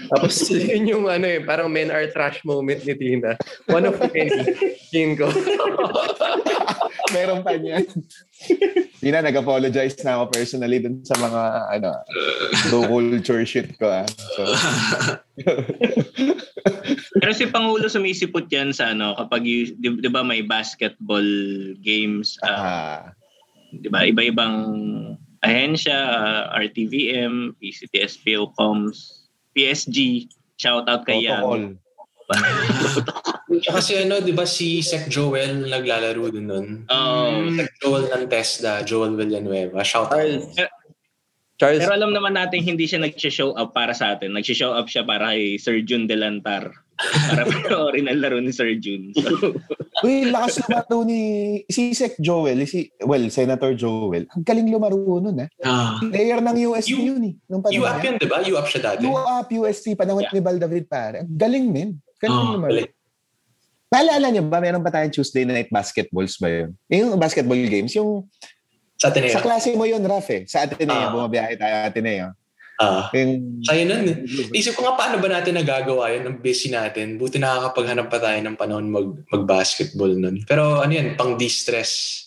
Tapos 0.07 0.47
yun 0.51 0.87
yung 0.87 1.05
ano 1.11 1.27
eh, 1.27 1.43
parang 1.43 1.67
men 1.67 1.91
are 1.91 2.07
trash 2.07 2.39
moment 2.47 2.79
ni 2.87 2.95
Tina. 2.95 3.35
One 3.67 3.91
of 3.91 3.99
many. 3.99 4.31
King 4.89 5.19
ko. 5.19 5.27
Meron 7.15 7.41
pa 7.41 7.57
niyan. 7.57 7.85
Hindi 8.99 9.09
na, 9.09 9.25
nag-apologize 9.25 9.95
na 10.03 10.19
ako 10.19 10.35
personally 10.35 10.83
dun 10.83 11.01
sa 11.07 11.15
mga, 11.17 11.41
ano, 11.79 11.91
low 12.69 12.83
culture 12.85 13.41
shit 13.47 13.73
ko. 13.79 13.87
Ah. 13.89 14.05
So, 14.35 14.43
Pero 17.19 17.31
si 17.33 17.47
Pangulo 17.47 17.87
sumisipot 17.87 18.51
yan 18.51 18.75
sa 18.75 18.91
ano, 18.91 19.15
kapag 19.17 19.47
you, 19.47 19.73
di, 19.79 20.03
di 20.03 20.09
ba 20.11 20.21
may 20.21 20.43
basketball 20.43 21.25
games, 21.81 22.35
ah, 22.45 23.15
di 23.71 23.87
ba, 23.87 24.05
iba-ibang 24.05 24.55
ahensya, 25.43 25.97
ah, 25.97 26.43
RTVM, 26.55 27.55
PCTS, 27.59 28.19
PhilComs, 28.23 29.27
PSG, 29.55 30.29
shout 30.59 30.87
out 30.87 31.07
kay 31.07 31.27
protocol. 31.27 31.79
Kasi 33.49 34.05
ano, 34.05 34.21
di 34.21 34.29
ba 34.35 34.45
si 34.45 34.85
Sec 34.85 35.09
Joel 35.09 35.65
naglalaro 35.65 36.29
din 36.29 36.45
nun? 36.45 36.67
Oo. 36.85 37.49
Sec 37.57 37.71
Joel 37.81 38.05
ng 38.13 38.25
TESDA, 38.29 38.85
Joel 38.85 39.17
Villanueva. 39.17 39.81
Shout 39.81 40.13
out. 40.13 40.53
Charles. 41.59 41.83
Pero 41.83 41.91
alam 41.91 42.15
naman 42.15 42.39
natin 42.39 42.63
hindi 42.63 42.87
siya 42.87 43.03
nag-show 43.03 43.51
up 43.59 43.75
para 43.75 43.91
sa 43.91 44.15
atin. 44.15 44.31
Nag-show 44.31 44.71
up 44.71 44.87
siya 44.87 45.03
para 45.03 45.35
kay 45.35 45.59
Sir 45.59 45.83
Jun 45.83 46.07
Delantar. 46.07 46.71
Para 46.99 47.47
panoorin 47.47 48.05
ang 48.05 48.19
laro 48.19 48.37
ni 48.37 48.51
Sir 48.51 48.75
Jun. 48.75 49.15
So, 49.15 49.55
Uy, 50.05 50.27
lakas 50.27 50.59
lumaro 50.59 51.03
ni 51.03 51.19
si 51.67 51.91
Sec 51.91 52.19
Joel, 52.19 52.63
si, 52.63 52.87
well, 53.03 53.23
Senator 53.27 53.71
Joel. 53.73 54.27
Ang 54.29 54.43
galing 54.43 54.67
lumaro 54.67 54.99
nun, 55.19 55.43
ah. 55.43 55.49
Ah. 55.63 55.95
Player 55.99 56.39
ng 56.39 56.57
USP 56.67 56.99
yun, 56.99 57.23
eh. 57.23 57.33
Nung 57.47 57.59
panahon 57.59 57.83
UAP 57.83 57.99
yun, 58.03 58.15
di 58.15 58.27
ba? 58.27 58.37
UAP 58.39 58.67
siya 58.67 58.81
dati. 58.83 59.03
UAP, 59.03 59.49
UST, 59.55 59.85
panahon 59.95 60.23
ni 60.23 60.39
Val 60.39 60.59
David, 60.59 60.85
pare. 60.87 61.23
Ang 61.23 61.35
galing, 61.35 61.65
men. 61.67 61.89
Galing 62.19 62.35
Oh, 62.37 62.55
lumaro. 62.55 62.71
galing. 62.71 62.91
Naalala 63.89 64.27
niyo 64.29 64.43
ba, 64.45 64.61
meron 64.61 64.83
pa 64.83 64.91
tayong 64.91 65.09
Tuesday 65.11 65.43
night 65.43 65.67
basketballs 65.67 66.37
ba 66.37 66.47
yun? 66.47 66.69
Yung 66.87 67.17
basketball 67.17 67.57
games, 67.57 67.95
yung 67.95 68.27
Sa 68.95 69.07
Ateneo. 69.09 69.31
sa 69.31 69.39
klase 69.39 69.71
mo 69.73 69.83
yun, 69.83 70.03
Raf, 70.03 70.27
eh. 70.29 70.43
Sa 70.45 70.63
Ateneo, 70.63 70.91
Ah. 70.93 71.09
bumabiyahe 71.09 71.55
tayo 71.55 71.75
Ateneo. 71.87 72.27
Ah. 72.79 73.11
Yung, 73.11 73.59
Kaya 73.67 73.83
nun. 73.83 74.07
eh. 74.07 74.17
Isip 74.55 74.79
ko 74.79 74.87
nga 74.87 74.95
paano 74.95 75.19
ba 75.19 75.27
natin 75.27 75.59
nagagawa 75.59 76.15
yun? 76.15 76.31
Ang 76.31 76.37
busy 76.39 76.71
natin. 76.71 77.19
Buti 77.19 77.35
nakakapaghanap 77.35 78.07
pa 78.07 78.23
tayo 78.23 78.39
ng 78.39 78.55
panahon 78.55 78.87
mag, 78.87 79.07
mag-basketball 79.27 80.15
nun. 80.15 80.47
Pero 80.47 80.79
ano 80.79 80.87
yan, 80.87 81.19
pang 81.19 81.35
de-stress. 81.35 82.23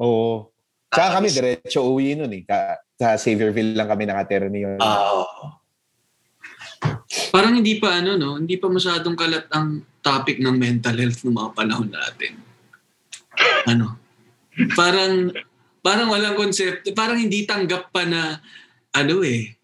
Oo. 0.00 0.48
Tsaka 0.88 1.20
kami, 1.20 1.28
diretso 1.28 1.84
uwi 1.84 2.16
nun 2.16 2.32
eh. 2.32 2.42
Ka, 2.48 2.80
sa 2.96 3.20
Saviorville 3.20 3.76
lang 3.76 3.86
kami 3.86 4.08
nakatira 4.08 4.48
niyo. 4.48 4.80
Ah, 4.80 5.28
Parang 7.30 7.60
hindi 7.60 7.76
pa 7.76 8.00
ano, 8.00 8.16
no? 8.16 8.40
Hindi 8.40 8.56
pa 8.56 8.72
masyadong 8.72 9.14
kalat 9.14 9.52
ang 9.52 9.84
topic 10.00 10.40
ng 10.40 10.56
mental 10.56 10.96
health 10.96 11.20
ng 11.22 11.36
mga 11.36 11.50
panahon 11.52 11.92
natin. 11.92 12.40
Ano? 13.68 14.00
Parang, 14.72 15.28
parang 15.84 16.08
walang 16.08 16.34
concept. 16.34 16.88
Parang 16.96 17.20
hindi 17.20 17.44
tanggap 17.44 17.92
pa 17.92 18.08
na, 18.08 18.40
ano 18.96 19.20
eh, 19.20 19.59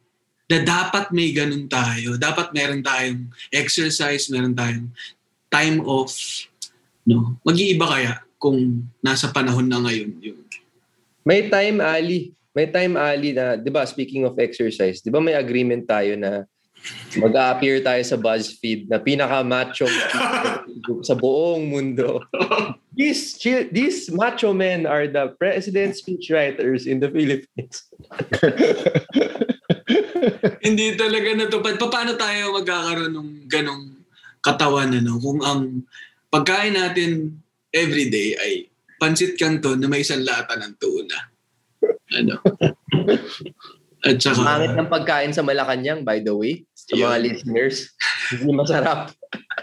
na 0.46 0.62
dapat 0.62 1.10
may 1.10 1.34
ganun 1.34 1.66
tayo. 1.66 2.14
Dapat 2.14 2.54
meron 2.54 2.82
tayong 2.82 3.30
exercise, 3.50 4.30
meron 4.30 4.54
tayong 4.54 4.88
time 5.50 5.82
off. 5.82 6.14
No? 7.06 7.38
Mag-iiba 7.42 7.86
kaya 7.86 8.12
kung 8.38 8.86
nasa 9.02 9.30
panahon 9.30 9.66
na 9.66 9.82
ngayon 9.82 10.12
yun. 10.22 10.42
May 11.26 11.50
time, 11.50 11.82
Ali. 11.82 12.30
May 12.54 12.70
time, 12.70 12.94
Ali, 12.94 13.34
na, 13.34 13.58
di 13.58 13.68
ba, 13.68 13.82
speaking 13.82 14.22
of 14.22 14.38
exercise, 14.38 15.02
di 15.02 15.10
ba 15.10 15.18
may 15.18 15.34
agreement 15.34 15.82
tayo 15.84 16.14
na 16.14 16.46
Mag-appear 17.16 17.80
tayo 17.80 18.02
sa 18.04 18.20
BuzzFeed 18.20 18.92
na 18.92 19.00
pinaka-macho 19.00 19.88
sa 21.08 21.14
buong 21.16 21.66
mundo. 21.66 22.20
These, 22.96 23.36
these 23.76 24.08
macho 24.08 24.56
men 24.56 24.88
are 24.88 25.04
the 25.04 25.36
president 25.36 26.00
speechwriters 26.00 26.88
in 26.88 26.96
the 26.96 27.12
Philippines. 27.12 27.84
Hindi 30.62 30.94
talaga 30.94 31.28
natupad. 31.34 31.74
Pa- 31.78 31.92
Paano 31.92 32.12
tayo 32.14 32.56
magkakaroon 32.56 33.14
ng 33.14 33.30
ganong 33.50 33.84
katawan 34.40 34.94
ano? 34.94 35.18
Kung 35.18 35.40
ang 35.42 35.84
pagkain 36.30 36.76
natin 36.76 37.40
everyday 37.72 38.36
ay 38.38 38.52
pansit 38.96 39.36
canton 39.36 39.80
na 39.80 39.88
may 39.90 40.00
isang 40.00 40.24
lata 40.24 40.56
ng 40.56 40.74
tuna. 40.80 41.18
Ano? 42.16 42.40
At 44.06 44.22
saka, 44.22 44.40
Pangit 44.40 44.74
ng 44.78 44.90
pagkain 44.90 45.32
sa 45.34 45.42
Malacanang, 45.42 46.06
by 46.06 46.22
the 46.22 46.32
way, 46.32 46.62
sa 46.72 46.94
mga 46.94 47.18
listeners. 47.26 47.90
Hindi 48.30 48.52
masarap. 48.54 49.10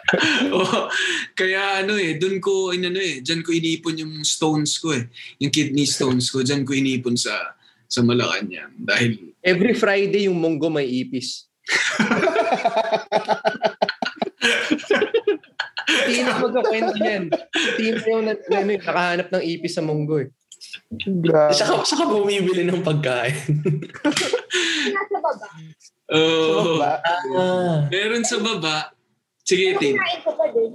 Oo. 0.53 0.91
kaya 1.33 1.81
ano 1.81 1.97
eh, 1.97 2.19
doon 2.19 2.37
ko, 2.43 2.75
inano 2.75 2.99
eh, 2.99 3.23
dyan 3.23 3.41
ko 3.41 3.49
inipon 3.55 3.97
yung 3.97 4.13
stones 4.21 4.77
ko 4.77 4.93
eh. 4.93 5.07
Yung 5.41 5.49
kidney 5.49 5.87
stones 5.87 6.29
ko, 6.29 6.43
dyan 6.43 6.67
ko 6.67 6.75
inipon 6.75 7.17
sa 7.17 7.55
sa 7.87 8.03
Malacanang. 8.03 8.73
Dahil, 8.77 9.32
Every 9.43 9.75
Friday 9.75 10.31
yung 10.31 10.39
munggo 10.39 10.71
may 10.71 10.87
ipis. 10.87 11.51
Na 16.23 16.39
magkakwento 16.39 16.95
niyan. 16.95 17.27
Na 17.27 17.37
yung, 17.83 17.99
na, 18.23 18.33
ano, 18.33 18.55
yung 18.55 18.69
nakahanap 18.71 19.27
ng 19.29 19.43
ipis 19.43 19.75
sa 19.75 19.83
munggo 19.83 20.23
eh. 20.23 20.31
Saka, 21.51 21.83
saka 21.83 22.03
bumibili 22.07 22.63
ng 22.63 22.79
pagkain. 22.81 23.35
Nasa 24.95 25.17
baba. 25.19 25.47
oh, 26.13 26.79
Ah. 27.35 27.83
meron 27.91 28.23
sa 28.23 28.39
baba. 28.39 28.95
Sige, 29.43 29.75
Tin. 29.75 29.99
Kain 29.99 30.19
ko 30.23 30.31
pa 30.39 30.45
din. 30.55 30.71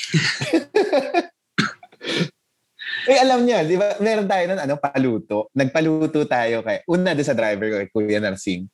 Eh, 3.08 3.16
alam 3.16 3.46
niya, 3.46 3.64
di 3.64 3.78
ba, 3.80 3.96
meron 4.02 4.28
tayo 4.28 4.44
nun, 4.50 4.60
ano, 4.60 4.74
paluto. 4.76 5.48
Nagpaluto 5.56 6.26
tayo 6.28 6.60
kay, 6.60 6.84
una 6.90 7.16
doon 7.16 7.28
sa 7.28 7.36
driver 7.36 7.66
ko, 7.70 7.76
kay 7.80 7.90
Kuya 7.92 8.20
Narsing, 8.20 8.68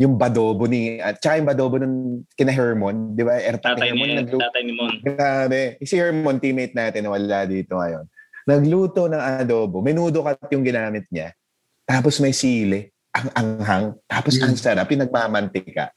yung 0.00 0.16
badobo 0.16 0.64
ni, 0.64 0.96
at 0.96 1.20
saka 1.20 1.40
yung 1.40 1.48
badobo 1.48 1.76
nun, 1.76 2.24
kina 2.32 2.52
Hermon, 2.52 3.12
di 3.12 3.24
ba? 3.24 3.36
Erpa 3.36 3.76
Tatay 3.76 3.92
Hermon, 3.92 4.08
ni, 4.08 4.14
nagluto. 4.16 4.40
tatay 4.44 4.62
ni 4.64 4.72
Mon. 4.72 4.94
Grabe. 5.04 5.60
Si 5.84 5.94
Hermon, 5.96 6.36
teammate 6.40 6.72
natin, 6.72 7.04
na 7.04 7.10
wala 7.12 7.44
dito 7.44 7.76
ngayon. 7.76 8.04
Nagluto 8.48 9.06
ng 9.06 9.22
adobo. 9.44 9.84
Menudo 9.84 10.24
kat 10.24 10.48
yung 10.50 10.64
ginamit 10.64 11.04
niya. 11.12 11.36
Tapos 11.84 12.16
may 12.18 12.32
sili. 12.32 12.88
Ang 13.12 13.28
anghang. 13.36 13.86
Tapos 14.08 14.40
ang 14.40 14.56
sarap. 14.56 14.88
Pinagmamantika. 14.88 15.92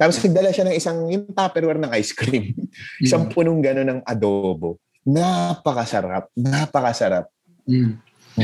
Tapos 0.00 0.16
nagdala 0.18 0.50
siya 0.50 0.66
ng 0.66 0.76
isang, 0.76 0.98
yung 1.12 1.24
tupperware 1.30 1.78
ng 1.78 1.92
ice 2.00 2.16
cream. 2.16 2.56
isang 3.04 3.28
punong 3.28 3.60
gano'n 3.60 3.86
ng 3.86 4.00
adobo. 4.08 4.80
Napakasarap. 5.06 6.30
Napakasarap. 6.38 7.26
Mm. 7.66 7.98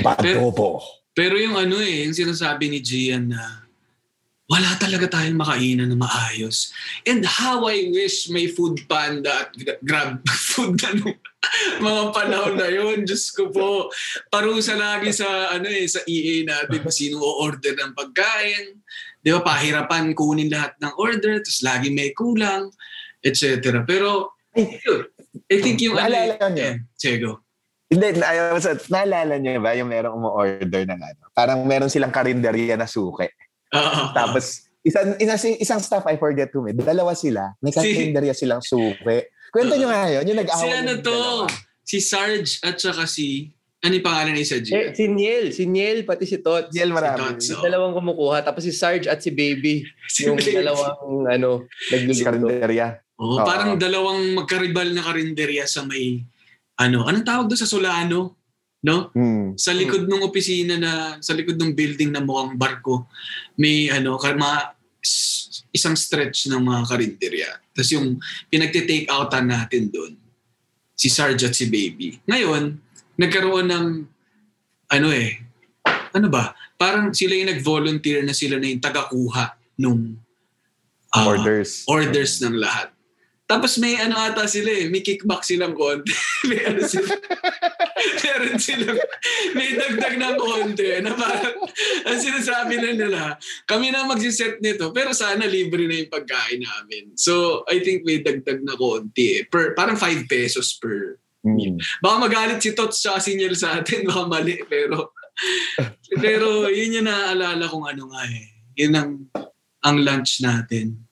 Adobo. 0.05 0.83
Pero 1.15 1.35
yung 1.39 1.59
ano 1.59 1.83
eh, 1.83 2.07
yung 2.07 2.15
sinasabi 2.15 2.71
ni 2.71 2.79
Gian 2.79 3.35
na 3.35 3.69
wala 4.49 4.81
talaga 4.81 5.21
tayong 5.21 5.37
makainan 5.37 5.93
na 5.93 5.99
maayos. 6.01 6.73
And 7.05 7.21
how 7.21 7.69
I 7.69 7.93
wish 7.93 8.33
may 8.33 8.49
food 8.49 8.81
panda 8.89 9.45
at 9.45 9.53
gra- 9.53 9.83
grab 9.85 10.25
food 10.57 10.81
na 10.81 10.97
nung 10.97 11.19
mga 11.85 12.03
panahon 12.17 12.55
na 12.57 12.69
yun. 12.73 13.05
Diyos 13.05 13.29
ko 13.31 13.53
po. 13.53 13.93
Parusa 14.33 14.75
lagi 14.75 15.13
sa 15.13 15.53
ano 15.53 15.69
eh, 15.69 15.85
sa 15.85 16.01
EA 16.09 16.49
natin 16.49 16.81
kung 16.81 16.95
sino 16.95 17.21
o-order 17.21 17.77
ng 17.77 17.93
pagkain. 17.93 18.81
Di 19.21 19.35
ba, 19.35 19.45
pahirapan 19.45 20.15
kunin 20.15 20.49
lahat 20.49 20.79
ng 20.79 20.95
order, 20.97 21.43
tapos 21.43 21.61
lagi 21.67 21.91
may 21.91 22.15
kulang, 22.15 22.71
etc. 23.21 23.83
Pero, 23.83 24.39
yun. 24.55 25.11
I 25.49 25.57
think 25.59 25.81
yung 25.81 25.97
ano 25.97 26.13
Naalala 26.13 26.37
eh, 26.37 26.51
niyo? 26.53 26.65
eh, 26.65 26.77
Chego. 26.95 27.31
Hindi, 27.89 28.21
na, 28.21 28.25
ayaw 28.29 28.61
sa, 28.61 28.77
naalala 28.93 29.41
niyo 29.41 29.65
ba 29.65 29.73
yung 29.73 29.89
merong 29.89 30.13
umu-order 30.13 30.85
ng 30.85 31.01
ano? 31.01 31.23
Parang 31.33 31.65
meron 31.65 31.89
silang 31.89 32.13
karinderya 32.13 32.77
na 32.77 32.85
suke. 32.85 33.33
Tapos, 34.13 34.69
isang, 34.85 35.17
isang, 35.17 35.57
isang 35.57 35.81
staff, 35.81 36.05
I 36.05 36.21
forget 36.21 36.53
who, 36.53 36.69
eh. 36.69 36.77
dalawa 36.77 37.17
sila. 37.17 37.57
May 37.65 37.73
Si- 37.73 37.81
karinderya 37.81 38.37
silang 38.37 38.61
suke. 38.61 39.33
Kwento 39.49 39.73
nyo 39.81 39.89
nga 39.89 40.05
yun, 40.13 40.29
yung 40.29 40.37
nag-away. 40.37 40.69
Si 40.69 40.77
ano 40.77 40.93
to? 41.01 41.09
dalawa. 41.09 41.47
Si 41.81 41.99
Sarge 42.05 42.61
at 42.61 42.77
saka 42.77 43.09
si... 43.09 43.49
Ano 43.79 43.95
yung 43.95 44.05
pangalan 44.05 44.35
ni 44.35 44.43
sa 44.43 44.59
Eh, 44.59 44.91
si 44.91 45.07
Niel, 45.07 45.55
si 45.55 45.63
Niel, 45.65 46.03
pati 46.03 46.27
si 46.27 46.43
Tots. 46.43 46.75
Niel 46.75 46.91
marami. 46.91 47.39
Tots, 47.39 47.47
Yung 47.55 47.63
oh. 47.63 47.65
dalawang 47.65 47.95
kumukuha. 47.95 48.43
Tapos 48.43 48.67
si 48.67 48.75
Sarge 48.75 49.07
at 49.07 49.23
si 49.23 49.31
Baby. 49.33 49.87
Si 50.13 50.27
yung 50.27 50.35
Baby. 50.37 50.61
dalawang, 50.61 51.25
ano, 51.31 51.65
Si 51.71 51.95
nagluluto. 52.21 53.08
Karinderya. 53.19 53.35
Oh, 53.35 53.43
Oo. 53.43 53.47
parang 53.47 53.75
dalawang 53.75 54.39
magkaribal 54.39 54.89
na 54.95 55.03
karinderya 55.03 55.67
sa 55.67 55.83
may... 55.83 56.23
Ano, 56.79 57.03
anong 57.11 57.27
tawag 57.27 57.47
doon 57.51 57.59
sa 57.59 57.67
Solano? 57.67 58.39
No? 58.87 59.11
Hmm. 59.11 59.59
Sa 59.59 59.75
likod 59.75 60.07
ng 60.07 60.23
opisina 60.23 60.79
na, 60.79 61.19
sa 61.19 61.35
likod 61.35 61.59
ng 61.59 61.75
building 61.75 62.15
na 62.15 62.23
mukhang 62.23 62.55
barko, 62.55 63.11
may 63.59 63.91
ano, 63.91 64.15
mga 64.15 64.79
isang 65.75 65.99
stretch 65.99 66.47
ng 66.47 66.63
mga 66.63 66.81
karinderya. 66.87 67.51
Tapos 67.75 67.91
yung 67.91 68.23
pinagte-take 68.47 69.11
outan 69.11 69.51
natin 69.51 69.91
doon, 69.91 70.15
si 70.95 71.11
Sarge 71.11 71.43
at 71.51 71.55
si 71.59 71.67
Baby. 71.67 72.23
Ngayon, 72.31 72.79
nagkaroon 73.19 73.67
ng 73.67 73.87
ano 74.89 75.09
eh, 75.11 75.43
ano 76.15 76.27
ba? 76.31 76.55
Parang 76.79 77.11
sila 77.11 77.35
yung 77.35 77.51
nag-volunteer 77.51 78.23
na 78.23 78.33
sila 78.33 78.57
na 78.57 78.71
yung 78.71 78.83
tagakuha 78.83 79.59
nung 79.79 80.17
ah, 81.11 81.27
orders. 81.27 81.83
orders 81.91 82.39
ng 82.43 82.55
lahat. 82.55 82.95
Tapos 83.49 83.81
may 83.81 83.97
ano 83.97 84.21
ata 84.21 84.45
sila 84.45 84.69
eh, 84.69 84.93
may 84.93 85.01
kickback 85.01 85.41
silang 85.41 85.73
konti. 85.73 86.13
may 86.53 86.61
ano 86.69 86.85
sila. 86.85 87.17
Meron 88.23 88.61
silang, 88.61 89.01
may 89.57 89.75
dagdag 89.75 90.21
ng 90.21 90.37
konti 90.39 90.87
na 91.03 91.17
parang, 91.17 91.57
ang 92.07 92.19
sinasabi 92.21 92.79
na 92.79 92.91
nila, 92.95 93.21
kami 93.67 93.91
na 93.91 94.07
magsiset 94.07 94.63
nito, 94.63 94.95
pero 94.95 95.11
sana 95.11 95.49
libre 95.49 95.89
na 95.89 95.99
yung 95.99 96.13
pagkain 96.13 96.63
namin. 96.63 97.17
So, 97.19 97.65
I 97.67 97.83
think 97.83 98.07
may 98.07 98.23
dagdag 98.23 98.63
na 98.63 98.79
konti 98.79 99.43
eh. 99.43 99.49
Per, 99.49 99.75
parang 99.75 99.97
5 99.99 100.31
pesos 100.31 100.77
per 100.77 101.19
Hmm. 101.39 101.79
Baka 102.03 102.17
magalit 102.19 102.59
si 102.59 102.75
Tots 102.75 102.99
sa 102.99 103.23
sinyal 103.23 103.55
sa 103.55 103.79
atin, 103.79 104.03
baka 104.03 104.27
mali, 104.27 104.59
pero 104.67 105.15
pero 106.19 106.67
yun 106.67 106.99
yung 106.99 107.07
naaalala 107.07 107.71
kong 107.71 107.87
ano 107.95 108.11
nga 108.11 108.23
eh. 108.27 108.47
Yun 108.75 108.95
ang, 108.99 109.13
ang 109.87 109.97
lunch 110.03 110.43
natin. 110.43 111.08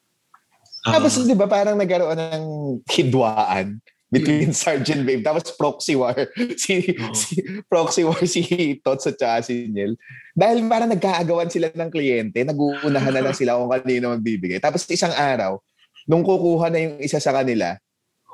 Ah, 0.86 1.02
Tapos, 1.02 1.18
di 1.18 1.34
ba, 1.34 1.50
parang 1.50 1.74
nagkaroon 1.74 2.14
ng 2.14 2.44
hidwaan 2.86 3.82
between 4.06 4.54
Hmm. 4.54 4.54
Sergeant 4.54 5.02
Babe. 5.02 5.22
Tapos 5.26 5.50
proxy 5.58 5.98
war. 5.98 6.14
Si, 6.62 6.94
si 7.10 7.34
proxy 7.66 8.06
war 8.06 8.22
si 8.22 8.42
Tots 8.78 9.10
at 9.10 9.18
saka 9.18 9.42
si 9.42 9.66
Niel. 9.66 9.98
Dahil 10.30 10.62
parang 10.70 10.94
nagkaagawan 10.94 11.50
sila 11.50 11.74
ng 11.74 11.90
kliyente, 11.90 12.46
nag-uunahan 12.46 13.10
na 13.10 13.22
lang 13.26 13.34
sila 13.40 13.58
kung 13.58 13.66
kanino 13.66 14.14
magbibigay. 14.14 14.62
Tapos 14.62 14.86
isang 14.86 15.10
araw, 15.10 15.58
nung 16.06 16.22
kukuha 16.22 16.70
na 16.70 16.78
yung 16.78 16.96
isa 17.02 17.18
sa 17.18 17.34
kanila, 17.34 17.74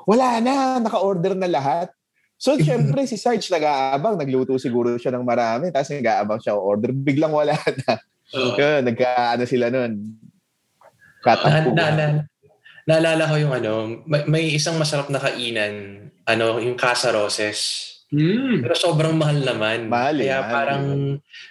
wala 0.05 0.37
na, 0.37 0.77
naka-order 0.77 1.33
na 1.33 1.49
lahat. 1.49 1.89
So, 2.37 2.53
syempre, 2.61 3.09
si 3.09 3.17
Sarge 3.17 3.49
nag-aabang. 3.49 4.13
Nagluto 4.21 4.53
siguro 4.61 4.93
siya 5.01 5.09
ng 5.17 5.25
marami. 5.25 5.73
Tapos 5.73 5.89
nag-aabang 5.89 6.37
siya 6.37 6.53
order. 6.53 6.93
Biglang 6.93 7.33
wala 7.33 7.57
na. 7.57 7.97
Oo. 8.37 8.53
Yun, 8.61 8.85
nagka-ano 8.85 9.43
sila 9.49 9.73
nun. 9.73 10.21
Na, 11.23 11.33
na, 11.71 11.87
na, 11.95 12.05
naalala 12.85 13.23
ko 13.25 13.35
yung 13.37 13.53
ano, 13.53 13.71
may, 14.03 14.23
may 14.25 14.43
isang 14.51 14.75
masarap 14.75 15.07
na 15.07 15.17
kainan, 15.17 15.73
ano, 16.23 16.57
yung 16.57 16.75
Casa 16.75 17.09
Roses. 17.09 17.89
Mm. 18.09 18.61
Pero 18.61 18.77
sobrang 18.77 19.17
mahal 19.17 19.41
naman. 19.41 19.89
Mahal 19.89 20.21
Kaya 20.21 20.37
mahal. 20.39 20.53
parang 20.53 20.83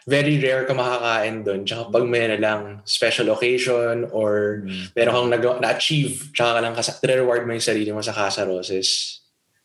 very 0.07 0.39
rare 0.39 0.63
ka 0.63 0.71
makakain 0.71 1.43
doon. 1.43 1.67
Tsaka 1.67 1.91
pag 1.91 2.07
may 2.07 2.23
na 2.25 2.39
lang 2.39 2.61
special 2.85 3.29
occasion 3.31 4.07
or 4.09 4.63
Hmm. 4.63 4.87
meron 4.95 5.13
kang 5.13 5.31
nag- 5.33 5.61
na-achieve, 5.61 6.31
tsaka 6.31 6.55
ka 6.55 6.61
lang 6.63 6.73
kas- 6.73 7.03
reward 7.03 7.43
mo 7.45 7.53
yung 7.53 7.67
sarili 7.67 7.91
mo 7.91 7.99
sa 7.99 8.15
Casa 8.15 8.47
Roses. 8.47 9.19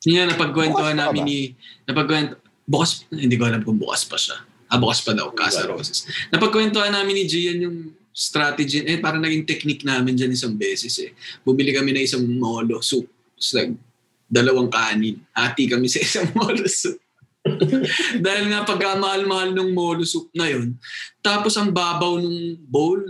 Yan, 0.06 0.26
napagkwentuhan 0.28 0.94
Bukas 0.94 0.98
pa 0.98 1.04
namin 1.06 1.22
ba? 1.22 1.30
ni... 1.30 1.38
Napagkwento, 1.86 2.34
bukas, 2.64 2.90
hindi 3.08 3.36
ko 3.36 3.46
alam 3.46 3.62
kung 3.62 3.78
bukas 3.78 4.02
pa 4.02 4.18
siya. 4.18 4.42
Ah, 4.66 4.76
bukas 4.76 5.00
pa 5.00 5.14
daw, 5.14 5.30
Casa 5.32 5.64
Roses. 5.64 6.02
Napagkwentuhan 6.28 6.90
namin 6.90 7.14
ni 7.14 7.24
Gian 7.24 7.62
yung 7.62 7.78
strategy, 8.18 8.82
eh 8.82 8.98
parang 8.98 9.22
naging 9.22 9.46
technique 9.46 9.86
namin 9.86 10.18
dyan 10.18 10.34
isang 10.34 10.58
beses 10.58 10.98
eh. 10.98 11.14
Bumili 11.46 11.70
kami 11.70 11.94
ng 11.94 12.02
isang 12.02 12.26
molo 12.26 12.82
soup. 12.82 13.06
It's 13.38 13.54
like, 13.54 13.70
dalawang 14.26 14.74
kanin. 14.74 15.22
Hati 15.38 15.70
kami 15.70 15.86
sa 15.86 16.02
isang 16.02 16.34
molo 16.38 16.66
soup. 16.66 16.98
Dahil 18.26 18.50
nga 18.50 18.66
pagkamahal-mahal 18.66 19.54
ng 19.54 19.70
molo 19.70 20.02
soup 20.02 20.34
na 20.34 20.50
yun, 20.50 20.74
tapos 21.22 21.54
ang 21.56 21.70
babaw 21.70 22.18
ng 22.18 22.58
bowl, 22.66 23.06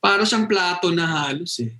para 0.00 0.24
siyang 0.24 0.48
plato 0.48 0.88
na 0.88 1.04
halos 1.04 1.60
eh. 1.60 1.76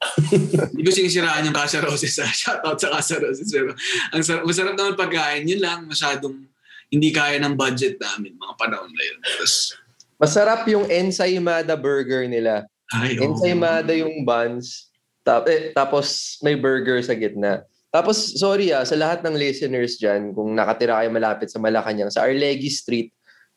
Hindi 0.74 0.82
ko 0.82 0.90
sinisiraan 0.90 1.46
yung 1.46 1.54
Casa 1.54 1.78
Roses. 1.78 2.18
ah. 2.18 2.26
Shoutout 2.26 2.82
sa 2.82 2.90
Casa 2.98 3.22
Roses. 3.22 3.46
Pero 3.46 3.70
ang 4.10 4.22
sarap, 4.26 4.42
masarap 4.42 4.74
naman 4.74 4.98
pagkain. 4.98 5.46
Yun 5.46 5.62
lang, 5.62 5.86
masyadong 5.86 6.50
hindi 6.90 7.14
kaya 7.14 7.38
ng 7.38 7.54
budget 7.54 8.02
namin 8.02 8.34
mga 8.34 8.54
panahon 8.58 8.90
na 8.90 9.02
yun. 9.06 9.18
Tapos, 9.22 9.78
Masarap 10.20 10.68
yung 10.68 10.84
ensaymada 10.86 11.72
burger 11.74 12.28
nila. 12.28 12.68
ay, 12.92 13.16
oh. 13.18 13.32
Ensaymada 13.32 13.96
yung 13.96 14.22
buns. 14.22 14.92
Tap, 15.24 15.48
eh, 15.48 15.72
tapos 15.72 16.36
may 16.40 16.54
burger 16.54 17.00
sa 17.00 17.16
gitna. 17.16 17.64
Tapos, 17.90 18.38
sorry 18.38 18.70
ah, 18.70 18.84
sa 18.84 18.94
lahat 18.94 19.24
ng 19.24 19.34
listeners 19.34 19.98
dyan, 19.98 20.30
kung 20.30 20.54
nakatira 20.54 21.02
kayo 21.02 21.10
malapit 21.10 21.48
sa 21.50 21.58
Malacanang, 21.58 22.12
sa 22.12 22.22
Arlegui 22.22 22.70
Street, 22.70 23.10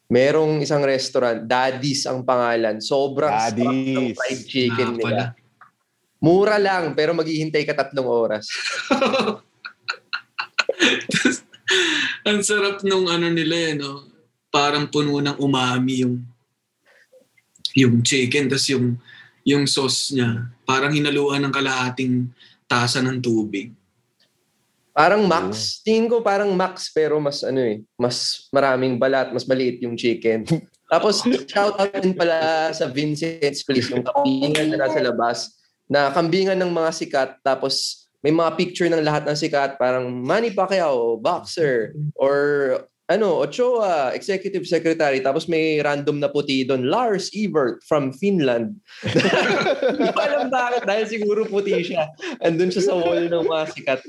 merong 0.08 0.60
isang 0.60 0.82
restaurant, 0.82 1.46
Daddy's 1.46 2.04
ang 2.06 2.26
pangalan. 2.26 2.82
Sobrang 2.82 3.30
sarap 3.30 3.60
ng 3.60 3.70
Daddy's. 3.94 4.16
fried 4.18 4.42
chicken 4.48 4.90
Ah, 4.90 4.96
nila. 4.98 5.06
pala. 5.06 5.24
Mura 6.18 6.56
lang, 6.58 6.96
pero 6.96 7.12
maghihintay 7.12 7.68
ka 7.68 7.76
tatlong 7.76 8.08
oras. 8.08 8.48
Ang 12.24 12.40
sarap 12.40 12.80
nung 12.88 13.12
ano 13.12 13.28
nila 13.28 13.56
eh, 13.56 13.74
no? 13.76 14.08
Parang 14.48 14.88
puno 14.88 15.20
ng 15.20 15.36
umami 15.42 16.06
yung 16.06 16.24
yung 17.74 18.06
chicken 18.06 18.50
tas 18.50 18.66
yung 18.70 18.98
yung 19.44 19.68
sauce 19.68 20.16
niya. 20.16 20.48
Parang 20.64 20.96
hinaluan 20.96 21.44
ng 21.44 21.54
kalahating 21.54 22.32
tasa 22.64 23.04
ng 23.04 23.20
tubig. 23.20 23.76
Parang 24.94 25.26
max. 25.26 25.82
Tingin 25.84 26.08
ko 26.08 26.22
parang 26.24 26.54
max 26.54 26.94
pero 26.94 27.18
mas 27.20 27.44
ano 27.44 27.60
eh, 27.60 27.84
mas 27.98 28.48
maraming 28.54 28.96
balat, 28.96 29.34
mas 29.34 29.44
maliit 29.44 29.82
yung 29.84 29.98
chicken. 29.98 30.46
Tapos 30.94 31.26
shout 31.50 31.76
out 31.76 31.90
din 31.98 32.14
pala 32.14 32.70
sa 32.70 32.86
Vincent's 32.86 33.66
Place, 33.66 33.90
yung 33.90 34.06
kambingan 34.06 34.70
na 34.70 34.86
nasa 34.86 35.02
labas, 35.02 35.58
na 35.90 36.14
kambingan 36.14 36.60
ng 36.62 36.70
mga 36.70 36.92
sikat 36.94 37.30
tapos 37.42 38.06
may 38.22 38.30
mga 38.30 38.54
picture 38.56 38.88
ng 38.88 39.02
lahat 39.02 39.26
ng 39.26 39.34
sikat 39.34 39.76
parang 39.82 40.06
Manny 40.08 40.54
Pacquiao, 40.54 41.18
boxer, 41.18 41.98
or 42.14 42.38
ano, 43.14 43.46
Ochoa, 43.46 44.12
executive 44.18 44.66
secretary, 44.66 45.22
tapos 45.22 45.46
may 45.46 45.78
random 45.80 46.18
na 46.18 46.30
puti 46.34 46.66
doon, 46.66 46.90
Lars 46.90 47.30
Evert 47.38 47.86
from 47.86 48.10
Finland. 48.10 48.74
Hindi 49.06 50.10
ko 50.10 50.20
alam 50.20 50.50
bakit, 50.50 50.82
dahil 50.90 51.06
siguro 51.06 51.46
puti 51.46 51.94
siya. 51.94 52.10
Andun 52.42 52.74
siya 52.74 52.90
sa 52.90 52.98
wall 52.98 53.30
ng 53.30 53.46
mga 53.46 53.66
sikat. 53.78 54.00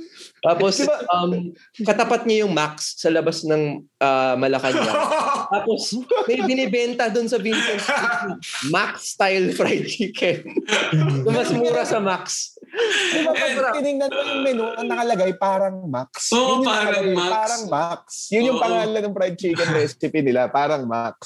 Tapos, 0.40 0.80
um, 1.12 1.52
katapat 1.84 2.24
niya 2.24 2.48
yung 2.48 2.56
Max 2.56 2.96
sa 2.96 3.12
labas 3.12 3.44
ng 3.44 3.84
uh, 4.00 4.34
Malacanang. 4.40 4.88
Tapos, 5.54 5.92
may 6.24 6.40
binibenta 6.44 7.12
doon 7.12 7.28
sa 7.28 7.36
Vincent 7.36 7.80
Street, 7.80 8.72
Max 8.72 9.16
style 9.16 9.52
fried 9.52 9.84
chicken. 9.84 10.48
Mas 11.28 11.52
mura 11.52 11.84
sa 11.84 12.00
Max. 12.00 12.53
Di 12.74 13.18
ba 13.22 13.32
pag 13.32 13.78
tinignan 13.78 14.10
mo 14.10 14.20
yung 14.20 14.42
menu, 14.42 14.64
ang 14.74 14.88
nakalagay 14.90 15.32
parang 15.38 15.76
Max. 15.86 16.34
Oo, 16.34 16.38
Yun 16.38 16.48
yung 16.50 16.66
parang 16.66 17.06
Max. 17.14 17.30
Parang 17.30 17.62
Max. 17.70 18.02
Yun 18.34 18.44
yung 18.50 18.58
Oo. 18.58 18.64
pangalan 18.64 19.00
ng 19.06 19.14
fried 19.14 19.36
chicken 19.38 19.68
recipe 19.78 20.20
nila, 20.20 20.50
parang 20.50 20.82
Max. 20.84 21.18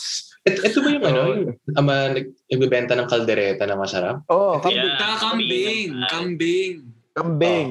Et, 0.44 0.54
ito 0.64 0.78
ba 0.80 0.88
yung 0.92 1.04
ano, 1.04 1.20
yung 1.34 1.52
ama 1.76 2.12
nag, 2.12 2.26
nagbebenta 2.48 2.92
ng 2.94 3.08
kaldereta 3.08 3.64
na 3.64 3.76
masarap? 3.76 4.22
Oo, 4.28 4.56
oh, 4.56 4.62
Kambing. 4.62 4.92
kambing. 4.96 5.90
Kambing. 6.08 6.74
Kambing. 7.18 7.68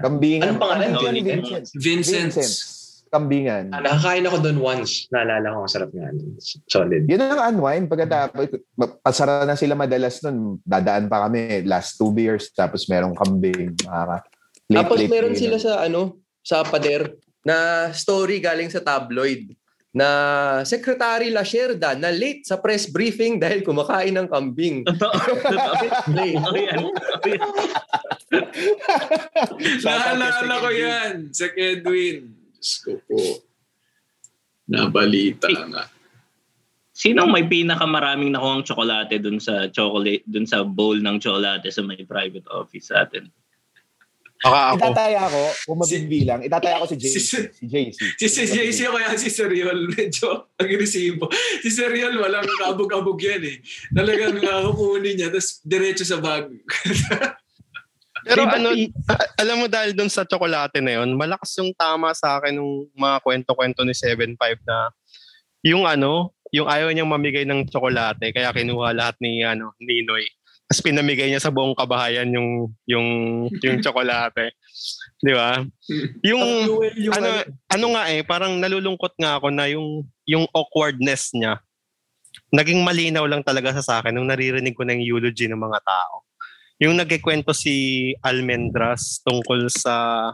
Kambing. 0.00 0.40
Anong 0.40 0.60
pangalan? 0.62 0.88
Ano? 0.96 1.00
Vincent. 1.04 1.66
Vincent. 1.76 2.32
Vincent. 2.32 2.85
Kambingan. 3.06 3.70
Ah, 3.70 3.80
nakakain 3.80 4.26
ako 4.26 4.38
doon 4.42 4.58
once. 4.58 5.06
Naalala 5.14 5.54
ko, 5.54 5.58
masarap 5.62 5.90
nga. 5.94 6.10
Solid. 6.66 7.06
Yun 7.06 7.22
ang 7.22 7.54
unwind. 7.54 7.86
Pagkatapos, 7.86 8.50
pasara 9.00 9.46
na 9.46 9.54
sila 9.54 9.78
madalas 9.78 10.18
nun. 10.26 10.58
Dadaan 10.66 11.06
pa 11.06 11.30
kami 11.30 11.62
last 11.64 11.96
two 11.96 12.10
beers. 12.10 12.50
Tapos 12.50 12.90
merong 12.90 13.14
kambing. 13.14 13.78
Makaka, 13.86 14.26
late, 14.66 14.78
Tapos 14.82 14.98
late 14.98 15.12
meron 15.12 15.34
dinner. 15.34 15.42
sila 15.42 15.56
sa 15.62 15.72
ano, 15.86 16.18
sa 16.42 16.66
pader 16.66 17.14
na 17.46 17.88
story 17.94 18.42
galing 18.42 18.70
sa 18.70 18.82
tabloid 18.82 19.54
na 19.96 20.60
Secretary 20.68 21.32
Lasherda 21.32 21.96
na 21.96 22.12
late 22.12 22.44
sa 22.44 22.60
press 22.60 22.84
briefing 22.84 23.40
dahil 23.40 23.64
kumakain 23.64 24.12
ng 24.12 24.28
kambing. 24.28 24.84
Late. 26.12 26.36
Naalala 29.88 30.54
ko 30.60 30.68
yan. 30.68 31.32
Sa 31.32 31.48
Edwin. 31.56 32.28
Diyos 32.56 32.72
ko 32.80 32.92
po. 33.04 33.20
Nabalita 34.66 35.46
nga. 35.46 35.84
Sino 36.96 37.28
may 37.28 37.44
pinakamaraming 37.44 38.32
nakuhang 38.32 38.64
tsokolate 38.64 39.20
dun 39.20 39.36
sa 39.36 39.68
chocolate 39.68 40.24
dun 40.24 40.48
sa 40.48 40.64
bowl 40.64 40.96
ng 40.96 41.20
tsokolate 41.20 41.68
sa 41.68 41.84
may 41.84 42.00
private 42.08 42.48
office 42.48 42.88
sa 42.88 43.04
atin? 43.04 43.28
Baka 44.40 44.60
ako. 44.72 44.76
Itataya 44.80 45.22
ko, 45.28 45.40
kung 45.64 45.78
mabibilang, 45.80 46.40
itataya 46.44 46.76
ko 46.80 46.86
si 46.88 46.96
JC. 47.00 47.16
Si, 47.16 47.38
Si 47.52 47.64
JC. 47.68 47.98
si, 48.16 48.26
si 48.28 48.44
JC 48.52 48.78
o 48.88 48.96
kaya 48.96 49.16
si 49.16 49.32
Seriol, 49.32 49.88
medyo 49.96 50.52
agresibo. 50.60 51.32
Si 51.64 51.72
Seriol, 51.72 52.16
walang 52.20 52.44
kabog-kabog 52.60 53.16
yan 53.16 53.44
eh. 53.44 53.56
Talagang 53.92 54.36
uh, 54.40 54.72
kukunin 54.72 55.16
niya, 55.16 55.32
tapos 55.32 55.64
diretso 55.64 56.04
sa 56.04 56.20
bag. 56.20 56.52
Pero 58.26 58.42
ano, 58.44 58.74
a- 59.06 59.30
alam 59.42 59.56
mo 59.62 59.66
dahil 59.70 59.94
dun 59.94 60.10
sa 60.10 60.26
tsokolate 60.26 60.82
na 60.82 60.98
yon, 61.00 61.14
malakas 61.14 61.54
yung 61.62 61.70
tama 61.78 62.10
sa 62.12 62.42
akin 62.42 62.58
ng 62.58 62.90
mga 62.98 63.16
kwento-kwento 63.22 63.86
ni 63.86 63.94
75 63.94 64.34
na 64.66 64.90
yung 65.62 65.86
ano, 65.86 66.34
yung 66.50 66.66
ayaw 66.66 66.90
niyang 66.90 67.10
mamigay 67.10 67.46
ng 67.46 67.70
tsokolate 67.70 68.34
kaya 68.34 68.50
kinuha 68.50 68.90
lahat 68.90 69.16
ni 69.22 69.46
ano, 69.46 69.74
Ninoy. 69.78 70.26
Tapos 70.66 70.82
pinamigay 70.82 71.30
niya 71.30 71.38
sa 71.38 71.54
buong 71.54 71.78
kabahayan 71.78 72.26
yung 72.34 72.74
yung 72.90 73.08
yung 73.62 73.78
tsokolate. 73.78 74.50
'Di 75.22 75.30
ba? 75.30 75.62
Yung 76.26 76.42
ano 77.14 77.28
ano 77.70 77.86
nga 77.94 78.02
eh, 78.10 78.26
parang 78.26 78.58
nalulungkot 78.58 79.14
nga 79.14 79.38
ako 79.38 79.54
na 79.54 79.70
yung 79.70 80.02
yung 80.26 80.42
awkwardness 80.50 81.30
niya. 81.38 81.62
Naging 82.50 82.82
malinaw 82.82 83.30
lang 83.30 83.46
talaga 83.46 83.78
sa 83.78 84.02
akin 84.02 84.10
nung 84.10 84.26
naririnig 84.26 84.74
ko 84.74 84.82
na 84.82 84.98
yung 84.98 85.06
eulogy 85.06 85.46
ng 85.46 85.58
mga 85.58 85.80
tao. 85.86 86.25
Yung 86.80 87.00
nagkikwento 87.00 87.56
si 87.56 88.12
Almendras 88.20 89.24
tungkol 89.24 89.72
sa 89.72 90.28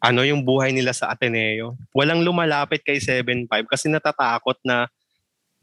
ano 0.00 0.20
yung 0.24 0.44
buhay 0.44 0.72
nila 0.72 0.92
sa 0.92 1.12
Ateneo. 1.12 1.76
Walang 1.92 2.24
lumalapit 2.24 2.84
kay 2.84 3.00
75 3.00 3.48
kasi 3.68 3.88
natatakot 3.88 4.56
na 4.64 4.88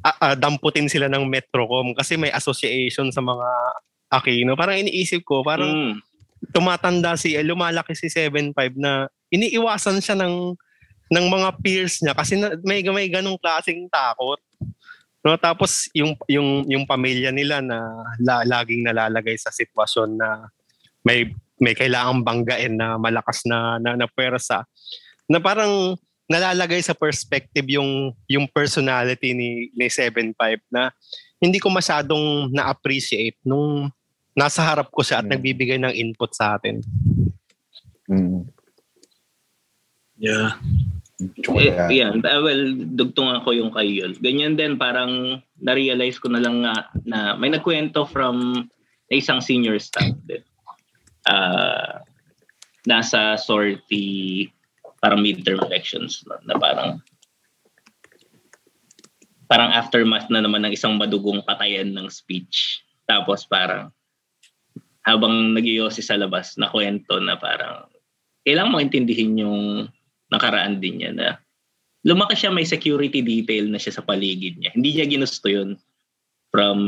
ah, 0.05 0.33
ah, 0.33 0.35
damputin 0.37 0.89
sila 0.89 1.09
ng 1.09 1.25
Metrocom 1.25 1.93
kasi 1.97 2.17
may 2.17 2.29
association 2.33 3.09
sa 3.13 3.21
mga 3.21 3.47
Aquino. 4.13 4.53
Parang 4.57 4.77
iniisip 4.77 5.21
ko, 5.25 5.41
parang 5.45 5.69
Mm. 5.69 5.93
tumatanda 6.53 7.17
si, 7.17 7.33
eh, 7.33 7.41
lumalaki 7.41 7.97
si 7.97 8.09
75 8.13 8.77
na 8.77 9.09
iniiwasan 9.33 9.97
siya 10.01 10.13
ng 10.17 10.53
ng 11.09 11.25
mga 11.33 11.49
peers 11.63 11.99
niya 12.05 12.13
kasi 12.13 12.37
na, 12.37 12.53
may 12.61 12.85
may 12.85 13.09
ganong 13.09 13.37
klaseng 13.41 13.89
takot. 13.89 14.37
No, 15.25 15.35
tapos 15.35 15.89
yung 15.91 16.13
yung 16.29 16.63
yung 16.69 16.85
pamilya 16.85 17.33
nila 17.33 17.59
na 17.59 17.83
la, 18.21 18.45
laging 18.45 18.85
nalalagay 18.85 19.35
sa 19.35 19.51
sitwasyon 19.51 20.15
na 20.15 20.47
may 21.03 21.33
may 21.57 21.73
kailangang 21.73 22.21
banggain 22.21 22.77
na 22.77 22.95
malakas 23.01 23.43
na 23.43 23.81
na, 23.81 23.97
na 23.97 24.07
pwersa 24.07 24.63
na 25.27 25.41
parang 25.41 25.97
nalalagay 26.29 26.79
sa 26.83 26.93
perspective 26.93 27.65
yung 27.67 28.13
yung 28.29 28.45
personality 28.51 29.33
ni 29.33 29.71
ni 29.73 29.87
75 29.89 30.35
na 30.69 30.93
hindi 31.41 31.57
ko 31.57 31.69
masyadong 31.69 32.49
na-appreciate 32.53 33.37
nung 33.45 33.89
nasa 34.37 34.61
harap 34.61 34.93
ko 34.93 35.01
siya 35.01 35.21
at 35.21 35.27
nagbibigay 35.29 35.81
ng 35.81 35.93
input 35.97 36.29
sa 36.33 36.57
atin. 36.57 36.81
Mm. 38.05 38.45
Yeah. 40.17 40.57
Eh, 41.17 41.73
yan. 41.97 42.21
Uh, 42.21 42.41
well, 42.45 42.63
dugtong 42.93 43.41
ako 43.41 43.49
yung 43.57 43.73
kay 43.73 43.89
Yul. 43.89 44.13
Ganyan 44.21 44.53
din, 44.53 44.77
parang 44.77 45.41
na-realize 45.57 46.21
ko 46.21 46.29
na 46.29 46.37
lang 46.37 46.61
nga 46.61 46.93
na 47.09 47.33
may 47.33 47.49
nagkwento 47.49 48.05
from 48.05 48.69
isang 49.09 49.41
senior 49.41 49.81
staff 49.81 50.13
din. 50.29 50.45
Uh, 51.25 52.05
nasa 52.85 53.35
sortie 53.35 54.53
parang 55.01 55.19
midterm 55.19 55.59
elections 55.65 56.23
na, 56.29 56.39
na 56.47 56.55
parang 56.55 57.01
parang 59.49 59.71
aftermath 59.73 60.29
na 60.29 60.43
naman 60.43 60.63
ng 60.63 60.75
isang 60.75 60.95
madugong 60.95 61.41
patayan 61.43 61.91
ng 61.97 62.07
speech. 62.13 62.85
Tapos 63.09 63.47
parang 63.47 63.89
habang 65.07 65.55
nagyosi 65.55 66.03
sa 66.03 66.19
labas 66.19 66.59
na 66.59 66.67
kwento 66.67 67.15
na 67.23 67.39
parang 67.39 67.87
kailangan 68.43 68.71
mo 68.71 68.77
intindihin 68.83 69.39
yung 69.39 69.87
nakaraan 70.31 70.79
din 70.83 71.03
niya 71.03 71.11
na 71.15 71.27
lumaki 72.07 72.39
siya 72.39 72.51
may 72.53 72.63
security 72.63 73.19
detail 73.19 73.67
na 73.67 73.79
siya 73.79 73.99
sa 73.99 74.05
paligid 74.05 74.59
niya. 74.59 74.71
Hindi 74.75 74.89
niya 74.95 75.05
ginusto 75.11 75.47
yun 75.51 75.75
from 76.51 76.79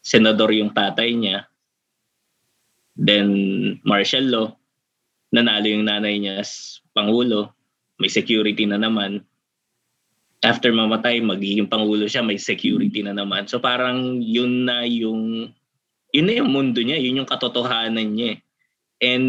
senador 0.00 0.48
yung 0.50 0.72
tatay 0.72 1.12
niya. 1.12 1.44
Then 2.96 3.28
martial 3.84 4.26
law. 4.28 4.48
Nanalo 5.32 5.68
yung 5.68 5.88
nanay 5.88 6.20
niya 6.20 6.40
as 6.40 6.80
pangulo. 6.92 7.52
May 8.00 8.08
security 8.08 8.64
na 8.68 8.76
naman. 8.80 9.24
After 10.42 10.74
mamatay, 10.74 11.22
magiging 11.22 11.70
pangulo 11.70 12.10
siya, 12.10 12.26
may 12.26 12.34
security 12.36 13.00
na 13.00 13.14
naman. 13.14 13.46
So 13.46 13.62
parang 13.62 14.18
yun 14.18 14.66
na 14.66 14.82
yung 14.82 15.54
yun 16.12 16.26
na 16.28 16.34
yung 16.36 16.50
mundo 16.52 16.82
niya, 16.82 17.00
yun 17.00 17.24
yung 17.24 17.30
katotohanan 17.30 18.12
niya. 18.12 18.36
eh. 18.36 18.38
And 19.02 19.26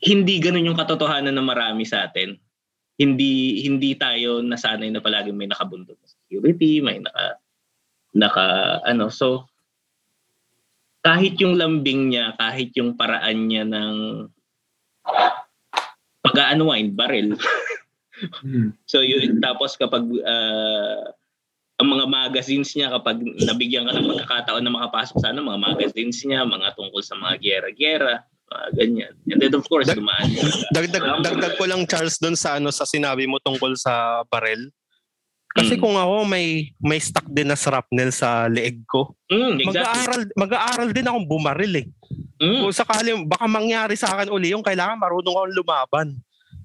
hindi 0.00 0.40
ganun 0.40 0.72
yung 0.72 0.80
katotohanan 0.80 1.36
ng 1.36 1.46
marami 1.46 1.84
sa 1.84 2.08
atin. 2.08 2.36
Hindi 3.00 3.64
hindi 3.64 3.96
tayo 3.96 4.44
nasanay 4.44 4.92
na 4.92 5.00
palagi 5.00 5.32
may 5.32 5.48
nakabundok 5.48 5.96
na 5.96 6.08
security, 6.08 6.80
may 6.84 7.00
naka 7.00 7.40
naka 8.12 8.46
ano 8.84 9.08
so 9.08 9.48
kahit 11.00 11.40
yung 11.40 11.56
lambing 11.56 12.12
niya, 12.12 12.36
kahit 12.36 12.76
yung 12.76 12.92
paraan 12.92 13.48
niya 13.48 13.64
ng 13.64 14.28
pag-unwind, 16.20 16.92
barrel. 16.92 17.40
so 18.90 19.00
yun, 19.00 19.40
tapos 19.40 19.80
kapag 19.80 20.04
uh, 20.04 21.00
ang 21.80 21.88
mga 21.88 22.04
magazines 22.04 22.76
niya 22.76 22.92
kapag 22.92 23.24
nabigyan 23.48 23.88
ka 23.88 23.96
ng 23.96 24.12
pagkakataon 24.12 24.60
na 24.60 24.76
makapasok 24.76 25.16
sa 25.24 25.32
ano, 25.32 25.40
mga 25.40 25.72
magazines 25.72 26.20
niya, 26.28 26.44
mga 26.44 26.76
tungkol 26.76 27.00
sa 27.00 27.16
mga 27.16 27.40
gera-gera, 27.40 28.28
mga 28.50 28.66
ganyan. 28.74 29.12
And 29.30 29.38
then 29.40 29.54
of 29.54 29.64
course, 29.64 29.86
Dag- 29.86 29.98
dumaan. 29.98 30.26
Dagdag, 30.74 31.04
dagdag 31.22 31.54
ko 31.54 31.64
lang 31.70 31.86
Charles 31.86 32.18
doon 32.18 32.34
sa 32.34 32.58
ano 32.58 32.74
sa 32.74 32.82
sinabi 32.82 33.30
mo 33.30 33.38
tungkol 33.38 33.78
sa 33.78 34.26
barel. 34.26 34.68
Kasi 35.50 35.74
Mm. 35.74 35.82
kung 35.82 35.96
ako 35.98 36.14
may 36.30 36.46
may 36.78 37.02
stock 37.02 37.26
din 37.26 37.50
na 37.50 37.58
shrapnel 37.58 38.14
sa 38.14 38.46
leeg 38.46 38.86
ko. 38.86 39.18
Mm, 39.26 39.58
exactly. 39.58 39.66
Mag-aaral 39.66 40.22
mag-aaral 40.38 40.88
din 40.94 41.06
akong 41.10 41.26
bumaril 41.26 41.74
eh. 41.74 41.86
Mm. 42.38 42.60
Kung 42.62 42.74
sakali 42.74 43.10
baka 43.26 43.46
mangyari 43.50 43.94
sa 43.98 44.14
akin 44.14 44.30
uli 44.30 44.54
yung 44.54 44.62
kailangan 44.62 44.98
marunong 44.98 45.34
akong 45.34 45.56
lumaban. 45.58 46.08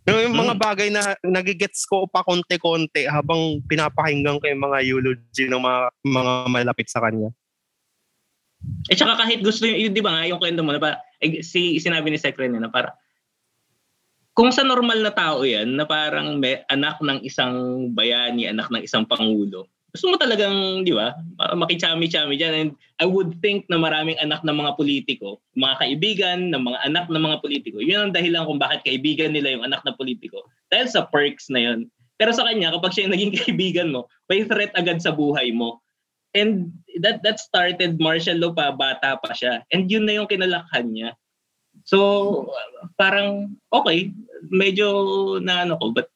Yung, 0.05 0.29
yung 0.29 0.37
mga 0.37 0.53
bagay 0.61 0.93
na 0.93 1.17
nagigets 1.25 1.81
ko 1.89 2.05
pa 2.05 2.21
konti-konti 2.21 3.09
habang 3.09 3.57
pinapakinggan 3.65 4.37
ko 4.37 4.45
yung 4.45 4.61
mga 4.61 4.77
eulogy 4.85 5.49
ng 5.49 5.57
mga 5.57 5.81
mga 6.05 6.33
malapit 6.45 6.85
sa 6.85 7.01
kanya. 7.01 7.33
Eh 8.89 8.93
tsaka 8.93 9.17
kahit 9.17 9.41
gusto 9.41 9.65
yung, 9.65 9.93
di 9.93 10.01
ba 10.01 10.13
nga, 10.13 10.29
yung 10.29 10.37
kwento 10.37 10.61
mo 10.61 10.73
na 10.73 10.81
pa, 10.81 10.97
si, 11.45 11.77
sinabi 11.77 12.11
ni 12.11 12.19
Secretary 12.19 12.51
na 12.51 12.71
para, 12.71 12.95
kung 14.35 14.51
sa 14.51 14.67
normal 14.67 14.99
na 14.99 15.15
tao 15.15 15.47
yan, 15.47 15.79
na 15.79 15.87
parang 15.87 16.43
may 16.43 16.59
anak 16.67 16.99
ng 16.99 17.23
isang 17.23 17.89
bayani, 17.95 18.51
anak 18.51 18.67
ng 18.67 18.83
isang 18.83 19.07
pangulo, 19.07 19.71
gusto 19.95 20.11
mo 20.11 20.19
talagang, 20.19 20.83
di 20.83 20.91
ba, 20.91 21.15
makichami-chami 21.55 22.35
dyan. 22.35 22.53
And 22.53 22.69
I 22.99 23.07
would 23.07 23.39
think 23.39 23.63
na 23.71 23.79
maraming 23.79 24.19
anak 24.19 24.43
ng 24.43 24.51
mga 24.51 24.75
politiko, 24.75 25.39
mga 25.55 25.75
kaibigan 25.79 26.51
ng 26.51 26.67
mga 26.67 26.79
anak 26.83 27.07
ng 27.07 27.23
mga 27.23 27.39
politiko, 27.39 27.79
yun 27.79 28.11
ang 28.11 28.11
dahilan 28.11 28.43
kung 28.43 28.59
bakit 28.59 28.83
kaibigan 28.83 29.31
nila 29.31 29.55
yung 29.55 29.63
anak 29.63 29.79
na 29.87 29.95
politiko. 29.95 30.43
Dahil 30.67 30.91
sa 30.91 31.07
perks 31.07 31.47
na 31.47 31.63
yun. 31.63 31.87
Pero 32.19 32.35
sa 32.35 32.43
kanya, 32.43 32.75
kapag 32.75 32.91
siya 32.91 33.07
yung 33.07 33.15
naging 33.15 33.33
kaibigan 33.39 33.89
mo, 33.95 34.11
may 34.27 34.43
threat 34.43 34.75
agad 34.75 34.99
sa 34.99 35.15
buhay 35.15 35.55
mo. 35.55 35.79
And 36.35 36.75
that 36.99 37.23
that 37.23 37.39
started 37.39 37.95
martial 37.95 38.35
law 38.35 38.51
pa, 38.51 38.75
bata 38.75 39.15
pa 39.23 39.31
siya. 39.31 39.63
And 39.71 39.87
yun 39.87 40.03
na 40.03 40.19
yung 40.19 40.27
kinalakhan 40.27 40.91
niya. 40.91 41.15
So, 41.87 42.51
parang, 42.99 43.55
okay, 43.71 44.11
medyo 44.47 44.87
na 45.39 45.63
ano 45.63 45.79
ko, 45.79 45.95
but 45.95 46.11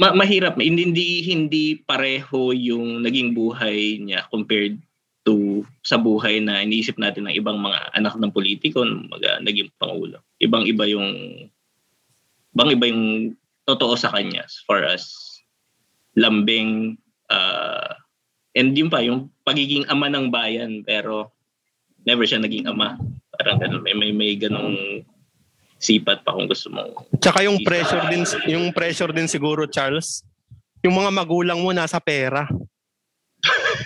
ma- 0.00 0.16
mahirap. 0.16 0.56
Hindi, 0.56 0.92
hindi, 0.92 1.08
hindi 1.24 1.64
pareho 1.80 2.52
yung 2.56 3.04
naging 3.04 3.36
buhay 3.36 4.00
niya 4.00 4.28
compared 4.32 4.80
to 5.22 5.62
sa 5.86 6.02
buhay 6.02 6.42
na 6.42 6.66
iniisip 6.66 6.98
natin 6.98 7.30
ng 7.30 7.36
ibang 7.38 7.62
mga 7.62 7.94
anak 7.94 8.18
ng 8.18 8.34
politiko 8.34 8.82
mga 8.82 9.46
naging 9.46 9.70
pangulo. 9.78 10.18
Ibang-iba 10.42 10.84
yung 10.90 11.08
ibang-iba 12.52 12.84
yung 12.90 13.32
totoo 13.62 13.94
sa 13.94 14.10
kanya 14.10 14.42
as 14.42 14.58
far 14.66 14.82
as 14.82 15.31
lambing 16.16 16.98
uh, 17.32 17.96
and 18.52 18.76
yun 18.76 18.92
pa 18.92 19.00
yung 19.00 19.32
pagiging 19.44 19.88
ama 19.88 20.12
ng 20.12 20.28
bayan 20.28 20.84
pero 20.84 21.32
never 22.04 22.26
siya 22.26 22.42
naging 22.42 22.66
ama. 22.68 22.98
Parang 23.38 23.58
ganun. 23.58 23.82
May, 23.82 23.94
may, 23.94 24.10
may 24.12 24.32
ganong 24.36 25.06
sipat 25.82 26.22
pa 26.22 26.34
kung 26.34 26.46
gusto 26.46 26.70
mo. 26.70 27.06
Tsaka 27.18 27.42
yung 27.42 27.58
pressure 27.66 28.06
din 28.06 28.22
yung 28.46 28.70
pressure 28.70 29.10
din 29.10 29.26
siguro 29.26 29.66
Charles. 29.66 30.22
Yung 30.82 30.94
mga 30.94 31.10
magulang 31.10 31.58
mo 31.58 31.74
nasa 31.74 31.98
pera. 31.98 32.46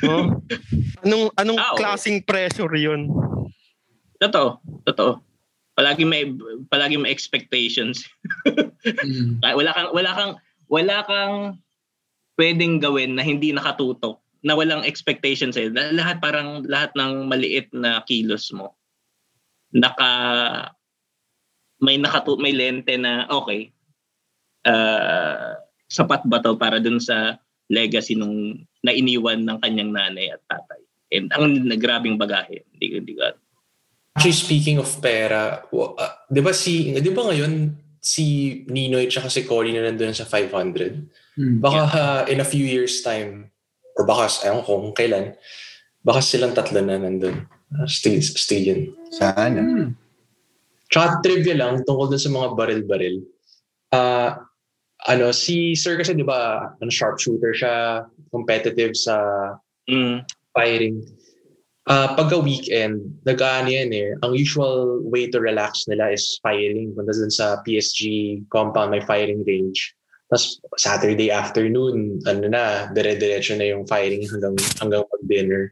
no? 0.05 0.45
Anong 1.05 1.33
anong 1.39 1.61
klasing 1.79 2.21
pressure 2.21 2.73
'yun? 2.77 3.09
Totoo, 4.21 4.61
totoo. 4.85 5.23
Palagi 5.77 6.05
may 6.09 6.29
palagi 6.69 6.97
may 6.97 7.13
expectations. 7.13 8.05
wala 9.45 9.71
kang 9.73 9.91
wala 9.93 10.11
kang 10.13 10.33
wala 10.67 10.97
kang 11.05 11.37
pwedeng 12.37 12.79
gawin 12.79 13.17
na 13.17 13.25
hindi 13.25 13.53
nakatutok, 13.53 14.21
na 14.47 14.55
walang 14.55 14.87
expectation 14.87 15.51
sa'yo. 15.51 15.75
Lahat 15.75 16.23
parang 16.23 16.63
lahat 16.69 16.95
ng 16.95 17.27
maliit 17.27 17.73
na 17.75 18.05
kilos 18.07 18.53
mo 18.55 18.77
naka 19.77 20.11
may 21.83 22.01
nakatu 22.01 22.41
may 22.41 22.57
lente 22.57 22.97
na 22.97 23.29
okay. 23.29 23.73
Uh, 24.67 25.55
sapat 25.87 26.27
ba 26.27 26.43
to 26.43 26.59
para 26.59 26.83
dun 26.83 26.99
sa 26.99 27.39
legacy 27.71 28.19
nung 28.19 28.67
nainiwan 28.83 29.47
ng 29.47 29.59
kanyang 29.63 29.95
nanay 29.95 30.33
at 30.33 30.43
tatay. 30.51 30.83
And 31.15 31.31
ang 31.31 31.71
nagrabing 31.71 32.19
bagahe. 32.19 32.67
Hindi, 32.75 32.87
hindi 32.99 33.15
ko 33.15 33.31
Actually, 34.17 34.33
speaking 34.33 34.79
of 34.81 34.89
pera, 34.99 35.69
uh, 35.71 36.15
di 36.27 36.41
ba 36.41 36.51
si, 36.51 36.89
di 36.89 37.13
ba 37.13 37.29
ngayon 37.29 37.69
si 38.01 38.59
Ninoy 38.65 39.13
at 39.13 39.29
si 39.29 39.45
Cory 39.45 39.77
na 39.77 39.87
nandun 39.87 40.17
sa 40.17 40.25
500? 40.25 41.26
Baka 41.37 41.81
uh, 41.93 42.23
in 42.33 42.41
a 42.41 42.49
few 42.49 42.65
years 42.65 43.05
time, 43.05 43.53
or 43.97 44.09
baka, 44.09 44.33
ayaw 44.49 44.65
ko 44.65 44.81
kung 44.81 44.97
kailan, 44.97 45.37
baka 46.01 46.25
silang 46.25 46.57
tatlo 46.57 46.81
na 46.81 46.97
nandun. 46.97 47.45
Uh, 47.77 47.85
still, 47.85 48.17
still 48.23 48.65
yun. 48.65 48.97
Sana. 49.13 49.61
Hmm. 49.61 49.89
Tsaka 50.89 51.21
trivia 51.21 51.59
lang 51.59 51.85
tungkol 51.85 52.15
dun 52.15 52.23
sa 52.23 52.33
mga 52.33 52.49
baril-baril. 52.57 53.17
Uh, 53.91 54.39
ano, 55.05 55.35
si 55.35 55.77
Sir 55.77 55.99
kasi 55.99 56.15
di 56.17 56.25
ba, 56.25 56.73
ano, 56.79 56.91
sharpshooter 56.91 57.53
siya, 57.53 58.07
competitive 58.33 58.97
sa 58.97 59.17
mm. 59.91 60.25
firing. 60.55 61.03
Uh, 61.87 62.17
pagka 62.19 62.43
weekend, 62.43 63.03
nag-ano 63.23 63.71
yan 63.71 63.91
eh. 63.95 64.11
Ang 64.27 64.35
usual 64.35 65.03
way 65.07 65.31
to 65.31 65.39
relax 65.39 65.87
nila 65.87 66.11
is 66.11 66.39
firing. 66.43 66.91
Punta 66.95 67.15
dun 67.15 67.31
sa 67.31 67.63
PSG 67.63 68.43
compound, 68.51 68.91
may 68.91 69.03
firing 69.05 69.47
range. 69.47 69.95
Tapos 70.27 70.59
Saturday 70.75 71.31
afternoon, 71.31 72.19
ano 72.27 72.47
na, 72.51 72.91
dire-diretso 72.91 73.55
na 73.55 73.71
yung 73.71 73.87
firing 73.87 74.27
hanggang, 74.27 74.57
hanggang 74.83 75.05
mag-dinner. 75.07 75.71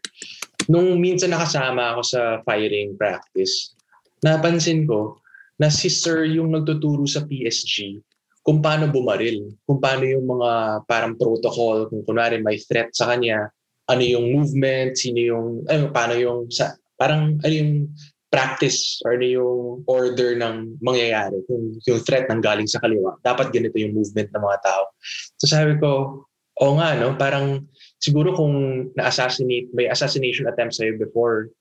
Nung 0.70 1.02
minsan 1.02 1.34
nakasama 1.34 1.94
ako 1.94 2.02
sa 2.06 2.20
firing 2.46 2.94
practice, 2.94 3.74
napansin 4.22 4.86
ko 4.86 5.18
na 5.58 5.68
si 5.70 5.90
Sir 5.90 6.30
yung 6.30 6.54
nagtuturo 6.54 7.02
sa 7.04 7.26
PSG 7.26 7.98
kung 8.44 8.60
paano 8.60 8.92
bumaril, 8.92 9.56
kung 9.64 9.80
paano 9.80 10.04
yung 10.04 10.28
mga 10.28 10.84
parang 10.84 11.16
protocol, 11.16 11.88
kung 11.88 12.04
kunwari 12.04 12.38
may 12.44 12.60
threat 12.60 12.92
sa 12.92 13.08
kanya, 13.08 13.48
ano 13.88 14.02
yung 14.04 14.36
movement, 14.36 15.00
sino 15.00 15.18
yung, 15.18 15.46
ano, 15.64 15.88
paano 15.88 16.14
yung, 16.14 16.52
sa, 16.52 16.76
parang 17.00 17.40
ano 17.40 17.54
yung 17.56 17.88
practice 18.34 18.98
or 19.06 19.14
ano 19.14 19.26
yung 19.30 19.62
order 19.86 20.34
ng 20.34 20.82
mangyayari, 20.82 21.38
kung 21.46 21.78
yung 21.86 22.02
threat 22.02 22.26
nang 22.26 22.42
galing 22.42 22.66
sa 22.66 22.82
kaliwa, 22.82 23.14
dapat 23.22 23.54
ganito 23.54 23.78
yung 23.78 23.94
movement 23.94 24.34
ng 24.34 24.42
mga 24.42 24.58
tao. 24.66 24.90
So 25.38 25.46
sabi 25.46 25.78
ko, 25.78 26.26
o 26.58 26.74
nga, 26.74 26.98
no, 26.98 27.14
parang 27.14 27.70
siguro 28.02 28.34
kung 28.34 28.90
na-assassinate, 28.98 29.70
may 29.70 29.86
assassination 29.86 30.50
attempt 30.50 30.74
sa'yo 30.74 30.98
before, 30.98 31.54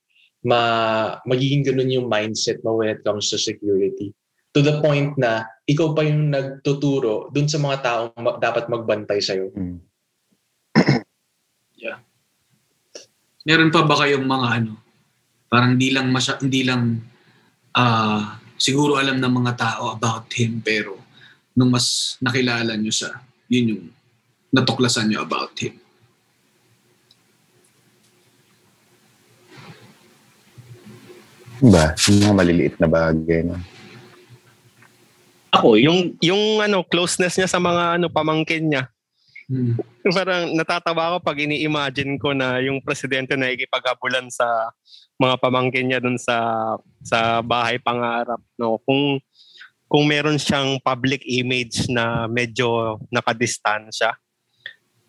ma 0.44 0.60
magiging 1.24 1.64
ganun 1.64 1.94
yung 1.94 2.10
mindset 2.10 2.60
mo 2.66 2.82
when 2.82 2.90
it 2.90 3.00
comes 3.06 3.30
to 3.30 3.38
security. 3.38 4.10
To 4.54 4.62
the 4.62 4.82
point 4.82 5.14
na 5.14 5.46
ikaw 5.66 5.94
pa 5.94 6.06
yung 6.06 6.30
nagtuturo 6.30 7.30
dun 7.30 7.46
sa 7.46 7.58
mga 7.58 7.76
taong 7.82 8.18
ma- 8.18 8.38
dapat 8.38 8.66
magbantay 8.66 9.22
sa'yo. 9.22 9.50
Mm. 9.54 9.78
yeah. 11.86 12.02
Meron 13.46 13.70
pa 13.70 13.82
ba 13.86 13.98
kayong 13.98 14.26
mga 14.26 14.46
ano, 14.62 14.83
parang 15.54 15.78
di 15.78 15.94
lang 15.94 16.10
masya, 16.10 16.42
hindi 16.42 16.66
lang 16.66 16.98
uh, 17.78 18.26
siguro 18.58 18.98
alam 18.98 19.22
ng 19.22 19.34
mga 19.38 19.52
tao 19.54 19.94
about 19.94 20.26
him 20.34 20.58
pero 20.58 20.98
nung 21.54 21.70
mas 21.70 22.18
nakilala 22.18 22.74
nyo 22.74 22.90
siya, 22.90 23.22
yun 23.46 23.78
yung 23.78 23.84
natuklasan 24.50 25.06
nyo 25.06 25.22
about 25.22 25.54
him. 25.62 25.78
Ba, 31.62 31.94
yung 32.10 32.18
mga 32.18 32.34
maliliit 32.34 32.74
na 32.82 32.90
bagay. 32.90 33.46
No? 33.46 33.54
Ako, 35.54 35.78
yung 35.78 36.18
yung 36.18 36.58
ano 36.58 36.82
closeness 36.82 37.38
niya 37.38 37.46
sa 37.46 37.62
mga 37.62 38.02
ano 38.02 38.10
pamangkin 38.10 38.74
niya. 38.74 38.90
Hmm. 39.44 39.76
Parang 40.08 40.56
natatawa 40.56 41.14
ako 41.14 41.16
pag 41.20 41.36
ini-imagine 41.36 42.16
ko 42.16 42.32
na 42.32 42.60
yung 42.64 42.80
presidente 42.80 43.36
na 43.36 43.52
ikipaghabulan 43.52 44.32
sa 44.32 44.72
mga 45.20 45.36
pamangkin 45.38 45.86
niya 45.86 46.00
dun 46.00 46.18
sa 46.18 46.36
sa 47.04 47.38
bahay 47.44 47.78
pangarap 47.78 48.40
no 48.58 48.82
kung 48.82 49.20
kung 49.86 50.04
meron 50.10 50.40
siyang 50.40 50.80
public 50.82 51.22
image 51.22 51.86
na 51.86 52.26
medyo 52.26 52.98
nakadistansya 53.14 54.16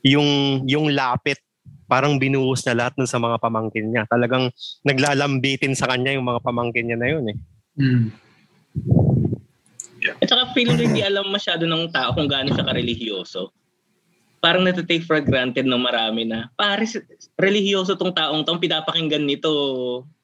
yung 0.06 0.62
yung 0.70 0.94
lapit 0.94 1.41
parang 1.90 2.22
binuhos 2.22 2.62
na 2.70 2.78
lahat 2.78 2.94
dun 2.98 3.10
sa 3.10 3.18
mga 3.18 3.41
pamangkin 3.41 3.90
niya 3.90 4.06
talagang 4.06 4.53
naglalambitin 4.86 5.74
sa 5.74 5.90
kanya 5.90 6.14
yung 6.14 6.28
mga 6.28 6.44
pamangkin 6.45 6.86
niya 6.86 6.98
na 7.02 7.07
yun 7.10 7.26
eh 7.26 7.38
mm. 7.82 8.06
At 10.06 10.30
saka 10.30 10.53
feeling 10.53 10.78
hindi 10.78 11.02
alam 11.02 11.34
masyado 11.34 11.66
ng 11.66 11.90
tao 11.90 12.14
kung 12.14 12.30
gaano 12.30 12.53
siya 12.53 12.62
karelihiyoso. 12.62 13.49
Parang 14.46 14.62
natitake 14.62 15.02
for 15.02 15.18
granted 15.26 15.66
ng 15.66 15.82
marami 15.82 16.22
na, 16.30 16.54
pare, 16.54 16.86
religyoso 17.42 17.98
tong 17.98 18.14
taong 18.14 18.46
tong 18.46 18.62
pinapakinggan 18.62 19.26
nito, 19.26 19.50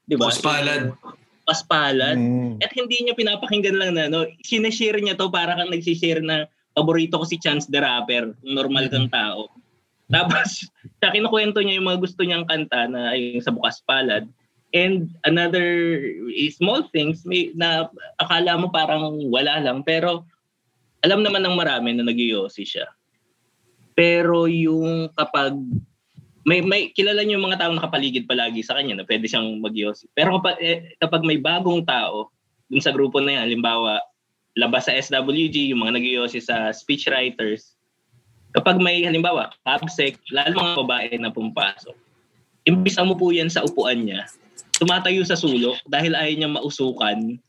di 0.05 0.13
ba? 0.13 0.29
Paspalad. 0.29 0.93
Paspalad. 1.41 2.21
Mm. 2.21 2.61
At 2.61 2.69
hindi 2.77 3.01
niya 3.01 3.17
pinapakinggan 3.17 3.81
lang 3.81 3.97
na, 3.97 4.05
no, 4.13 4.29
sinashare 4.45 5.01
niya 5.01 5.17
to 5.17 5.33
para 5.33 5.57
kang 5.57 5.73
nagsishare 5.73 6.21
na 6.21 6.45
paborito 6.77 7.17
ko 7.17 7.25
si 7.25 7.41
Chance 7.41 7.65
the 7.73 7.81
Rapper, 7.81 8.37
normal 8.45 8.93
kang 8.93 9.09
tao. 9.09 9.49
Tapos, 10.13 10.69
sa 11.01 11.09
kinukwento 11.09 11.57
niya 11.57 11.81
yung 11.81 11.89
mga 11.89 12.01
gusto 12.05 12.21
niyang 12.21 12.45
kanta 12.45 12.85
na 12.93 13.17
yung 13.17 13.41
sa 13.41 13.49
bukas 13.49 13.81
palad. 13.89 14.29
And 14.71 15.09
another 15.25 15.97
eh, 16.29 16.53
small 16.53 16.85
things 16.93 17.25
may, 17.25 17.49
na 17.57 17.89
akala 18.21 18.55
mo 18.55 18.69
parang 18.71 19.19
wala 19.27 19.59
lang 19.59 19.83
pero 19.83 20.23
alam 21.03 21.25
naman 21.25 21.43
ng 21.43 21.57
marami 21.57 21.91
na 21.91 22.07
nag 22.07 22.15
siya. 22.55 22.87
Pero 23.93 24.47
yung 24.47 25.11
kapag 25.13 25.55
may 26.41 26.59
may 26.65 26.89
kilala 26.91 27.21
niyo 27.21 27.37
yung 27.37 27.47
mga 27.51 27.61
taong 27.61 27.77
nakapaligid 27.77 28.25
palagi 28.25 28.65
sa 28.65 28.73
kanya 28.73 28.97
na 28.97 29.05
pwede 29.05 29.29
siyang 29.29 29.61
mag 29.61 29.77
Pero 30.17 30.41
kapag, 30.41 30.57
eh, 30.57 30.97
kapag 30.97 31.21
may 31.21 31.37
bagong 31.37 31.85
tao 31.85 32.33
dun 32.65 32.81
sa 32.81 32.89
grupo 32.89 33.21
na 33.21 33.37
yan, 33.37 33.43
halimbawa 33.45 34.01
labas 34.57 34.89
sa 34.89 34.95
SWG, 34.95 35.71
yung 35.71 35.85
mga 35.85 35.95
nag 35.95 36.07
sa 36.41 36.75
speechwriters, 36.75 37.77
kapag 38.51 38.83
may 38.83 39.07
halimbawa, 39.07 39.53
absec, 39.63 40.19
lalo 40.33 40.59
mga 40.59 40.79
babae 40.83 41.11
na 41.19 41.31
pumapasok, 41.31 41.95
imbis 42.67 42.99
ang 42.99 43.15
po 43.15 43.31
yan 43.31 43.47
sa 43.47 43.63
upuan 43.63 44.03
niya, 44.03 44.27
tumatayo 44.75 45.23
sa 45.23 45.39
sulok 45.39 45.79
dahil 45.87 46.17
ayaw 46.17 46.35
niya 46.35 46.49
mausukan 46.51 47.39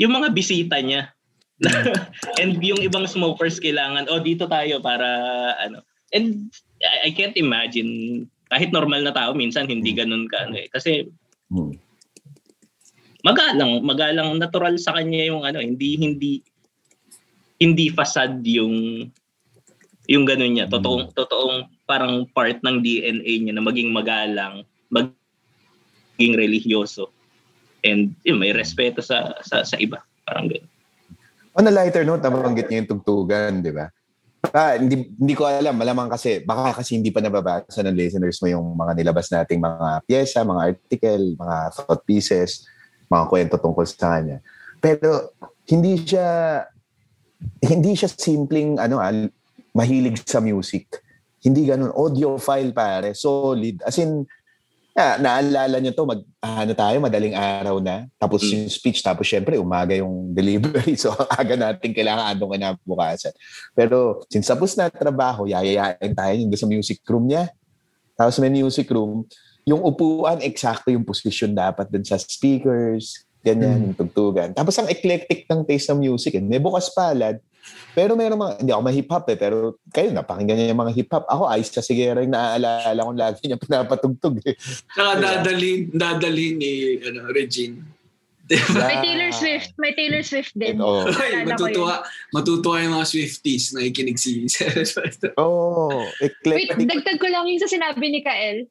yung 0.00 0.12
mga 0.16 0.28
bisita 0.34 0.80
niya. 0.80 1.13
and 2.42 2.58
yung 2.58 2.82
ibang 2.82 3.06
smokers 3.06 3.62
kailangan, 3.62 4.10
oh 4.10 4.18
dito 4.18 4.50
tayo 4.50 4.82
para 4.82 5.06
ano. 5.62 5.86
And 6.14 6.50
I, 7.02 7.10
can't 7.10 7.34
imagine, 7.34 8.24
kahit 8.50 8.70
normal 8.70 9.02
na 9.02 9.14
tao, 9.14 9.34
minsan 9.34 9.66
hindi 9.66 9.90
ganun 9.94 10.30
ka. 10.30 10.46
Ano, 10.46 10.54
eh. 10.58 10.70
Kasi 10.70 11.10
magalang, 13.26 13.82
magalang 13.82 14.38
natural 14.38 14.78
sa 14.78 14.94
kanya 14.94 15.26
yung 15.26 15.42
ano, 15.42 15.58
hindi 15.58 15.98
hindi 15.98 16.32
hindi 17.58 17.86
fasad 17.90 18.44
yung 18.44 19.08
yung 20.04 20.24
ganun 20.28 20.54
niya. 20.54 20.68
Totoong 20.68 21.16
totoong 21.16 21.70
parang 21.88 22.28
part 22.30 22.60
ng 22.60 22.84
DNA 22.84 23.32
niya 23.40 23.54
na 23.56 23.64
maging 23.64 23.90
magalang, 23.90 24.62
maging 24.92 26.34
religyoso. 26.36 27.08
And 27.84 28.12
yun, 28.22 28.40
may 28.40 28.52
respeto 28.52 29.00
sa 29.00 29.34
sa 29.40 29.64
sa 29.64 29.76
iba. 29.80 30.04
Parang 30.28 30.52
ganun. 30.52 30.73
On 31.54 31.66
a 31.66 31.70
lighter 31.70 32.02
note, 32.02 32.22
nabanggit 32.22 32.66
niya 32.66 32.82
yung 32.82 32.90
tugtugan, 32.90 33.62
di 33.62 33.70
ba? 33.70 33.86
Ah, 34.50 34.76
hindi, 34.76 35.08
hindi 35.14 35.34
ko 35.38 35.48
alam, 35.48 35.72
malamang 35.72 36.10
kasi, 36.10 36.42
baka 36.44 36.82
kasi 36.82 36.98
hindi 36.98 37.08
pa 37.14 37.22
nababasa 37.22 37.80
ng 37.80 37.96
listeners 37.96 38.42
mo 38.42 38.46
yung 38.50 38.66
mga 38.76 38.92
nilabas 38.98 39.32
nating 39.32 39.62
mga 39.62 40.04
pyesa, 40.04 40.44
mga 40.44 40.62
article, 40.74 41.24
mga 41.38 41.56
thought 41.72 42.02
pieces, 42.04 42.66
mga 43.08 43.24
kwento 43.30 43.54
tungkol 43.56 43.86
sa 43.86 44.18
kanya. 44.18 44.42
Pero 44.82 45.32
hindi 45.70 45.96
siya 45.96 46.60
hindi 47.64 47.96
siya 47.96 48.08
simpleng 48.12 48.76
ano 48.76 49.00
ah, 49.00 49.14
mahilig 49.72 50.22
sa 50.26 50.44
music. 50.44 51.02
Hindi 51.44 51.68
ganun. 51.68 51.92
Audiophile 51.92 52.72
pare. 52.72 53.12
Solid. 53.12 53.84
As 53.84 54.00
in, 54.00 54.24
ah, 54.94 55.18
naalala 55.18 55.82
nyo 55.82 55.90
to, 55.90 56.06
mag, 56.06 56.22
ano 56.38 56.72
tayo, 56.72 56.96
madaling 57.02 57.34
araw 57.34 57.82
na. 57.82 58.06
Tapos 58.14 58.46
Mm. 58.46 58.50
yung 58.54 58.64
speech, 58.70 59.02
tapos 59.02 59.26
syempre, 59.26 59.58
umaga 59.58 59.90
yung 59.98 60.30
delivery. 60.38 60.94
So, 60.94 61.10
aga 61.34 61.58
natin 61.58 61.90
kailangan 61.90 62.34
andong 62.34 62.54
kinabukasan. 62.54 63.34
Pero, 63.74 64.22
since 64.30 64.46
tapos 64.46 64.78
na 64.78 64.86
trabaho, 64.86 65.50
yayayain 65.50 66.14
tayo 66.14 66.32
yung 66.38 66.54
sa 66.54 66.70
music 66.70 67.02
room 67.10 67.26
niya. 67.26 67.50
Tapos 68.14 68.38
may 68.38 68.50
music 68.54 68.86
room, 68.94 69.26
yung 69.66 69.82
upuan, 69.82 70.38
eksakto 70.38 70.94
yung 70.94 71.02
position 71.02 71.50
dapat 71.50 71.90
dun 71.90 72.06
sa 72.06 72.14
speakers, 72.14 73.26
ganyan, 73.42 73.90
yung 73.90 73.96
tugtugan. 73.98 74.54
Tapos 74.54 74.78
ang 74.78 74.86
eclectic 74.86 75.44
ng 75.50 75.66
taste 75.66 75.90
ng 75.90 75.98
music, 76.06 76.38
eh. 76.38 76.44
may 76.44 76.62
bukas 76.62 76.94
palad, 76.94 77.42
pero 77.94 78.18
meron 78.18 78.40
mga, 78.40 78.54
hindi 78.60 78.72
ako 78.74 78.82
ma-hip-hop 78.82 79.24
eh, 79.30 79.38
pero 79.38 79.56
kayo, 79.94 80.10
napakinggan 80.10 80.56
niya 80.58 80.70
yung 80.74 80.82
mga 80.82 80.94
hip-hop. 80.98 81.24
Ako, 81.30 81.42
Ice 81.58 81.70
sa 81.70 81.84
Sigera 81.84 82.20
yung 82.20 82.34
naaalala 82.34 83.06
kong 83.06 83.20
lagi 83.20 83.42
niya 83.46 83.58
pinapatugtog 83.60 84.42
eh. 84.42 84.58
Saka 84.92 85.22
dadalhin, 85.22 85.94
dadalhin 85.94 86.58
ni 86.58 86.98
ano, 87.06 87.30
Regine. 87.30 87.94
May 88.50 89.00
Taylor 89.00 89.32
Swift. 89.32 89.72
May 89.80 89.92
Taylor 89.96 90.20
Swift 90.20 90.52
din. 90.52 90.76
Oo. 90.76 91.08
Ay, 91.08 91.48
matutuwa, 91.48 92.04
matutuwa 92.28 92.76
yung 92.84 92.94
mga 93.00 93.08
Swifties 93.08 93.72
na 93.72 93.88
ikinig 93.88 94.20
si 94.20 94.44
Oo, 95.40 95.88
oh, 95.88 96.04
Wait, 96.20 96.36
eclectic. 96.44 96.84
dagdag 96.84 97.18
ko 97.20 97.28
lang 97.32 97.48
yung 97.48 97.62
sa 97.62 97.70
sinabi 97.70 98.04
ni 98.12 98.20
Kael. 98.20 98.68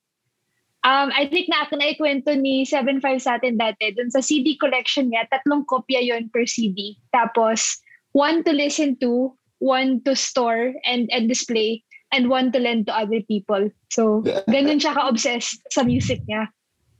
Um, 0.83 1.15
I 1.15 1.31
think 1.31 1.47
na 1.47 1.63
naikwento 1.71 2.35
ni 2.35 2.67
75 2.67 3.23
sa 3.23 3.39
atin 3.39 3.55
dati, 3.55 3.95
dun 3.95 4.11
sa 4.11 4.19
CD 4.19 4.59
collection 4.59 5.07
niya, 5.07 5.25
tatlong 5.31 5.63
kopya 5.63 6.03
yon 6.03 6.27
per 6.27 6.43
CD. 6.43 6.99
Tapos, 7.15 7.79
one 8.13 8.45
to 8.45 8.53
listen 8.53 8.95
to, 9.01 9.33
one 9.59 9.99
to 10.05 10.15
store 10.15 10.73
and, 10.85 11.09
and 11.11 11.27
display, 11.27 11.83
and 12.13 12.29
one 12.29 12.53
to 12.53 12.61
lend 12.61 12.87
to 12.87 12.93
other 12.93 13.19
people. 13.25 13.73
So, 13.89 14.21
ganun 14.47 14.79
siya 14.79 14.93
ka-obsessed 14.93 15.65
sa 15.73 15.81
music 15.81 16.21
niya. 16.29 16.47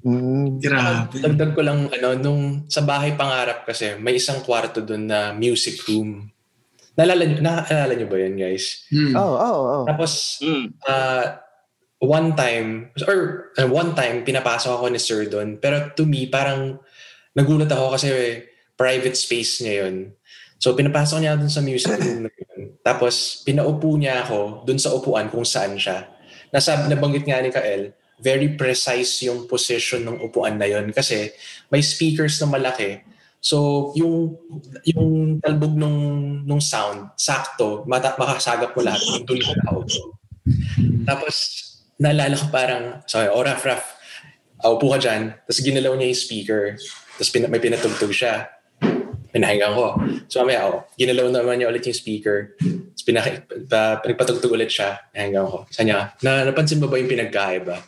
Mm. 0.04 0.60
Dagdag 0.60 1.56
ko 1.56 1.62
lang, 1.64 1.88
ano, 1.94 2.18
nung 2.20 2.68
sa 2.68 2.84
bahay 2.84 3.16
pangarap 3.16 3.64
kasi, 3.64 3.96
may 4.02 4.20
isang 4.20 4.44
kwarto 4.44 4.84
doon 4.84 5.08
na 5.08 5.32
music 5.32 5.80
room. 5.88 6.28
Naalala 6.98 7.24
nyo, 7.26 7.38
naalala 7.40 7.94
nyo 7.96 8.08
ba 8.10 8.18
yun, 8.20 8.36
guys? 8.36 8.84
Oo, 8.92 9.36
oo, 9.38 9.62
oo. 9.64 9.86
Tapos, 9.88 10.44
uh, 10.90 11.26
one 12.04 12.36
time, 12.36 12.92
or 13.08 13.50
uh, 13.56 13.70
one 13.70 13.96
time, 13.96 14.28
pinapasok 14.28 14.76
ako 14.76 14.86
ni 14.92 15.00
Sir 15.00 15.30
doon. 15.32 15.58
Pero 15.58 15.94
to 15.96 16.04
me, 16.04 16.28
parang 16.28 16.84
nagulat 17.34 17.72
ako 17.72 17.96
kasi 17.96 18.10
private 18.76 19.16
space 19.16 19.64
niya 19.64 19.88
yun. 19.88 20.12
So, 20.64 20.72
pinapasok 20.80 21.20
niya 21.20 21.36
doon 21.36 21.52
sa 21.52 21.60
music 21.60 22.00
room 22.00 22.24
na 22.24 22.32
yun. 22.32 22.80
Tapos, 22.80 23.44
pinaupo 23.44 24.00
niya 24.00 24.24
ako 24.24 24.64
doon 24.64 24.80
sa 24.80 24.96
upuan 24.96 25.28
kung 25.28 25.44
saan 25.44 25.76
siya. 25.76 26.08
Nasab, 26.56 26.88
nabanggit 26.88 27.28
nga 27.28 27.44
ni 27.44 27.52
Kael, 27.52 27.92
very 28.24 28.56
precise 28.56 29.28
yung 29.28 29.44
position 29.44 30.08
ng 30.08 30.24
upuan 30.24 30.56
na 30.56 30.64
yun 30.64 30.88
kasi 30.96 31.36
may 31.68 31.84
speakers 31.84 32.40
na 32.40 32.48
malaki. 32.48 33.04
So, 33.44 33.92
yung 34.00 34.40
yung 34.88 35.44
talbog 35.44 35.76
nung 35.76 36.00
nung 36.48 36.64
sound, 36.64 37.12
sakto, 37.20 37.84
mata, 37.84 38.16
makasagap 38.16 38.72
mo 38.72 38.88
lahat 38.88 39.04
kung 39.04 39.28
doon 39.28 39.44
ka 39.44 39.52
nakaupo. 39.60 40.00
Tapos, 41.04 41.36
naalala 42.00 42.40
ko 42.40 42.48
parang, 42.48 42.84
sorry, 43.04 43.28
oh, 43.28 43.44
Raf, 43.44 43.68
Raf, 43.68 43.84
uh, 44.64 44.72
upo 44.72 44.96
ka 44.96 45.00
dyan. 45.04 45.36
Tapos 45.44 45.60
ginalaw 45.60 45.92
niya 46.00 46.16
yung 46.16 46.24
speaker. 46.24 46.64
Tapos 47.20 47.30
pin- 47.36 47.52
may 47.52 47.60
pinatugtog 47.60 48.16
siya. 48.16 48.48
Pinahingan 49.34 49.74
ko. 49.74 49.98
So 50.30 50.46
mamaya, 50.46 50.70
oh, 50.70 50.86
ginalaw 50.94 51.34
naman 51.34 51.58
niya 51.58 51.74
ulit 51.74 51.90
yung 51.90 51.98
speaker. 51.98 52.54
Tapos 52.62 53.04
pinaki- 53.04 53.42
pa, 53.66 53.98
pinagpatugtog 54.06 54.54
ulit 54.54 54.70
siya. 54.70 55.02
Pinahingan 55.10 55.50
ko. 55.50 55.66
Sa 55.74 55.82
niya, 55.82 56.14
na, 56.22 56.46
napansin 56.46 56.78
mo 56.78 56.86
ba 56.86 57.02
yung 57.02 57.10
pinagkaiba? 57.10 57.82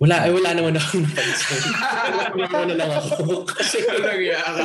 Wala, 0.00 0.24
ay 0.24 0.32
wala 0.32 0.56
naman 0.56 0.80
akong 0.80 1.04
napansin. 1.04 1.60
Wala 2.40 2.72
na 2.72 2.74
lang 2.80 2.88
ako. 2.88 3.44
Kasi 3.44 3.84
nangyari. 3.84 4.64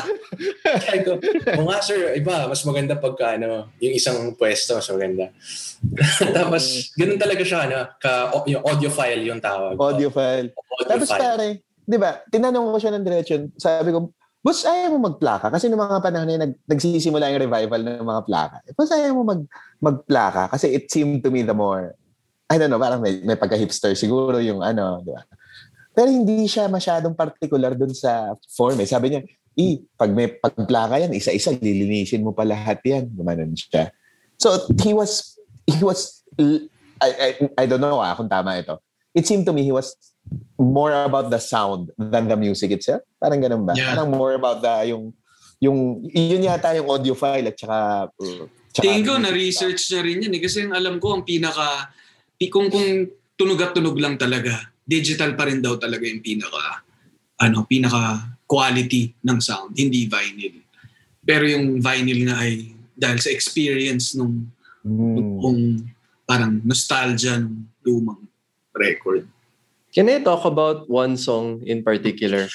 Sabi 0.64 1.00
ko, 1.04 1.20
o 1.60 1.68
nga 1.68 1.84
sir, 1.84 2.16
iba, 2.16 2.48
mas 2.48 2.64
maganda 2.64 2.96
pagka 2.96 3.36
ano, 3.36 3.68
yung 3.84 4.00
isang 4.00 4.32
pwesto, 4.40 4.80
mas 4.80 4.88
maganda. 4.88 5.36
Tapos, 6.40 6.88
ganun 6.96 7.20
talaga 7.20 7.44
siya, 7.44 7.68
ano, 7.68 7.84
ka, 8.00 8.32
yung 8.48 8.64
audiophile 8.64 9.28
yung 9.28 9.44
tawag. 9.44 9.76
Audiophile. 9.76 10.56
Tapos 10.88 11.12
pare, 11.12 11.68
di 11.84 11.98
ba, 12.00 12.24
tinanong 12.32 12.72
ko 12.72 12.78
siya 12.80 12.96
ng 12.96 13.04
direction, 13.04 13.42
sabi 13.60 13.92
ko, 13.92 14.15
Boss, 14.46 14.62
ayaw 14.62 14.94
mo 14.94 15.10
magplaka? 15.10 15.50
Kasi 15.50 15.66
noong 15.66 15.90
mga 15.90 16.06
panahon 16.06 16.30
na 16.30 16.46
nag, 16.46 16.54
nagsisimula 16.70 17.34
yung 17.34 17.50
revival 17.50 17.82
ng 17.82 18.06
mga 18.06 18.22
plaka. 18.30 18.58
Boss, 18.78 18.94
ayaw 18.94 19.18
mo 19.18 19.26
mag, 19.26 19.42
magplaka? 19.82 20.54
Kasi 20.54 20.70
it 20.70 20.86
seemed 20.94 21.26
to 21.26 21.34
me 21.34 21.42
the 21.42 21.58
more, 21.58 21.98
I 22.46 22.62
don't 22.62 22.70
know, 22.70 22.78
parang 22.78 23.02
may, 23.02 23.26
may 23.26 23.34
pagka-hipster 23.34 23.98
siguro 23.98 24.38
yung 24.38 24.62
ano, 24.62 25.02
di 25.02 25.10
ba? 25.10 25.26
Pero 25.98 26.14
hindi 26.14 26.46
siya 26.46 26.70
masyadong 26.70 27.18
particular 27.18 27.74
dun 27.74 27.98
sa 27.98 28.38
form. 28.54 28.78
Eh. 28.78 28.86
Sabi 28.86 29.18
niya, 29.18 29.26
i, 29.58 29.82
pag 29.98 30.14
may 30.14 30.30
pagplaka 30.30 31.02
yan, 31.02 31.18
isa-isa, 31.18 31.50
lilinisin 31.58 32.22
mo 32.22 32.30
pa 32.30 32.46
lahat 32.46 32.86
yan. 32.86 33.10
Gumanon 33.18 33.58
siya. 33.58 33.90
So, 34.38 34.70
he 34.78 34.94
was, 34.94 35.42
he 35.66 35.82
was, 35.82 36.22
I, 37.02 37.10
I, 37.10 37.30
I 37.58 37.66
don't 37.66 37.82
know 37.82 37.98
ah, 37.98 38.14
kung 38.14 38.30
tama 38.30 38.62
ito. 38.62 38.78
It 39.18 39.26
seemed 39.26 39.50
to 39.50 39.56
me 39.58 39.66
he 39.66 39.74
was 39.74 39.98
more 40.58 40.94
about 41.06 41.30
the 41.30 41.40
sound 41.40 41.92
than 41.98 42.28
the 42.28 42.38
music 42.38 42.72
itself. 42.72 43.04
Parang 43.20 43.44
ganun 43.44 43.64
ba? 43.68 43.74
Yeah. 43.76 43.94
Parang 43.94 44.12
more 44.12 44.34
about 44.34 44.64
the, 44.64 44.92
yung, 44.92 45.12
yung, 45.60 46.04
yun 46.12 46.46
yata 46.46 46.76
yung 46.76 46.90
audiophile 46.90 47.52
at 47.52 47.58
saka, 47.60 48.10
uh, 48.12 48.44
tsaka 48.72 48.84
Tingin 48.84 49.04
ko 49.06 49.14
na-research 49.20 49.82
niya 49.92 50.02
rin 50.02 50.24
yan 50.26 50.34
eh. 50.36 50.42
Kasi 50.42 50.66
ang 50.66 50.74
alam 50.74 50.96
ko, 50.98 51.16
ang 51.16 51.24
pinaka, 51.28 51.92
pi- 52.40 52.52
kung, 52.52 52.72
kung 52.72 53.08
tunog 53.36 53.60
at 53.62 53.76
tunog 53.76 54.00
lang 54.00 54.16
talaga, 54.16 54.72
digital 54.86 55.36
pa 55.36 55.48
rin 55.50 55.60
daw 55.60 55.76
talaga 55.76 56.06
yung 56.08 56.24
pinaka, 56.24 56.86
ano, 57.42 57.68
pinaka 57.68 58.38
quality 58.46 59.12
ng 59.26 59.40
sound, 59.42 59.74
hindi 59.76 60.06
vinyl. 60.06 60.62
Pero 61.26 61.44
yung 61.50 61.82
vinyl 61.82 62.30
nga 62.30 62.38
ay 62.46 62.76
dahil 62.96 63.20
sa 63.20 63.34
experience 63.34 64.16
nung, 64.16 64.48
nung 64.86 65.84
parang 66.24 66.64
nostalgia 66.64 67.38
ng 67.38 67.68
lumang 67.84 68.24
record. 68.72 69.28
Can 69.96 70.12
I 70.12 70.20
talk 70.20 70.44
about 70.44 70.92
one 70.92 71.16
song 71.16 71.64
in 71.64 71.80
particular? 71.80 72.52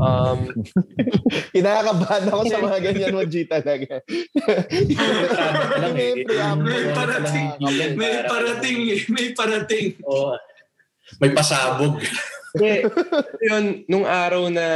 Um, 0.00 0.48
Kinakabahan 1.54 2.32
ako 2.32 2.42
sa 2.48 2.56
mga 2.56 2.78
ganyan 2.80 3.12
mo, 3.12 3.20
G 3.28 3.44
talaga. 3.44 4.00
May 5.92 6.24
parating, 6.96 7.46
may 8.00 8.24
parating, 8.24 8.78
eh, 8.96 9.00
may 9.12 9.26
parating. 9.36 9.86
Oh. 10.08 10.40
May 11.20 11.36
pasabog. 11.36 12.00
Hindi. 12.56 12.88
yun, 13.44 13.64
nung 13.84 14.08
araw 14.08 14.48
na 14.48 14.66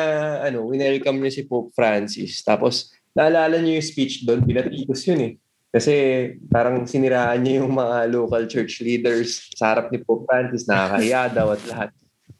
ano, 0.45 0.69
winelcome 0.69 1.25
niya 1.25 1.41
si 1.41 1.43
Pope 1.49 1.73
Francis. 1.73 2.45
Tapos, 2.45 2.93
naalala 3.17 3.57
niyo 3.57 3.81
yung 3.81 3.89
speech 3.89 4.29
doon, 4.29 4.45
pinatikos 4.45 5.09
yun 5.09 5.21
eh. 5.25 5.33
Kasi 5.71 5.95
parang 6.51 6.83
siniraan 6.83 7.47
niya 7.47 7.63
yung 7.63 7.71
mga 7.71 8.11
local 8.11 8.43
church 8.51 8.83
leaders 8.83 9.47
sa 9.55 9.71
harap 9.75 9.95
ni 9.95 10.03
Pope 10.03 10.27
Francis, 10.27 10.67
nakakahiya 10.67 11.31
daw 11.37 11.55
at 11.55 11.63
lahat. 11.71 11.91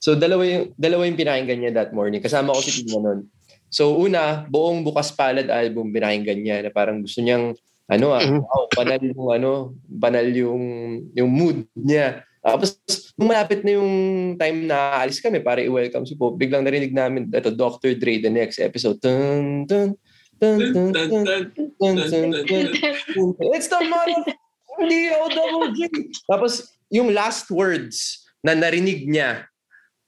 So 0.03 0.19
dalawa 0.19 0.43
yung, 0.43 0.65
dalawa 0.75 1.07
yung 1.07 1.19
pinakinggan 1.19 1.59
niya 1.63 1.73
that 1.79 1.95
morning. 1.95 2.19
Kasama 2.19 2.51
ko 2.51 2.61
si 2.61 2.83
Tina 2.83 2.99
noon. 2.99 3.31
So 3.71 3.95
una, 3.95 4.43
buong 4.51 4.83
Bukas 4.83 5.15
Palad 5.15 5.47
album 5.47 5.95
pinakinggan 5.95 6.43
niya 6.43 6.57
na 6.67 6.71
parang 6.75 7.07
gusto 7.07 7.23
niyang 7.23 7.55
ano 7.91 8.15
ah, 8.15 8.23
wow, 8.23 8.71
banal 8.71 9.03
yung 9.03 9.31
ano, 9.31 9.53
banal 9.87 10.27
yung 10.27 10.65
yung 11.15 11.31
mood 11.31 11.67
niya. 11.75 12.27
Tapos, 12.41 12.81
nung 13.21 13.29
malapit 13.29 13.61
na 13.61 13.77
yung 13.77 13.93
time 14.41 14.65
na 14.65 14.97
aalis 14.97 15.21
kami 15.21 15.45
para 15.45 15.61
i-welcome 15.61 16.09
si 16.09 16.17
Pope, 16.17 16.41
biglang 16.41 16.65
narinig 16.65 16.97
namin, 16.97 17.29
ito, 17.29 17.53
Dr. 17.53 17.93
Dre, 18.01 18.17
the 18.17 18.33
next 18.33 18.57
episode. 18.57 18.97
Dun, 18.97 19.69
dun, 19.69 19.93
dun, 20.41 20.57
dun, 20.73 20.93
dun. 20.93 21.45
It's 23.53 23.69
the 23.69 23.81
mother 23.85 24.25
D-O-double-G. 24.81 25.81
Tapos, 26.25 26.73
yung 26.89 27.13
last 27.13 27.53
words 27.53 28.25
na 28.41 28.57
narinig 28.57 29.05
niya, 29.05 29.45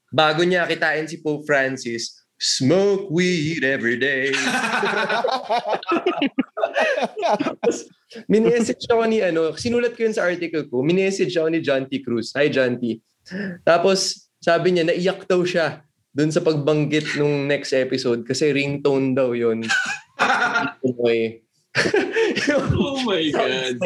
bago 0.08 0.40
niya 0.42 0.64
kitain 0.64 1.04
si 1.04 1.20
Pope 1.20 1.44
Francis, 1.44 2.24
smoke 2.40 3.12
weed 3.12 3.62
every 3.62 4.00
day. 4.00 4.32
Minessage 8.26 8.88
ako 8.88 9.04
ni 9.06 9.20
ano, 9.20 9.52
sinulat 9.54 9.92
ko 9.94 10.08
yun 10.08 10.16
sa 10.16 10.26
article 10.26 10.64
ko, 10.66 10.80
minessage 10.80 11.36
ako 11.36 11.48
ni 11.52 11.60
John 11.60 11.84
T. 11.84 12.00
Cruz. 12.00 12.32
Hi, 12.34 12.48
John 12.48 12.80
T. 12.80 12.98
Tapos, 13.62 14.28
sabi 14.42 14.74
niya, 14.74 14.88
naiyak 14.88 15.28
daw 15.28 15.44
siya 15.44 15.84
dun 16.12 16.28
sa 16.28 16.44
pagbanggit 16.44 17.16
nung 17.16 17.48
next 17.48 17.72
episode 17.72 18.28
kasi 18.28 18.52
ringtone 18.52 19.16
daw 19.16 19.32
yun. 19.32 19.64
oh 22.76 22.96
my 23.08 23.24
God. 23.32 23.76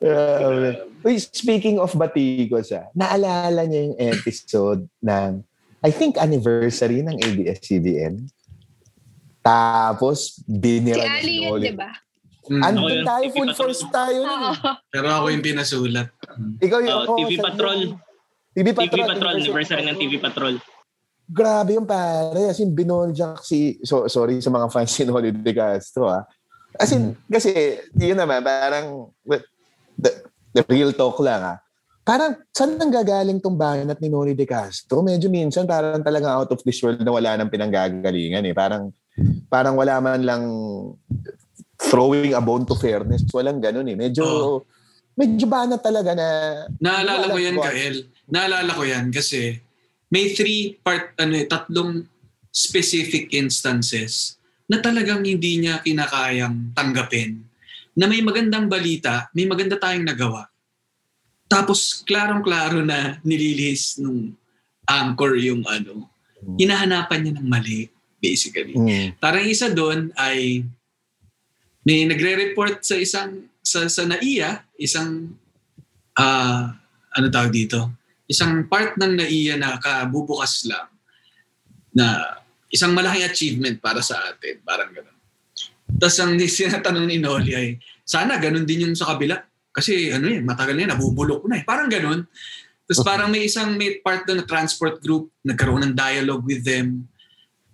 Uh, 0.00 0.72
Uy, 1.04 1.16
speaking 1.20 1.80
of 1.80 1.96
Batikos, 1.96 2.72
ah, 2.76 2.88
naalala 2.92 3.64
niya 3.64 3.80
yung 3.88 3.96
episode 4.00 4.84
ng, 5.00 5.40
I 5.80 5.90
think, 5.92 6.20
anniversary 6.20 7.00
ng 7.00 7.16
ABS-CBN. 7.16 8.28
Tapos, 9.40 10.44
binira 10.44 11.00
Si 11.00 11.08
Ali 11.08 11.36
si 11.40 11.44
yun, 11.48 11.60
di 11.60 11.72
ba? 11.72 11.88
Mm. 12.50 12.62
Andun 12.64 13.00
tayo, 13.04 13.24
TV 13.24 13.36
full 13.36 13.52
force 13.56 13.82
tayo. 13.88 14.20
nun. 14.26 14.32
Oo. 14.32 14.52
Pero 14.92 15.06
ako 15.08 15.26
yung 15.32 15.44
pinasulat. 15.44 16.08
Ikaw 16.60 16.78
yung 16.84 16.92
Oh, 16.92 17.00
ako, 17.04 17.12
TV 17.24 17.30
Patrol. 17.40 17.80
TV 18.60 18.76
TV 18.76 18.76
Patrol. 18.76 19.08
Patrol, 19.08 19.34
anniversary 19.40 19.82
ng 19.88 19.96
TV 19.96 20.12
Patrol. 20.20 20.54
Grabe 21.30 21.78
yung 21.78 21.88
pare. 21.88 22.52
As 22.52 22.60
in, 22.60 22.74
binonjak 22.76 23.40
si... 23.46 23.80
So, 23.86 24.04
sorry 24.10 24.42
sa 24.44 24.52
mga 24.52 24.68
fans 24.68 24.92
ni 25.00 25.04
Noli 25.08 25.30
De 25.32 25.52
Castro, 25.56 26.10
ah. 26.12 26.26
As 26.76 26.92
in, 26.92 27.16
kasi, 27.30 27.78
yun 27.96 28.18
naman, 28.18 28.44
parang, 28.44 29.14
the, 29.94 30.10
the 30.52 30.62
real 30.68 30.92
talk 30.92 31.16
lang, 31.22 31.40
ah. 31.40 31.58
Parang, 32.02 32.34
saan 32.50 32.74
nang 32.74 32.90
gagaling 32.90 33.38
tong 33.38 33.54
banat 33.54 34.02
ni 34.02 34.10
Noli 34.10 34.34
De 34.34 34.42
Castro? 34.42 35.00
Medyo 35.06 35.30
minsan, 35.30 35.70
parang 35.70 36.02
talagang 36.02 36.34
out 36.34 36.50
of 36.50 36.60
this 36.66 36.82
world 36.82 36.98
na 36.98 37.14
wala 37.14 37.38
nang 37.38 37.48
pinanggagalingan, 37.48 38.44
eh. 38.50 38.54
Parang, 38.54 38.90
parang 39.46 39.78
wala 39.78 40.02
man 40.02 40.20
lang 40.26 40.42
throwing 41.78 42.34
a 42.34 42.42
bone 42.42 42.66
to 42.66 42.74
fairness. 42.74 43.22
Walang 43.30 43.62
ganun, 43.62 43.86
eh. 43.86 43.94
Medyo, 43.94 44.26
medyo 45.14 45.46
banat 45.46 45.78
talaga 45.78 46.10
na... 46.18 46.26
Naalala 46.82 47.30
ko 47.30 47.38
yan, 47.38 47.54
Kael. 47.54 48.10
Naalala 48.30 48.72
ko 48.72 48.82
yan 48.86 49.10
kasi 49.10 49.58
may 50.10 50.34
three 50.34 50.78
part, 50.82 51.14
ano 51.18 51.34
eh, 51.38 51.46
tatlong 51.46 52.02
specific 52.50 53.30
instances 53.30 54.38
na 54.66 54.82
talagang 54.82 55.22
hindi 55.22 55.62
niya 55.62 55.82
kinakayang 55.82 56.74
tanggapin. 56.74 57.42
Na 57.94 58.06
may 58.06 58.22
magandang 58.22 58.70
balita, 58.70 59.30
may 59.34 59.46
maganda 59.46 59.78
tayong 59.78 60.06
nagawa. 60.06 60.46
Tapos, 61.50 62.06
klarong-klaro 62.06 62.86
na 62.86 63.18
nililihis 63.26 63.98
nung 63.98 64.38
anchor 64.86 65.34
yung 65.38 65.66
ano, 65.66 66.06
hinahanapan 66.58 67.20
niya 67.26 67.32
ng 67.38 67.48
mali, 67.50 67.90
basically. 68.22 68.74
Mm. 68.78 69.18
Parang 69.18 69.42
isa 69.46 69.70
doon 69.70 70.14
ay 70.14 70.62
may 71.82 72.06
nagre-report 72.06 72.86
sa 72.86 72.94
isang 72.94 73.50
sa 73.60 73.90
sa 73.90 74.06
NAIA, 74.06 74.62
isang 74.78 75.34
ah 76.14 76.78
ano 77.10 77.26
tawag 77.28 77.50
dito? 77.50 77.99
Isang 78.30 78.70
part 78.70 78.94
ng 78.94 79.18
NAIA 79.18 79.58
na 79.58 79.74
kabubukas 79.82 80.62
lang 80.70 80.86
na 81.90 82.38
isang 82.70 82.94
malaking 82.94 83.26
achievement 83.26 83.76
para 83.82 83.98
sa 83.98 84.22
atin, 84.30 84.62
parang 84.62 84.94
gano'n. 84.94 85.18
Tapos 85.98 86.16
ang 86.22 86.38
sinatanong 86.62 87.06
ni 87.10 87.18
Noli 87.18 87.52
ay, 87.58 87.68
sana 88.06 88.38
ganun 88.38 88.62
din 88.62 88.86
yung 88.86 88.94
sa 88.94 89.10
kabila. 89.10 89.42
Kasi 89.74 90.14
ano 90.14 90.30
eh, 90.30 90.38
matagal 90.38 90.78
na 90.78 90.82
yan, 90.86 90.92
nabubulok 90.94 91.46
na 91.50 91.58
eh. 91.58 91.64
Parang 91.66 91.90
ganun. 91.90 92.26
Tapos 92.86 93.02
parang 93.06 93.30
may 93.30 93.46
isang 93.46 93.74
may 93.78 94.02
part 94.02 94.26
na 94.26 94.42
transport 94.42 94.98
group, 94.98 95.30
nagkaroon 95.46 95.90
ng 95.90 95.94
dialogue 95.94 96.42
with 96.42 96.62
them, 96.66 97.06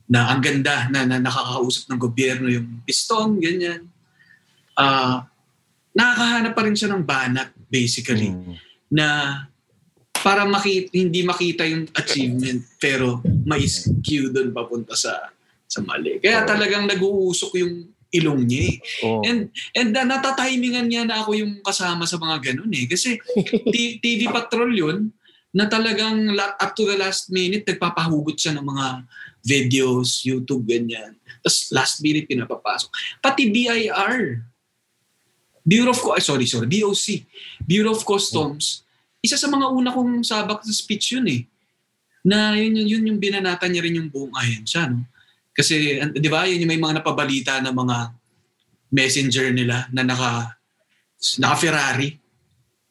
na 0.07 0.31
ang 0.31 0.45
ganda 0.45 0.87
na, 0.93 1.09
na 1.09 1.19
nakakausap 1.19 1.91
ng 1.91 2.01
gobyerno 2.01 2.47
yung 2.53 2.85
piston, 2.85 3.41
ganyan. 3.43 3.89
Ah, 4.77 5.27
nakakahanap 5.97 6.53
pa 6.53 6.63
rin 6.69 6.77
siya 6.77 6.93
ng 6.93 7.03
banat, 7.03 7.49
basically, 7.67 8.31
na 8.93 9.07
para 10.27 10.43
makita, 10.43 10.91
hindi 10.91 11.23
makita 11.23 11.63
yung 11.71 11.87
achievement, 11.95 12.67
pero 12.83 13.23
may 13.47 13.63
skew 13.63 14.35
doon 14.35 14.51
papunta 14.51 14.99
sa 14.99 15.31
sa 15.71 15.79
mali. 15.87 16.19
Kaya 16.19 16.43
talagang 16.43 16.91
nag-uusok 16.91 17.63
yung 17.63 17.95
ilong 18.11 18.43
niya 18.43 18.63
eh. 18.67 18.77
Oh. 19.07 19.23
And 19.23 19.55
and 19.71 19.95
uh, 19.95 20.03
natatimingan 20.03 20.91
niya 20.91 21.07
na 21.07 21.23
ako 21.23 21.39
yung 21.39 21.63
kasama 21.63 22.11
sa 22.11 22.19
mga 22.19 22.51
ganun 22.51 22.75
eh. 22.75 22.91
Kasi 22.91 23.23
T- 23.73 24.03
TV 24.03 24.27
Patrol 24.27 24.75
yun 24.75 25.15
na 25.55 25.71
talagang 25.71 26.35
la- 26.35 26.59
up 26.59 26.75
to 26.75 26.83
the 26.83 26.99
last 26.99 27.31
minute 27.31 27.63
nagpapahugot 27.63 28.35
siya 28.35 28.59
ng 28.59 28.67
mga 28.67 28.87
videos, 29.47 30.27
YouTube, 30.27 30.67
ganyan. 30.67 31.15
Tapos 31.39 31.71
last 31.71 32.03
minute 32.03 32.27
pinapapasok. 32.27 32.91
Pati 33.23 33.47
BIR, 33.47 34.43
Bureau 35.67 35.95
of, 35.95 36.03
Co- 36.03 36.15
ay, 36.19 36.23
sorry, 36.23 36.47
sorry, 36.47 36.67
BOC, 36.67 37.27
Bureau 37.63 37.95
of 37.95 38.03
Customs, 38.07 38.86
isa 39.27 39.35
sa 39.35 39.51
mga 39.51 39.67
una 39.75 39.91
kong 39.91 40.23
sabak 40.23 40.63
sa 40.63 40.71
speech 40.71 41.19
yun 41.19 41.27
eh. 41.27 41.43
Na 42.23 42.55
yun, 42.55 42.75
yun, 42.79 42.87
yun 42.87 43.09
yung 43.11 43.19
binanatan 43.19 43.71
niya 43.71 43.83
rin 43.83 43.99
yung 43.99 44.11
buong 44.11 44.35
ahensya. 44.35 44.87
No? 44.87 45.03
Kasi, 45.51 45.99
di 46.15 46.29
ba, 46.31 46.47
yun 46.47 46.63
yung 46.63 46.71
may 46.71 46.79
mga 46.79 47.03
napabalita 47.03 47.59
na 47.59 47.75
mga 47.75 48.15
messenger 48.95 49.51
nila 49.51 49.91
na 49.91 50.03
naka, 50.07 50.55
naka 51.43 51.57
Ferrari. 51.59 52.15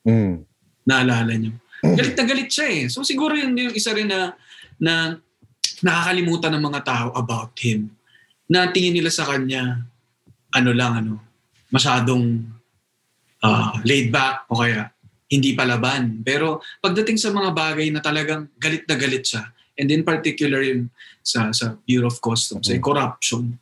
Mm. 0.03 0.44
Naalala 0.84 1.34
niyo. 1.36 1.56
Galit 1.82 2.16
na 2.18 2.26
galit 2.26 2.49
siya 2.49 2.68
eh. 2.72 2.84
So 2.90 3.06
siguro 3.06 3.38
yun 3.38 3.53
yung 3.53 3.76
isa 3.76 3.94
rin 3.94 4.10
na, 4.10 4.34
na 4.82 5.18
nakakalimutan 5.86 6.53
ng 6.57 6.64
mga 6.66 6.82
tao 6.82 7.07
about 7.14 7.53
him. 7.62 7.94
Na 8.49 8.70
tingin 8.70 8.98
nila 8.98 9.14
sa 9.14 9.26
kanya, 9.26 9.86
ano 10.53 10.72
lang, 10.74 11.06
ano, 11.06 11.14
masyadong 11.70 12.45
ah, 13.44 13.78
laid 13.84 14.10
back 14.10 14.48
o 14.49 14.62
kaya 14.62 14.95
hindi 15.30 15.57
palaban. 15.57 16.22
Pero 16.22 16.61
pagdating 16.81 17.18
sa 17.18 17.34
mga 17.34 17.52
bagay 17.52 17.88
na 17.89 18.02
talagang 18.02 18.49
galit 18.57 18.85
na 18.85 18.95
galit 18.97 19.26
siya, 19.26 19.49
and 19.76 19.91
in 19.91 20.06
particular 20.06 20.61
yung 20.61 20.88
sa, 21.26 21.49
sa 21.52 21.76
Bureau 21.84 22.07
of 22.07 22.22
Customs, 22.22 22.69
ay 22.69 22.77
corruption, 22.80 23.57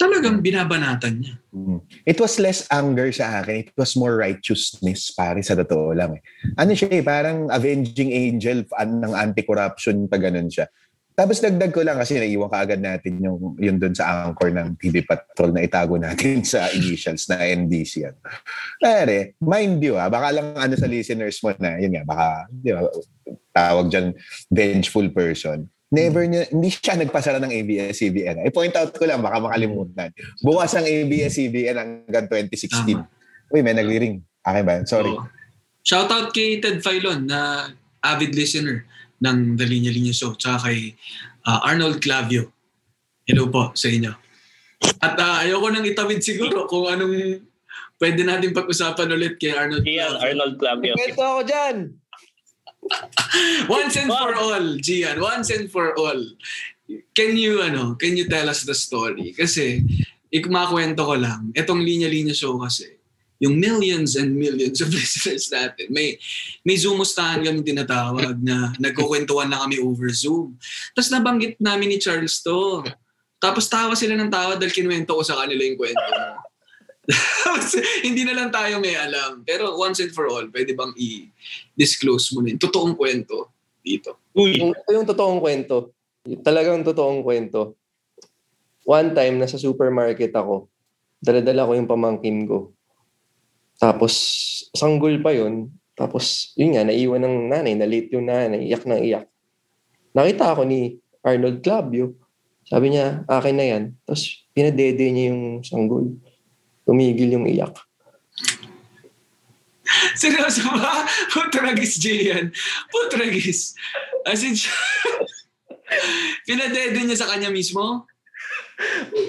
talagang 0.00 0.42
binabanatan 0.42 1.14
niya. 1.22 1.34
Mm. 1.54 1.78
It 2.02 2.18
was 2.18 2.42
less 2.42 2.66
anger 2.72 3.12
sa 3.14 3.44
akin. 3.44 3.70
It 3.70 3.76
was 3.78 3.94
more 3.94 4.18
righteousness, 4.18 5.14
pare, 5.14 5.38
sa 5.44 5.54
totoo 5.54 5.94
lang. 5.94 6.18
Eh. 6.18 6.22
Ano 6.58 6.74
siya 6.74 6.90
eh, 6.90 7.04
parang 7.06 7.46
avenging 7.52 8.10
angel 8.10 8.66
an, 8.74 8.98
ng 8.98 9.14
anti-corruption 9.14 10.10
pa 10.10 10.18
ganun 10.18 10.50
siya. 10.50 10.66
Tapos 11.12 11.44
dagdag 11.44 11.72
ko 11.72 11.84
lang 11.84 12.00
kasi 12.00 12.16
naiwan 12.16 12.48
ka 12.48 12.58
agad 12.64 12.80
natin 12.80 13.20
yung, 13.20 13.56
yung 13.60 13.76
dun 13.76 13.92
sa 13.92 14.24
anchor 14.24 14.48
ng 14.48 14.80
TV 14.80 15.04
Patrol 15.04 15.52
na 15.52 15.60
itago 15.60 16.00
natin 16.00 16.40
sa 16.40 16.72
initials 16.72 17.28
na 17.28 17.44
NDC. 17.44 18.08
Yan. 18.08 18.16
Pare, 18.80 19.36
mind 19.38 19.76
you 19.84 20.00
ah, 20.00 20.08
baka 20.08 20.32
lang 20.32 20.56
ano 20.56 20.74
sa 20.74 20.88
listeners 20.88 21.36
mo 21.44 21.52
na, 21.60 21.76
yun 21.76 21.92
nga, 21.92 22.04
baka, 22.08 22.26
di 22.48 22.72
ba, 22.72 22.88
tawag 23.52 23.92
dyan, 23.92 24.16
vengeful 24.48 25.06
person. 25.12 25.68
Never 25.92 26.24
niya, 26.24 26.48
hindi 26.48 26.72
siya 26.72 26.96
nagpasara 26.96 27.36
ng 27.44 27.52
ABS-CBN. 27.52 28.48
I-point 28.48 28.72
out 28.80 28.96
ko 28.96 29.04
lang, 29.04 29.20
baka 29.20 29.44
makalimutan. 29.44 30.08
Bukas 30.40 30.72
ang 30.72 30.88
ABS-CBN 30.88 31.76
hanggang 31.76 32.24
2016. 32.32 32.96
Uy, 33.52 33.60
may 33.60 33.76
nagli-ring. 33.76 34.24
Akin 34.40 34.64
ba? 34.64 34.80
Sorry. 34.88 35.12
Oo. 35.12 35.28
Shoutout 35.82 36.32
kay 36.32 36.62
Ted 36.62 36.80
Filon 36.80 37.26
na 37.26 37.68
avid 38.00 38.32
listener 38.32 38.86
ng 39.22 39.54
The 39.54 39.66
Linya 39.66 39.94
Linya 39.94 40.10
Show. 40.10 40.34
Tsaka 40.34 40.68
kay 40.68 40.98
ah, 41.46 41.62
Arnold 41.62 42.02
Clavio. 42.02 42.50
Hello 43.22 43.46
po 43.46 43.70
sa 43.78 43.86
inyo. 43.86 44.12
At 44.98 45.14
ah, 45.22 45.46
ayoko 45.46 45.70
nang 45.70 45.86
itawid 45.86 46.20
siguro 46.20 46.66
kung 46.66 46.90
anong 46.90 47.38
pwede 48.02 48.26
natin 48.26 48.50
pag-usapan 48.50 49.14
ulit 49.14 49.38
kay 49.38 49.54
Arnold 49.54 49.86
Gian, 49.86 50.18
Arnold 50.18 50.58
Clavio. 50.58 50.98
Kwento 50.98 51.22
ako 51.22 51.42
dyan. 51.46 51.76
Once 53.70 53.94
and 53.94 54.10
for 54.10 54.34
all, 54.34 54.66
Gian. 54.82 55.16
Once 55.22 55.54
and 55.54 55.70
for 55.70 55.94
all. 55.94 56.18
Can 57.14 57.38
you, 57.38 57.62
ano, 57.62 57.94
can 57.94 58.18
you 58.18 58.26
tell 58.26 58.50
us 58.50 58.66
the 58.66 58.74
story? 58.74 59.30
Kasi, 59.32 59.86
ikumakwento 60.34 61.06
ko 61.06 61.14
lang, 61.14 61.54
itong 61.54 61.78
linya-linya 61.80 62.34
show 62.34 62.58
kasi, 62.58 62.98
yung 63.42 63.58
millions 63.58 64.14
and 64.14 64.38
millions 64.38 64.78
of 64.78 64.94
listeners 64.94 65.50
natin, 65.50 65.90
may, 65.90 66.14
may 66.62 66.78
Zoomustahan 66.78 67.42
kami 67.42 67.66
tinatawag 67.66 68.38
na 68.38 68.70
nagkukwentuhan 68.78 69.50
na 69.50 69.66
kami 69.66 69.82
over 69.82 70.06
Zoom. 70.14 70.54
Tapos 70.94 71.10
nabanggit 71.10 71.58
namin 71.58 71.90
ni 71.90 71.98
Charles 71.98 72.38
to. 72.46 72.86
Tapos 73.42 73.66
tawa 73.66 73.98
sila 73.98 74.14
ng 74.14 74.30
tawa 74.30 74.54
dahil 74.54 74.70
kinuwento 74.70 75.18
ko 75.18 75.26
sa 75.26 75.42
kanila 75.42 75.66
yung 75.66 75.74
kwento 75.74 76.06
mo. 76.14 76.38
Hindi 78.06 78.22
na 78.22 78.38
lang 78.38 78.54
tayo 78.54 78.78
may 78.78 78.94
alam. 78.94 79.42
Pero 79.42 79.74
once 79.74 79.98
and 79.98 80.14
for 80.14 80.30
all, 80.30 80.46
pwede 80.54 80.78
bang 80.78 80.94
i-disclose 80.94 82.30
mo 82.30 82.46
na 82.46 82.54
yung 82.54 82.62
totoong 82.62 82.94
kwento 82.94 83.50
dito? 83.82 84.22
Yung, 84.38 84.70
ito 84.70 84.90
yung 84.94 85.08
totoong 85.10 85.42
kwento. 85.42 85.90
Talagang 86.46 86.86
totoong 86.86 87.26
kwento. 87.26 87.74
One 88.86 89.10
time, 89.18 89.42
nasa 89.42 89.58
supermarket 89.58 90.30
ako. 90.30 90.70
Daladala 91.18 91.66
ko 91.66 91.72
yung 91.74 91.90
pamangkin 91.90 92.46
ko. 92.46 92.70
Tapos, 93.82 94.14
sanggol 94.70 95.18
pa 95.18 95.34
yon 95.34 95.66
Tapos, 95.98 96.54
yun 96.54 96.78
nga, 96.78 96.86
naiwan 96.86 97.18
ng 97.18 97.36
nanay. 97.50 97.74
Na-late 97.74 98.14
yung 98.14 98.30
nanay. 98.30 98.70
Iyak 98.70 98.86
na 98.86 99.02
iyak. 99.02 99.26
Nakita 100.14 100.54
ako 100.54 100.62
ni 100.70 101.02
Arnold 101.26 101.66
Clavio. 101.66 102.14
Sabi 102.62 102.94
niya, 102.94 103.26
akin 103.26 103.56
na 103.58 103.66
yan. 103.66 103.84
Tapos, 104.06 104.46
pinadede 104.54 105.10
niya 105.10 105.34
yung 105.34 105.66
sanggol. 105.66 106.14
Tumigil 106.86 107.34
yung 107.34 107.50
iyak. 107.50 107.74
Seryoso 110.22 110.62
ba? 110.78 111.02
Putragis, 111.34 111.98
Gian. 111.98 112.54
Putragis. 112.86 113.74
As 114.22 114.46
in, 114.46 114.54
pinadede 116.46 117.02
niya 117.02 117.18
sa 117.18 117.34
kanya 117.34 117.50
mismo? 117.50 118.06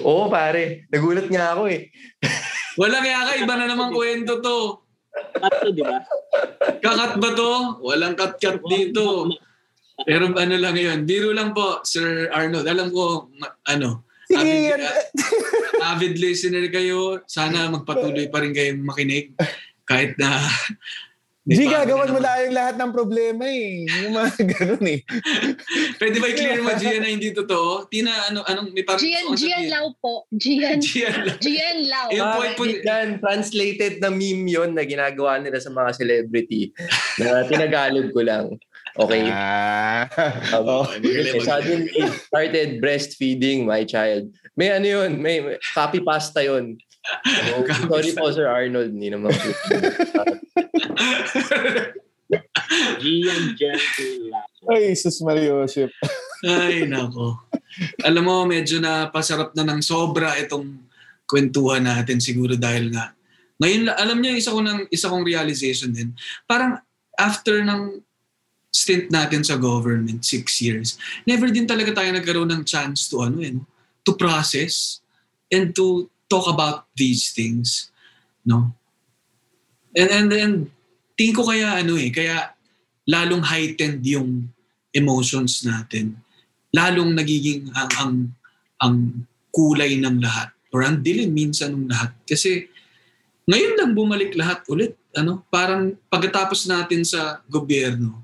Oo, 0.06 0.30
pare. 0.30 0.86
Nagulat 0.94 1.26
nga 1.26 1.58
ako 1.58 1.66
eh. 1.74 1.90
Walang 2.74 3.06
yaka, 3.06 3.32
iba 3.38 3.54
na 3.54 3.70
namang 3.70 3.94
kwento 3.94 4.42
to. 4.42 4.82
Cut 5.14 5.54
to, 5.62 5.70
di 5.70 5.82
ba? 5.82 6.02
Kakat 6.82 7.22
ba 7.22 7.28
to? 7.38 7.78
Walang 7.86 8.18
kat-kat 8.18 8.58
dito. 8.66 9.30
Pero 10.02 10.34
ano 10.34 10.54
lang 10.58 10.74
yun, 10.74 11.06
biro 11.06 11.30
lang 11.30 11.54
po, 11.54 11.78
Sir 11.86 12.26
Arnold. 12.34 12.66
Alam 12.66 12.90
ko, 12.90 13.30
ma- 13.38 13.54
ano, 13.70 14.02
avid, 14.34 14.82
avid 15.78 16.14
listener 16.18 16.66
kayo. 16.66 17.22
Sana 17.30 17.70
magpatuloy 17.70 18.26
pa 18.26 18.42
rin 18.42 18.50
kayong 18.50 18.82
makinig. 18.82 19.38
Kahit 19.86 20.18
na... 20.18 20.42
G, 21.44 21.68
gagawan 21.68 22.08
mo 22.08 22.24
lang 22.24 22.48
yung 22.48 22.56
lahat 22.56 22.74
ng 22.80 22.88
problema 22.88 23.44
eh. 23.44 23.84
Yung 23.84 24.16
mga 24.16 24.32
ganun 24.56 24.86
eh. 24.88 25.04
Pwede 26.00 26.16
ba 26.16 26.32
i-clear 26.32 26.64
mo, 26.64 26.72
Gia, 26.72 26.96
na 26.96 27.12
hindi 27.12 27.36
totoo? 27.36 27.84
Tina, 27.92 28.32
ano, 28.32 28.48
anong, 28.48 28.72
may 28.72 28.80
parang... 28.80 29.04
Gian, 29.04 29.28
Gian. 29.36 29.68
Lau 29.68 29.92
po. 30.00 30.24
Gian. 30.32 30.80
Gian 30.80 31.12
Lau. 31.20 31.36
Gian 31.44 31.78
Lau. 31.84 32.08
Yung 32.16 32.28
point 32.40 32.54
po, 32.56 32.64
translated 33.20 34.00
na 34.00 34.08
meme 34.08 34.48
yun 34.48 34.72
na 34.72 34.88
ginagawa 34.88 35.36
nila 35.36 35.60
sa 35.60 35.68
mga 35.68 35.92
celebrity 35.92 36.72
na 37.20 37.44
tinagalog 37.44 38.08
ko 38.16 38.24
lang. 38.24 38.56
Okay. 38.94 39.26
Ah. 39.26 40.06
Um, 40.54 40.86
magaling. 40.86 41.42
suddenly 41.42 41.98
started 42.30 42.78
breastfeeding 42.78 43.66
my 43.66 43.82
child. 43.82 44.30
May 44.54 44.70
ano 44.70 44.86
yun, 44.86 45.18
may, 45.18 45.42
may 45.42 45.58
copy 45.74 45.98
pasta 45.98 46.46
yun. 46.46 46.78
So, 47.04 47.88
sorry 47.88 48.12
po 48.16 48.32
Sir 48.32 48.48
Arnold, 48.48 48.96
hindi 48.96 49.12
naman 49.12 49.32
po. 49.32 49.48
Gian 53.00 53.44
Gentile. 53.54 54.32
Ay, 54.72 54.96
sus 54.96 55.20
Mariosip. 55.20 55.92
Ay, 56.44 56.88
nako. 56.88 57.44
Alam 58.00 58.24
mo, 58.24 58.36
medyo 58.48 58.80
na 58.80 59.12
pasarap 59.12 59.52
na 59.52 59.64
ng 59.68 59.80
sobra 59.84 60.32
itong 60.40 60.80
kwentuhan 61.28 61.84
natin 61.84 62.20
siguro 62.20 62.56
dahil 62.56 62.92
nga. 62.92 63.12
Ngayon, 63.60 63.82
la- 63.86 63.98
alam 64.00 64.18
niyo, 64.18 64.34
isa, 64.34 64.52
ko 64.52 64.60
ng, 64.64 64.88
isa 64.88 65.12
kong 65.12 65.24
realization 65.24 65.92
din. 65.92 66.16
Parang 66.48 66.80
after 67.14 67.62
ng 67.62 68.00
stint 68.74 69.12
natin 69.12 69.46
sa 69.46 69.54
government, 69.54 70.26
six 70.26 70.58
years, 70.58 70.98
never 71.28 71.46
din 71.52 71.68
talaga 71.68 71.94
tayo 71.94 72.10
nagkaroon 72.10 72.50
ng 72.50 72.62
chance 72.66 73.06
to, 73.06 73.22
ano 73.22 73.38
eh, 73.38 73.54
to 74.02 74.18
process 74.18 74.98
and 75.52 75.72
to 75.72 76.10
talk 76.34 76.50
about 76.50 76.90
these 76.98 77.30
things. 77.30 77.94
No? 78.42 78.74
And, 79.94 80.10
and 80.10 80.26
then, 80.26 80.50
tingin 81.14 81.38
ko 81.38 81.46
kaya, 81.46 81.78
ano 81.78 81.94
eh, 81.94 82.10
kaya 82.10 82.50
lalong 83.06 83.46
heightened 83.46 84.02
yung 84.02 84.50
emotions 84.90 85.62
natin. 85.62 86.18
Lalong 86.74 87.14
nagiging 87.14 87.70
ang, 87.70 87.90
ang, 88.02 88.14
ang 88.82 88.96
kulay 89.54 89.94
ng 90.02 90.18
lahat 90.18 90.50
or 90.74 90.82
ang 90.82 90.98
dilim 90.98 91.30
minsan 91.30 91.70
ng 91.70 91.86
lahat. 91.86 92.10
Kasi 92.26 92.66
ngayon 93.46 93.78
lang 93.78 93.90
bumalik 93.94 94.34
lahat 94.34 94.66
ulit. 94.66 94.98
Ano? 95.14 95.46
Parang 95.46 95.94
pagkatapos 96.10 96.66
natin 96.66 97.06
sa 97.06 97.38
gobyerno, 97.46 98.18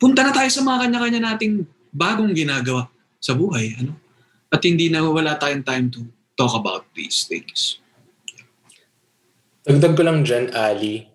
punta 0.00 0.24
na 0.24 0.32
tayo 0.32 0.48
sa 0.48 0.64
mga 0.64 0.88
kanya-kanya 0.88 1.20
nating 1.20 1.68
bagong 1.92 2.32
ginagawa 2.32 2.88
sa 3.20 3.36
buhay. 3.36 3.76
Ano? 3.76 4.01
At 4.52 4.60
hindi 4.62 4.92
na 4.92 5.00
wala 5.00 5.40
tayong 5.40 5.64
time 5.64 5.88
to 5.96 6.04
talk 6.36 6.52
about 6.52 6.84
these 6.92 7.24
things. 7.24 7.80
Dagdag 9.64 9.96
ko 9.96 10.02
lang 10.04 10.20
dyan, 10.26 10.52
Ali. 10.52 11.08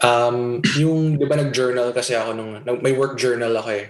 Um, 0.00 0.62
yung, 0.78 1.18
di 1.18 1.26
ba 1.26 1.36
nag-journal 1.36 1.92
kasi 1.92 2.14
ako 2.14 2.30
nung, 2.32 2.52
may 2.80 2.94
work 2.94 3.18
journal 3.18 3.52
ako 3.58 3.70
eh. 3.74 3.86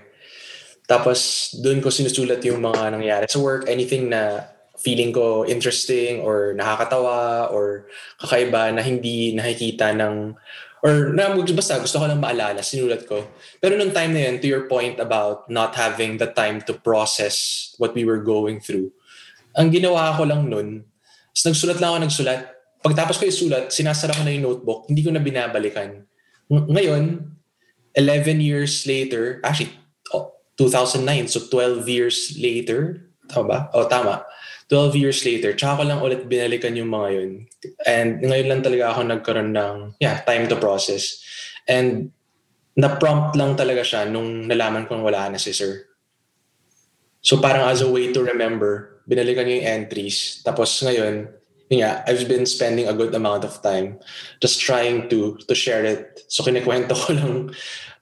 Tapos, 0.88 1.52
doon 1.60 1.78
ko 1.78 1.92
sinusulat 1.92 2.42
yung 2.48 2.64
mga 2.64 2.96
nangyari 2.96 3.26
sa 3.30 3.38
work, 3.38 3.68
anything 3.70 4.10
na 4.10 4.48
feeling 4.80 5.12
ko 5.12 5.44
interesting 5.44 6.24
or 6.24 6.56
nakakatawa 6.56 7.52
or 7.52 7.84
kakaiba 8.16 8.72
na 8.72 8.80
hindi 8.80 9.36
nakikita 9.36 9.92
ng 9.92 10.32
or 10.80 11.12
na 11.12 11.32
basta 11.36 11.76
gusto 11.76 12.00
ko 12.00 12.08
lang 12.08 12.20
maalala, 12.20 12.64
sinulat 12.64 13.04
ko. 13.04 13.24
Pero 13.60 13.76
nung 13.76 13.92
time 13.92 14.16
na 14.16 14.22
yun, 14.28 14.40
to 14.40 14.48
your 14.48 14.64
point 14.64 14.96
about 14.96 15.44
not 15.52 15.76
having 15.76 16.16
the 16.16 16.28
time 16.32 16.64
to 16.64 16.72
process 16.72 17.68
what 17.76 17.92
we 17.92 18.04
were 18.08 18.20
going 18.20 18.60
through, 18.60 18.88
ang 19.56 19.68
ginawa 19.68 20.16
ko 20.16 20.24
lang 20.24 20.48
nun, 20.48 20.88
is 21.36 21.44
nagsulat 21.44 21.78
lang 21.78 21.94
ako 21.94 21.98
nagsulat. 22.08 22.40
Pagtapos 22.80 23.20
ko 23.20 23.28
isulat, 23.28 23.68
sinasara 23.68 24.16
ko 24.16 24.24
na 24.24 24.32
yung 24.32 24.46
notebook, 24.48 24.88
hindi 24.88 25.04
ko 25.04 25.12
na 25.12 25.20
binabalikan. 25.20 26.00
Ng- 26.48 26.68
Ngayon, 26.72 27.04
11 27.92 28.40
years 28.40 28.88
later, 28.88 29.42
actually, 29.44 29.74
oh, 30.16 30.32
2009, 30.56 31.28
so 31.28 31.44
12 31.44 31.84
years 31.90 32.32
later, 32.40 33.10
tama 33.28 33.44
ba? 33.46 33.58
O, 33.76 33.84
tama. 33.84 34.24
12 34.70 35.02
years 35.02 35.20
later, 35.26 35.50
tsaka 35.50 35.82
ko 35.82 35.84
lang 35.90 35.98
ulit 35.98 36.30
binalikan 36.30 36.78
yung 36.78 36.94
mga 36.94 37.08
yun. 37.10 37.30
And 37.82 38.22
ngayon 38.22 38.48
lang 38.48 38.62
talaga 38.62 38.94
ako 38.94 39.00
nagkaroon 39.02 39.50
ng, 39.50 39.76
yeah, 39.98 40.22
time 40.22 40.46
to 40.46 40.54
process. 40.54 41.18
And 41.66 42.14
na-prompt 42.78 43.34
lang 43.34 43.58
talaga 43.58 43.82
siya 43.82 44.06
nung 44.06 44.46
nalaman 44.46 44.86
kong 44.86 45.02
wala 45.02 45.26
na 45.26 45.42
si 45.42 45.50
Sir. 45.50 45.90
So 47.20 47.42
parang 47.42 47.66
as 47.66 47.82
a 47.82 47.90
way 47.90 48.14
to 48.14 48.22
remember, 48.22 49.02
binalikan 49.10 49.50
niyo 49.50 49.60
yung 49.60 49.70
entries. 49.82 50.38
Tapos 50.46 50.70
ngayon, 50.86 51.28
yun 51.68 51.82
nga, 51.82 52.06
I've 52.06 52.30
been 52.30 52.46
spending 52.46 52.86
a 52.86 52.94
good 52.94 53.14
amount 53.14 53.42
of 53.42 53.58
time 53.62 53.98
just 54.38 54.62
trying 54.62 55.10
to 55.10 55.38
to 55.50 55.54
share 55.54 55.82
it. 55.86 56.26
So 56.30 56.46
kinikwento 56.46 56.94
ko 56.94 57.10
lang 57.14 57.34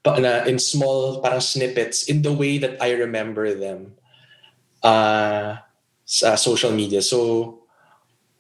pa, 0.05 0.21
na 0.21 0.45
in 0.45 0.61
small 0.61 1.21
parang 1.25 1.41
snippets 1.41 2.09
in 2.09 2.21
the 2.21 2.33
way 2.33 2.61
that 2.61 2.77
I 2.81 2.93
remember 2.93 3.53
them 3.53 3.99
uh, 4.83 5.61
sa 6.09 6.41
social 6.41 6.73
media. 6.73 7.05
So 7.05 7.53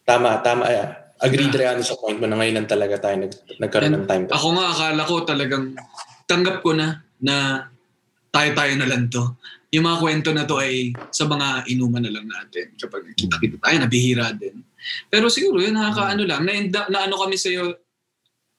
tama, 0.08 0.40
tama. 0.40 0.64
Uh, 0.64 0.88
agreed 1.20 1.52
rin 1.52 1.84
sa 1.84 2.00
point 2.00 2.16
mo 2.16 2.24
na 2.24 2.40
ngayon 2.40 2.64
lang 2.64 2.68
talaga 2.70 2.96
tayo 2.96 3.28
nag, 3.28 3.32
nagkaroon 3.60 3.94
ng 4.00 4.06
time. 4.08 4.24
Ako 4.32 4.46
nga 4.56 4.66
akala 4.72 5.02
ko 5.04 5.14
talagang 5.28 5.76
tanggap 6.24 6.64
ko 6.64 6.72
na 6.72 7.04
na 7.20 7.68
tayo-tayo 8.32 8.72
na 8.78 8.88
lang 8.88 9.10
to. 9.12 9.36
Yung 9.74 9.84
mga 9.84 10.00
kwento 10.00 10.30
na 10.32 10.48
to 10.48 10.56
ay 10.62 10.96
sa 11.12 11.28
mga 11.28 11.68
inuman 11.68 12.00
na 12.00 12.12
lang 12.12 12.24
natin. 12.24 12.72
Kapag 12.78 13.12
kita-kita 13.12 13.60
tayo, 13.60 13.76
nabihira 13.82 14.32
din. 14.32 14.64
Pero 15.12 15.28
siguro 15.28 15.60
yun, 15.60 15.76
nakakaano 15.76 16.22
lang. 16.24 16.40
Na, 16.46 16.54
na 16.88 16.98
ano 17.04 17.14
kami 17.20 17.36
sa'yo, 17.36 17.76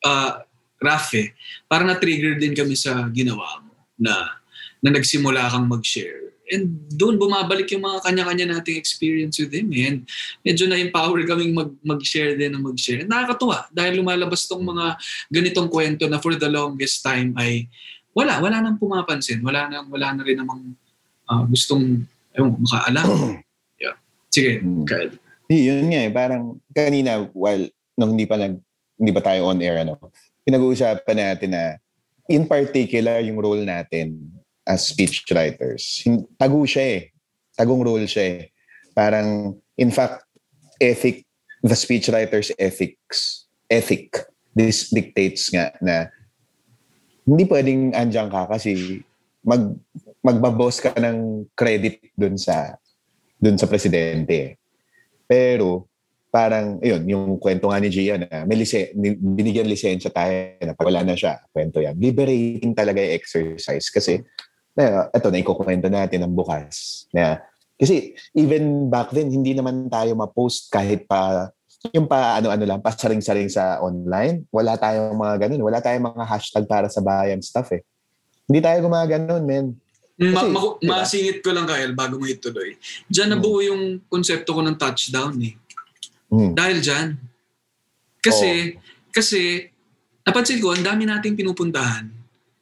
uh, 0.05 0.31
Raf 0.79 1.11
eh. 1.15 1.35
Parang 1.67 1.91
na-trigger 1.91 2.39
din 2.39 2.55
kami 2.55 2.75
sa 2.75 3.07
ginawa 3.11 3.59
mo 3.59 3.73
na, 3.99 4.39
na 4.79 4.89
nagsimula 4.95 5.51
kang 5.51 5.67
mag-share. 5.67 6.18
And 6.49 6.89
doon 6.93 7.15
bumabalik 7.15 7.69
yung 7.71 7.85
mga 7.85 8.01
kanya-kanya 8.05 8.45
nating 8.57 8.77
experience 8.77 9.37
with 9.37 9.53
him. 9.53 9.69
eh. 9.71 9.85
And 9.89 9.97
medyo 10.41 10.65
na-empower 10.65 11.21
kaming 11.29 11.53
mag, 11.53 11.71
mag-share 11.85 12.35
din 12.35 12.53
na 12.53 12.61
mag-share. 12.61 13.05
And 13.05 13.09
nakakatuwa 13.09 13.69
dahil 13.69 14.01
lumalabas 14.01 14.49
tong 14.49 14.65
mga 14.65 14.97
ganitong 15.29 15.69
kwento 15.69 16.09
na 16.09 16.17
for 16.17 16.33
the 16.33 16.49
longest 16.49 17.05
time 17.05 17.37
ay 17.37 17.69
wala, 18.13 18.41
wala 18.41 18.59
nang 18.59 18.81
pumapansin. 18.81 19.39
Wala 19.45 19.69
nang, 19.69 19.87
wala 19.87 20.17
na 20.17 20.21
rin 20.25 20.37
namang 20.41 20.73
ah, 21.29 21.45
gustong 21.45 22.03
ko, 22.33 22.55
makaalam. 22.57 23.05
yeah. 23.83 23.95
Sige, 24.33 24.63
Kyle. 24.89 25.13
Di, 25.49 25.65
yun 25.65 25.89
nga 25.89 26.01
eh. 26.05 26.11
Parang 26.13 26.57
kanina, 26.73 27.25
while 27.33 27.69
nung 27.97 28.17
hindi 28.17 28.25
pa 28.25 28.37
nag, 28.37 28.57
hindi 28.99 29.11
pa 29.15 29.21
tayo 29.23 29.49
on 29.49 29.61
air, 29.61 29.81
ano, 29.81 29.95
pinag-uusapan 30.43 31.17
natin 31.17 31.49
na 31.53 31.63
in 32.29 32.45
particular 32.45 33.21
yung 33.25 33.41
role 33.41 33.65
natin 33.65 34.38
as 34.69 34.93
speechwriters. 34.93 36.05
Hin- 36.05 36.29
Tago 36.37 36.61
siya 36.69 36.85
eh. 36.85 37.01
Tagong 37.57 37.81
role 37.81 38.05
siya 38.05 38.23
eh. 38.37 38.41
Parang, 38.93 39.57
in 39.73 39.89
fact, 39.89 40.23
ethic, 40.77 41.25
the 41.65 41.73
speechwriter's 41.73 42.53
ethics, 42.61 43.49
ethic, 43.65 44.29
this 44.53 44.93
dictates 44.93 45.49
nga 45.49 45.73
na 45.81 46.07
hindi 47.25 47.43
pwedeng 47.45 47.93
andyan 47.93 48.29
ka 48.29 48.49
kasi 48.49 49.01
mag 49.45 49.77
magbaboss 50.19 50.81
ka 50.81 50.91
ng 50.97 51.47
credit 51.53 52.11
dun 52.17 52.35
sa 52.35 52.75
dun 53.39 53.55
sa 53.57 53.69
presidente. 53.69 54.57
Pero 55.29 55.87
parang 56.29 56.77
yun, 56.81 57.05
yung 57.09 57.25
kwento 57.41 57.69
nga 57.69 57.81
ni 57.81 57.89
Gia 57.89 58.17
na 58.19 58.45
may 58.45 58.57
lise, 58.59 58.93
ni- 58.93 59.17
binigyan 59.17 59.69
lisensya 59.69 60.13
tayo 60.13 60.57
na 60.61 60.75
pag 60.77 60.89
wala 60.89 61.01
na 61.05 61.15
siya, 61.17 61.39
kwento 61.49 61.81
yan. 61.81 61.97
Liberating 61.97 62.73
talaga 62.77 63.01
yung 63.01 63.15
exercise 63.17 63.87
kasi 63.89 64.21
na, 64.77 65.09
ito 65.09 65.27
na 65.29 65.41
ikukwento 65.41 65.87
natin 65.87 66.25
ang 66.25 66.33
bukas. 66.33 67.05
Na, 67.13 67.41
kasi 67.79 68.13
even 68.35 68.91
back 68.91 69.15
then, 69.15 69.31
hindi 69.31 69.55
naman 69.55 69.87
tayo 69.87 70.11
ma-post 70.17 70.67
kahit 70.67 71.07
pa 71.07 71.51
yung 71.95 72.11
pa 72.11 72.43
ano-ano 72.43 72.67
lang, 72.67 72.83
pa 72.83 72.91
saring-saring 72.91 73.47
sa 73.47 73.79
online. 73.79 74.43
Wala 74.51 74.75
tayong 74.75 75.15
mga 75.15 75.47
ganun. 75.47 75.63
Wala 75.63 75.79
tayong 75.79 76.11
mga 76.11 76.25
hashtag 76.27 76.67
para 76.67 76.91
sa 76.91 76.99
bayan 76.99 77.39
stuff 77.39 77.71
eh. 77.71 77.87
Hindi 78.51 78.59
tayo 78.59 78.83
gumaganon, 78.83 79.43
men. 79.47 79.79
Ma- 80.19 80.43
Kasi, 80.43 80.47
ma- 80.51 80.75
diba? 80.75 80.91
Masingit 80.99 81.39
ko 81.39 81.55
lang, 81.55 81.63
Kyle, 81.63 81.95
bago 81.95 82.19
mo 82.19 82.27
ituloy. 82.27 82.75
Diyan 83.07 83.31
nabuo 83.31 83.63
yung 83.63 84.03
konsepto 84.11 84.51
ko 84.51 84.59
ng 84.59 84.75
touchdown 84.75 85.39
eh. 85.39 85.55
Hmm. 86.27 86.51
Dahil 86.51 86.83
dyan. 86.83 87.15
Kasi, 88.19 88.75
kasi, 89.15 89.71
napansin 90.27 90.59
ko, 90.59 90.75
ang 90.75 90.83
dami 90.83 91.07
nating 91.07 91.39
pinupuntahan. 91.39 92.11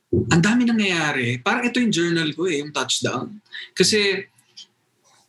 Ang 0.08 0.42
dami 0.42 0.64
nangyayari. 0.64 1.44
Parang 1.44 1.68
ito 1.68 1.84
yung 1.84 1.92
journal 1.92 2.32
ko 2.32 2.48
eh, 2.48 2.64
yung 2.64 2.72
touchdown. 2.72 3.44
Kasi, 3.76 4.24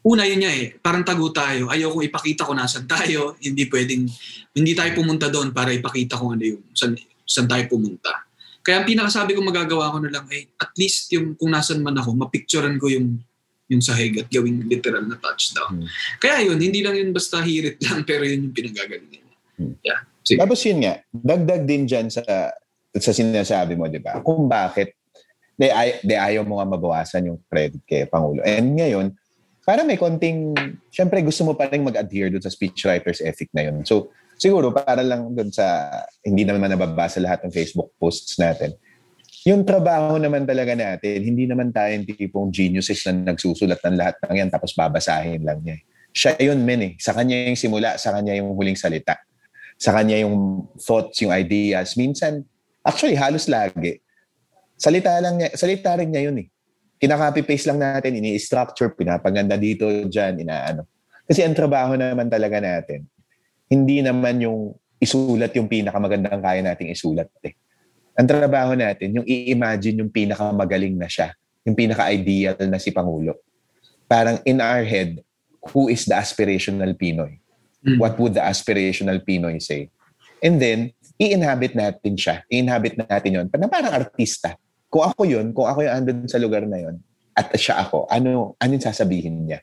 una 0.06 0.22
yun 0.22 0.38
niya 0.46 0.52
eh, 0.54 0.66
parang 0.78 1.02
tago 1.02 1.34
tayo. 1.34 1.66
Ayaw 1.66 1.90
kong 1.90 2.06
ipakita 2.06 2.46
ko 2.46 2.54
nasan 2.54 2.86
tayo. 2.86 3.34
Hindi 3.44 3.66
pwedeng, 3.66 4.06
hindi 4.54 4.72
tayo 4.74 4.90
pumunta 4.94 5.26
doon 5.30 5.50
para 5.50 5.74
ipakita 5.74 6.18
ko 6.18 6.34
ano 6.34 6.42
yung, 6.42 6.62
saan, 6.74 6.94
saan 7.26 7.50
tayo 7.50 7.66
pumunta. 7.66 8.26
Kaya 8.62 8.82
ang 8.82 8.86
pinakasabi 8.86 9.32
ko 9.32 9.40
magagawa 9.40 9.94
ko 9.94 9.98
na 10.02 10.12
lang 10.12 10.26
ay 10.28 10.44
at 10.60 10.74
least 10.76 11.08
yung 11.14 11.32
kung 11.38 11.54
nasan 11.56 11.80
man 11.80 11.96
ako, 11.96 12.12
mapicturean 12.12 12.76
ko 12.76 12.90
yung 12.90 13.16
yung 13.68 13.84
sahig 13.84 14.16
at 14.16 14.28
gawing 14.32 14.64
literal 14.64 15.04
na 15.04 15.16
touchdown. 15.20 15.84
Kaya 16.16 16.48
yun, 16.48 16.56
hindi 16.56 16.80
lang 16.80 16.96
yun 16.96 17.12
basta 17.12 17.44
hirit 17.44 17.76
lang, 17.84 18.02
pero 18.08 18.24
yun 18.24 18.48
yung 18.48 18.56
pinagagalingan 18.56 19.24
niya. 19.24 19.36
Yeah. 19.84 20.00
Sige. 20.24 20.40
Tapos 20.40 20.60
yun 20.64 20.84
nga, 20.84 21.04
dagdag 21.12 21.64
din 21.68 21.84
dyan 21.84 22.08
sa, 22.08 22.24
sa 22.96 23.12
sinasabi 23.12 23.76
mo, 23.76 23.84
di 23.90 24.00
ba? 24.00 24.24
Kung 24.24 24.48
bakit 24.48 24.96
de, 25.58 25.68
ay, 25.74 25.98
de 26.00 26.14
ayaw 26.14 26.46
mo 26.46 26.62
nga 26.62 26.70
mabawasan 26.70 27.28
yung 27.28 27.38
credit 27.50 27.82
kay 27.84 28.06
Pangulo. 28.06 28.40
And 28.46 28.78
ngayon, 28.78 29.12
para 29.66 29.84
may 29.84 30.00
konting, 30.00 30.56
syempre 30.88 31.20
gusto 31.20 31.44
mo 31.44 31.52
pa 31.52 31.68
rin 31.68 31.84
mag-adhere 31.84 32.32
doon 32.32 32.40
sa 32.40 32.48
speechwriter's 32.48 33.20
ethic 33.20 33.52
na 33.52 33.68
yun. 33.68 33.84
So, 33.84 34.14
siguro 34.38 34.72
para 34.72 35.02
lang 35.02 35.34
doon 35.34 35.50
sa, 35.52 35.90
hindi 36.24 36.46
naman 36.46 36.72
nababasa 36.72 37.20
lahat 37.20 37.44
ng 37.44 37.52
Facebook 37.52 37.92
posts 37.98 38.38
natin. 38.38 38.72
Yung 39.44 39.66
trabaho 39.66 40.16
naman 40.16 40.46
talaga 40.46 40.72
natin, 40.72 41.20
hindi 41.20 41.44
naman 41.44 41.74
tayo 41.74 41.90
yung 41.90 42.06
tipong 42.06 42.48
geniuses 42.54 43.02
na 43.10 43.34
nagsusulat 43.34 43.82
ng 43.82 43.96
lahat 43.98 44.16
ng 44.24 44.34
yan 44.40 44.48
tapos 44.48 44.72
babasahin 44.72 45.42
lang 45.42 45.60
niya. 45.60 45.76
Siya 46.14 46.32
yun, 46.40 46.64
men 46.64 46.80
eh. 46.82 46.92
Sa 46.96 47.12
kanya 47.12 47.52
yung 47.52 47.58
simula, 47.58 48.00
sa 48.00 48.14
kanya 48.14 48.34
yung 48.40 48.56
huling 48.56 48.78
salita. 48.78 49.20
Sa 49.78 49.94
kanya 49.94 50.18
yung 50.24 50.66
thoughts, 50.80 51.22
yung 51.22 51.30
ideas. 51.30 51.94
Minsan, 51.94 52.42
actually 52.88 53.12
halos 53.20 53.44
lagi, 53.52 54.00
salita 54.80 55.12
lang 55.20 55.36
niya, 55.36 55.52
salita 55.52 55.92
rin 56.00 56.08
niya 56.08 56.32
yun 56.32 56.40
eh. 56.40 56.48
Kinaka-copy-paste 56.98 57.68
lang 57.68 57.78
natin, 57.78 58.16
ini-structure, 58.16 58.96
pinapaganda 58.96 59.54
dito, 59.60 59.86
dyan, 59.86 60.40
inaano. 60.40 60.88
Kasi 61.28 61.44
ang 61.44 61.52
trabaho 61.52 61.94
naman 61.94 62.32
talaga 62.32 62.58
natin, 62.58 63.04
hindi 63.68 64.00
naman 64.00 64.40
yung 64.40 64.72
isulat 64.98 65.54
yung 65.54 65.70
pinakamagandang 65.70 66.42
kaya 66.42 66.64
nating 66.64 66.90
isulat 66.90 67.28
eh. 67.44 67.54
Ang 68.18 68.26
trabaho 68.26 68.74
natin, 68.74 69.14
yung 69.14 69.26
i-imagine 69.28 70.02
yung 70.02 70.10
pinakamagaling 70.10 70.98
na 70.98 71.06
siya, 71.06 71.30
yung 71.62 71.78
pinaka-ideal 71.78 72.58
na 72.66 72.82
si 72.82 72.90
Pangulo. 72.90 73.38
Parang 74.10 74.42
in 74.42 74.58
our 74.58 74.82
head, 74.82 75.22
who 75.70 75.86
is 75.86 76.02
the 76.08 76.18
aspirational 76.18 76.90
Pinoy? 76.98 77.38
What 77.94 78.18
would 78.18 78.34
the 78.34 78.42
aspirational 78.42 79.22
Pinoy 79.22 79.62
say? 79.62 79.94
And 80.42 80.58
then, 80.58 80.97
i-inhabit 81.18 81.74
natin 81.74 82.14
siya. 82.14 82.46
I-inhabit 82.46 82.94
natin 83.02 83.30
yon 83.34 83.46
na 83.50 83.66
parang 83.66 83.90
artista. 83.90 84.54
Kung 84.88 85.04
ako 85.04 85.26
yun, 85.26 85.50
kung 85.52 85.66
ako 85.66 85.84
yung 85.84 85.94
andun 86.00 86.30
sa 86.30 86.38
lugar 86.38 86.64
na 86.64 86.78
yon 86.78 86.96
at 87.34 87.50
siya 87.58 87.82
ako, 87.82 88.06
ano, 88.08 88.54
ano 88.56 88.70
yung 88.72 88.86
sasabihin 88.86 89.46
niya? 89.46 89.60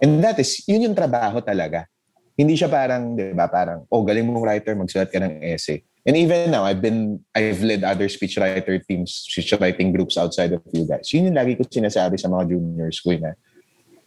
And 0.00 0.20
that 0.20 0.38
is, 0.38 0.64
yun 0.68 0.84
yung 0.84 0.96
trabaho 0.96 1.40
talaga. 1.40 1.88
Hindi 2.36 2.56
siya 2.56 2.68
parang, 2.72 3.12
di 3.16 3.36
ba, 3.36 3.48
parang, 3.48 3.84
oh, 3.92 4.04
galing 4.04 4.24
mong 4.24 4.40
writer, 4.40 4.72
magsulat 4.72 5.12
ka 5.12 5.20
ng 5.20 5.44
essay. 5.44 5.84
And 6.02 6.18
even 6.18 6.50
now, 6.50 6.66
I've 6.66 6.82
been, 6.82 7.22
I've 7.36 7.62
led 7.62 7.84
other 7.86 8.10
speechwriter 8.10 8.82
teams, 8.82 9.28
speechwriting 9.28 9.94
groups 9.94 10.18
outside 10.18 10.50
of 10.50 10.64
you 10.74 10.88
guys. 10.88 11.06
Yun 11.14 11.30
yung 11.30 11.38
lagi 11.38 11.54
ko 11.54 11.62
sinasabi 11.68 12.18
sa 12.18 12.26
mga 12.26 12.56
juniors 12.56 12.98
ko 12.98 13.14
na 13.14 13.38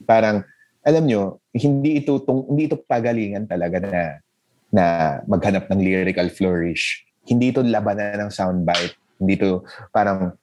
parang, 0.03 0.44
alam 0.84 1.03
nyo, 1.07 1.40
hindi 1.56 2.03
ito, 2.03 2.20
tung, 2.22 2.45
hindi 2.52 2.68
ito 2.68 2.78
pagalingan 2.82 3.48
talaga 3.48 3.78
na, 3.80 4.02
na 4.76 4.86
maghanap 5.24 5.72
ng 5.72 5.80
lyrical 5.80 6.28
flourish. 6.28 7.08
Hindi 7.24 7.56
ito 7.56 7.64
labanan 7.64 8.28
ng 8.28 8.32
soundbite. 8.32 9.00
Hindi 9.16 9.40
ito 9.40 9.64
parang, 9.96 10.36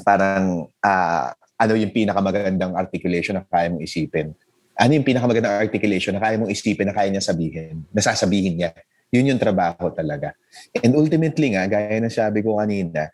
parang, 0.00 0.72
ah, 0.80 1.36
ano 1.60 1.72
yung 1.76 1.92
pinakamagandang 1.92 2.72
articulation 2.72 3.36
na 3.36 3.44
kaya 3.44 3.68
mong 3.68 3.84
isipin. 3.84 4.32
Ano 4.74 4.90
yung 4.96 5.06
pinakamagandang 5.06 5.68
articulation 5.68 6.16
na 6.16 6.24
kaya 6.24 6.40
mong 6.40 6.50
isipin 6.50 6.88
na 6.88 6.96
kaya 6.96 7.12
niya 7.12 7.22
sabihin, 7.22 7.84
nasasabihin 7.92 8.56
niya. 8.58 8.72
Yun 9.14 9.36
yung 9.36 9.38
trabaho 9.38 9.92
talaga. 9.94 10.34
And 10.74 10.96
ultimately 10.98 11.54
nga, 11.54 11.68
gaya 11.70 12.00
na 12.02 12.10
sabi 12.10 12.42
ko 12.42 12.58
kanina, 12.58 13.12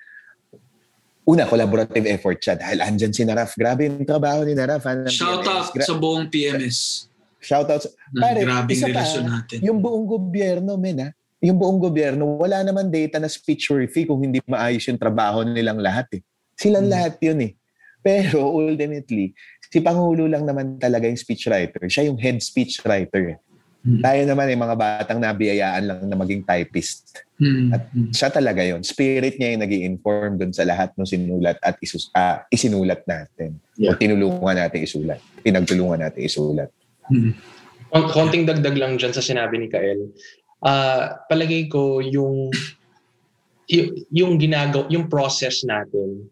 una, 1.28 1.44
collaborative 1.44 2.08
effort 2.08 2.40
siya 2.40 2.56
dahil 2.56 2.80
andyan 2.80 3.12
si 3.12 3.22
Naraf. 3.28 3.52
Grabe 3.58 3.84
yung 3.84 4.08
trabaho 4.08 4.46
ni 4.48 4.56
Naraf. 4.56 4.88
ng 4.88 5.12
Shout 5.12 5.44
out 5.44 5.68
Gra- 5.76 5.84
sa 5.84 5.94
buong 5.98 6.32
PMS. 6.32 7.09
Shout 7.40 7.66
out. 7.66 7.80
sa- 7.80 7.92
Na 8.12 8.30
Pare, 8.30 8.44
grabing 8.44 8.76
isa 8.76 8.86
pa, 8.88 9.02
natin. 9.18 9.58
yung 9.64 9.80
buong 9.80 10.06
gobyerno, 10.06 10.76
men 10.76 10.98
ha, 11.00 11.08
yung 11.40 11.56
buong 11.56 11.80
gobyerno, 11.80 12.36
wala 12.36 12.60
naman 12.60 12.86
data 12.86 13.16
na 13.16 13.26
speech 13.26 13.72
worthy 13.72 14.04
kung 14.04 14.20
hindi 14.20 14.44
maayos 14.44 14.84
yung 14.84 15.00
trabaho 15.00 15.40
nilang 15.40 15.80
lahat 15.80 16.20
eh. 16.20 16.22
Silang 16.54 16.86
Hmm. 16.86 16.92
lahat 16.92 17.16
yun 17.18 17.40
eh. 17.40 17.52
Pero 18.00 18.44
ultimately, 18.46 19.32
si 19.62 19.80
Pangulo 19.80 20.24
lang 20.24 20.44
naman 20.44 20.76
talaga 20.76 21.04
yung 21.04 21.16
speechwriter. 21.16 21.84
Siya 21.86 22.08
yung 22.08 22.16
head 22.16 22.40
speechwriter. 22.40 23.36
eh. 23.36 23.38
Hmm. 23.80 24.04
Tayo 24.04 24.20
naman 24.28 24.52
yung 24.52 24.60
mga 24.60 24.76
batang 24.76 25.16
nabiyayaan 25.16 25.82
lang 25.82 25.98
na 26.04 26.12
maging 26.14 26.44
typist. 26.44 27.24
Hmm. 27.36 27.72
At 27.72 27.88
siya 28.12 28.28
talaga 28.28 28.60
yon 28.60 28.84
Spirit 28.84 29.40
niya 29.40 29.56
yung 29.56 29.62
nag 29.64 29.72
inform 29.72 30.32
dun 30.36 30.52
sa 30.52 30.64
lahat 30.64 30.92
ng 30.92 31.08
sinulat 31.08 31.56
at 31.58 31.80
isus, 31.80 32.12
ah, 32.12 32.44
isinulat 32.48 33.00
natin. 33.04 33.56
O 33.80 33.96
tinulungan 33.96 34.60
natin 34.60 34.84
isulat. 34.84 35.16
Pinagtulungan 35.40 35.96
natin 35.98 36.20
isulat. 36.20 36.68
Kon- 37.90 38.10
Konting 38.10 38.46
dagdag 38.46 38.78
lang 38.78 38.96
dyan 38.96 39.10
sa 39.14 39.22
sinabi 39.22 39.58
ni 39.58 39.66
Kael. 39.66 40.10
Ah, 40.62 41.18
palagay 41.26 41.66
ko 41.66 41.98
yung 41.98 42.52
y- 43.70 44.04
yung 44.12 44.36
ginagaw 44.36 44.86
yung 44.92 45.08
process 45.08 45.62
natin 45.64 46.28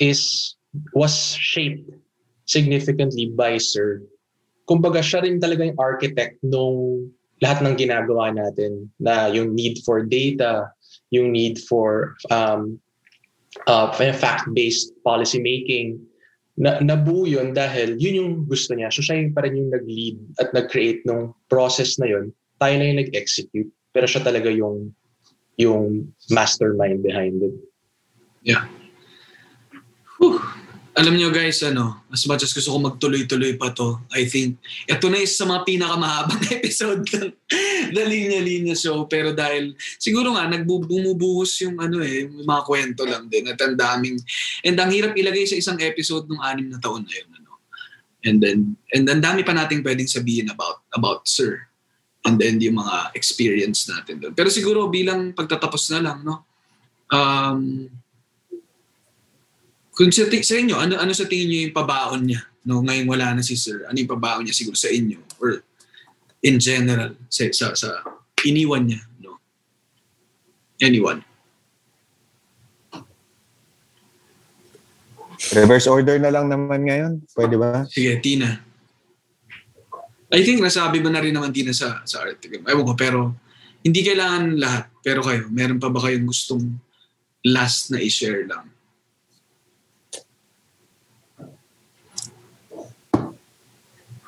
is 0.00 0.54
was 0.92 1.34
shaped 1.36 1.88
significantly 2.46 3.30
by 3.32 3.58
Sir. 3.58 4.02
Kumbaga 4.66 5.02
siya 5.02 5.22
rin 5.22 5.38
talaga 5.38 5.66
yung 5.66 5.78
architect 5.78 6.38
nung 6.42 7.10
lahat 7.42 7.62
ng 7.62 7.74
ginagawa 7.76 8.32
natin 8.32 8.90
na 8.98 9.28
yung 9.28 9.52
need 9.52 9.78
for 9.84 10.02
data, 10.02 10.72
yung 11.12 11.30
need 11.30 11.60
for 11.68 12.16
um, 12.32 12.80
uh, 13.68 13.92
fact-based 13.92 14.90
policy 15.04 15.38
making, 15.38 16.00
na, 16.56 16.80
nabuo 16.80 17.28
yun 17.28 17.52
dahil 17.52 18.00
yun 18.00 18.14
yung 18.16 18.32
gusto 18.48 18.72
niya. 18.72 18.88
So 18.88 19.04
siya 19.04 19.20
yung 19.20 19.36
pa 19.36 19.44
yung 19.44 19.70
nag-lead 19.70 20.16
at 20.40 20.50
nag-create 20.56 21.04
ng 21.04 21.32
process 21.52 22.00
na 22.00 22.08
yun. 22.08 22.32
Tayo 22.56 22.74
na 22.80 22.88
yung 22.88 23.00
nag-execute. 23.04 23.70
Pero 23.92 24.06
siya 24.08 24.24
talaga 24.24 24.48
yung 24.48 24.92
yung 25.56 26.12
mastermind 26.28 27.00
behind 27.00 27.40
it. 27.40 27.56
Yeah. 28.44 28.68
Alam 30.96 31.12
nyo 31.12 31.28
guys, 31.28 31.60
ano, 31.60 32.08
as 32.08 32.24
much 32.24 32.40
as 32.40 32.56
gusto 32.56 32.72
ko 32.72 32.80
magtuloy-tuloy 32.80 33.60
pa 33.60 33.68
to, 33.68 34.00
I 34.16 34.24
think, 34.24 34.56
ito 34.88 35.12
na 35.12 35.20
isa 35.20 35.44
sa 35.44 35.46
mga 35.46 35.68
pinakamahabang 35.68 36.44
episode 36.56 37.04
ng 37.04 37.28
The 37.92 38.04
Linya 38.08 38.40
Linya 38.40 38.72
Show. 38.72 39.04
Pero 39.04 39.36
dahil, 39.36 39.76
siguro 40.00 40.32
nga, 40.32 40.48
nagbumubuhos 40.48 41.52
yung 41.60 41.76
ano 41.76 42.00
eh, 42.00 42.24
yung 42.24 42.48
mga 42.48 42.62
kwento 42.64 43.04
lang 43.04 43.28
din. 43.28 43.44
At 43.44 43.60
ang 43.60 43.76
daming, 43.76 44.16
and 44.64 44.76
ang 44.80 44.88
hirap 44.88 45.12
ilagay 45.12 45.44
sa 45.44 45.60
isang 45.60 45.76
episode 45.84 46.32
ng 46.32 46.40
anim 46.40 46.72
na 46.72 46.80
taon 46.80 47.04
na 47.04 47.12
yun. 47.12 47.28
Ano. 47.28 47.52
And 48.24 48.36
then, 48.40 48.58
and 48.96 49.04
ang 49.04 49.20
dami 49.20 49.44
pa 49.44 49.52
nating 49.52 49.84
pwedeng 49.84 50.08
sabihin 50.08 50.48
about, 50.48 50.80
about 50.96 51.28
Sir. 51.28 51.60
And 52.24 52.40
then 52.40 52.56
yung 52.64 52.80
mga 52.80 53.12
experience 53.12 53.84
natin 53.84 54.24
doon. 54.24 54.32
Pero 54.32 54.48
siguro 54.48 54.88
bilang 54.88 55.36
pagtatapos 55.36 55.92
na 55.92 56.00
lang, 56.00 56.24
no? 56.24 56.48
Um, 57.12 57.92
kung 59.96 60.12
sa, 60.12 60.28
ti- 60.28 60.44
sa 60.44 60.60
inyo, 60.60 60.76
ano, 60.76 61.00
ano 61.00 61.12
sa 61.16 61.24
tingin 61.24 61.48
niyo 61.48 61.60
yung 61.66 61.76
pabaon 61.76 62.28
niya? 62.28 62.44
No, 62.68 62.84
ngayon 62.84 63.08
wala 63.08 63.32
na 63.32 63.40
si 63.40 63.56
Sir. 63.56 63.88
Ano 63.88 63.96
yung 63.96 64.12
pabaon 64.12 64.44
niya 64.44 64.52
siguro 64.52 64.76
sa 64.76 64.92
inyo? 64.92 65.16
Or 65.40 65.64
in 66.44 66.60
general, 66.60 67.16
sa, 67.32 67.48
sa, 67.48 67.72
sa 67.72 68.04
iniwan 68.44 68.92
niya? 68.92 69.00
No? 69.24 69.40
Anyone? 70.84 71.24
Reverse 75.56 75.88
order 75.88 76.20
na 76.20 76.28
lang 76.28 76.52
naman 76.52 76.84
ngayon. 76.84 77.12
Pwede 77.32 77.56
ba? 77.56 77.88
Sige, 77.88 78.20
Tina. 78.20 78.60
I 80.28 80.44
think 80.44 80.60
nasabi 80.60 81.00
mo 81.00 81.08
na 81.08 81.24
rin 81.24 81.32
naman 81.32 81.56
Tina 81.56 81.72
sa, 81.72 82.04
sa 82.04 82.20
article. 82.20 82.60
Ewan 82.68 82.84
ko, 82.84 82.92
pero 82.92 83.32
hindi 83.80 84.04
kailangan 84.04 84.60
lahat. 84.60 84.84
Pero 85.00 85.24
kayo, 85.24 85.48
meron 85.48 85.80
pa 85.80 85.88
ba 85.88 86.04
kayong 86.04 86.28
gustong 86.28 86.68
last 87.48 87.88
na 87.88 88.02
i-share 88.02 88.44
lang? 88.44 88.75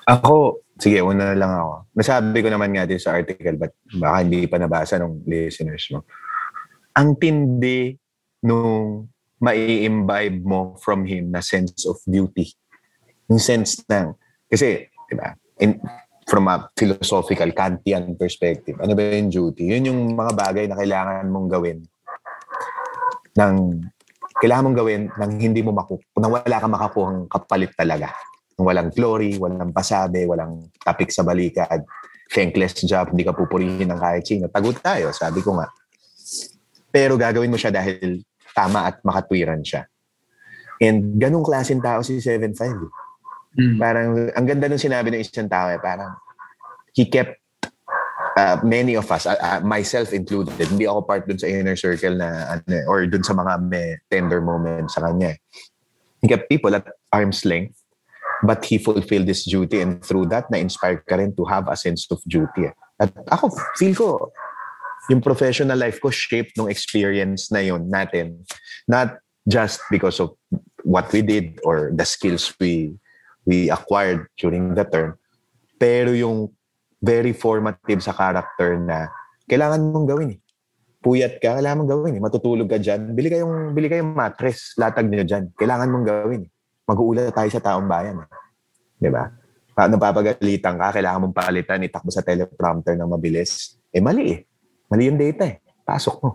Ako, 0.09 0.65
sige, 0.81 1.05
una 1.05 1.33
na 1.33 1.37
lang 1.37 1.53
ako. 1.53 1.73
Nasabi 1.93 2.39
ko 2.41 2.49
naman 2.49 2.73
nga 2.73 2.89
din 2.89 2.97
sa 2.97 3.13
article, 3.13 3.61
but 3.61 3.77
baka 3.93 4.25
hindi 4.25 4.49
pa 4.49 4.57
nabasa 4.57 4.97
ng 4.97 5.29
listeners 5.29 5.85
mo. 5.93 6.09
Ang 6.97 7.21
tindi 7.21 7.93
nung 8.41 9.05
mai-imbibe 9.39 10.41
mo 10.43 10.81
from 10.81 11.05
him 11.05 11.29
na 11.29 11.45
sense 11.45 11.85
of 11.85 12.01
duty. 12.09 12.49
Yung 13.29 13.39
sense 13.39 13.85
ng, 13.85 14.17
kasi, 14.49 14.89
di 14.89 15.15
ba, 15.15 15.37
in, 15.61 15.77
from 16.25 16.49
a 16.49 16.73
philosophical 16.73 17.53
Kantian 17.53 18.17
perspective, 18.17 18.81
ano 18.81 18.97
ba 18.97 19.13
yung 19.13 19.29
duty? 19.29 19.77
Yun 19.77 19.93
yung 19.93 20.01
mga 20.17 20.33
bagay 20.33 20.65
na 20.67 20.77
kailangan 20.81 21.29
mong 21.29 21.49
gawin 21.53 21.79
ng 23.39 23.55
kailangan 24.39 24.65
mong 24.71 24.79
gawin 24.79 25.03
nang 25.19 25.33
hindi 25.39 25.61
mo 25.63 25.75
maku 25.75 25.99
nang 26.19 26.35
wala 26.35 26.57
kang 26.59 26.75
makakuhang 26.75 27.21
kapalit 27.31 27.73
talaga. 27.75 28.11
Walang 28.59 28.91
glory, 28.91 29.39
walang 29.39 29.71
pasabi, 29.71 30.27
walang 30.27 30.67
tapik 30.83 31.15
sa 31.15 31.23
balikad, 31.23 31.87
thankless 32.35 32.83
job, 32.83 33.15
hindi 33.15 33.23
ka 33.23 33.33
pupurihin 33.33 33.89
ng 33.89 34.01
kahit 34.03 34.27
sino. 34.27 34.51
Tagot 34.51 34.83
tayo, 34.83 35.15
sabi 35.15 35.41
ko 35.41 35.57
nga. 35.57 35.71
Pero 36.91 37.15
gagawin 37.15 37.53
mo 37.53 37.57
siya 37.57 37.71
dahil 37.71 38.27
tama 38.53 38.91
at 38.91 38.99
makatwiran 39.07 39.63
siya. 39.63 39.87
And 40.83 41.19
ganong 41.19 41.47
klaseng 41.47 41.83
tao 41.83 42.03
si 42.03 42.19
7'5". 42.19 42.59
eh. 43.59 43.75
Parang, 43.79 44.31
ang 44.35 44.47
ganda 44.47 44.67
nung 44.67 44.83
sinabi 44.83 45.11
ng 45.11 45.23
isang 45.23 45.51
tao 45.51 45.71
eh, 45.71 45.79
parang, 45.79 46.15
he 46.95 47.07
kept 47.07 47.39
uh, 48.39 48.59
many 48.63 48.95
of 48.95 49.07
us, 49.11 49.27
uh, 49.27 49.39
uh, 49.39 49.61
myself 49.63 50.15
included, 50.15 50.55
hindi 50.55 50.87
ako 50.87 51.03
part 51.03 51.27
dun 51.27 51.39
sa 51.39 51.51
inner 51.51 51.75
circle 51.75 52.15
na, 52.15 52.59
ano, 52.59 52.63
eh, 52.71 52.85
or 52.87 53.07
dun 53.07 53.23
sa 53.27 53.35
mga 53.35 53.53
may 53.67 53.99
tender 54.11 54.39
moments 54.39 54.95
sa 54.95 55.03
kanya. 55.07 55.35
eh. 55.35 55.39
He 56.23 56.27
kept 56.27 56.51
people 56.51 56.75
at 56.75 56.87
arm's 57.15 57.43
length, 57.47 57.79
but 58.43 58.65
he 58.65 58.78
fulfilled 58.78 59.27
his 59.27 59.44
duty 59.44 59.81
and 59.81 60.05
through 60.05 60.27
that, 60.31 60.51
na-inspire 60.51 61.02
ka 61.06 61.16
rin 61.16 61.35
to 61.35 61.44
have 61.44 61.66
a 61.69 61.77
sense 61.77 62.06
of 62.10 62.23
duty. 62.27 62.70
At 63.01 63.15
ako, 63.31 63.51
feel 63.78 63.94
ko, 63.94 64.32
yung 65.09 65.24
professional 65.24 65.78
life 65.78 65.98
ko 66.01 66.10
shaped 66.10 66.56
nung 66.56 66.70
experience 66.70 67.51
na 67.51 67.65
yun 67.65 67.90
natin. 67.90 68.44
Not 68.86 69.19
just 69.48 69.81
because 69.90 70.20
of 70.20 70.36
what 70.85 71.10
we 71.12 71.23
did 71.23 71.59
or 71.65 71.90
the 71.94 72.05
skills 72.05 72.52
we 72.60 72.93
we 73.48 73.73
acquired 73.73 74.28
during 74.36 74.77
the 74.77 74.85
term, 74.85 75.16
pero 75.81 76.12
yung 76.12 76.52
very 77.01 77.32
formative 77.32 78.05
sa 78.05 78.12
character 78.12 78.77
na 78.77 79.09
kailangan 79.48 79.81
mong 79.89 80.06
gawin 80.06 80.31
eh. 80.36 80.40
Puyat 80.98 81.39
ka, 81.40 81.56
kailangan 81.56 81.78
mong 81.81 81.90
gawin 81.94 82.15
eh. 82.19 82.23
Matutulog 82.23 82.69
ka 82.69 82.77
dyan. 82.77 83.15
Bili 83.15 83.31
kayong, 83.32 83.73
bili 83.73 83.89
kayong 83.89 84.12
mattress, 84.12 84.74
latag 84.77 85.06
nyo 85.09 85.24
dyan. 85.24 85.55
Kailangan 85.56 85.89
mong 85.89 86.05
gawin 86.05 86.40
eh. 86.44 86.51
Mag-uula 86.89 87.28
tayo 87.28 87.48
sa 87.52 87.60
taong 87.60 87.85
bayan 87.85 88.24
eh. 88.24 88.28
Di 88.97 89.12
ba? 89.12 89.28
Pa, 89.77 89.86
napapagalitan 89.86 90.81
ka, 90.81 90.97
kailangan 90.97 91.28
mong 91.28 91.36
palitan, 91.36 91.85
itakbo 91.85 92.09
sa 92.09 92.24
teleprompter 92.24 92.97
ng 92.97 93.06
mabilis. 93.12 93.77
Eh 93.93 94.01
mali 94.01 94.32
eh. 94.32 94.40
Mali 94.89 95.12
yung 95.12 95.20
data 95.20 95.44
eh. 95.44 95.60
Pasok 95.85 96.16
mo. 96.24 96.31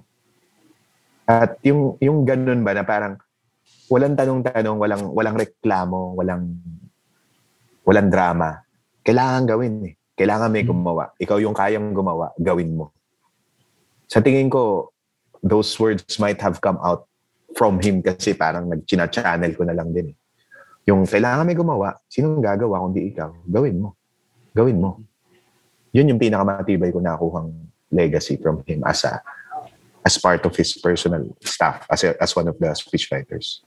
At 1.26 1.58
yung, 1.66 1.98
yung 1.98 2.22
ganun 2.22 2.62
ba 2.62 2.78
na 2.78 2.86
parang 2.86 3.18
walang 3.90 4.14
tanong-tanong, 4.14 4.78
walang, 4.78 5.04
walang 5.10 5.36
reklamo, 5.36 6.14
walang, 6.14 6.54
walang 7.82 8.08
drama. 8.14 8.62
Kailangan 9.02 9.44
gawin 9.50 9.76
eh. 9.90 9.94
Kailangan 10.14 10.54
may 10.54 10.64
gumawa. 10.64 11.12
Ikaw 11.18 11.42
yung 11.42 11.58
kayang 11.58 11.98
gumawa, 11.98 12.30
gawin 12.38 12.78
mo. 12.78 12.94
Sa 14.06 14.22
tingin 14.22 14.54
ko, 14.54 14.94
those 15.42 15.74
words 15.82 16.06
might 16.22 16.38
have 16.40 16.62
come 16.62 16.78
out 16.86 17.10
from 17.58 17.82
him 17.82 18.06
kasi 18.06 18.38
parang 18.38 18.70
nag-channel 18.70 19.52
ko 19.58 19.66
na 19.66 19.74
lang 19.74 19.90
din 19.90 20.14
eh. 20.14 20.18
Yung 20.84 21.08
kailangan 21.08 21.48
may 21.48 21.56
gumawa, 21.56 21.96
sinong 22.12 22.44
gagawa 22.44 22.84
kundi 22.84 23.08
ikaw? 23.12 23.32
Gawin 23.48 23.80
mo. 23.80 23.96
Gawin 24.52 24.80
mo. 24.80 25.00
Yun 25.96 26.12
yung 26.12 26.20
pinakamatibay 26.20 26.92
ko 26.92 27.00
nakuhang 27.00 27.54
legacy 27.94 28.36
from 28.42 28.66
him 28.66 28.82
as 28.84 29.06
a 29.06 29.22
as 30.04 30.20
part 30.20 30.44
of 30.44 30.52
his 30.58 30.76
personal 30.76 31.24
staff 31.40 31.88
as 31.88 32.04
a, 32.04 32.18
as 32.20 32.36
one 32.36 32.50
of 32.50 32.60
the 32.60 32.68
speech 32.76 33.08
writers. 33.08 33.64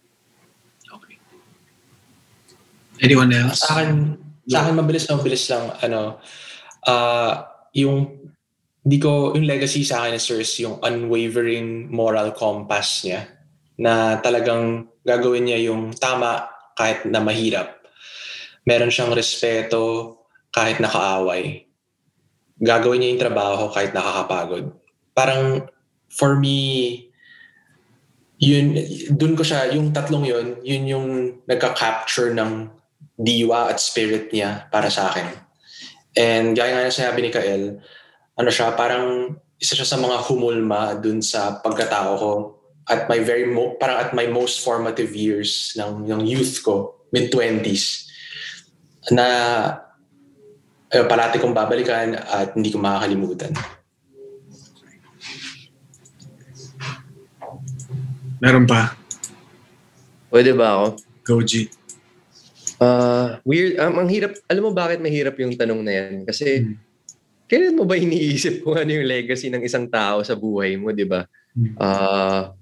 Anyone 3.01 3.33
else? 3.33 3.61
Sa 3.61 3.77
akin, 3.77 4.17
sa 4.49 4.65
akin 4.65 4.75
mabilis 4.77 5.05
na 5.09 5.21
mabilis 5.21 5.45
lang, 5.53 5.65
ano, 5.85 6.21
ah 6.89 7.45
yung, 7.77 8.09
di 8.81 8.97
ko, 8.97 9.37
yung 9.37 9.45
legacy 9.45 9.85
sa 9.85 10.05
akin 10.05 10.17
is 10.17 10.25
Sirs, 10.25 10.57
yung 10.65 10.81
unwavering 10.81 11.93
moral 11.93 12.33
compass 12.33 13.05
niya, 13.05 13.29
na 13.77 14.17
talagang 14.25 14.89
gagawin 15.05 15.45
niya 15.45 15.61
yung 15.69 15.93
tama 15.93 16.49
kahit 16.77 17.09
na 17.09 17.25
mahirap. 17.25 17.81
Meron 18.69 18.93
siyang 18.93 19.17
respeto 19.17 20.15
kahit 20.53 20.79
nakaaway. 20.79 21.65
Gagawin 22.61 23.01
niya 23.01 23.13
yung 23.17 23.25
trabaho 23.25 23.65
kahit 23.73 23.97
nakakapagod. 23.97 24.77
Parang, 25.17 25.65
for 26.13 26.37
me, 26.37 27.09
yun, 28.37 28.77
dun 29.17 29.33
ko 29.33 29.43
siya, 29.43 29.73
yung 29.73 29.97
tatlong 29.97 30.29
yun, 30.29 30.61
yun 30.61 30.85
yung 30.85 31.09
nagka-capture 31.49 32.37
ng 32.37 32.69
diwa 33.17 33.73
at 33.73 33.81
spirit 33.81 34.29
niya 34.29 34.69
para 34.69 34.93
sa 34.93 35.09
akin. 35.09 35.25
And 36.17 36.53
gaya 36.57 36.77
nga 36.77 36.85
na 36.89 36.93
sinabi 36.93 37.25
ni 37.25 37.31
Kael, 37.33 37.81
ano 38.37 38.51
siya, 38.53 38.77
parang 38.77 39.37
isa 39.57 39.73
siya 39.73 39.89
sa 39.89 39.97
mga 39.97 40.21
humulma 40.29 40.97
dun 41.01 41.25
sa 41.25 41.61
pagkatao 41.65 42.13
ko 42.21 42.33
at 42.87 43.11
my 43.11 43.19
very 43.19 43.51
mo, 43.51 43.75
parang 43.77 43.99
at 43.99 44.11
my 44.15 44.31
most 44.31 44.63
formative 44.63 45.11
years 45.19 45.75
ng, 45.75 46.07
ng 46.07 46.23
youth 46.23 46.63
ko, 46.63 46.95
mid-20s, 47.11 48.07
na 49.11 49.27
eh, 50.91 51.03
parati 51.03 51.43
kong 51.43 51.55
babalikan 51.55 52.15
at 52.15 52.55
hindi 52.55 52.71
ko 52.71 52.79
makakalimutan. 52.79 53.51
Meron 58.39 58.69
pa. 58.69 58.95
Pwede 60.31 60.55
ba 60.55 60.79
ako? 60.79 60.87
Go, 61.27 61.43
G. 61.43 61.67
Ah, 62.77 63.41
weird. 63.43 63.81
Um, 63.81 64.05
ang 64.05 64.09
hirap. 64.13 64.37
Alam 64.47 64.69
mo 64.69 64.73
bakit 64.77 65.01
mahirap 65.01 65.35
yung 65.41 65.57
tanong 65.57 65.81
na 65.81 65.93
yan? 65.97 66.15
Kasi 66.29 66.77
kailan 67.49 67.79
mo 67.79 67.89
ba 67.89 67.97
iniisip 67.97 68.61
kung 68.61 68.77
ano 68.77 68.93
yung 68.93 69.09
legacy 69.09 69.49
ng 69.49 69.65
isang 69.65 69.89
tao 69.89 70.21
sa 70.21 70.37
buhay 70.37 70.77
mo, 70.77 70.93
di 70.93 71.09
ba? 71.09 71.25
Ah, 71.81 72.53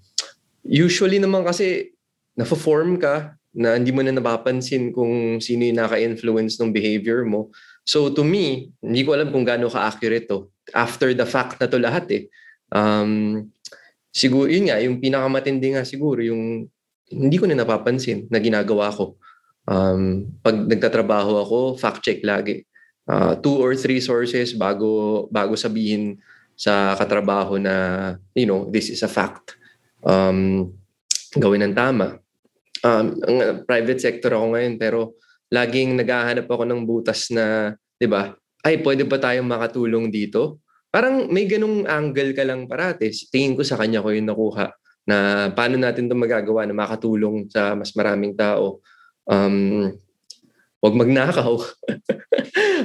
usually 0.65 1.21
naman 1.21 1.45
kasi 1.45 1.95
na-form 2.35 2.99
ka 2.99 3.37
na 3.55 3.79
hindi 3.79 3.95
mo 3.95 4.03
na 4.03 4.11
napapansin 4.11 4.91
kung 4.91 5.39
sino 5.39 5.63
yung 5.63 5.79
naka-influence 5.79 6.59
ng 6.59 6.75
behavior 6.75 7.23
mo. 7.23 7.55
So 7.87 8.11
to 8.11 8.27
me, 8.27 8.75
hindi 8.83 9.07
ko 9.07 9.15
alam 9.15 9.31
kung 9.31 9.47
gaano 9.47 9.71
ka-accurate 9.71 10.27
to. 10.27 10.51
After 10.75 11.15
the 11.15 11.29
fact 11.29 11.63
na 11.63 11.71
to 11.71 11.79
lahat 11.79 12.11
eh. 12.11 12.23
Um, 12.75 13.47
siguro, 14.11 14.51
yun 14.51 14.67
nga, 14.67 14.83
yung 14.83 14.99
pinakamatindi 14.99 15.79
nga 15.79 15.87
siguro, 15.87 16.19
yung 16.19 16.67
hindi 17.15 17.37
ko 17.39 17.47
na 17.47 17.55
napapansin 17.55 18.27
na 18.27 18.43
ginagawa 18.43 18.91
ko. 18.91 19.15
Um, 19.71 20.35
pag 20.43 20.59
nagtatrabaho 20.59 21.39
ako, 21.47 21.59
fact 21.79 22.03
check 22.03 22.27
lagi. 22.27 22.67
Uh, 23.05 23.37
two 23.39 23.61
or 23.61 23.77
three 23.77 24.01
sources 24.01 24.57
bago 24.57 25.29
bago 25.29 25.55
sabihin 25.61 26.17
sa 26.57 26.97
katrabaho 26.97 27.61
na, 27.61 28.17
you 28.33 28.49
know, 28.49 28.67
this 28.73 28.89
is 28.89 29.05
a 29.05 29.11
fact. 29.11 29.61
Um, 30.05 30.71
gawin 31.35 31.65
ng 31.67 31.75
tama. 31.75 32.21
um, 32.85 33.07
ang, 33.25 33.37
uh, 33.41 33.55
private 33.65 33.97
sector 33.97 34.37
ako 34.37 34.55
ngayon 34.55 34.75
pero 34.77 35.17
laging 35.49 35.97
naghahanap 35.97 36.45
ako 36.45 36.63
ng 36.69 36.81
butas 36.85 37.33
na, 37.33 37.73
'di 37.97 38.07
ba? 38.07 38.37
Ay, 38.61 38.81
pwede 38.85 39.09
ba 39.09 39.17
tayong 39.17 39.49
makatulong 39.49 40.13
dito? 40.13 40.61
Parang 40.93 41.27
may 41.33 41.49
ganung 41.49 41.85
angle 41.89 42.37
ka 42.37 42.45
lang 42.47 42.69
parati. 42.69 43.11
Tingin 43.29 43.57
ko 43.59 43.65
sa 43.67 43.81
kanya 43.81 44.05
ko 44.05 44.15
yung 44.15 44.29
nakuha 44.29 44.73
na 45.09 45.49
paano 45.53 45.81
natin 45.81 46.09
'to 46.09 46.17
magagawa 46.17 46.69
na 46.69 46.77
makatulong 46.77 47.49
sa 47.49 47.73
mas 47.73 47.93
maraming 47.97 48.37
tao. 48.37 48.85
Um, 49.25 49.97
wag 50.85 50.95
magnakaw. 50.97 51.57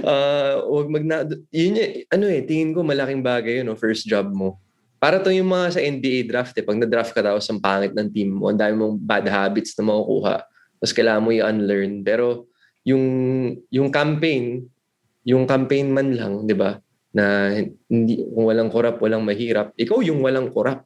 uh, 0.08 0.56
wag 0.72 0.88
magna 0.88 1.28
yun 1.52 1.76
ano 2.08 2.26
eh, 2.32 2.48
tingin 2.48 2.72
ko 2.72 2.80
malaking 2.80 3.20
bagay 3.20 3.60
yun, 3.60 3.68
no, 3.68 3.76
first 3.76 4.08
job 4.08 4.32
mo. 4.32 4.56
Para 5.00 5.24
to 5.24 5.32
yung 5.32 5.48
mga 5.48 5.68
sa 5.74 5.80
NBA 5.80 6.28
draft 6.28 6.52
eh, 6.60 6.64
pag 6.64 6.76
na-draft 6.76 7.16
ka 7.16 7.24
tapos 7.24 7.48
ang 7.48 7.64
pangit 7.64 7.96
ng 7.96 8.12
team 8.12 8.36
mo, 8.36 8.52
ang 8.52 8.60
dami 8.60 8.76
mong 8.76 9.00
bad 9.00 9.26
habits 9.32 9.72
na 9.80 9.88
makukuha. 9.88 10.44
Tapos 10.80 10.92
kailangan 10.92 11.24
mo 11.24 11.32
i-unlearn. 11.32 12.04
Pero 12.04 12.52
yung 12.84 13.06
yung 13.72 13.90
campaign, 13.96 14.68
yung 15.24 15.48
campaign 15.48 15.88
man 15.96 16.16
lang, 16.20 16.34
'di 16.44 16.56
ba? 16.56 16.76
Na 17.16 17.56
hindi 17.88 18.28
kung 18.28 18.52
walang 18.52 18.68
korap, 18.68 19.00
walang 19.00 19.24
mahirap. 19.24 19.72
Ikaw 19.80 20.04
yung 20.04 20.20
walang 20.20 20.52
korap. 20.52 20.84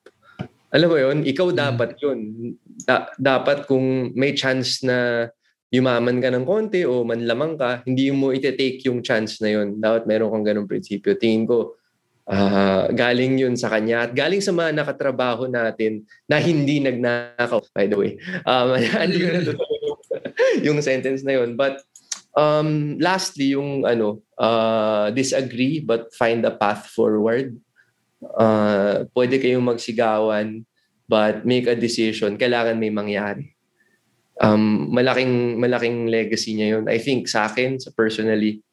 Alam 0.69 0.89
mo 0.93 0.97
'yon, 0.97 1.17
ikaw 1.25 1.49
dapat 1.49 1.97
'yon. 1.97 2.53
Da- 2.85 3.09
dapat 3.17 3.65
kung 3.65 4.13
may 4.13 4.37
chance 4.37 4.85
na 4.85 5.29
yumaman 5.73 6.21
ka 6.21 6.29
ng 6.29 6.45
konti 6.45 6.85
o 6.85 7.01
manlamang 7.01 7.57
ka, 7.57 7.81
hindi 7.85 8.13
mo 8.13 8.29
ite-take 8.29 8.81
yung 8.85 9.01
chance 9.01 9.41
na 9.41 9.49
'yon. 9.53 9.81
Dapat 9.81 10.05
meron 10.05 10.29
kang 10.29 10.45
ganung 10.45 10.69
prinsipyo. 10.69 11.17
Tingin 11.17 11.49
ko 11.49 11.77
ah 12.23 12.87
galing 12.87 13.35
yun 13.35 13.55
sa 13.59 13.67
kanya 13.67 14.07
at 14.07 14.15
galing 14.15 14.39
sa 14.39 14.55
mga 14.55 14.71
nakatrabaho 14.79 15.43
natin 15.51 16.07
na 16.23 16.39
hindi 16.39 16.79
nagnakaw 16.79 17.59
by 17.75 17.85
the 17.87 17.97
way. 17.99 18.11
Um, 18.47 18.79
yung 20.65 20.79
sentence 20.79 21.23
na 21.27 21.43
yun. 21.43 21.59
But 21.59 21.83
um, 22.31 22.95
lastly 23.03 23.51
yung 23.59 23.83
ano 23.83 24.23
uh, 24.39 25.11
disagree 25.11 25.83
but 25.83 26.15
find 26.15 26.47
a 26.47 26.53
path 26.55 26.87
forward. 26.87 27.59
Uh, 28.23 29.03
pwede 29.11 29.43
kayong 29.43 29.67
magsigawan 29.67 30.63
but 31.11 31.43
make 31.43 31.67
a 31.67 31.75
decision. 31.75 32.39
Kailangan 32.39 32.79
may 32.79 32.91
mangyari. 32.91 33.51
Um, 34.39 34.89
malaking 34.95 35.59
malaking 35.59 36.07
legacy 36.07 36.55
niya 36.55 36.79
yun. 36.79 36.85
I 36.87 36.97
think 37.03 37.27
sa 37.27 37.51
akin 37.51 37.83
sa 37.83 37.91
personally 37.91 38.63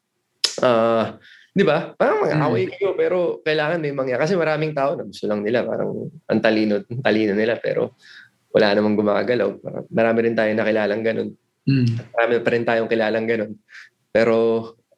uh, 0.63 1.19
Di 1.51 1.67
ba? 1.67 1.91
Parang 1.99 2.23
mag-away 2.23 2.71
kayo 2.71 2.95
pero 2.95 3.43
kailangan 3.43 3.83
may 3.83 3.91
mangyari. 3.91 4.23
Kasi 4.23 4.39
maraming 4.39 4.71
tao 4.71 4.95
na 4.95 5.03
gusto 5.03 5.27
lang 5.27 5.43
nila. 5.43 5.67
Parang 5.67 6.07
ang 6.07 6.39
talino, 6.39 6.79
ang 6.79 7.03
talino 7.03 7.35
nila 7.35 7.59
pero 7.59 7.99
wala 8.55 8.71
namang 8.71 8.95
gumagalaw. 8.95 9.59
Parang 9.59 9.85
Marami 9.91 10.19
rin 10.23 10.35
tayo 10.35 10.51
nakilalang 10.55 11.03
ganun. 11.03 11.29
Mm. 11.67 11.87
Marami 12.15 12.33
pa 12.39 12.49
rin 12.55 12.63
tayong 12.63 12.89
kilalang 12.89 13.27
ganun. 13.27 13.51
Pero 14.15 14.35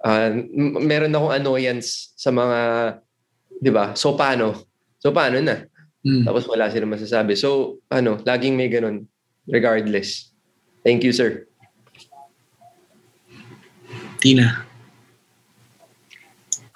m- 0.05 0.83
meron 0.85 1.13
akong 1.13 1.33
annoyance 1.33 2.13
sa 2.13 2.29
mga, 2.29 2.59
di 3.57 3.71
ba? 3.73 3.97
So 3.97 4.13
paano? 4.13 4.53
So 5.01 5.09
paano 5.09 5.41
na? 5.41 5.65
Tapos 6.27 6.45
wala 6.45 6.69
silang 6.69 6.93
masasabi. 6.93 7.33
So 7.33 7.81
ano, 7.89 8.21
laging 8.21 8.53
may 8.53 8.69
ganun. 8.69 9.09
Regardless. 9.49 10.31
Thank 10.85 11.03
you, 11.03 11.11
sir. 11.15 11.47
Tina. 14.19 14.72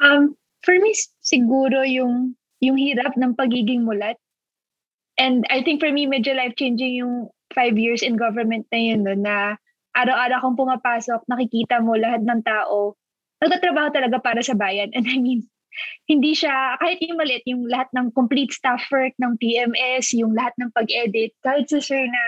Um, 0.02 0.38
for 0.62 0.78
me, 0.78 0.94
siguro 1.22 1.82
yung, 1.86 2.38
yung 2.62 2.78
hirap 2.78 3.18
ng 3.18 3.34
pagiging 3.38 3.86
mulat. 3.86 4.18
And 5.18 5.46
I 5.50 5.66
think 5.66 5.82
for 5.82 5.90
me, 5.90 6.06
medyo 6.06 6.38
life-changing 6.38 7.02
yung 7.02 7.34
five 7.54 7.74
years 7.78 8.06
in 8.06 8.18
government 8.20 8.70
na 8.70 8.80
yun, 8.80 9.02
no, 9.02 9.18
na 9.18 9.58
araw-araw 9.98 10.46
kung 10.46 10.58
pumapasok, 10.58 11.26
nakikita 11.26 11.82
mo 11.82 11.98
lahat 11.98 12.22
ng 12.22 12.42
tao, 12.46 12.94
nagtatrabaho 13.42 13.90
talaga 13.90 14.22
para 14.22 14.46
sa 14.46 14.54
bayan. 14.54 14.94
And 14.94 15.10
I 15.10 15.18
mean, 15.18 15.50
hindi 16.06 16.38
siya, 16.38 16.78
kahit 16.78 17.02
yung 17.02 17.18
maliit, 17.18 17.46
yung 17.50 17.66
lahat 17.66 17.90
ng 17.98 18.14
complete 18.14 18.54
staff 18.54 18.82
work 18.94 19.14
ng 19.18 19.38
PMS, 19.42 20.14
yung 20.14 20.34
lahat 20.38 20.54
ng 20.62 20.70
pag-edit, 20.74 21.34
kahit 21.42 21.70
sa 21.70 21.82
sir 21.82 22.06
na, 22.06 22.24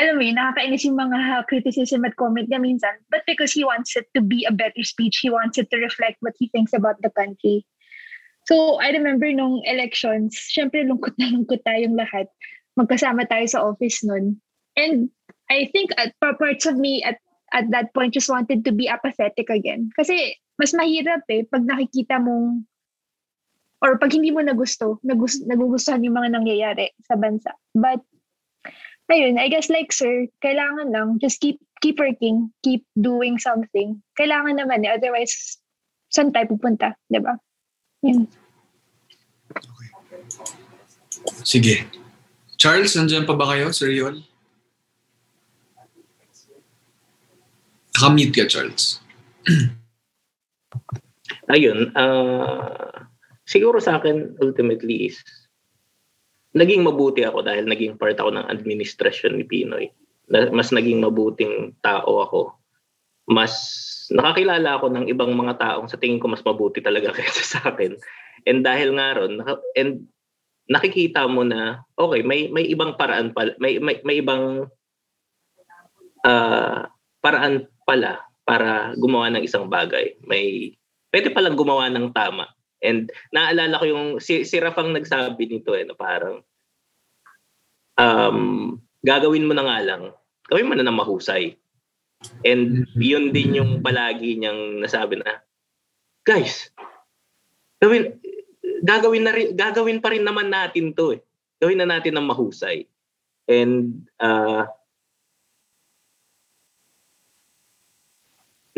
alam 0.00 0.16
mo 0.16 0.24
yun, 0.24 0.40
nakakainis 0.40 0.88
yung 0.88 0.96
mga 0.96 1.44
criticism 1.44 2.08
at 2.08 2.16
comment 2.16 2.48
niya 2.48 2.56
minsan. 2.56 2.96
But 3.12 3.20
because 3.28 3.52
he 3.52 3.68
wants 3.68 3.92
it 4.00 4.08
to 4.16 4.24
be 4.24 4.48
a 4.48 4.54
better 4.54 4.80
speech, 4.80 5.20
he 5.20 5.28
wants 5.28 5.60
it 5.60 5.68
to 5.68 5.76
reflect 5.76 6.16
what 6.24 6.32
he 6.40 6.48
thinks 6.48 6.72
about 6.72 6.96
the 7.04 7.12
country. 7.12 7.68
So, 8.48 8.80
I 8.80 8.96
remember 8.96 9.28
nung 9.28 9.60
elections, 9.68 10.40
syempre 10.48 10.88
lungkot 10.88 11.20
na 11.20 11.28
lungkot 11.28 11.60
tayong 11.68 12.00
lahat. 12.00 12.32
Magkasama 12.80 13.28
tayo 13.28 13.44
sa 13.44 13.60
office 13.60 14.00
nun. 14.00 14.40
And 14.80 15.12
I 15.52 15.68
think 15.68 15.92
at 16.00 16.16
pa- 16.16 16.40
parts 16.40 16.64
of 16.64 16.80
me 16.80 17.04
at 17.04 17.20
at 17.52 17.68
that 17.74 17.92
point 17.92 18.16
just 18.16 18.30
wanted 18.30 18.64
to 18.64 18.72
be 18.72 18.88
apathetic 18.88 19.52
again. 19.52 19.92
Kasi 19.98 20.38
mas 20.56 20.72
mahirap 20.72 21.26
eh 21.28 21.44
pag 21.44 21.66
nakikita 21.66 22.22
mong 22.22 22.64
or 23.82 23.96
pag 23.98 24.12
hindi 24.12 24.30
mo 24.30 24.40
nagusto, 24.44 25.00
nagus, 25.02 25.40
nagugustuhan 25.44 26.04
yung 26.04 26.16
mga 26.16 26.30
nangyayari 26.36 26.92
sa 27.04 27.16
bansa. 27.16 27.52
But 27.74 28.04
ayun, 29.10 29.36
I 29.36 29.50
guess 29.50 29.68
like 29.68 29.92
sir, 29.92 30.26
kailangan 30.40 30.94
lang 30.94 31.18
just 31.18 31.42
keep 31.42 31.58
keep 31.82 31.98
working, 31.98 32.54
keep 32.62 32.86
doing 32.96 33.36
something. 33.36 33.98
Kailangan 34.16 34.62
naman 34.62 34.86
eh, 34.86 34.94
otherwise 34.94 35.58
saan 36.10 36.30
tayo 36.30 36.54
pupunta, 36.54 36.94
'di 37.10 37.20
ba? 37.20 37.34
Yun. 38.06 38.30
Sige. 41.44 41.84
Charles, 42.60 42.92
nandiyan 42.92 43.24
pa 43.24 43.34
ba 43.34 43.56
kayo, 43.56 43.72
Sir 43.72 43.88
Yol? 43.88 44.20
Nakamute 47.96 48.32
ka, 48.36 48.44
Charles. 48.48 49.00
ayun, 51.52 51.90
ah 51.98 53.08
siguro 53.44 53.82
sa 53.82 53.98
akin 53.98 54.38
ultimately 54.38 55.10
is 55.10 55.18
naging 56.56 56.82
mabuti 56.82 57.22
ako 57.22 57.46
dahil 57.46 57.66
naging 57.66 57.94
part 57.94 58.18
ako 58.18 58.34
ng 58.34 58.46
administrasyon 58.50 59.38
ni 59.38 59.44
Pinoy. 59.46 59.84
Na, 60.30 60.50
mas 60.50 60.70
naging 60.70 61.02
mabuting 61.02 61.74
tao 61.82 62.22
ako. 62.22 62.42
Mas 63.30 63.54
nakakilala 64.10 64.78
ako 64.78 64.90
ng 64.90 65.06
ibang 65.10 65.30
mga 65.34 65.58
taong 65.58 65.86
sa 65.86 65.98
tingin 65.98 66.18
ko 66.18 66.26
mas 66.26 66.42
mabuti 66.42 66.82
talaga 66.82 67.14
kaysa 67.16 67.44
sa 67.46 67.60
akin. 67.70 67.94
And 68.46 68.66
dahil 68.66 68.98
nga 68.98 69.18
ron, 69.18 69.38
naka- 69.38 69.66
and 69.78 70.10
nakikita 70.70 71.26
mo 71.26 71.42
na 71.42 71.82
okay, 71.98 72.22
may 72.22 72.46
may 72.50 72.66
ibang 72.70 72.94
paraan 72.94 73.34
pala, 73.34 73.54
may 73.58 73.82
may, 73.82 73.98
may 74.06 74.22
ibang 74.22 74.70
ah, 76.26 76.90
paraan 77.22 77.66
pala 77.86 78.22
para 78.46 78.94
gumawa 78.98 79.30
ng 79.34 79.46
isang 79.46 79.70
bagay. 79.70 80.18
May 80.26 80.74
pwede 81.14 81.30
palang 81.30 81.54
gumawa 81.54 81.86
ng 81.90 82.10
tama. 82.10 82.50
And 82.80 83.12
naalala 83.32 83.76
ko 83.76 83.84
yung 83.84 84.04
si, 84.18 84.44
si 84.48 84.56
Raf 84.56 84.76
ang 84.80 84.96
nagsabi 84.96 85.44
nito 85.46 85.76
eh, 85.76 85.84
na 85.84 85.92
parang 85.92 86.40
um, 88.00 88.76
gagawin 89.04 89.44
mo 89.44 89.52
na 89.52 89.64
nga 89.64 89.78
lang, 89.84 90.02
gawin 90.48 90.68
mo 90.68 90.74
na 90.76 90.84
ng 90.84 90.98
mahusay. 91.00 91.56
And 92.44 92.84
yun 92.96 93.32
din 93.32 93.56
yung 93.56 93.80
palagi 93.80 94.36
niyang 94.36 94.80
nasabi 94.80 95.20
na, 95.20 95.40
guys, 96.24 96.68
gawin, 97.80 98.16
gagawin 98.84 99.24
na 99.24 99.32
rin, 99.32 99.48
gagawin 99.56 100.00
pa 100.00 100.12
rin 100.12 100.24
naman 100.24 100.52
natin 100.52 100.92
to 100.92 101.16
eh. 101.16 101.20
Gawin 101.60 101.80
na 101.80 101.88
natin 101.88 102.16
ng 102.16 102.28
mahusay. 102.28 102.88
And 103.48 104.08
uh, 104.20 104.68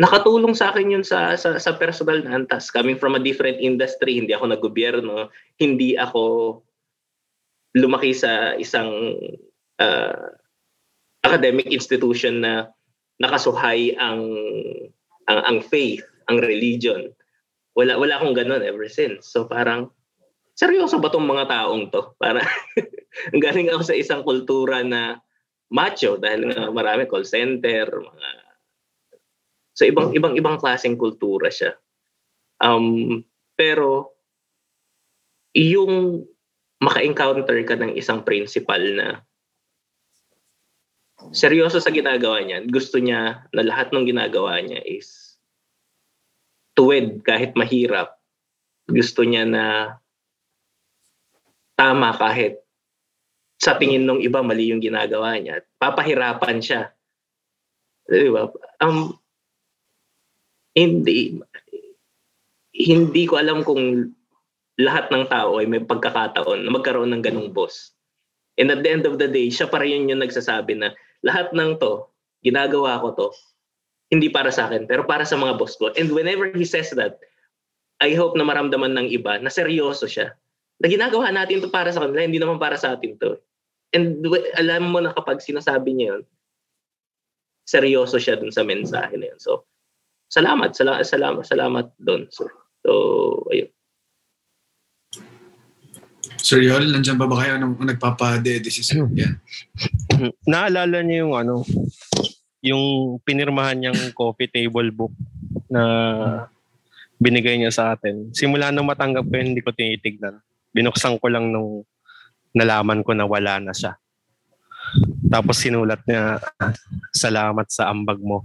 nakatulong 0.02 0.58
sa 0.58 0.74
akin 0.74 0.98
yun 0.98 1.06
sa, 1.06 1.38
sa, 1.38 1.54
sa 1.62 1.78
personal 1.78 2.26
na 2.26 2.34
antas. 2.42 2.74
Coming 2.74 2.98
from 2.98 3.14
a 3.14 3.22
different 3.22 3.62
industry, 3.62 4.18
hindi 4.18 4.34
ako 4.34 4.50
naggobyerno, 4.50 5.30
hindi 5.62 5.94
ako 5.94 6.58
lumaki 7.78 8.10
sa 8.10 8.58
isang 8.58 8.90
uh, 9.78 10.26
academic 11.22 11.70
institution 11.70 12.42
na 12.42 12.74
nakasuhay 13.22 13.94
ang 13.94 14.26
ang, 15.30 15.40
ang 15.46 15.58
faith, 15.62 16.02
ang 16.26 16.42
religion. 16.42 17.14
Wala 17.78 17.94
wala 17.94 18.18
akong 18.18 18.34
ganun 18.34 18.66
ever 18.66 18.90
since. 18.90 19.30
So 19.30 19.46
parang 19.46 19.94
seryoso 20.58 20.98
ba 20.98 21.14
tong 21.14 21.30
mga 21.30 21.46
taong 21.46 21.94
to? 21.94 22.10
Para 22.18 22.42
galing 23.44 23.70
ako 23.70 23.86
sa 23.86 23.94
isang 23.94 24.26
kultura 24.26 24.82
na 24.82 25.22
macho 25.70 26.18
dahil 26.18 26.50
nga 26.50 26.68
marami 26.74 27.06
call 27.06 27.24
center, 27.24 27.86
mga 27.86 28.28
So 29.73 29.89
ibang 29.89 30.12
ibang 30.12 30.36
ibang 30.36 30.57
klaseng 30.61 31.01
kultura 31.01 31.49
siya. 31.49 31.77
Um 32.61 33.20
pero 33.57 34.12
yung 35.53 36.24
maka-encounter 36.82 37.55
ka 37.62 37.77
ng 37.78 37.94
isang 37.94 38.27
principal 38.27 38.81
na 38.81 39.23
seryoso 41.31 41.78
sa 41.78 41.94
ginagawa 41.94 42.43
niya, 42.43 42.66
gusto 42.66 42.99
niya 42.99 43.47
na 43.55 43.62
lahat 43.62 43.94
ng 43.94 44.03
ginagawa 44.03 44.59
niya 44.59 44.82
is 44.82 45.39
tuwid 46.74 47.23
kahit 47.23 47.55
mahirap. 47.55 48.19
Gusto 48.90 49.23
niya 49.23 49.47
na 49.47 49.65
tama 51.78 52.11
kahit 52.19 52.59
sa 53.62 53.78
tingin 53.78 54.03
ng 54.03 54.19
iba 54.19 54.43
mali 54.43 54.74
yung 54.74 54.82
ginagawa 54.82 55.39
niya. 55.39 55.62
Papahirapan 55.78 56.59
siya. 56.59 56.90
Di 58.11 58.27
ba? 58.27 58.51
Um, 58.82 59.15
hindi 60.73 61.36
hindi 62.73 63.23
ko 63.28 63.36
alam 63.36 63.61
kung 63.62 64.12
lahat 64.81 65.12
ng 65.12 65.28
tao 65.28 65.61
ay 65.61 65.69
may 65.69 65.85
pagkakataon 65.85 66.65
na 66.65 66.70
magkaroon 66.73 67.12
ng 67.12 67.23
ganong 67.23 67.53
boss. 67.53 67.93
And 68.57 68.73
at 68.73 68.81
the 68.85 68.90
end 68.93 69.05
of 69.05 69.20
the 69.20 69.28
day, 69.28 69.53
siya 69.53 69.69
pa 69.69 69.81
rin 69.81 70.09
yung 70.09 70.24
nagsasabi 70.24 70.81
na 70.81 70.97
lahat 71.20 71.53
ng 71.53 71.77
to, 71.81 72.09
ginagawa 72.40 73.01
ko 73.01 73.12
to, 73.16 73.28
hindi 74.12 74.28
para 74.28 74.53
sa 74.53 74.69
akin, 74.69 74.89
pero 74.89 75.05
para 75.05 75.24
sa 75.24 75.36
mga 75.36 75.57
boss 75.57 75.77
ko. 75.77 75.93
And 75.97 76.12
whenever 76.12 76.49
he 76.53 76.65
says 76.65 76.93
that, 76.97 77.20
I 78.03 78.12
hope 78.16 78.36
na 78.36 78.44
maramdaman 78.44 78.93
ng 78.97 79.09
iba 79.12 79.40
na 79.40 79.49
seryoso 79.49 80.09
siya. 80.09 80.36
Na 80.82 80.90
ginagawa 80.90 81.31
natin 81.31 81.62
to 81.62 81.70
para 81.70 81.93
sa 81.93 82.05
kanila, 82.05 82.24
hindi 82.24 82.40
naman 82.40 82.59
para 82.61 82.77
sa 82.77 82.97
atin 82.97 83.16
to. 83.20 83.40
And 83.93 84.24
alam 84.57 84.89
mo 84.89 85.01
na 85.01 85.12
kapag 85.12 85.44
sinasabi 85.44 85.93
niya 85.97 86.16
yun, 86.16 86.23
seryoso 87.69 88.16
siya 88.19 88.40
dun 88.40 88.51
sa 88.51 88.65
mensahe 88.66 89.15
na 89.16 89.32
yun. 89.32 89.40
So, 89.40 89.65
salamat, 90.32 90.72
salamat, 90.72 91.04
salamat, 91.04 91.44
salamat 91.44 91.86
doon. 92.00 92.22
So, 92.32 92.48
so, 92.80 92.90
ayun. 93.52 93.68
Sir 96.40 96.64
Yol, 96.64 96.88
nandiyan 96.88 97.20
ba 97.20 97.28
ba 97.28 97.44
kayo 97.44 97.60
nung 97.60 97.76
nagpapa-de-decision 97.76 99.12
yan? 99.12 99.36
Naalala 100.48 101.04
niyo 101.04 101.28
yung 101.28 101.34
ano, 101.36 101.54
yung 102.64 102.82
pinirmahan 103.22 103.78
niyang 103.78 104.00
coffee 104.16 104.48
table 104.48 104.88
book 104.90 105.12
na 105.68 105.82
binigay 107.20 107.60
niya 107.60 107.70
sa 107.70 107.84
atin. 107.94 108.32
Simula 108.34 108.72
nung 108.72 108.88
matanggap 108.88 109.28
ko 109.28 109.34
yun, 109.36 109.54
hindi 109.54 109.62
ko 109.62 109.70
tinitignan. 109.70 110.40
Binuksan 110.72 111.20
ko 111.20 111.28
lang 111.28 111.52
nung 111.52 111.84
nalaman 112.56 113.04
ko 113.04 113.12
na 113.14 113.28
wala 113.28 113.62
na 113.62 113.70
siya. 113.76 113.94
Tapos 115.30 115.62
sinulat 115.62 116.02
niya, 116.09 116.42
salamat 117.14 117.70
sa 117.70 117.92
ambag 117.92 118.18
mo. 118.18 118.42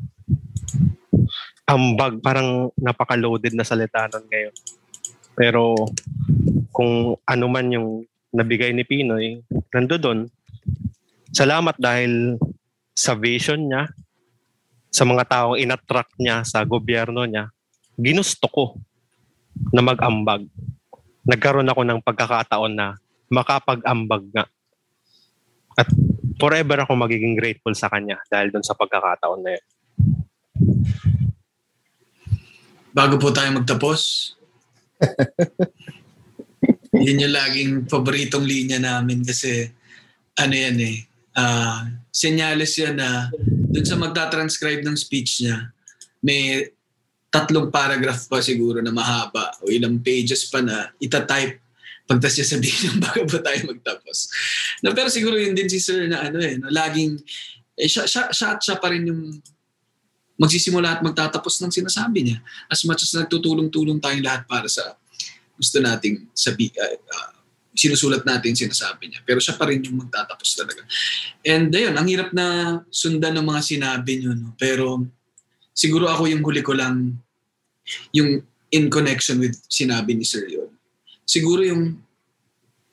Ambag, 1.67 2.23
parang 2.23 2.71
napaka-loaded 2.79 3.51
na 3.51 3.67
salita 3.67 4.07
nun 4.07 4.23
ngayon. 4.31 4.55
Pero 5.35 5.75
kung 6.71 7.19
ano 7.27 7.45
man 7.51 7.67
yung 7.67 8.07
nabigay 8.31 8.71
ni 8.71 8.87
Pinoy, 8.87 9.43
nando 9.75 9.99
doon. 9.99 10.31
Salamat 11.35 11.75
dahil 11.75 12.39
sa 12.95 13.19
vision 13.19 13.67
niya, 13.67 13.91
sa 14.87 15.03
mga 15.03 15.27
taong 15.27 15.59
inattract 15.59 16.15
niya 16.17 16.47
sa 16.47 16.63
gobyerno 16.63 17.27
niya, 17.27 17.51
ginusto 17.99 18.47
ko 18.47 18.65
na 19.75 19.83
mag-ambag. 19.83 20.47
Nagkaroon 21.27 21.67
ako 21.67 21.81
ng 21.83 21.99
pagkakataon 21.99 22.73
na 22.73 22.95
makapag-ambag 23.27 24.23
nga. 24.31 24.45
At 25.75 25.91
forever 26.39 26.87
ako 26.87 26.95
magiging 26.95 27.35
grateful 27.35 27.75
sa 27.75 27.91
kanya 27.91 28.23
dahil 28.31 28.55
doon 28.55 28.63
sa 28.63 28.73
pagkakataon 28.73 29.41
na 29.43 29.51
yun. 29.59 29.65
Bago 32.97 33.21
po 33.21 33.29
tayo 33.29 33.53
magtapos, 33.53 34.33
yun 37.05 37.21
yung 37.21 37.35
laging 37.37 37.71
paboritong 37.85 38.41
linya 38.41 38.81
namin 38.81 39.21
kasi 39.21 39.69
ano 40.33 40.55
yan 40.57 40.81
eh, 40.81 41.05
uh, 41.37 41.93
senyales 42.09 42.73
yan 42.73 42.97
na 42.97 43.29
dun 43.69 43.85
sa 43.85 44.01
magta-transcribe 44.01 44.81
ng 44.81 44.97
speech 44.97 45.45
niya, 45.45 45.69
may 46.25 46.73
tatlong 47.29 47.69
paragraph 47.69 48.25
pa 48.25 48.41
siguro 48.41 48.81
na 48.81 48.89
mahaba 48.89 49.53
o 49.61 49.69
ilang 49.69 50.01
pages 50.01 50.49
pa 50.49 50.65
na 50.65 50.89
itatype 50.97 51.61
pagtas 52.07 52.39
niya 52.39 52.47
sabihin 52.49 52.81
yung 52.89 52.99
bago 53.03 53.29
pa 53.29 53.39
tayo 53.45 53.59
magtapos. 53.67 54.17
Na, 54.81 54.95
pero 54.97 55.13
siguro 55.13 55.37
yun 55.37 55.53
din 55.53 55.69
si 55.69 55.77
Sir 55.77 56.09
na 56.09 56.25
ano 56.25 56.41
eh, 56.41 56.57
na 56.57 56.73
laging, 56.73 57.13
eh, 57.77 57.85
siya, 57.85 58.09
siya, 58.09 58.33
siya, 58.33 58.57
siya 58.57 58.75
pa 58.81 58.89
rin 58.89 59.05
yung 59.05 59.37
magsisimula 60.37 60.97
at 60.97 61.01
magtatapos 61.01 61.59
ng 61.65 61.73
sinasabi 61.73 62.19
niya. 62.23 62.39
As 62.69 62.85
much 62.85 63.03
as 63.03 63.11
nagtutulong-tulong 63.17 63.97
tayong 63.97 64.23
lahat 64.23 64.45
para 64.45 64.69
sa 64.69 64.95
gusto 65.57 65.81
nating 65.81 66.29
sabi, 66.37 66.69
uh, 66.77 66.93
uh, 66.93 67.37
sinusulat 67.73 68.25
natin 68.25 68.53
sinasabi 68.53 69.09
niya. 69.09 69.21
Pero 69.25 69.41
siya 69.41 69.57
pa 69.57 69.69
rin 69.69 69.81
yung 69.81 70.05
magtatapos 70.05 70.49
talaga. 70.57 70.81
And 71.41 71.73
ayun, 71.73 71.97
ang 71.97 72.07
hirap 72.09 72.29
na 72.33 72.79
sundan 72.93 73.37
ng 73.37 73.45
mga 73.45 73.61
sinabi 73.65 74.11
niyo. 74.21 74.33
No? 74.37 74.53
Pero 74.57 75.05
siguro 75.73 76.09
ako 76.09 76.29
yung 76.29 76.45
huli 76.45 76.61
ko 76.61 76.73
lang 76.73 77.17
yung 78.13 78.41
in 78.73 78.89
connection 78.93 79.41
with 79.41 79.57
sinabi 79.69 80.13
ni 80.13 80.25
Sir 80.25 80.45
yun. 80.49 80.69
Siguro 81.25 81.65
yung 81.65 81.97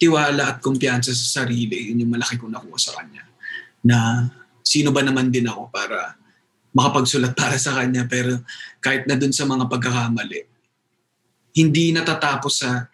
tiwala 0.00 0.56
at 0.56 0.58
kumpiyansa 0.60 1.14
sa 1.14 1.42
sarili, 1.42 1.90
yun 1.92 2.04
yung 2.04 2.12
malaki 2.12 2.36
kong 2.36 2.52
nakuha 2.52 2.78
sa 2.78 2.92
kanya. 2.98 3.24
Na 3.84 4.28
sino 4.60 4.90
ba 4.90 5.04
naman 5.04 5.32
din 5.32 5.48
ako 5.48 5.70
para 5.70 6.18
makapagsulat 6.74 7.32
para 7.38 7.54
sa 7.56 7.78
kanya 7.78 8.04
pero 8.10 8.42
kahit 8.82 9.06
na 9.06 9.14
dun 9.14 9.30
sa 9.30 9.46
mga 9.46 9.70
pagkakamali, 9.70 10.42
hindi 11.54 11.94
natatapos 11.94 12.54
sa 12.66 12.90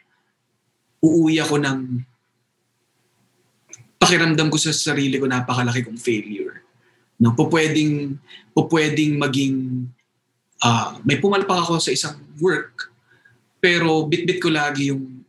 uuwi 1.01 1.41
ako 1.41 1.57
ng 1.57 1.79
pakiramdam 3.97 4.53
ko 4.53 4.61
sa 4.61 4.73
sarili 4.77 5.17
ko 5.17 5.25
napakalaki 5.25 5.81
kong 5.85 5.97
failure. 5.97 6.61
No, 7.21 7.37
pupwedeng, 7.37 8.17
pupwedeng 8.53 9.17
maging 9.21 9.89
uh, 10.65 10.97
may 11.05 11.21
pumalpak 11.21 11.65
ako 11.65 11.81
sa 11.81 11.93
isang 11.93 12.17
work 12.41 12.93
pero 13.61 14.09
bit-bit 14.09 14.41
ko 14.41 14.49
lagi 14.49 14.89
yung 14.89 15.21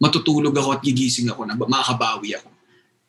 matutulog 0.00 0.56
ako 0.56 0.80
at 0.80 0.84
gigising 0.84 1.28
ako 1.28 1.44
na 1.44 1.56
makakabawi 1.56 2.36
ako. 2.36 2.48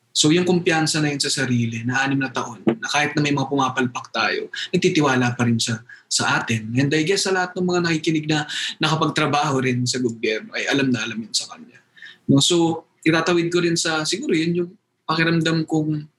So 0.10 0.34
yung 0.34 0.44
kumpiyansa 0.44 1.00
na 1.00 1.14
yun 1.14 1.22
sa 1.22 1.30
sarili 1.30 1.86
na 1.86 2.02
anim 2.04 2.20
na 2.20 2.34
taon, 2.34 2.66
na 2.66 2.88
kahit 2.90 3.14
na 3.14 3.22
may 3.22 3.32
mga 3.32 3.48
pumapalpak 3.48 4.10
tayo, 4.10 4.50
nagtitiwala 4.74 5.38
pa 5.38 5.46
rin 5.46 5.62
siya 5.62 5.80
sa 6.10 6.42
atin. 6.42 6.74
And 6.76 6.90
I 6.90 7.06
guess 7.06 7.30
sa 7.30 7.32
lahat 7.32 7.54
ng 7.54 7.66
mga 7.70 7.82
nakikinig 7.86 8.26
na 8.26 8.50
nakapagtrabaho 8.82 9.62
rin 9.62 9.86
sa 9.86 10.02
gobyerno, 10.02 10.52
ay 10.58 10.66
alam 10.66 10.90
na 10.90 11.06
alam 11.06 11.22
yun 11.22 11.32
sa 11.32 11.46
kanya. 11.54 11.78
No? 12.26 12.42
So, 12.42 12.90
itatawid 13.06 13.54
ko 13.54 13.62
rin 13.62 13.78
sa, 13.78 14.02
siguro 14.04 14.34
yun 14.34 14.66
yung 14.66 14.72
pakiramdam 15.06 15.70
kong 15.70 16.10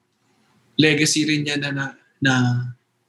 legacy 0.78 1.26
rin 1.26 1.44
niya 1.44 1.58
na, 1.58 1.68
na, 1.74 1.84
na 2.22 2.34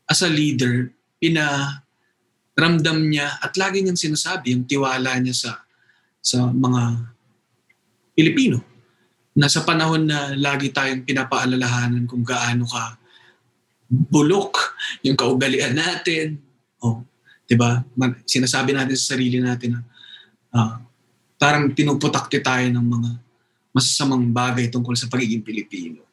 as 0.09 0.25
a 0.25 0.29
leader, 0.29 0.89
pinaramdam 1.21 2.99
niya 3.05 3.37
at 3.37 3.53
lagi 3.55 3.85
niyang 3.85 4.01
sinasabi 4.01 4.57
yung 4.57 4.65
tiwala 4.65 5.21
niya 5.21 5.37
sa 5.37 5.51
sa 6.21 6.49
mga 6.49 7.09
Pilipino 8.13 8.70
nasa 9.35 9.63
panahon 9.63 10.03
na 10.07 10.35
lagi 10.35 10.75
tayong 10.75 11.07
pinapaalalahanan 11.07 12.03
kung 12.03 12.23
gaano 12.23 12.67
ka 12.67 12.99
bulok 13.91 14.79
yung 15.03 15.19
kaugalian 15.19 15.75
natin. 15.75 16.39
Oh, 16.83 17.03
'di 17.47 17.55
ba? 17.59 17.83
Sinasabi 18.23 18.75
natin 18.75 18.95
sa 18.95 19.15
sarili 19.15 19.39
natin 19.39 19.75
na 19.75 19.81
uh, 20.55 20.75
parang 21.35 21.71
pinuputakti 21.71 22.39
tayo 22.43 22.67
ng 22.71 22.85
mga 22.85 23.09
masasamang 23.71 24.31
bagay 24.31 24.67
tungkol 24.67 24.95
sa 24.95 25.07
pagiging 25.07 25.43
Pilipino. 25.43 26.03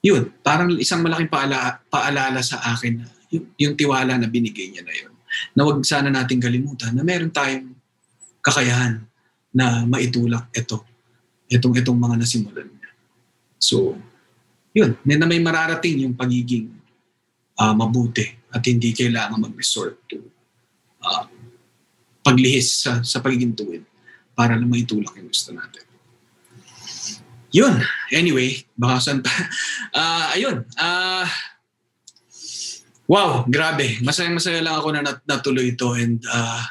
Yun, 0.00 0.30
parang 0.40 0.72
isang 0.78 1.04
malaking 1.04 1.28
paala, 1.28 1.84
paalala 1.90 2.40
sa 2.40 2.62
akin 2.72 3.02
na 3.02 3.06
yung, 3.28 3.46
yung 3.60 3.74
tiwala 3.76 4.16
na 4.16 4.30
binigay 4.30 4.72
niya 4.72 4.82
na 4.86 4.94
yun. 4.94 5.12
Na 5.52 5.68
wag 5.68 5.84
sana 5.84 6.08
nating 6.08 6.40
kalimutan 6.40 6.96
na 6.96 7.04
meron 7.04 7.28
tayong 7.28 7.76
kakayahan 8.40 9.04
na 9.52 9.84
maitulak 9.84 10.48
ito 10.56 10.80
itong 11.48 11.74
itong 11.80 11.98
mga 11.98 12.16
nasimulan 12.20 12.68
niya. 12.68 12.90
So, 13.58 13.96
yun, 14.76 14.94
na 15.02 15.26
may 15.26 15.40
mararating 15.40 16.04
yung 16.06 16.14
pagiging 16.14 16.70
uh, 17.58 17.74
mabuti 17.74 18.24
at 18.52 18.62
hindi 18.64 18.94
kailangan 18.94 19.42
mag-resort 19.42 19.98
to 20.08 20.22
uh, 21.02 21.26
paglihis 22.22 22.84
sa, 22.84 23.00
sa 23.02 23.18
pagiging 23.18 23.56
tuwid 23.56 23.82
para 24.36 24.54
lang 24.54 24.70
maitulak 24.70 25.16
yung 25.18 25.32
gusto 25.32 25.50
natin. 25.50 25.84
Yun. 27.48 27.80
Anyway, 28.12 28.68
baka 28.76 29.00
saan 29.00 29.20
pa. 29.24 29.32
Uh, 29.90 30.26
ayun. 30.36 30.56
Uh, 30.76 31.24
wow, 33.08 33.42
grabe. 33.48 33.98
Masayang-masaya 34.04 34.60
lang 34.60 34.76
ako 34.76 34.88
na 34.92 35.02
nat- 35.02 35.24
natuloy 35.24 35.72
ito 35.72 35.96
and 35.96 36.20
uh, 36.28 36.62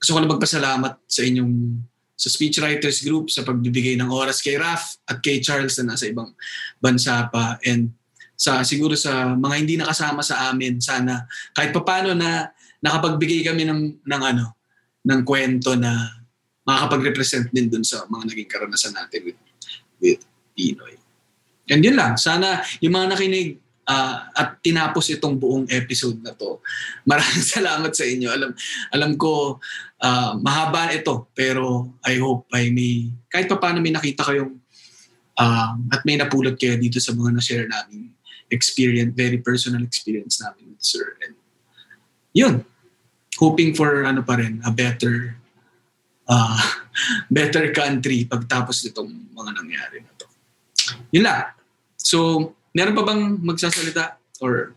gusto 0.00 0.16
ko 0.16 0.18
na 0.18 0.32
magpasalamat 0.32 0.94
sa 1.04 1.20
inyong 1.22 1.84
sa 2.18 2.26
speechwriters 2.26 3.06
group 3.06 3.30
sa 3.30 3.46
pagbibigay 3.46 3.94
ng 3.94 4.10
oras 4.10 4.42
kay 4.42 4.58
Raf 4.58 4.98
at 5.06 5.22
kay 5.22 5.38
Charles 5.38 5.78
na 5.78 5.94
nasa 5.94 6.10
ibang 6.10 6.34
bansa 6.82 7.30
pa 7.30 7.62
and 7.62 7.94
sa 8.34 8.66
siguro 8.66 8.98
sa 8.98 9.38
mga 9.38 9.54
hindi 9.54 9.74
nakasama 9.78 10.26
sa 10.26 10.50
amin 10.50 10.82
sana 10.82 11.30
kahit 11.54 11.70
papaano 11.70 12.18
na 12.18 12.50
nakapagbigay 12.82 13.46
kami 13.46 13.62
ng 13.62 14.02
ng 14.02 14.22
ano 14.22 14.58
ng 15.06 15.20
kwento 15.22 15.78
na 15.78 16.18
makakapag-represent 16.66 17.54
din 17.54 17.70
dun 17.70 17.86
sa 17.86 18.02
mga 18.10 18.34
naging 18.34 18.50
karanasan 18.50 18.92
natin 18.98 19.30
with 19.30 19.38
with 20.02 20.22
Pinoy. 20.58 20.98
And 21.70 21.84
yun 21.84 21.94
lang, 21.94 22.18
sana 22.18 22.64
yung 22.82 22.98
mga 22.98 23.14
nakinig 23.14 23.62
uh, 23.88 24.16
at 24.36 24.60
tinapos 24.60 25.08
itong 25.16 25.40
buong 25.40 25.64
episode 25.72 26.20
na 26.20 26.36
to. 26.36 26.60
Maraming 27.08 27.44
salamat 27.56 27.92
sa 27.96 28.04
inyo. 28.04 28.28
Alam 28.28 28.50
alam 28.92 29.10
ko 29.16 29.56
uh, 30.04 30.32
mahaba 30.38 30.92
ito 30.92 31.32
pero 31.32 31.96
I 32.04 32.20
hope 32.20 32.46
ay 32.52 32.68
may 32.68 33.08
kahit 33.32 33.48
pa 33.48 33.56
paano 33.56 33.80
may 33.80 33.96
nakita 33.96 34.28
kayong 34.28 34.60
Um, 35.38 35.86
at 35.94 36.02
may 36.02 36.18
napulot 36.18 36.58
kayo 36.58 36.74
dito 36.74 36.98
sa 36.98 37.14
mga 37.14 37.30
na-share 37.30 37.70
namin 37.70 38.10
experience, 38.50 39.14
very 39.14 39.38
personal 39.38 39.86
experience 39.86 40.42
namin 40.42 40.74
with 40.74 40.82
Sir. 40.82 41.14
And 41.22 41.38
yun, 42.34 42.66
hoping 43.38 43.78
for 43.78 44.02
ano 44.02 44.26
pa 44.26 44.34
rin, 44.34 44.58
a 44.66 44.74
better 44.74 45.38
uh, 46.26 46.58
better 47.30 47.70
country 47.70 48.26
pagtapos 48.26 48.82
nitong 48.90 49.30
mga 49.30 49.50
nangyari 49.62 49.98
na 50.02 50.12
to. 50.18 50.26
Yun 51.14 51.22
lang. 51.22 51.54
So, 51.94 52.50
meron 52.78 52.94
pa 52.94 53.02
bang 53.02 53.42
magsasalita 53.42 54.22
or 54.38 54.70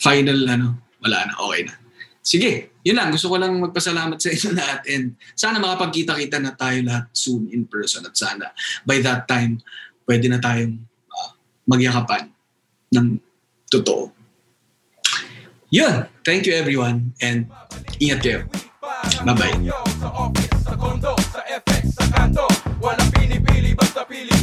final 0.00 0.40
ano? 0.48 0.80
Wala 1.04 1.28
na, 1.28 1.36
okay 1.36 1.68
na. 1.68 1.76
Sige, 2.24 2.72
yun 2.80 2.96
lang. 2.96 3.12
Gusto 3.12 3.28
ko 3.28 3.36
lang 3.36 3.60
magpasalamat 3.60 4.16
sa 4.16 4.32
inyo 4.32 4.50
lahat 4.58 4.80
and 4.88 5.20
sana 5.36 5.60
makapagkita-kita 5.60 6.40
na 6.40 6.56
tayo 6.56 6.80
lahat 6.80 7.12
soon 7.12 7.52
in 7.52 7.68
person 7.68 8.08
at 8.08 8.16
sana 8.16 8.56
by 8.88 9.04
that 9.04 9.28
time, 9.28 9.60
pwede 10.08 10.32
na 10.32 10.40
tayong 10.40 10.80
uh, 11.12 11.30
magyakapan 11.68 12.32
ng 12.96 13.20
totoo. 13.68 14.08
Yun. 15.68 16.08
Thank 16.24 16.48
you 16.48 16.56
everyone 16.56 17.12
and 17.20 17.44
ingat 18.00 18.24
kayo. 18.24 18.40
Bye-bye. 19.28 19.60